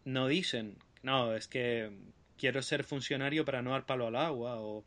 no 0.04 0.28
dicen, 0.28 0.76
no, 1.02 1.34
es 1.34 1.48
que 1.48 1.90
quiero 2.36 2.62
ser 2.62 2.84
funcionario 2.84 3.44
para 3.44 3.62
no 3.62 3.70
dar 3.70 3.86
palo 3.86 4.06
al 4.06 4.16
agua 4.16 4.60
o 4.60 4.84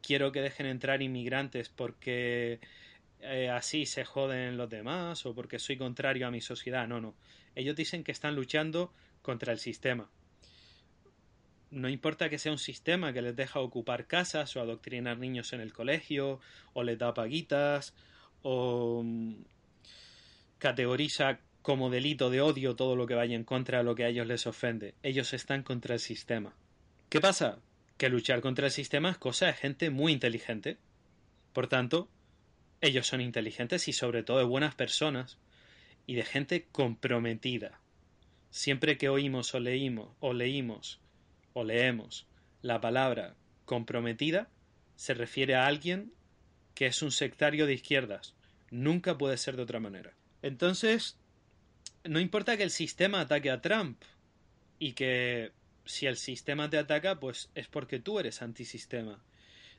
quiero 0.00 0.30
que 0.30 0.40
dejen 0.40 0.66
entrar 0.66 1.02
inmigrantes 1.02 1.68
porque 1.68 2.60
eh, 3.20 3.50
así 3.50 3.84
se 3.84 4.04
joden 4.04 4.56
los 4.56 4.70
demás 4.70 5.26
o 5.26 5.34
porque 5.34 5.58
soy 5.58 5.76
contrario 5.76 6.26
a 6.26 6.30
mi 6.30 6.40
sociedad. 6.40 6.86
No, 6.86 7.00
no. 7.00 7.14
Ellos 7.56 7.74
dicen 7.74 8.04
que 8.04 8.12
están 8.12 8.36
luchando 8.36 8.92
contra 9.22 9.52
el 9.52 9.58
sistema. 9.58 10.08
No 11.72 11.88
importa 11.88 12.28
que 12.28 12.38
sea 12.38 12.52
un 12.52 12.58
sistema 12.58 13.14
que 13.14 13.22
les 13.22 13.34
deja 13.34 13.58
ocupar 13.60 14.06
casas 14.06 14.54
o 14.56 14.60
adoctrinar 14.60 15.16
niños 15.16 15.54
en 15.54 15.62
el 15.62 15.72
colegio 15.72 16.38
o 16.74 16.82
les 16.82 16.98
da 16.98 17.14
paguitas 17.14 17.94
o 18.42 19.02
mm, 19.02 19.36
categoriza 20.58 21.40
como 21.62 21.88
delito 21.88 22.28
de 22.28 22.42
odio 22.42 22.76
todo 22.76 22.94
lo 22.94 23.06
que 23.06 23.14
vaya 23.14 23.34
en 23.34 23.44
contra 23.44 23.78
de 23.78 23.84
lo 23.84 23.94
que 23.94 24.04
a 24.04 24.08
ellos 24.08 24.26
les 24.26 24.46
ofende. 24.46 24.94
Ellos 25.02 25.32
están 25.32 25.62
contra 25.62 25.94
el 25.94 26.00
sistema. 26.00 26.54
¿Qué 27.08 27.22
pasa? 27.22 27.58
Que 27.96 28.10
luchar 28.10 28.42
contra 28.42 28.66
el 28.66 28.72
sistema 28.72 29.08
es 29.10 29.16
cosa 29.16 29.46
de 29.46 29.54
gente 29.54 29.88
muy 29.88 30.12
inteligente. 30.12 30.76
Por 31.54 31.68
tanto, 31.68 32.06
ellos 32.82 33.06
son 33.06 33.22
inteligentes 33.22 33.88
y 33.88 33.94
sobre 33.94 34.22
todo 34.22 34.38
de 34.38 34.44
buenas 34.44 34.74
personas 34.74 35.38
y 36.06 36.16
de 36.16 36.24
gente 36.24 36.66
comprometida. 36.70 37.80
Siempre 38.50 38.98
que 38.98 39.08
oímos 39.08 39.54
o 39.54 39.60
leímos 39.60 40.10
o 40.20 40.34
leímos 40.34 41.01
o 41.52 41.64
leemos 41.64 42.26
la 42.62 42.80
palabra 42.80 43.34
comprometida, 43.64 44.48
se 44.96 45.14
refiere 45.14 45.54
a 45.54 45.66
alguien 45.66 46.12
que 46.74 46.86
es 46.86 47.02
un 47.02 47.10
sectario 47.10 47.66
de 47.66 47.74
izquierdas. 47.74 48.34
Nunca 48.70 49.18
puede 49.18 49.36
ser 49.36 49.56
de 49.56 49.62
otra 49.62 49.80
manera. 49.80 50.14
Entonces, 50.42 51.18
no 52.04 52.20
importa 52.20 52.56
que 52.56 52.62
el 52.62 52.70
sistema 52.70 53.20
ataque 53.20 53.50
a 53.50 53.60
Trump 53.60 54.02
y 54.78 54.92
que 54.92 55.52
si 55.84 56.06
el 56.06 56.16
sistema 56.16 56.70
te 56.70 56.78
ataca, 56.78 57.20
pues 57.20 57.50
es 57.54 57.68
porque 57.68 57.98
tú 57.98 58.18
eres 58.18 58.42
antisistema. 58.42 59.22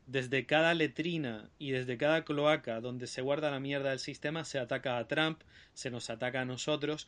Desde 0.05 0.45
cada 0.45 0.73
letrina 0.73 1.49
y 1.59 1.71
desde 1.71 1.97
cada 1.97 2.25
cloaca 2.25 2.81
donde 2.81 3.07
se 3.07 3.21
guarda 3.21 3.51
la 3.51 3.59
mierda 3.59 3.91
del 3.91 3.99
sistema 3.99 4.43
se 4.43 4.59
ataca 4.59 4.97
a 4.97 5.07
Trump, 5.07 5.41
se 5.73 5.89
nos 5.89 6.09
ataca 6.09 6.41
a 6.41 6.45
nosotros, 6.45 7.07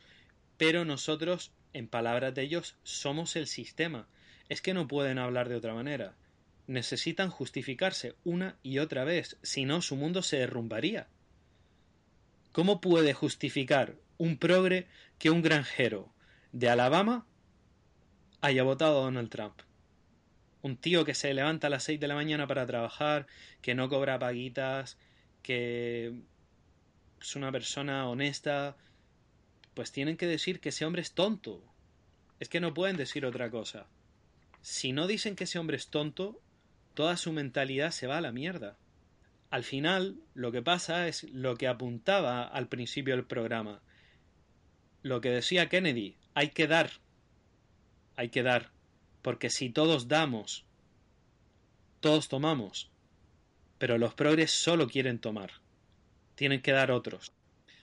pero 0.56 0.84
nosotros, 0.84 1.52
en 1.74 1.88
palabras 1.88 2.34
de 2.34 2.42
ellos, 2.42 2.76
somos 2.82 3.36
el 3.36 3.46
sistema. 3.46 4.08
Es 4.48 4.60
que 4.60 4.74
no 4.74 4.86
pueden 4.88 5.18
hablar 5.18 5.48
de 5.48 5.56
otra 5.56 5.74
manera. 5.74 6.14
Necesitan 6.66 7.30
justificarse 7.30 8.14
una 8.24 8.56
y 8.62 8.78
otra 8.78 9.04
vez, 9.04 9.36
si 9.42 9.64
no 9.64 9.82
su 9.82 9.96
mundo 9.96 10.22
se 10.22 10.38
derrumbaría. 10.38 11.08
¿Cómo 12.52 12.80
puede 12.80 13.12
justificar 13.12 13.96
un 14.18 14.38
progre 14.38 14.86
que 15.18 15.30
un 15.30 15.42
granjero 15.42 16.08
de 16.52 16.68
Alabama 16.68 17.26
haya 18.40 18.62
votado 18.62 19.00
a 19.00 19.04
Donald 19.04 19.28
Trump. 19.28 19.60
Un 20.62 20.76
tío 20.76 21.04
que 21.04 21.14
se 21.14 21.34
levanta 21.34 21.66
a 21.66 21.70
las 21.70 21.84
6 21.84 22.00
de 22.00 22.08
la 22.08 22.14
mañana 22.14 22.46
para 22.46 22.66
trabajar, 22.66 23.26
que 23.60 23.74
no 23.74 23.88
cobra 23.88 24.18
paguitas, 24.18 24.98
que 25.42 26.14
es 27.20 27.36
una 27.36 27.52
persona 27.52 28.08
honesta, 28.08 28.76
pues 29.74 29.92
tienen 29.92 30.16
que 30.16 30.26
decir 30.26 30.60
que 30.60 30.70
ese 30.70 30.84
hombre 30.84 31.02
es 31.02 31.12
tonto. 31.12 31.62
Es 32.40 32.48
que 32.48 32.60
no 32.60 32.74
pueden 32.74 32.96
decir 32.96 33.26
otra 33.26 33.50
cosa. 33.50 33.86
Si 34.68 34.90
no 34.90 35.06
dicen 35.06 35.36
que 35.36 35.44
ese 35.44 35.60
hombre 35.60 35.76
es 35.76 35.90
tonto, 35.90 36.42
toda 36.94 37.16
su 37.16 37.30
mentalidad 37.30 37.92
se 37.92 38.08
va 38.08 38.18
a 38.18 38.20
la 38.20 38.32
mierda. 38.32 38.76
Al 39.48 39.62
final, 39.62 40.16
lo 40.34 40.50
que 40.50 40.60
pasa 40.60 41.06
es 41.06 41.22
lo 41.22 41.54
que 41.54 41.68
apuntaba 41.68 42.42
al 42.42 42.66
principio 42.66 43.14
del 43.14 43.24
programa. 43.24 43.80
Lo 45.02 45.20
que 45.20 45.30
decía 45.30 45.68
Kennedy, 45.68 46.16
hay 46.34 46.48
que 46.48 46.66
dar 46.66 46.90
hay 48.16 48.30
que 48.30 48.42
dar, 48.42 48.72
porque 49.22 49.50
si 49.50 49.70
todos 49.70 50.08
damos, 50.08 50.66
todos 52.00 52.28
tomamos, 52.28 52.90
pero 53.78 53.98
los 53.98 54.14
progres 54.14 54.50
solo 54.50 54.88
quieren 54.88 55.20
tomar, 55.20 55.52
tienen 56.34 56.60
que 56.60 56.72
dar 56.72 56.90
otros. 56.90 57.30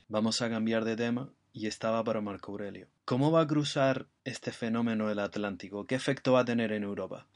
Vamos 0.10 0.41
a 0.41 0.49
cambiar 0.49 0.84
de 0.84 0.97
tema 0.97 1.31
y 1.53 1.68
estaba 1.68 2.03
para 2.03 2.19
Marco 2.19 2.51
Aurelio. 2.51 2.93
¿Cómo 3.06 3.32
va 3.32 3.42
a 3.42 3.48
cruzar 3.48 4.06
este 4.24 4.54
fenómeno 4.54 5.12
el 5.12 5.20
Atlántico? 5.20 5.86
¿Qué 5.86 5.96
efecto 5.96 6.32
va 6.32 6.40
a 6.40 6.46
tener 6.46 6.72
en 6.72 6.84
Europa? 6.84 7.28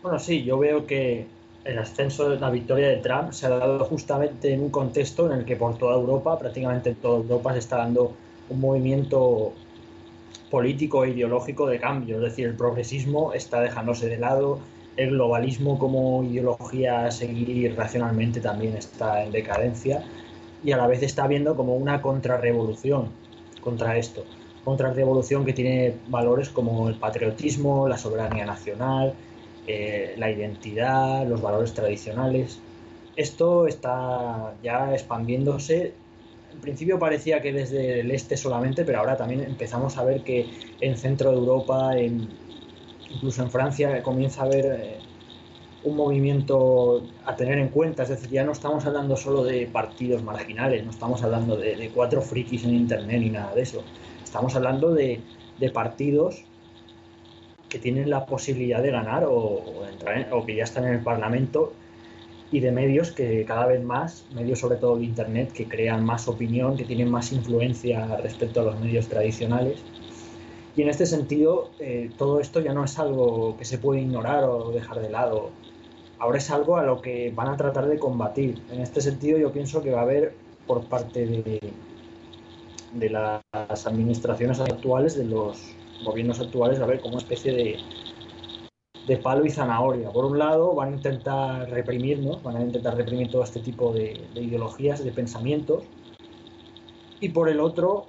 Bueno, 0.00 0.20
sí, 0.20 0.44
yo 0.44 0.58
veo 0.58 0.86
que 0.86 1.26
el 1.64 1.76
ascenso 1.76 2.30
de 2.30 2.38
la 2.38 2.48
victoria 2.48 2.86
de 2.86 2.98
Trump 2.98 3.32
se 3.32 3.46
ha 3.46 3.48
dado 3.48 3.84
justamente 3.84 4.52
en 4.52 4.62
un 4.62 4.70
contexto 4.70 5.26
en 5.26 5.40
el 5.40 5.44
que 5.44 5.56
por 5.56 5.76
toda 5.76 5.96
Europa, 5.96 6.38
prácticamente 6.38 6.90
en 6.90 6.96
toda 6.96 7.16
Europa, 7.16 7.52
se 7.54 7.58
está 7.58 7.78
dando 7.78 8.14
un 8.48 8.60
movimiento 8.60 9.54
político 10.52 11.04
e 11.04 11.10
ideológico 11.10 11.66
de 11.66 11.80
cambio. 11.80 12.18
Es 12.18 12.22
decir, 12.22 12.46
el 12.46 12.54
progresismo 12.54 13.32
está 13.32 13.60
dejándose 13.60 14.08
de 14.08 14.18
lado, 14.18 14.60
el 14.96 15.10
globalismo 15.10 15.80
como 15.80 16.22
ideología 16.22 17.06
a 17.06 17.10
seguir 17.10 17.74
racionalmente 17.74 18.40
también 18.40 18.76
está 18.76 19.24
en 19.24 19.32
decadencia 19.32 20.04
y 20.62 20.70
a 20.70 20.76
la 20.76 20.86
vez 20.86 21.02
está 21.02 21.24
habiendo 21.24 21.56
como 21.56 21.74
una 21.74 22.00
contrarrevolución 22.00 23.10
contra 23.68 23.96
esto. 23.96 24.24
Contrarrevolución 24.64 25.44
que 25.44 25.52
tiene 25.52 25.94
valores 26.08 26.48
como 26.48 26.88
el 26.88 26.96
patriotismo, 26.96 27.88
la 27.88 27.98
soberanía 27.98 28.44
nacional, 28.44 29.14
eh, 29.66 30.14
la 30.16 30.30
identidad, 30.30 31.26
los 31.26 31.40
valores 31.40 31.72
tradicionales. 31.74 32.58
Esto 33.16 33.66
está 33.66 34.54
ya 34.62 34.92
expandiéndose 34.92 35.94
en 36.52 36.60
principio 36.60 36.98
parecía 36.98 37.40
que 37.40 37.52
desde 37.52 38.00
el 38.00 38.10
este 38.10 38.36
solamente, 38.36 38.84
pero 38.84 38.98
ahora 38.98 39.16
también 39.16 39.42
empezamos 39.42 39.96
a 39.96 40.04
ver 40.04 40.22
que 40.22 40.48
en 40.80 40.96
centro 40.96 41.30
de 41.30 41.36
Europa, 41.36 41.92
incluso 43.10 43.42
en 43.42 43.50
Francia, 43.50 44.02
comienza 44.02 44.42
a 44.42 44.44
haber 44.46 44.66
eh, 44.66 44.98
un 45.88 45.96
movimiento 45.96 47.02
a 47.24 47.34
tener 47.36 47.58
en 47.58 47.68
cuenta. 47.68 48.02
Es 48.02 48.10
decir, 48.10 48.30
ya 48.30 48.44
no 48.44 48.52
estamos 48.52 48.84
hablando 48.86 49.16
solo 49.16 49.44
de 49.44 49.66
partidos 49.66 50.22
marginales, 50.22 50.84
no 50.84 50.90
estamos 50.90 51.22
hablando 51.22 51.56
de, 51.56 51.90
cuatro 51.94 52.22
frikis 52.22 52.64
en 52.64 52.74
Internet 52.74 53.20
ni 53.20 53.30
nada 53.30 53.54
de 53.54 53.62
eso. 53.62 53.82
Estamos 54.22 54.54
hablando 54.54 54.94
de, 54.94 55.20
partidos 55.72 56.44
que 57.68 57.78
tienen 57.78 58.08
la 58.08 58.24
posibilidad 58.26 58.82
de 58.82 58.90
ganar 58.90 59.24
o, 59.28 59.84
entrar 59.90 60.28
o 60.32 60.46
que 60.46 60.54
ya 60.54 60.64
están 60.64 60.84
en 60.86 60.94
el 60.94 61.02
Parlamento 61.02 61.72
y 62.50 62.60
de 62.60 62.72
medios 62.72 63.12
que 63.12 63.44
cada 63.44 63.66
vez 63.66 63.82
más, 63.82 64.24
medios 64.34 64.60
sobre 64.60 64.76
todo 64.76 64.96
de 64.96 65.04
Internet, 65.04 65.52
que 65.52 65.66
crean 65.66 66.04
más 66.04 66.28
opinión, 66.28 66.76
que 66.76 66.84
tienen 66.84 67.10
más 67.10 67.32
influencia 67.32 68.16
respecto 68.16 68.60
a 68.60 68.64
los 68.64 68.80
medios 68.80 69.08
tradicionales. 69.08 69.82
Y 70.78 70.82
en 70.82 70.88
este 70.88 71.06
sentido, 71.06 71.70
eh, 71.80 72.10
todo 72.16 72.40
esto 72.40 72.60
ya 72.60 72.72
no 72.72 72.84
es 72.84 72.98
algo 72.98 73.56
que 73.58 73.64
se 73.64 73.78
puede 73.78 74.00
ignorar 74.00 74.44
o 74.44 74.70
dejar 74.70 75.00
de 75.00 75.10
lado. 75.10 75.50
Ahora 76.18 76.38
es 76.38 76.50
algo 76.50 76.76
a 76.76 76.82
lo 76.82 77.00
que 77.00 77.32
van 77.34 77.48
a 77.48 77.56
tratar 77.56 77.86
de 77.86 77.98
combatir. 77.98 78.60
En 78.70 78.80
este 78.80 79.00
sentido, 79.00 79.38
yo 79.38 79.52
pienso 79.52 79.82
que 79.82 79.92
va 79.92 80.00
a 80.00 80.02
haber 80.02 80.34
por 80.66 80.84
parte 80.84 81.26
de, 81.26 81.72
las 83.08 83.86
administraciones 83.86 84.60
actuales, 84.60 85.16
de 85.16 85.24
los 85.24 85.74
gobiernos 86.04 86.40
actuales, 86.40 86.78
va 86.78 86.82
a 86.82 86.86
haber 86.86 87.00
como 87.00 87.14
una 87.14 87.22
especie 87.22 87.52
de, 87.52 87.78
de 89.06 89.16
palo 89.16 89.46
y 89.46 89.50
zanahoria. 89.50 90.10
Por 90.10 90.24
un 90.24 90.38
lado, 90.38 90.74
van 90.74 90.92
a 90.92 90.96
intentar 90.96 91.70
reprimirnos, 91.70 92.42
van 92.42 92.56
a 92.56 92.62
intentar 92.62 92.96
reprimir 92.96 93.30
todo 93.30 93.44
este 93.44 93.60
tipo 93.60 93.92
de, 93.92 94.20
ideologías, 94.34 95.02
de 95.02 95.12
pensamientos, 95.12 95.84
y 97.20 97.30
por 97.30 97.48
el 97.48 97.60
otro, 97.60 98.06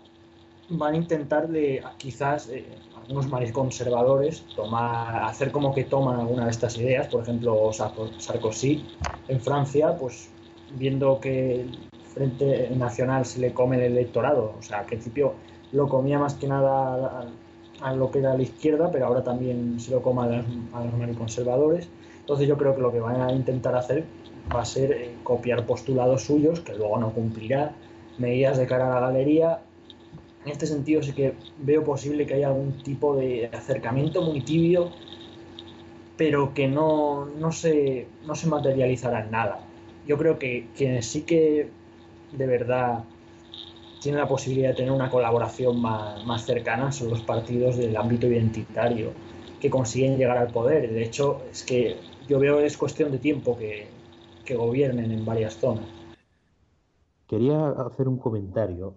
van 0.69 0.93
a 0.93 0.97
intentar 0.97 1.47
de 1.47 1.83
quizás 1.97 2.49
eh, 2.49 2.65
algunos 3.09 3.27
más 3.31 3.51
conservadores 3.51 4.45
tomar, 4.55 5.23
hacer 5.23 5.51
como 5.51 5.73
que 5.73 5.83
toman 5.83 6.19
alguna 6.19 6.45
de 6.45 6.51
estas 6.51 6.77
ideas, 6.77 7.07
por 7.07 7.23
ejemplo 7.23 7.71
Sarkozy 7.73 8.85
en 9.27 9.41
Francia, 9.41 9.97
pues 9.97 10.29
viendo 10.77 11.19
que 11.19 11.61
el 11.61 11.77
Frente 12.13 12.69
Nacional 12.69 13.25
se 13.25 13.39
le 13.39 13.51
come 13.51 13.77
el 13.77 13.93
electorado, 13.93 14.53
o 14.59 14.61
sea, 14.61 14.79
al 14.79 14.85
principio 14.85 15.33
lo 15.71 15.89
comía 15.89 16.19
más 16.19 16.35
que 16.35 16.47
nada 16.47 17.27
a 17.81 17.93
lo 17.93 18.11
que 18.11 18.19
era 18.19 18.35
la 18.35 18.43
izquierda, 18.43 18.91
pero 18.91 19.07
ahora 19.07 19.23
también 19.23 19.79
se 19.79 19.91
lo 19.91 20.03
coma 20.03 20.25
a 20.25 20.83
los, 20.83 21.17
conservadores. 21.17 21.87
Entonces 22.19 22.47
yo 22.47 22.57
creo 22.57 22.75
que 22.75 22.81
lo 22.81 22.91
que 22.91 22.99
van 22.99 23.21
a 23.21 23.31
intentar 23.31 23.75
hacer 23.75 24.03
va 24.53 24.61
a 24.61 24.65
ser 24.65 24.91
eh, 24.91 25.15
copiar 25.23 25.65
postulados 25.65 26.23
suyos, 26.23 26.59
que 26.59 26.75
luego 26.75 26.97
no 26.99 27.11
cumplirá, 27.11 27.73
medidas 28.17 28.57
de 28.57 28.67
cara 28.67 28.87
a 28.87 28.99
la 28.99 29.07
galería. 29.07 29.59
En 30.45 30.51
este 30.51 30.67
sentido 30.67 31.03
sí 31.03 31.13
que 31.13 31.33
veo 31.57 31.83
posible 31.83 32.25
que 32.25 32.35
haya 32.35 32.47
algún 32.47 32.77
tipo 32.83 33.15
de 33.15 33.49
acercamiento 33.51 34.21
muy 34.21 34.41
tibio, 34.41 34.91
pero 36.15 36.53
que 36.53 36.67
no, 36.67 37.25
no, 37.25 37.51
se, 37.51 38.07
no 38.25 38.35
se 38.35 38.47
materializará 38.47 39.23
en 39.23 39.31
nada. 39.31 39.59
Yo 40.07 40.17
creo 40.17 40.39
que 40.39 40.67
quienes 40.75 41.05
sí 41.05 41.21
que 41.23 41.69
de 42.31 42.47
verdad 42.47 43.03
tiene 44.01 44.17
la 44.17 44.27
posibilidad 44.27 44.69
de 44.69 44.75
tener 44.75 44.91
una 44.91 45.09
colaboración 45.09 45.81
más, 45.81 46.45
cercana 46.45 46.91
son 46.91 47.09
los 47.09 47.21
partidos 47.21 47.77
del 47.77 47.95
ámbito 47.97 48.27
identitario 48.27 49.11
que 49.59 49.69
consiguen 49.69 50.17
llegar 50.17 50.37
al 50.37 50.47
poder. 50.47 50.89
De 50.89 51.03
hecho, 51.03 51.41
es 51.51 51.63
que 51.63 51.97
yo 52.27 52.39
veo 52.39 52.59
es 52.59 52.77
cuestión 52.77 53.11
de 53.11 53.17
tiempo 53.17 53.57
que, 53.57 53.87
que 54.45 54.55
gobiernen 54.55 55.11
en 55.11 55.25
varias 55.25 55.55
zonas. 55.55 55.85
Quería 57.27 57.69
hacer 57.71 58.07
un 58.07 58.17
comentario 58.17 58.93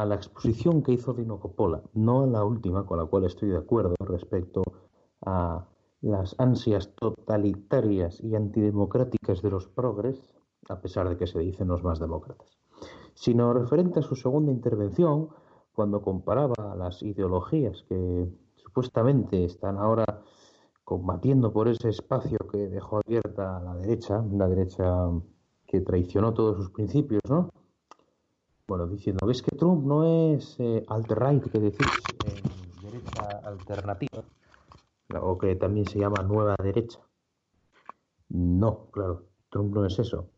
a 0.00 0.04
la 0.04 0.14
exposición 0.14 0.82
que 0.82 0.92
hizo 0.92 1.12
Dino 1.12 1.40
Coppola, 1.40 1.82
no 1.94 2.22
a 2.22 2.26
la 2.26 2.44
última, 2.44 2.86
con 2.86 2.98
la 2.98 3.06
cual 3.06 3.24
estoy 3.24 3.50
de 3.50 3.58
acuerdo 3.58 3.94
respecto 4.00 4.62
a 5.24 5.66
las 6.00 6.34
ansias 6.38 6.94
totalitarias 6.94 8.20
y 8.22 8.34
antidemocráticas 8.34 9.42
de 9.42 9.50
los 9.50 9.66
progres, 9.66 10.34
a 10.68 10.80
pesar 10.80 11.08
de 11.08 11.16
que 11.16 11.26
se 11.26 11.40
dicen 11.40 11.68
los 11.68 11.82
más 11.82 11.98
demócratas 11.98 12.58
sino 13.18 13.52
referente 13.52 13.98
a 13.98 14.02
su 14.02 14.14
segunda 14.14 14.52
intervención, 14.52 15.30
cuando 15.72 16.02
comparaba 16.02 16.76
las 16.76 17.02
ideologías 17.02 17.82
que 17.88 18.28
supuestamente 18.54 19.44
están 19.44 19.76
ahora 19.76 20.22
combatiendo 20.84 21.52
por 21.52 21.66
ese 21.66 21.88
espacio 21.88 22.38
que 22.50 22.68
dejó 22.68 23.00
abierta 23.04 23.60
la 23.60 23.74
derecha, 23.74 24.24
la 24.30 24.46
derecha 24.46 25.10
que 25.66 25.80
traicionó 25.80 26.32
todos 26.32 26.58
sus 26.58 26.70
principios, 26.70 27.20
¿no? 27.28 27.50
Bueno, 28.68 28.86
diciendo, 28.86 29.26
¿ves 29.26 29.40
que 29.40 29.56
Trump 29.56 29.82
no 29.86 30.04
es 30.04 30.60
eh, 30.60 30.84
alt-right, 30.88 31.42
que 31.50 31.58
decís, 31.58 31.86
derecha 32.82 33.38
alternativa? 33.42 34.22
O 35.22 35.38
que 35.38 35.56
también 35.56 35.86
se 35.86 35.98
llama 35.98 36.22
nueva 36.22 36.54
derecha. 36.62 37.00
No, 38.28 38.90
claro, 38.90 39.24
Trump 39.48 39.74
no 39.74 39.86
es 39.86 39.98
eso. 39.98 40.28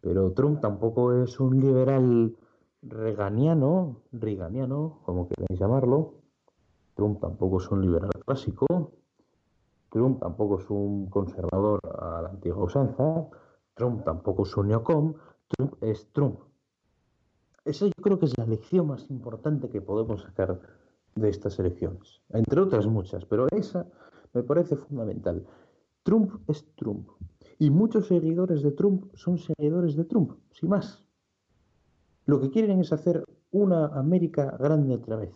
Pero 0.00 0.32
Trump 0.32 0.62
tampoco 0.62 1.12
es 1.12 1.38
un 1.40 1.60
liberal 1.60 2.34
reganiano, 2.80 4.00
riganiano, 4.12 5.00
como 5.04 5.28
queráis 5.28 5.60
llamarlo. 5.60 6.14
Trump 6.94 7.20
tampoco 7.20 7.58
es 7.58 7.70
un 7.70 7.82
liberal 7.82 8.12
clásico. 8.24 8.92
Trump 9.90 10.20
tampoco 10.20 10.58
es 10.58 10.70
un 10.70 11.10
conservador 11.10 11.80
a 12.00 12.22
la 12.22 12.30
antigua 12.30 12.64
usanza. 12.64 13.28
Trump 13.74 14.04
tampoco 14.04 14.44
es 14.44 14.56
un 14.56 14.68
neocom. 14.68 15.14
Trump 15.48 15.74
es 15.82 16.10
Trump. 16.12 16.47
Esa 17.68 17.84
yo 17.84 17.92
creo 18.02 18.18
que 18.18 18.24
es 18.24 18.38
la 18.38 18.46
lección 18.46 18.86
más 18.86 19.10
importante 19.10 19.68
que 19.68 19.82
podemos 19.82 20.22
sacar 20.22 20.58
de 21.14 21.28
estas 21.28 21.58
elecciones. 21.58 22.22
Entre 22.30 22.58
otras 22.62 22.86
muchas, 22.86 23.26
pero 23.26 23.46
esa 23.50 23.86
me 24.32 24.42
parece 24.42 24.74
fundamental. 24.74 25.46
Trump 26.02 26.48
es 26.48 26.64
Trump. 26.76 27.10
Y 27.58 27.68
muchos 27.68 28.06
seguidores 28.06 28.62
de 28.62 28.70
Trump 28.72 29.14
son 29.14 29.36
seguidores 29.36 29.96
de 29.96 30.04
Trump, 30.06 30.38
sin 30.50 30.70
más. 30.70 31.04
Lo 32.24 32.40
que 32.40 32.48
quieren 32.48 32.80
es 32.80 32.90
hacer 32.90 33.22
una 33.50 33.88
América 33.88 34.56
grande 34.58 34.94
otra 34.94 35.16
vez. 35.16 35.34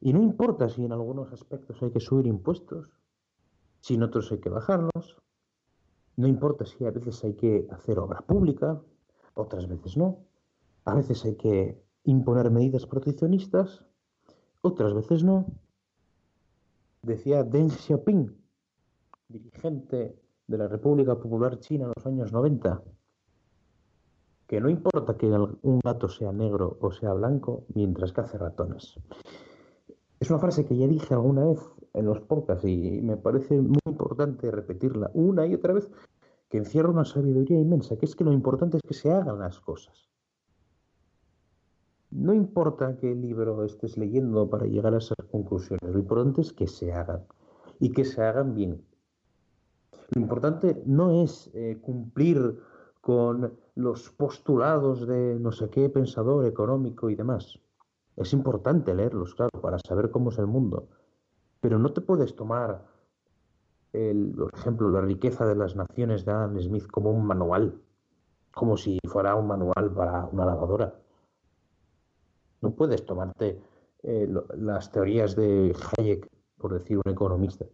Y 0.00 0.14
no 0.14 0.22
importa 0.22 0.70
si 0.70 0.86
en 0.86 0.92
algunos 0.92 1.34
aspectos 1.34 1.82
hay 1.82 1.90
que 1.90 2.00
subir 2.00 2.28
impuestos, 2.28 2.88
si 3.80 3.96
en 3.96 4.04
otros 4.04 4.32
hay 4.32 4.38
que 4.38 4.48
bajarlos, 4.48 5.18
no 6.16 6.26
importa 6.26 6.64
si 6.64 6.82
a 6.86 6.90
veces 6.90 7.22
hay 7.24 7.34
que 7.34 7.66
hacer 7.70 7.98
obra 7.98 8.22
pública, 8.22 8.80
otras 9.34 9.68
veces 9.68 9.98
no, 9.98 10.29
a 10.84 10.94
veces 10.94 11.24
hay 11.24 11.36
que 11.36 11.82
imponer 12.04 12.50
medidas 12.50 12.86
proteccionistas, 12.86 13.84
otras 14.62 14.94
veces 14.94 15.24
no. 15.24 15.46
Decía 17.02 17.44
Deng 17.44 17.70
Xiaoping, 17.70 18.36
dirigente 19.28 20.16
de 20.46 20.58
la 20.58 20.68
República 20.68 21.14
Popular 21.16 21.58
China 21.60 21.84
en 21.84 21.92
los 21.96 22.06
años 22.06 22.32
90, 22.32 22.82
que 24.46 24.60
no 24.60 24.68
importa 24.68 25.16
que 25.16 25.26
un 25.26 25.80
gato 25.82 26.08
sea 26.08 26.32
negro 26.32 26.76
o 26.80 26.90
sea 26.90 27.12
blanco 27.12 27.64
mientras 27.74 28.16
hace 28.18 28.36
ratones. 28.36 28.98
Es 30.18 30.28
una 30.28 30.40
frase 30.40 30.66
que 30.66 30.76
ya 30.76 30.86
dije 30.86 31.14
alguna 31.14 31.44
vez 31.44 31.60
en 31.94 32.04
los 32.04 32.20
podcasts 32.20 32.64
y 32.66 33.00
me 33.00 33.16
parece 33.16 33.60
muy 33.60 33.78
importante 33.86 34.50
repetirla 34.50 35.10
una 35.14 35.46
y 35.46 35.54
otra 35.54 35.72
vez, 35.72 35.90
que 36.50 36.58
encierra 36.58 36.90
una 36.90 37.04
sabiduría 37.04 37.58
inmensa, 37.58 37.96
que 37.96 38.06
es 38.06 38.16
que 38.16 38.24
lo 38.24 38.32
importante 38.32 38.76
es 38.76 38.82
que 38.82 38.94
se 38.94 39.10
hagan 39.10 39.38
las 39.38 39.60
cosas. 39.60 40.09
No 42.10 42.34
importa 42.34 42.96
qué 42.96 43.14
libro 43.14 43.64
estés 43.64 43.96
leyendo 43.96 44.50
para 44.50 44.66
llegar 44.66 44.94
a 44.94 44.98
esas 44.98 45.16
conclusiones, 45.30 45.92
lo 45.92 45.98
importante 45.98 46.40
es 46.40 46.52
que 46.52 46.66
se 46.66 46.92
hagan 46.92 47.24
y 47.78 47.92
que 47.92 48.04
se 48.04 48.22
hagan 48.22 48.54
bien. 48.54 48.84
Lo 50.10 50.20
importante 50.20 50.82
no 50.86 51.22
es 51.22 51.50
eh, 51.54 51.78
cumplir 51.80 52.58
con 53.00 53.56
los 53.76 54.10
postulados 54.10 55.06
de 55.06 55.38
no 55.38 55.52
sé 55.52 55.70
qué 55.70 55.88
pensador 55.88 56.44
económico 56.46 57.10
y 57.10 57.14
demás. 57.14 57.60
Es 58.16 58.32
importante 58.32 58.94
leerlos, 58.94 59.34
claro, 59.34 59.60
para 59.62 59.78
saber 59.78 60.10
cómo 60.10 60.30
es 60.30 60.38
el 60.38 60.46
mundo. 60.46 60.88
Pero 61.60 61.78
no 61.78 61.92
te 61.92 62.00
puedes 62.00 62.34
tomar, 62.34 62.84
el, 63.92 64.34
por 64.36 64.52
ejemplo, 64.52 64.90
la 64.90 65.00
riqueza 65.00 65.46
de 65.46 65.54
las 65.54 65.76
naciones 65.76 66.24
de 66.24 66.32
Adam 66.32 66.58
Smith 66.60 66.86
como 66.88 67.10
un 67.12 67.24
manual, 67.24 67.80
como 68.52 68.76
si 68.76 68.98
fuera 69.06 69.36
un 69.36 69.46
manual 69.46 69.92
para 69.94 70.26
una 70.26 70.44
lavadora. 70.44 70.94
No 72.60 72.74
puedes 72.74 73.04
tomarte 73.04 73.60
eh, 74.02 74.28
las 74.56 74.90
teorías 74.90 75.36
de 75.36 75.74
Hayek, 75.96 76.28
por 76.58 76.74
decir 76.74 76.98
un 76.98 77.10
economista, 77.10 77.66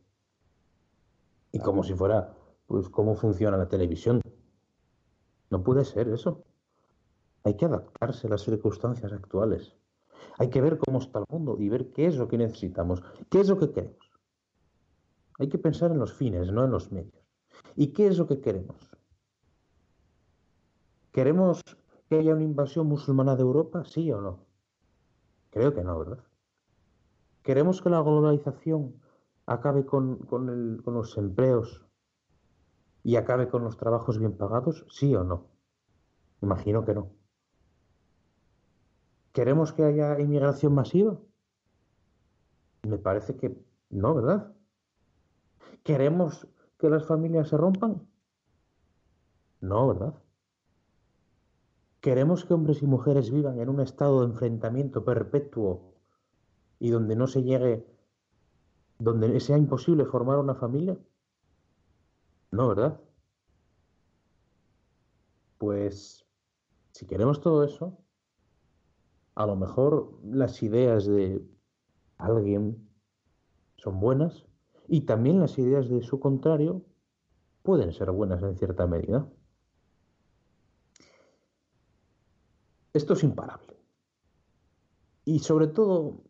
y 1.53 1.59
como 1.59 1.83
si 1.83 1.95
fuera, 1.95 2.35
pues, 2.67 2.89
cómo 2.89 3.15
funciona 3.15 3.57
la 3.57 3.69
televisión. 3.69 4.21
No 5.51 5.63
puede 5.63 5.85
ser 5.85 6.09
eso. 6.09 6.45
Hay 7.45 7.57
que 7.57 7.65
adaptarse 7.65 8.27
a 8.27 8.31
las 8.31 8.43
circunstancias 8.43 9.13
actuales. 9.13 9.75
Hay 10.39 10.51
que 10.51 10.61
ver 10.61 10.79
cómo 10.79 10.99
está 10.99 11.21
el 11.21 11.25
mundo 11.31 11.57
y 11.59 11.69
ver 11.69 11.93
qué 11.93 12.07
es 12.07 12.17
lo 12.17 12.29
que 12.29 12.37
necesitamos, 12.39 13.03
qué 13.31 13.41
es 13.41 13.49
lo 13.49 13.59
que 13.59 13.71
queremos. 13.71 14.11
Hay 15.39 15.49
que 15.49 15.59
pensar 15.59 15.91
en 15.93 15.99
los 15.99 16.13
fines, 16.13 16.51
no 16.53 16.65
en 16.65 16.71
los 16.71 16.91
medios. 16.93 17.25
¿Y 17.75 17.93
qué 17.93 18.09
es 18.09 18.19
lo 18.19 18.27
que 18.27 18.41
queremos? 18.41 18.91
¿Queremos 21.13 21.63
que 22.09 22.19
haya 22.19 22.35
una 22.35 22.45
invasión 22.45 22.87
musulmana 22.87 23.37
de 23.37 23.43
Europa? 23.43 23.85
¿Sí 23.85 24.11
o 24.13 24.21
no? 24.21 24.46
Creo 25.57 25.73
que 25.73 25.83
no, 25.83 25.99
¿verdad? 25.99 26.23
¿Queremos 27.43 27.81
que 27.81 27.89
la 27.89 28.03
globalización 28.03 29.01
acabe 29.47 29.87
con, 29.87 30.19
los 30.85 31.17
empleos 31.17 31.87
y 33.03 33.17
acabe 33.17 33.49
con 33.49 33.65
los 33.65 33.79
trabajos 33.79 34.19
bien 34.19 34.37
pagados? 34.37 34.85
¿Sí 34.91 35.15
o 35.15 35.25
no? 35.25 35.47
Imagino 36.43 36.85
que 36.85 36.93
no. 36.93 37.11
¿Queremos 39.33 39.73
que 39.73 39.85
haya 39.85 40.21
inmigración 40.21 40.75
masiva? 40.75 41.19
Me 42.83 42.99
parece 42.99 43.39
que 43.39 43.57
no, 43.89 44.15
¿verdad? 44.15 44.55
¿Queremos 45.85 46.47
que 46.79 46.91
las 46.91 47.07
familias 47.07 47.49
se 47.49 47.57
rompan? 47.57 48.07
No, 49.63 49.89
¿verdad? 49.89 50.23
¿Queremos 52.07 52.45
que 52.45 52.55
hombres 52.55 52.83
y 52.83 52.87
mujeres 52.87 53.33
vivan 53.33 53.59
en 53.59 53.69
un 53.69 53.81
estado 53.81 54.21
de 54.21 54.27
enfrentamiento 54.27 55.05
perpetuo 55.05 55.97
y 56.79 56.91
donde 56.91 57.17
no 57.17 57.27
se 57.27 57.43
llegue, 57.43 57.85
donde 59.01 59.41
sea 59.41 59.59
imposible 59.59 60.05
formar 60.05 60.39
una 60.39 60.55
familia? 60.55 60.97
No, 62.53 62.69
¿verdad? 62.69 63.01
Pues 65.59 66.25
si 66.93 67.07
queremos 67.07 67.41
todo 67.41 67.65
eso, 67.65 67.99
a 69.35 69.45
lo 69.45 69.57
mejor 69.57 70.17
las 70.23 70.63
ideas 70.63 71.07
de 71.07 71.45
alguien 72.19 72.89
son 73.79 73.99
buenas 73.99 74.47
y 74.87 75.01
también 75.07 75.41
las 75.41 75.59
ideas 75.59 75.89
de 75.89 76.03
su 76.03 76.21
contrario 76.21 76.85
pueden 77.65 77.93
ser 77.93 78.13
buenas 78.13 78.45
en 78.45 78.57
cierta 78.57 78.87
medida. 78.87 79.29
Esto 82.97 83.13
es 83.13 83.23
imparable. 83.25 83.77
Y 85.27 85.41
sobre 85.41 85.67
todo, 85.67 86.23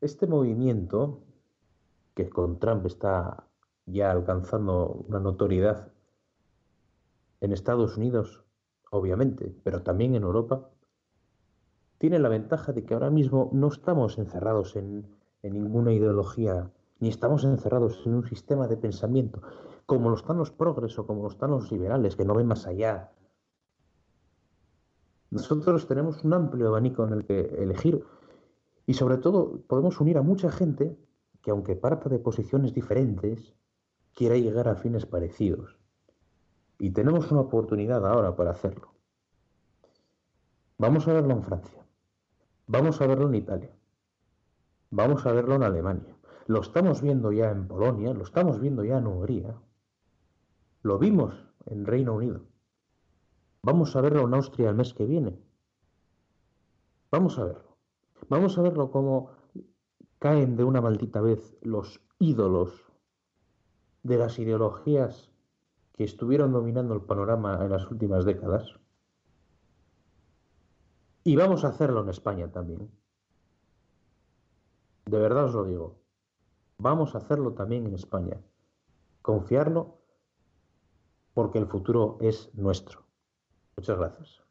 este 0.00 0.26
movimiento, 0.26 1.22
que 2.16 2.28
con 2.28 2.58
Trump 2.58 2.86
está 2.86 3.46
ya 3.86 4.10
alcanzando 4.10 5.04
una 5.06 5.20
notoriedad 5.20 5.92
en 7.40 7.52
Estados 7.52 7.96
Unidos, 7.96 8.42
obviamente, 8.90 9.54
pero 9.62 9.84
también 9.84 10.16
en 10.16 10.24
Europa, 10.24 10.70
tiene 11.98 12.18
la 12.18 12.30
ventaja 12.30 12.72
de 12.72 12.84
que 12.84 12.94
ahora 12.94 13.10
mismo 13.10 13.48
no 13.52 13.68
estamos 13.68 14.18
encerrados 14.18 14.74
en, 14.74 15.06
ninguna 15.44 15.92
ideología, 15.92 16.68
ni 16.98 17.10
estamos 17.10 17.44
encerrados 17.44 18.04
en 18.06 18.14
un 18.14 18.24
sistema 18.24 18.66
de 18.66 18.76
pensamiento, 18.76 19.40
como 19.86 20.10
lo 20.10 20.16
están 20.16 20.36
los 20.36 20.50
progresos, 20.50 21.06
como 21.06 21.22
lo 21.22 21.28
están 21.28 21.52
los 21.52 21.70
liberales, 21.70 22.16
que 22.16 22.24
no 22.24 22.34
ven 22.34 22.48
más 22.48 22.66
allá, 22.66 23.12
nosotros 25.30 25.86
tenemos 25.86 26.24
un 26.24 26.34
amplio 26.34 26.68
abanico 26.68 27.06
en 27.06 27.12
el 27.12 27.24
que 27.24 27.40
elegir 27.40 28.04
y 28.86 28.94
sobre 28.94 29.18
todo 29.18 29.62
podemos 29.68 30.00
unir 30.00 30.18
a 30.18 30.22
mucha 30.22 30.50
gente 30.50 30.98
que 31.42 31.50
aunque 31.50 31.76
parta 31.76 32.08
de 32.08 32.18
posiciones 32.18 32.74
diferentes, 32.74 33.54
quiera 34.14 34.36
llegar 34.36 34.68
a 34.68 34.74
fines 34.74 35.06
parecidos. 35.06 35.78
Y 36.78 36.90
tenemos 36.90 37.30
una 37.30 37.42
oportunidad 37.42 38.06
ahora 38.06 38.36
para 38.36 38.50
hacerlo. 38.50 38.94
Vamos 40.78 41.06
a 41.08 41.12
verlo 41.12 41.34
en 41.34 41.42
Francia. 41.42 41.86
Vamos 42.66 43.00
a 43.00 43.06
verlo 43.06 43.28
en 43.28 43.34
Italia. 43.34 43.76
Vamos 44.90 45.24
a 45.26 45.32
verlo 45.32 45.54
en 45.54 45.62
Alemania. 45.62 46.16
Lo 46.46 46.60
estamos 46.60 47.00
viendo 47.00 47.30
ya 47.32 47.50
en 47.50 47.68
Polonia, 47.68 48.12
lo 48.12 48.24
estamos 48.24 48.60
viendo 48.60 48.82
ya 48.82 48.98
en 48.98 49.06
Hungría. 49.06 49.54
Lo 50.82 50.98
vimos 50.98 51.34
en 51.66 51.86
Reino 51.86 52.14
Unido. 52.14 52.40
Vamos 53.62 53.94
a 53.94 54.00
verlo 54.00 54.24
en 54.24 54.34
Austria 54.34 54.70
el 54.70 54.74
mes 54.74 54.94
que 54.94 55.04
viene. 55.04 55.38
Vamos 57.10 57.38
a 57.38 57.44
verlo. 57.44 57.76
Vamos 58.28 58.56
a 58.56 58.62
verlo 58.62 58.90
cómo 58.90 59.30
caen 60.18 60.56
de 60.56 60.64
una 60.64 60.80
maldita 60.80 61.20
vez 61.20 61.56
los 61.60 62.00
ídolos 62.18 62.90
de 64.02 64.16
las 64.16 64.38
ideologías 64.38 65.30
que 65.92 66.04
estuvieron 66.04 66.52
dominando 66.52 66.94
el 66.94 67.02
panorama 67.02 67.62
en 67.62 67.70
las 67.70 67.90
últimas 67.90 68.24
décadas. 68.24 68.78
Y 71.24 71.36
vamos 71.36 71.64
a 71.64 71.68
hacerlo 71.68 72.02
en 72.02 72.08
España 72.08 72.50
también. 72.50 72.90
De 75.04 75.18
verdad 75.18 75.44
os 75.44 75.54
lo 75.54 75.64
digo. 75.64 76.00
Vamos 76.78 77.14
a 77.14 77.18
hacerlo 77.18 77.52
también 77.52 77.86
en 77.86 77.94
España. 77.94 78.40
Confiarlo 79.20 79.98
porque 81.34 81.58
el 81.58 81.66
futuro 81.66 82.16
es 82.20 82.50
nuestro. 82.54 83.09
Muchas 83.80 83.96
gracias. 83.96 84.49